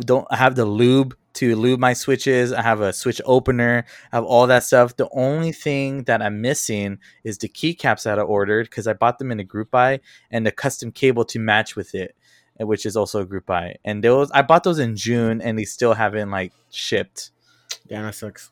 don't 0.00 0.26
I 0.30 0.36
have 0.36 0.54
the 0.54 0.64
lube 0.64 1.16
to 1.34 1.54
lube 1.54 1.78
my 1.78 1.92
switches. 1.92 2.52
I 2.52 2.62
have 2.62 2.80
a 2.80 2.92
switch 2.92 3.20
opener. 3.24 3.84
I 4.12 4.16
have 4.16 4.24
all 4.24 4.46
that 4.46 4.64
stuff. 4.64 4.96
The 4.96 5.08
only 5.12 5.52
thing 5.52 6.04
that 6.04 6.22
I'm 6.22 6.40
missing 6.40 6.98
is 7.24 7.38
the 7.38 7.48
keycaps 7.48 8.04
that 8.04 8.18
I 8.18 8.22
ordered 8.22 8.70
because 8.70 8.86
I 8.86 8.94
bought 8.94 9.18
them 9.18 9.30
in 9.30 9.40
a 9.40 9.44
group 9.44 9.70
buy 9.70 10.00
and 10.30 10.46
the 10.46 10.52
custom 10.52 10.90
cable 10.92 11.24
to 11.26 11.38
match 11.38 11.76
with 11.76 11.94
it, 11.94 12.16
uh, 12.60 12.66
which 12.66 12.86
is 12.86 12.96
also 12.96 13.20
a 13.20 13.26
group 13.26 13.46
buy. 13.46 13.76
And 13.84 14.02
those 14.02 14.30
I 14.30 14.42
bought 14.42 14.64
those 14.64 14.78
in 14.78 14.96
June 14.96 15.40
and 15.42 15.58
they 15.58 15.64
still 15.64 15.94
haven't 15.94 16.30
like 16.30 16.52
shipped. 16.70 17.30
Yeah, 17.88 18.02
that 18.02 18.14
sucks. 18.14 18.50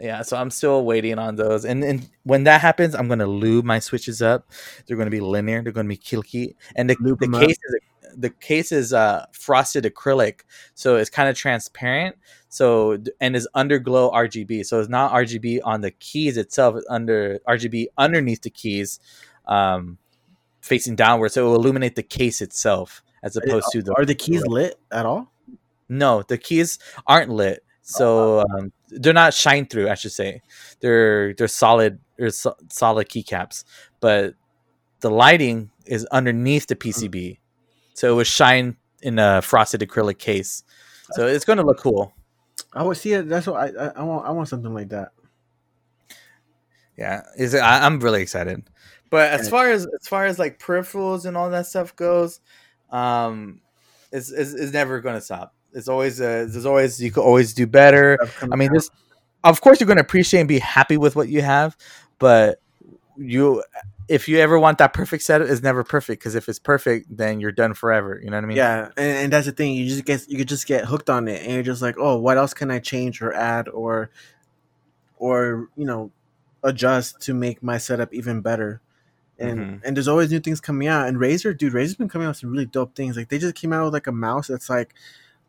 Yeah, 0.00 0.22
so 0.22 0.38
I'm 0.38 0.50
still 0.50 0.84
waiting 0.84 1.18
on 1.18 1.36
those. 1.36 1.64
And 1.66 1.84
and 1.84 2.08
when 2.24 2.44
that 2.44 2.62
happens, 2.62 2.94
I'm 2.94 3.06
gonna 3.06 3.26
lube 3.26 3.66
my 3.66 3.78
switches 3.78 4.22
up. 4.22 4.50
They're 4.86 4.96
gonna 4.96 5.10
be 5.10 5.20
linear. 5.20 5.62
They're 5.62 5.72
gonna 5.72 5.88
be 5.88 5.96
kilky. 5.98 6.56
And 6.74 6.88
the, 6.88 6.96
Lube 7.00 7.20
the 7.20 7.26
up. 7.36 7.42
case 7.42 7.58
is 7.62 7.76
the 8.16 8.30
case 8.30 8.72
is 8.72 8.92
uh 8.94 9.26
frosted 9.32 9.84
acrylic, 9.84 10.40
so 10.74 10.96
it's 10.96 11.10
kind 11.10 11.28
of 11.28 11.36
transparent. 11.36 12.16
So 12.48 12.98
and 13.20 13.36
is 13.36 13.46
underglow 13.54 14.12
RGB. 14.12 14.64
So 14.64 14.80
it's 14.80 14.88
not 14.88 15.12
RGB 15.12 15.60
on 15.64 15.82
the 15.82 15.90
keys 15.90 16.38
itself. 16.38 16.76
It's 16.76 16.86
under 16.88 17.38
RGB 17.46 17.88
underneath 17.98 18.40
the 18.40 18.50
keys, 18.50 19.00
um, 19.46 19.98
facing 20.62 20.96
downward. 20.96 21.32
So 21.32 21.44
it 21.44 21.48
will 21.50 21.56
illuminate 21.56 21.94
the 21.94 22.02
case 22.02 22.40
itself 22.40 23.02
as 23.22 23.36
opposed 23.36 23.66
to 23.72 23.82
the 23.82 23.94
Are 23.96 24.06
the 24.06 24.14
keys 24.14 24.46
lit 24.46 24.80
at 24.90 25.04
all? 25.04 25.30
no, 25.90 26.22
the 26.22 26.38
keys 26.38 26.78
aren't 27.06 27.30
lit, 27.30 27.62
so 27.82 28.40
um, 28.40 28.72
they're 28.90 29.12
not 29.12 29.34
shine 29.34 29.66
through. 29.66 29.88
I 29.88 29.94
should 29.94 30.12
say 30.12 30.42
they're 30.80 31.34
they're 31.34 31.48
solid. 31.48 31.98
They're 32.16 32.30
so- 32.30 32.56
solid 32.70 33.08
keycaps, 33.08 33.64
but 34.00 34.34
the 35.00 35.10
lighting 35.10 35.70
is 35.86 36.04
underneath 36.06 36.66
the 36.66 36.76
PCB, 36.76 37.38
so 37.94 38.12
it 38.12 38.16
was 38.16 38.28
shine 38.28 38.76
in 39.02 39.18
a 39.18 39.40
frosted 39.42 39.80
acrylic 39.80 40.18
case. 40.18 40.62
So 41.12 41.26
it's 41.26 41.44
going 41.44 41.56
to 41.56 41.64
look 41.64 41.78
cool. 41.78 42.14
I 42.72 42.82
would 42.82 42.96
see 42.96 43.14
it. 43.14 43.28
That's 43.28 43.46
what 43.46 43.56
I, 43.56 43.86
I 43.86 43.92
I 43.96 44.02
want. 44.02 44.26
I 44.26 44.30
want 44.30 44.48
something 44.48 44.72
like 44.74 44.90
that. 44.90 45.12
Yeah, 46.96 47.22
is 47.36 47.54
it, 47.54 47.60
I, 47.60 47.86
I'm 47.86 47.98
really 48.00 48.22
excited. 48.22 48.62
But 49.08 49.32
as 49.32 49.48
far 49.48 49.70
as 49.70 49.86
as 50.00 50.06
far 50.06 50.26
as 50.26 50.38
like 50.38 50.60
peripherals 50.60 51.24
and 51.24 51.36
all 51.36 51.50
that 51.50 51.66
stuff 51.66 51.96
goes, 51.96 52.40
um, 52.90 53.60
it's 54.12 54.30
it's, 54.30 54.52
it's 54.52 54.72
never 54.72 55.00
going 55.00 55.16
to 55.16 55.20
stop. 55.20 55.54
It's 55.72 55.88
always 55.88 56.20
uh, 56.20 56.46
there's 56.48 56.66
always 56.66 57.00
you 57.00 57.10
could 57.10 57.22
always 57.22 57.54
do 57.54 57.66
better. 57.66 58.18
I 58.50 58.56
mean, 58.56 58.72
this, 58.72 58.90
of 59.44 59.60
course, 59.60 59.80
you're 59.80 59.86
going 59.86 59.98
to 59.98 60.02
appreciate 60.02 60.40
and 60.40 60.48
be 60.48 60.58
happy 60.58 60.96
with 60.96 61.16
what 61.16 61.28
you 61.28 61.42
have, 61.42 61.76
but 62.18 62.60
you, 63.16 63.62
if 64.08 64.28
you 64.28 64.38
ever 64.38 64.58
want 64.58 64.78
that 64.78 64.92
perfect 64.92 65.22
setup, 65.22 65.48
it's 65.48 65.62
never 65.62 65.84
perfect 65.84 66.20
because 66.20 66.34
if 66.34 66.48
it's 66.48 66.58
perfect, 66.58 67.14
then 67.16 67.40
you're 67.40 67.52
done 67.52 67.74
forever. 67.74 68.20
You 68.22 68.30
know 68.30 68.36
what 68.36 68.44
I 68.44 68.46
mean? 68.48 68.56
yeah, 68.56 68.88
and, 68.96 69.16
and 69.18 69.32
that's 69.32 69.46
the 69.46 69.52
thing. 69.52 69.74
You 69.74 69.88
just 69.88 70.04
get 70.04 70.28
you 70.28 70.38
could 70.38 70.48
just 70.48 70.66
get 70.66 70.84
hooked 70.86 71.08
on 71.08 71.28
it, 71.28 71.42
and 71.42 71.52
you're 71.52 71.62
just 71.62 71.82
like, 71.82 71.96
oh, 71.98 72.18
what 72.18 72.36
else 72.36 72.52
can 72.54 72.70
I 72.70 72.78
change 72.80 73.22
or 73.22 73.32
add 73.32 73.68
or, 73.68 74.10
or 75.18 75.68
you 75.76 75.84
know, 75.84 76.10
adjust 76.62 77.20
to 77.22 77.34
make 77.34 77.62
my 77.62 77.78
setup 77.78 78.12
even 78.12 78.40
better. 78.40 78.80
And 79.38 79.60
Mhm. 79.60 79.80
and 79.84 79.96
there's 79.96 80.08
always 80.08 80.30
new 80.30 80.40
things 80.40 80.60
coming 80.60 80.88
out. 80.88 81.08
And 81.08 81.16
Razer, 81.16 81.56
dude, 81.56 81.72
Razer's 81.72 81.94
been 81.94 82.08
coming 82.08 82.26
out 82.26 82.30
with 82.30 82.36
some 82.38 82.50
really 82.50 82.66
dope 82.66 82.94
things. 82.94 83.16
Like 83.16 83.28
they 83.28 83.38
just 83.38 83.54
came 83.54 83.72
out 83.72 83.84
with 83.84 83.94
like 83.94 84.06
a 84.06 84.12
mouse 84.12 84.48
that's 84.48 84.68
like, 84.68 84.94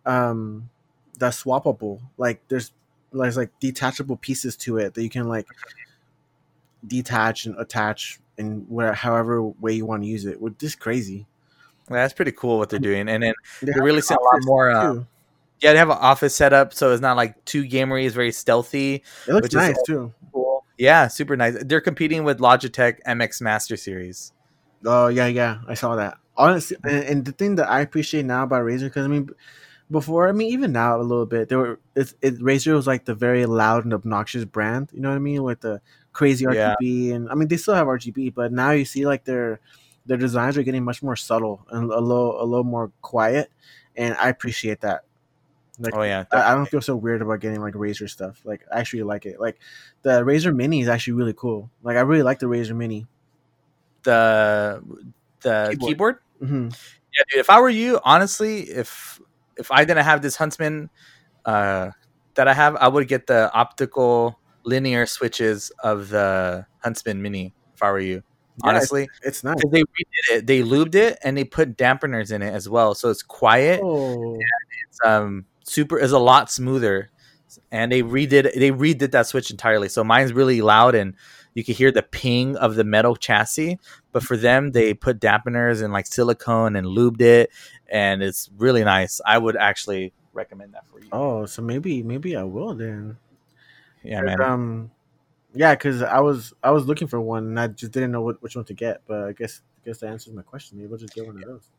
um, 0.06 0.70
that's 1.18 1.44
swappable. 1.44 2.02
Like 2.18 2.42
there's 2.48 2.72
there's 3.14 3.38
like 3.38 3.52
detachable 3.60 4.18
pieces 4.18 4.56
to 4.58 4.78
it 4.78 4.94
that 4.94 5.04
you 5.04 5.10
can 5.10 5.28
like 5.28 5.48
detach 6.86 7.46
and 7.46 7.58
attach 7.60 8.20
in 8.38 8.66
where 8.70 8.94
however 8.94 9.42
way 9.44 9.74
you 9.74 9.86
want 9.86 10.04
to 10.04 10.10
use 10.10 10.26
it. 10.26 10.42
With 10.42 10.58
this 10.60 10.76
crazy. 10.76 11.28
That's 11.88 12.14
pretty 12.14 12.32
cool 12.32 12.58
what 12.58 12.70
they're 12.70 12.80
doing, 12.80 13.10
and 13.10 13.22
then 13.22 13.34
They 13.62 13.74
they're 13.74 13.84
really 13.84 14.02
a 14.10 14.14
lot 14.14 14.40
more. 14.44 14.70
Uh, 14.70 15.04
yeah, 15.60 15.74
they 15.74 15.78
have 15.78 15.90
an 15.90 15.98
office 16.00 16.34
setup, 16.34 16.74
so 16.74 16.92
it's 16.92 17.02
not 17.02 17.18
like 17.18 17.44
too 17.44 17.64
gamery. 17.66 18.06
It's 18.06 18.16
very 18.16 18.32
stealthy. 18.32 19.04
It 19.28 19.34
looks 19.34 19.44
which 19.44 19.56
is 19.56 19.70
nice 19.70 19.82
too. 19.86 20.14
Cool. 20.32 20.64
Yeah, 20.78 21.08
super 21.08 21.36
nice. 21.36 21.58
They're 21.64 21.82
competing 21.82 22.24
with 22.24 22.40
Logitech 22.40 23.00
MX 23.06 23.42
Master 23.42 23.76
Series. 23.76 24.32
Oh 24.86 25.08
yeah, 25.08 25.28
yeah, 25.28 25.60
I 25.68 25.74
saw 25.74 25.96
that. 25.96 26.18
Honestly, 26.38 26.78
and, 26.84 27.04
and 27.04 27.26
the 27.26 27.34
thing 27.34 27.56
that 27.56 27.70
I 27.70 27.82
appreciate 27.82 28.26
now 28.26 28.44
about 28.44 28.64
Razer, 28.64 28.86
because 28.86 29.06
I 29.06 29.10
mean, 29.10 29.30
before, 29.92 30.28
I 30.28 30.32
mean, 30.32 30.52
even 30.54 30.72
now 30.72 31.00
a 31.00 31.04
little 31.04 31.26
bit, 31.26 31.50
there 31.50 31.58
were 31.60 31.80
it's, 31.96 32.16
it 32.22 32.40
Razer 32.40 32.74
was 32.74 32.88
like 32.88 33.06
the 33.06 33.14
very 33.14 33.46
loud 33.46 33.84
and 33.84 33.94
obnoxious 33.94 34.46
brand. 34.46 34.90
You 34.94 35.02
know 35.02 35.10
what 35.10 35.16
I 35.16 35.20
mean 35.20 35.44
with 35.44 35.62
the 35.62 35.82
crazy 36.14 36.46
Yeah. 36.50 36.76
RGB, 36.82 37.14
and 37.14 37.30
I 37.30 37.36
mean 37.36 37.48
they 37.48 37.58
still 37.58 37.76
have 37.76 37.88
RGB, 37.88 38.34
but 38.34 38.52
now 38.52 38.72
you 38.72 38.86
see 38.86 39.06
like 39.06 39.26
their 39.26 39.60
their 40.06 40.18
designs 40.18 40.58
are 40.58 40.64
getting 40.64 40.84
much 40.84 41.04
more 41.04 41.16
subtle 41.16 41.66
and 41.70 41.92
a 41.92 42.00
little 42.00 42.42
a 42.42 42.46
little 42.46 42.64
more 42.64 42.92
quiet, 43.02 43.52
and 43.96 44.16
I 44.16 44.30
appreciate 44.30 44.82
that. 44.82 45.04
Like, 45.80 45.96
Oh 45.96 46.04
yeah, 46.04 46.26
I, 46.32 46.52
I 46.52 46.56
don't 46.56 46.68
feel 46.68 46.82
so 46.82 46.96
weird 46.96 47.22
about 47.22 47.40
getting 47.40 47.60
like 47.62 47.74
Razer 47.74 48.10
stuff. 48.10 48.42
Like 48.46 48.62
I 48.72 48.80
actually 48.80 49.04
like 49.04 49.26
it. 49.26 49.40
Like 49.40 49.60
the 50.04 50.22
Razer 50.24 50.56
Mini 50.56 50.82
is 50.82 50.88
actually 50.88 51.14
really 51.14 51.34
cool. 51.34 51.70
Like 51.84 51.98
I 51.98 52.02
really 52.02 52.24
like 52.24 52.40
the 52.40 52.46
Razer 52.48 52.76
Mini. 52.76 53.08
the 54.04 54.82
the 55.42 55.70
Keyboard. 55.72 55.90
keyboard. 55.90 56.18
hmm 56.40 56.70
Yeah, 57.18 57.24
dude. 57.32 57.40
If 57.40 57.50
I 57.50 57.60
were 57.60 57.70
you, 57.70 58.00
honestly, 58.04 58.62
if 58.70 59.20
if 59.62 59.72
I 59.72 59.86
didn't 59.86 60.04
have 60.04 60.22
this 60.22 60.36
Huntsman 60.36 60.90
uh, 61.46 61.92
that 62.36 62.48
I 62.48 62.54
have, 62.54 62.76
I 62.76 62.88
would 62.90 63.08
get 63.08 63.28
the 63.28 63.52
optical 63.54 64.40
linear 64.64 65.06
switches 65.06 65.72
of 65.84 66.10
the 66.10 66.66
Huntsman 66.80 67.22
Mini. 67.22 67.54
If 67.74 67.82
I 67.82 67.92
were 67.92 68.00
you, 68.00 68.24
honestly, 68.64 69.08
it's 69.24 69.44
nice. 69.44 69.58
they 69.72 69.84
redid 69.84 70.28
it, 70.32 70.48
they 70.48 70.62
lubed 70.62 70.96
it, 70.96 71.18
and 71.24 71.38
they 71.38 71.46
put 71.46 71.78
dampeners 71.78 72.32
in 72.32 72.42
it 72.42 72.54
as 72.54 72.68
well, 72.68 72.94
so 72.94 73.10
it's 73.10 73.24
quiet. 73.24 73.80
Oh, 73.82 74.38
It's 74.90 75.00
um 75.06 75.46
super 75.64 75.98
is 75.98 76.12
a 76.12 76.20
lot 76.20 76.52
smoother, 76.52 77.10
and 77.72 77.92
they 77.92 78.04
redid 78.04 78.54
they 78.54 78.72
redid 78.72 79.12
that 79.12 79.28
switch 79.28 79.50
entirely. 79.50 79.90
So 79.90 80.04
mine's 80.04 80.34
really 80.34 80.62
loud 80.62 80.96
and. 80.96 81.16
You 81.54 81.66
can 81.66 81.76
hear 81.76 81.92
the 81.92 82.02
ping 82.02 82.56
of 82.56 82.76
the 82.76 82.86
metal 82.86 83.18
chassis, 83.18 83.78
but 84.14 84.24
for 84.24 84.38
them, 84.38 84.72
they 84.72 84.94
put 84.94 85.20
dampeners 85.20 85.84
and 85.84 85.92
like 85.92 86.08
silicone 86.08 86.78
and 86.78 86.88
lubed 86.88 87.20
it, 87.20 87.50
and 87.92 88.24
it's 88.24 88.50
really 88.58 88.84
nice. 88.84 89.22
I 89.26 89.38
would 89.38 89.58
actually 89.58 90.14
recommend 90.34 90.74
that 90.74 90.88
for 90.88 91.00
you. 91.00 91.10
oh, 91.12 91.46
so 91.46 91.62
maybe 91.62 92.02
maybe 92.02 92.36
I 92.36 92.44
will 92.44 92.74
then. 92.74 93.18
Yeah, 94.04 94.22
man. 94.22 94.42
Um, 94.42 94.92
yeah, 95.54 95.76
because 95.76 96.02
I 96.02 96.20
was 96.22 96.54
I 96.64 96.72
was 96.72 96.86
looking 96.86 97.08
for 97.08 97.20
one 97.20 97.46
and 97.46 97.60
I 97.60 97.68
just 97.68 97.92
didn't 97.92 98.12
know 98.12 98.22
what, 98.22 98.42
which 98.42 98.56
one 98.56 98.66
to 98.66 98.74
get. 98.74 99.02
But 99.06 99.26
I 99.26 99.32
guess 99.34 99.62
I 99.84 99.90
guess 99.90 100.00
that 100.00 100.08
answers 100.08 100.34
my 100.34 100.42
question. 100.42 100.80
Maybe 100.80 100.92
I'll 100.92 100.98
just 100.98 101.14
get 101.14 101.28
one 101.28 101.36
of 101.36 101.44
those. 101.44 101.70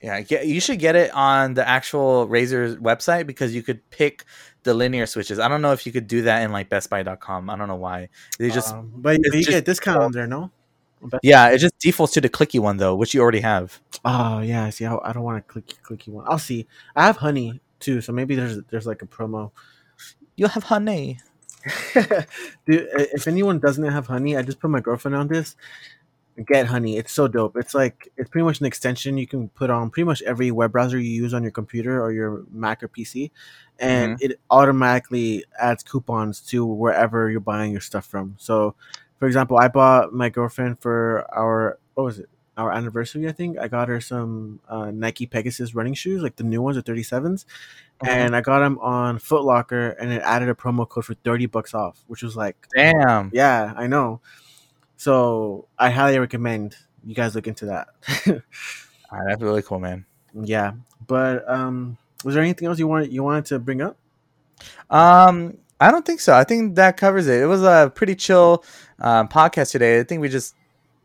Yeah, 0.00 0.20
get, 0.20 0.46
you 0.46 0.60
should 0.60 0.78
get 0.78 0.94
it 0.94 1.12
on 1.12 1.54
the 1.54 1.68
actual 1.68 2.28
Razer's 2.28 2.76
website 2.76 3.26
because 3.26 3.52
you 3.52 3.62
could 3.64 3.88
pick 3.90 4.24
the 4.62 4.72
linear 4.72 5.06
switches. 5.06 5.40
I 5.40 5.48
don't 5.48 5.60
know 5.60 5.72
if 5.72 5.86
you 5.86 5.92
could 5.92 6.06
do 6.06 6.22
that 6.22 6.42
in 6.42 6.52
like 6.52 6.68
BestBuy.com. 6.70 7.50
I 7.50 7.56
don't 7.56 7.66
know 7.66 7.74
why. 7.74 8.08
They 8.38 8.48
just 8.50 8.72
um, 8.72 8.92
but 8.94 9.18
you 9.18 9.32
just- 9.32 9.48
get 9.48 9.58
a 9.58 9.64
discount 9.64 10.00
on 10.00 10.12
there, 10.12 10.28
no? 10.28 10.52
Yeah, 11.22 11.48
it 11.48 11.58
just 11.58 11.78
defaults 11.78 12.12
to 12.14 12.20
the 12.20 12.28
clicky 12.28 12.60
one 12.60 12.76
though, 12.76 12.94
which 12.94 13.14
you 13.14 13.20
already 13.20 13.40
have. 13.40 13.80
Oh 14.04 14.40
yeah, 14.40 14.70
see, 14.70 14.84
I, 14.84 14.96
I 15.02 15.12
don't 15.12 15.22
want 15.22 15.38
a 15.38 15.52
clicky 15.52 15.80
clicky 15.82 16.08
one. 16.08 16.24
I'll 16.28 16.38
see. 16.38 16.66
I 16.96 17.06
have 17.06 17.18
honey 17.18 17.60
too, 17.80 18.00
so 18.00 18.12
maybe 18.12 18.34
there's 18.34 18.60
there's 18.70 18.86
like 18.86 19.02
a 19.02 19.06
promo. 19.06 19.50
You 20.36 20.46
have 20.48 20.64
honey. 20.64 21.20
Dude, 21.94 22.16
if 22.66 23.26
anyone 23.26 23.58
doesn't 23.58 23.84
have 23.84 24.06
honey, 24.06 24.36
I 24.36 24.42
just 24.42 24.60
put 24.60 24.70
my 24.70 24.80
girlfriend 24.80 25.16
on 25.16 25.28
this. 25.28 25.56
Get 26.46 26.66
honey. 26.66 26.96
It's 26.96 27.12
so 27.12 27.26
dope. 27.26 27.56
It's 27.56 27.74
like 27.74 28.12
it's 28.16 28.30
pretty 28.30 28.44
much 28.44 28.60
an 28.60 28.66
extension 28.66 29.18
you 29.18 29.26
can 29.26 29.48
put 29.48 29.70
on 29.70 29.90
pretty 29.90 30.04
much 30.04 30.22
every 30.22 30.52
web 30.52 30.70
browser 30.70 30.98
you 30.98 31.10
use 31.10 31.34
on 31.34 31.42
your 31.42 31.50
computer 31.50 32.00
or 32.00 32.12
your 32.12 32.44
Mac 32.52 32.82
or 32.82 32.88
PC, 32.88 33.32
and 33.80 34.16
mm-hmm. 34.16 34.30
it 34.30 34.40
automatically 34.48 35.44
adds 35.58 35.82
coupons 35.82 36.40
to 36.42 36.64
wherever 36.64 37.28
you're 37.28 37.40
buying 37.40 37.72
your 37.72 37.80
stuff 37.80 38.06
from. 38.06 38.36
So, 38.38 38.76
for 39.18 39.26
example, 39.26 39.56
I 39.58 39.68
bought 39.68 40.12
my 40.12 40.28
girlfriend 40.28 40.80
for 40.80 41.26
our 41.34 41.78
what 41.94 42.04
was 42.04 42.18
it? 42.18 42.28
Our 42.56 42.72
anniversary, 42.72 43.28
I 43.28 43.32
think. 43.32 43.56
I 43.58 43.68
got 43.68 43.86
her 43.88 44.00
some 44.00 44.58
uh, 44.68 44.90
Nike 44.90 45.26
Pegasus 45.26 45.76
running 45.76 45.94
shoes, 45.94 46.22
like 46.22 46.34
the 46.36 46.42
new 46.42 46.60
ones, 46.60 46.76
the 46.76 46.82
37s 46.82 47.44
and 48.06 48.36
I 48.36 48.40
got 48.40 48.60
them 48.60 48.78
on 48.78 49.18
Foot 49.18 49.44
Locker, 49.44 49.90
and 49.90 50.12
it 50.12 50.22
added 50.22 50.48
a 50.48 50.54
promo 50.54 50.88
code 50.88 51.04
for 51.04 51.14
thirty 51.14 51.46
bucks 51.46 51.74
off, 51.74 52.02
which 52.06 52.22
was 52.22 52.36
like, 52.36 52.56
Damn. 52.74 53.30
yeah, 53.32 53.72
I 53.76 53.86
know. 53.86 54.20
So 54.96 55.66
I 55.78 55.90
highly 55.90 56.18
recommend 56.18 56.76
you 57.04 57.14
guys 57.14 57.34
look 57.34 57.46
into 57.46 57.66
that. 57.66 57.88
All 58.26 58.34
right, 59.18 59.24
that's 59.28 59.42
really 59.42 59.62
cool, 59.62 59.80
man. 59.80 60.04
yeah, 60.34 60.72
but 61.06 61.48
um, 61.48 61.98
was 62.24 62.34
there 62.34 62.42
anything 62.42 62.68
else 62.68 62.78
you 62.78 62.86
wanted 62.86 63.12
you 63.12 63.22
wanted 63.22 63.46
to 63.46 63.58
bring 63.58 63.80
up? 63.80 63.96
Um, 64.90 65.58
I 65.80 65.90
don't 65.90 66.04
think 66.04 66.20
so. 66.20 66.34
I 66.34 66.44
think 66.44 66.74
that 66.76 66.96
covers 66.96 67.26
it. 67.28 67.40
It 67.42 67.46
was 67.46 67.62
a 67.62 67.92
pretty 67.94 68.14
chill 68.16 68.64
um, 68.98 69.28
podcast 69.28 69.70
today. 69.72 70.00
I 70.00 70.02
think 70.04 70.20
we 70.20 70.28
just 70.28 70.54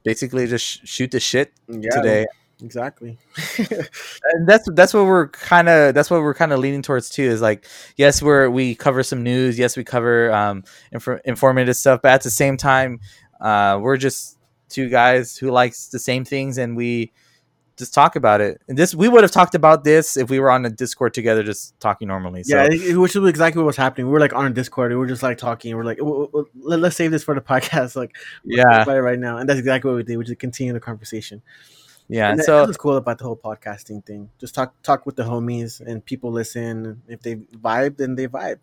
basically 0.03 0.47
just 0.47 0.65
sh- 0.65 0.80
shoot 0.84 1.11
the 1.11 1.19
shit 1.19 1.53
Yeah, 1.67 1.89
today. 1.91 2.26
exactly. 2.61 3.17
and 3.57 4.47
that's 4.47 4.67
that's 4.74 4.93
what 4.93 5.05
we're 5.05 5.28
kind 5.30 5.69
of 5.69 5.93
that's 5.93 6.09
what 6.09 6.21
we're 6.21 6.34
kind 6.34 6.51
of 6.53 6.59
leaning 6.59 6.82
towards 6.82 7.09
too 7.09 7.24
is 7.24 7.41
like 7.41 7.65
yes 7.97 8.21
we're 8.21 8.49
we 8.49 8.74
cover 8.76 9.03
some 9.03 9.21
news 9.24 9.57
yes 9.59 9.78
we 9.78 9.84
cover 9.84 10.32
um 10.34 10.63
infor- 10.93 11.19
informative 11.26 11.76
stuff 11.76 12.01
but 12.01 12.11
at 12.11 12.21
the 12.24 12.30
same 12.32 12.57
time 12.57 12.99
uh 13.41 13.78
we're 13.82 13.97
just 13.97 14.38
two 14.69 14.89
guys 14.89 15.38
who 15.38 15.51
likes 15.51 15.88
the 15.89 15.99
same 15.99 16.26
things 16.26 16.57
and 16.57 16.76
we 16.76 17.11
just 17.78 17.93
talk 17.93 18.15
about 18.15 18.39
it 18.39 18.61
and 18.67 18.78
this 18.78 18.93
we 18.93 19.09
would 19.09 19.24
have 19.24 19.32
talked 19.32 19.55
about 19.55 19.84
this 19.84 20.15
if 20.15 20.30
we 20.30 20.39
were 20.39 20.51
on 20.51 20.65
a 20.65 20.69
discord 20.69 21.13
together 21.13 21.41
just 21.43 21.80
talking 21.80 22.07
normally 22.07 22.43
so 22.43 22.55
yeah, 22.63 22.95
which 22.95 23.15
is 23.15 23.26
exactly 23.26 23.61
what 23.61 23.67
was 23.67 23.78
happening. 23.78 24.07
We 24.07 24.13
were 24.13 24.19
like 24.19 24.34
on 24.34 24.45
a 24.45 24.49
Discord, 24.49 24.91
and 24.91 24.99
we 24.99 25.05
were 25.05 25.09
just 25.09 25.24
like 25.24 25.38
talking. 25.38 25.71
And 25.71 25.78
we're 25.78 25.86
like, 25.86 25.97
"W- 25.97 26.26
w- 26.28 26.47
let, 26.61 26.80
let's 26.80 26.95
save 26.95 27.11
this 27.11 27.24
for 27.24 27.34
the 27.36 27.41
podcast. 27.53 27.95
Like, 27.95 28.15
yeah 28.43 28.84
about 28.84 28.97
it 28.97 29.01
right 29.01 29.19
now, 29.19 29.38
and 29.38 29.47
that's 29.47 29.59
exactly 29.59 29.89
what 29.89 29.97
we 29.97 30.03
did. 30.03 30.17
We 30.17 30.26
just 30.26 30.39
continue 30.39 30.74
the 30.74 30.80
conversation. 30.80 31.41
yeah 32.09 32.32
and 32.32 32.41
so 32.43 32.57
that 32.57 32.67
was 32.67 32.78
cool 32.78 32.97
about 32.97 33.17
the 33.17 33.24
whole 33.24 33.38
podcasting 33.38 34.05
thing. 34.05 34.30
Just 34.39 34.55
talk 34.55 34.74
talk 34.84 35.05
with 35.05 35.15
the 35.15 35.24
homies, 35.24 35.80
and 35.82 36.03
people 36.05 36.32
listen. 36.32 37.01
If 37.07 37.21
they 37.21 37.36
vibe, 37.36 37.97
then 37.97 38.15
they 38.15 38.28
vibe. 38.28 38.59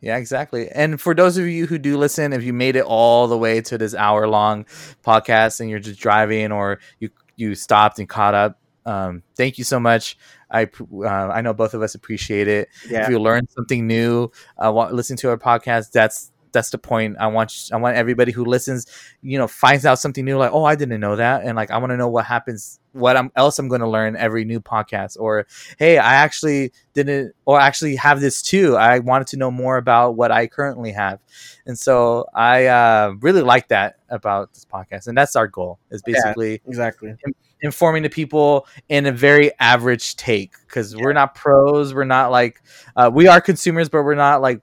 Yeah, 0.00 0.16
exactly. 0.18 0.68
And 0.70 1.00
for 1.00 1.14
those 1.14 1.38
of 1.38 1.46
you 1.46 1.66
who 1.66 1.78
do 1.78 1.96
listen, 1.96 2.32
if 2.32 2.42
you 2.42 2.52
made 2.52 2.76
it 2.76 2.84
all 2.84 3.26
the 3.26 3.38
way 3.38 3.60
to 3.62 3.78
this 3.78 3.94
hour 3.94 4.28
long 4.28 4.66
podcast 5.02 5.60
and 5.60 5.70
you're 5.70 5.78
just 5.78 5.98
driving 5.98 6.52
or 6.52 6.78
you 6.98 7.08
you 7.36 7.54
stopped 7.54 7.98
and 7.98 8.08
caught 8.08 8.34
up, 8.34 8.58
um, 8.86 9.22
thank 9.36 9.58
you 9.58 9.64
so 9.64 9.80
much. 9.80 10.16
I 10.50 10.64
uh, 10.64 11.06
I 11.08 11.40
know 11.40 11.54
both 11.54 11.74
of 11.74 11.82
us 11.82 11.94
appreciate 11.94 12.48
it. 12.48 12.68
Yeah, 12.88 13.04
If 13.04 13.10
you 13.10 13.18
learned 13.18 13.48
something 13.50 13.86
new, 13.86 14.30
uh, 14.60 14.70
listen 14.90 15.16
to 15.18 15.30
our 15.30 15.38
podcast. 15.38 15.90
That's 15.90 16.30
that's 16.54 16.70
the 16.70 16.78
point. 16.78 17.16
I 17.20 17.26
want 17.26 17.68
I 17.70 17.76
want 17.76 17.96
everybody 17.98 18.32
who 18.32 18.46
listens, 18.46 18.86
you 19.20 19.36
know, 19.36 19.46
finds 19.46 19.84
out 19.84 19.98
something 19.98 20.24
new. 20.24 20.38
Like, 20.38 20.52
oh, 20.52 20.64
I 20.64 20.74
didn't 20.76 20.98
know 21.00 21.16
that, 21.16 21.44
and 21.44 21.54
like 21.56 21.70
I 21.70 21.76
want 21.76 21.90
to 21.90 21.98
know 21.98 22.08
what 22.08 22.24
happens, 22.24 22.80
what 22.92 23.18
I'm 23.18 23.30
else 23.36 23.58
I'm 23.58 23.68
going 23.68 23.82
to 23.82 23.88
learn 23.88 24.16
every 24.16 24.46
new 24.46 24.60
podcast. 24.60 25.18
Or, 25.20 25.46
hey, 25.78 25.98
I 25.98 26.14
actually 26.14 26.72
didn't, 26.94 27.34
or 27.44 27.60
actually 27.60 27.96
have 27.96 28.20
this 28.22 28.40
too. 28.40 28.76
I 28.76 29.00
wanted 29.00 29.26
to 29.28 29.36
know 29.36 29.50
more 29.50 29.76
about 29.76 30.16
what 30.16 30.32
I 30.32 30.46
currently 30.46 30.92
have, 30.92 31.20
and 31.66 31.78
so 31.78 32.24
I 32.34 32.66
uh, 32.66 33.14
really 33.20 33.42
like 33.42 33.68
that 33.68 33.96
about 34.08 34.54
this 34.54 34.64
podcast, 34.64 35.08
and 35.08 35.18
that's 35.18 35.36
our 35.36 35.48
goal. 35.48 35.78
Is 35.90 36.02
Yeah. 36.06 36.14
basically 36.14 36.62
exactly. 36.66 37.14
informing 37.60 38.02
the 38.02 38.10
people 38.10 38.66
in 38.88 39.06
a 39.06 39.12
very 39.12 39.50
average 39.58 40.16
take 40.16 40.52
because 40.66 40.94
we're 40.94 41.14
not 41.14 41.34
pros 41.34 41.94
we're 41.94 42.04
not 42.04 42.30
like 42.30 42.60
uh, 42.94 43.10
we 43.12 43.26
are 43.26 43.40
consumers 43.40 43.88
but 43.88 44.02
we're 44.02 44.14
not 44.14 44.42
like 44.42 44.60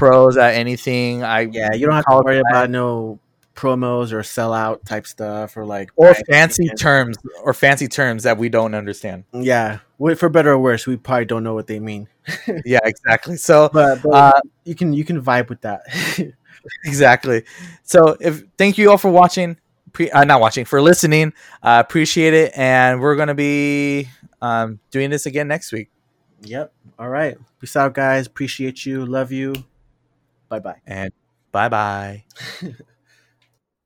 pros 0.00 0.36
at 0.36 0.54
anything 0.54 1.22
i 1.22 1.42
Yeah, 1.42 1.72
you 1.74 1.86
don't 1.86 1.94
have 1.94 2.04
to 2.06 2.22
worry 2.24 2.36
that. 2.36 2.50
about 2.50 2.70
no 2.70 3.18
promos 3.54 4.12
or 4.12 4.20
sellout 4.22 4.84
type 4.84 5.06
stuff 5.06 5.56
or 5.56 5.66
like 5.66 5.90
or 5.96 6.14
fancy 6.30 6.68
terms 6.78 7.18
or 7.44 7.52
fancy 7.52 7.86
terms 7.88 8.22
that 8.22 8.38
we 8.38 8.48
don't 8.48 8.74
understand 8.74 9.24
Yeah, 9.34 9.80
for 10.16 10.28
better 10.30 10.52
or 10.52 10.58
worse, 10.58 10.86
we 10.86 10.96
probably 10.96 11.26
don't 11.26 11.44
know 11.44 11.52
what 11.54 11.66
they 11.66 11.78
mean. 11.78 12.08
yeah 12.64 12.78
exactly 12.84 13.36
so 13.36 13.68
But, 13.72 14.02
but 14.02 14.10
uh, 14.12 14.40
you 14.64 14.74
can 14.74 14.92
you 14.94 15.04
can 15.04 15.20
vibe 15.20 15.48
with 15.50 15.60
that. 15.62 15.82
exactly 16.84 17.44
so 17.82 18.16
if 18.20 18.42
thank 18.58 18.78
you 18.78 18.90
all 18.90 18.98
for 18.98 19.10
watching 19.10 19.56
pre, 19.92 20.10
uh, 20.10 20.24
not 20.24 20.40
watching 20.40 20.64
for 20.64 20.80
listening 20.80 21.32
uh, 21.62 21.82
appreciate 21.84 22.34
it 22.34 22.52
and 22.56 23.00
we're 23.00 23.16
gonna 23.16 23.34
be 23.34 24.08
um, 24.42 24.78
doing 24.90 25.10
this 25.10 25.26
again 25.26 25.48
next 25.48 25.72
week 25.72 25.90
yep. 26.42 26.72
All 26.98 27.08
right. 27.08 27.38
Peace 27.60 27.76
out, 27.76 27.94
guys. 27.94 28.26
Appreciate 28.26 28.84
you. 28.84 29.06
Love 29.06 29.32
you. 29.32 29.54
Bye 30.50 30.60
bye. 30.60 30.80
and 30.86 31.12
bye 31.52 31.68
bye 31.70 32.24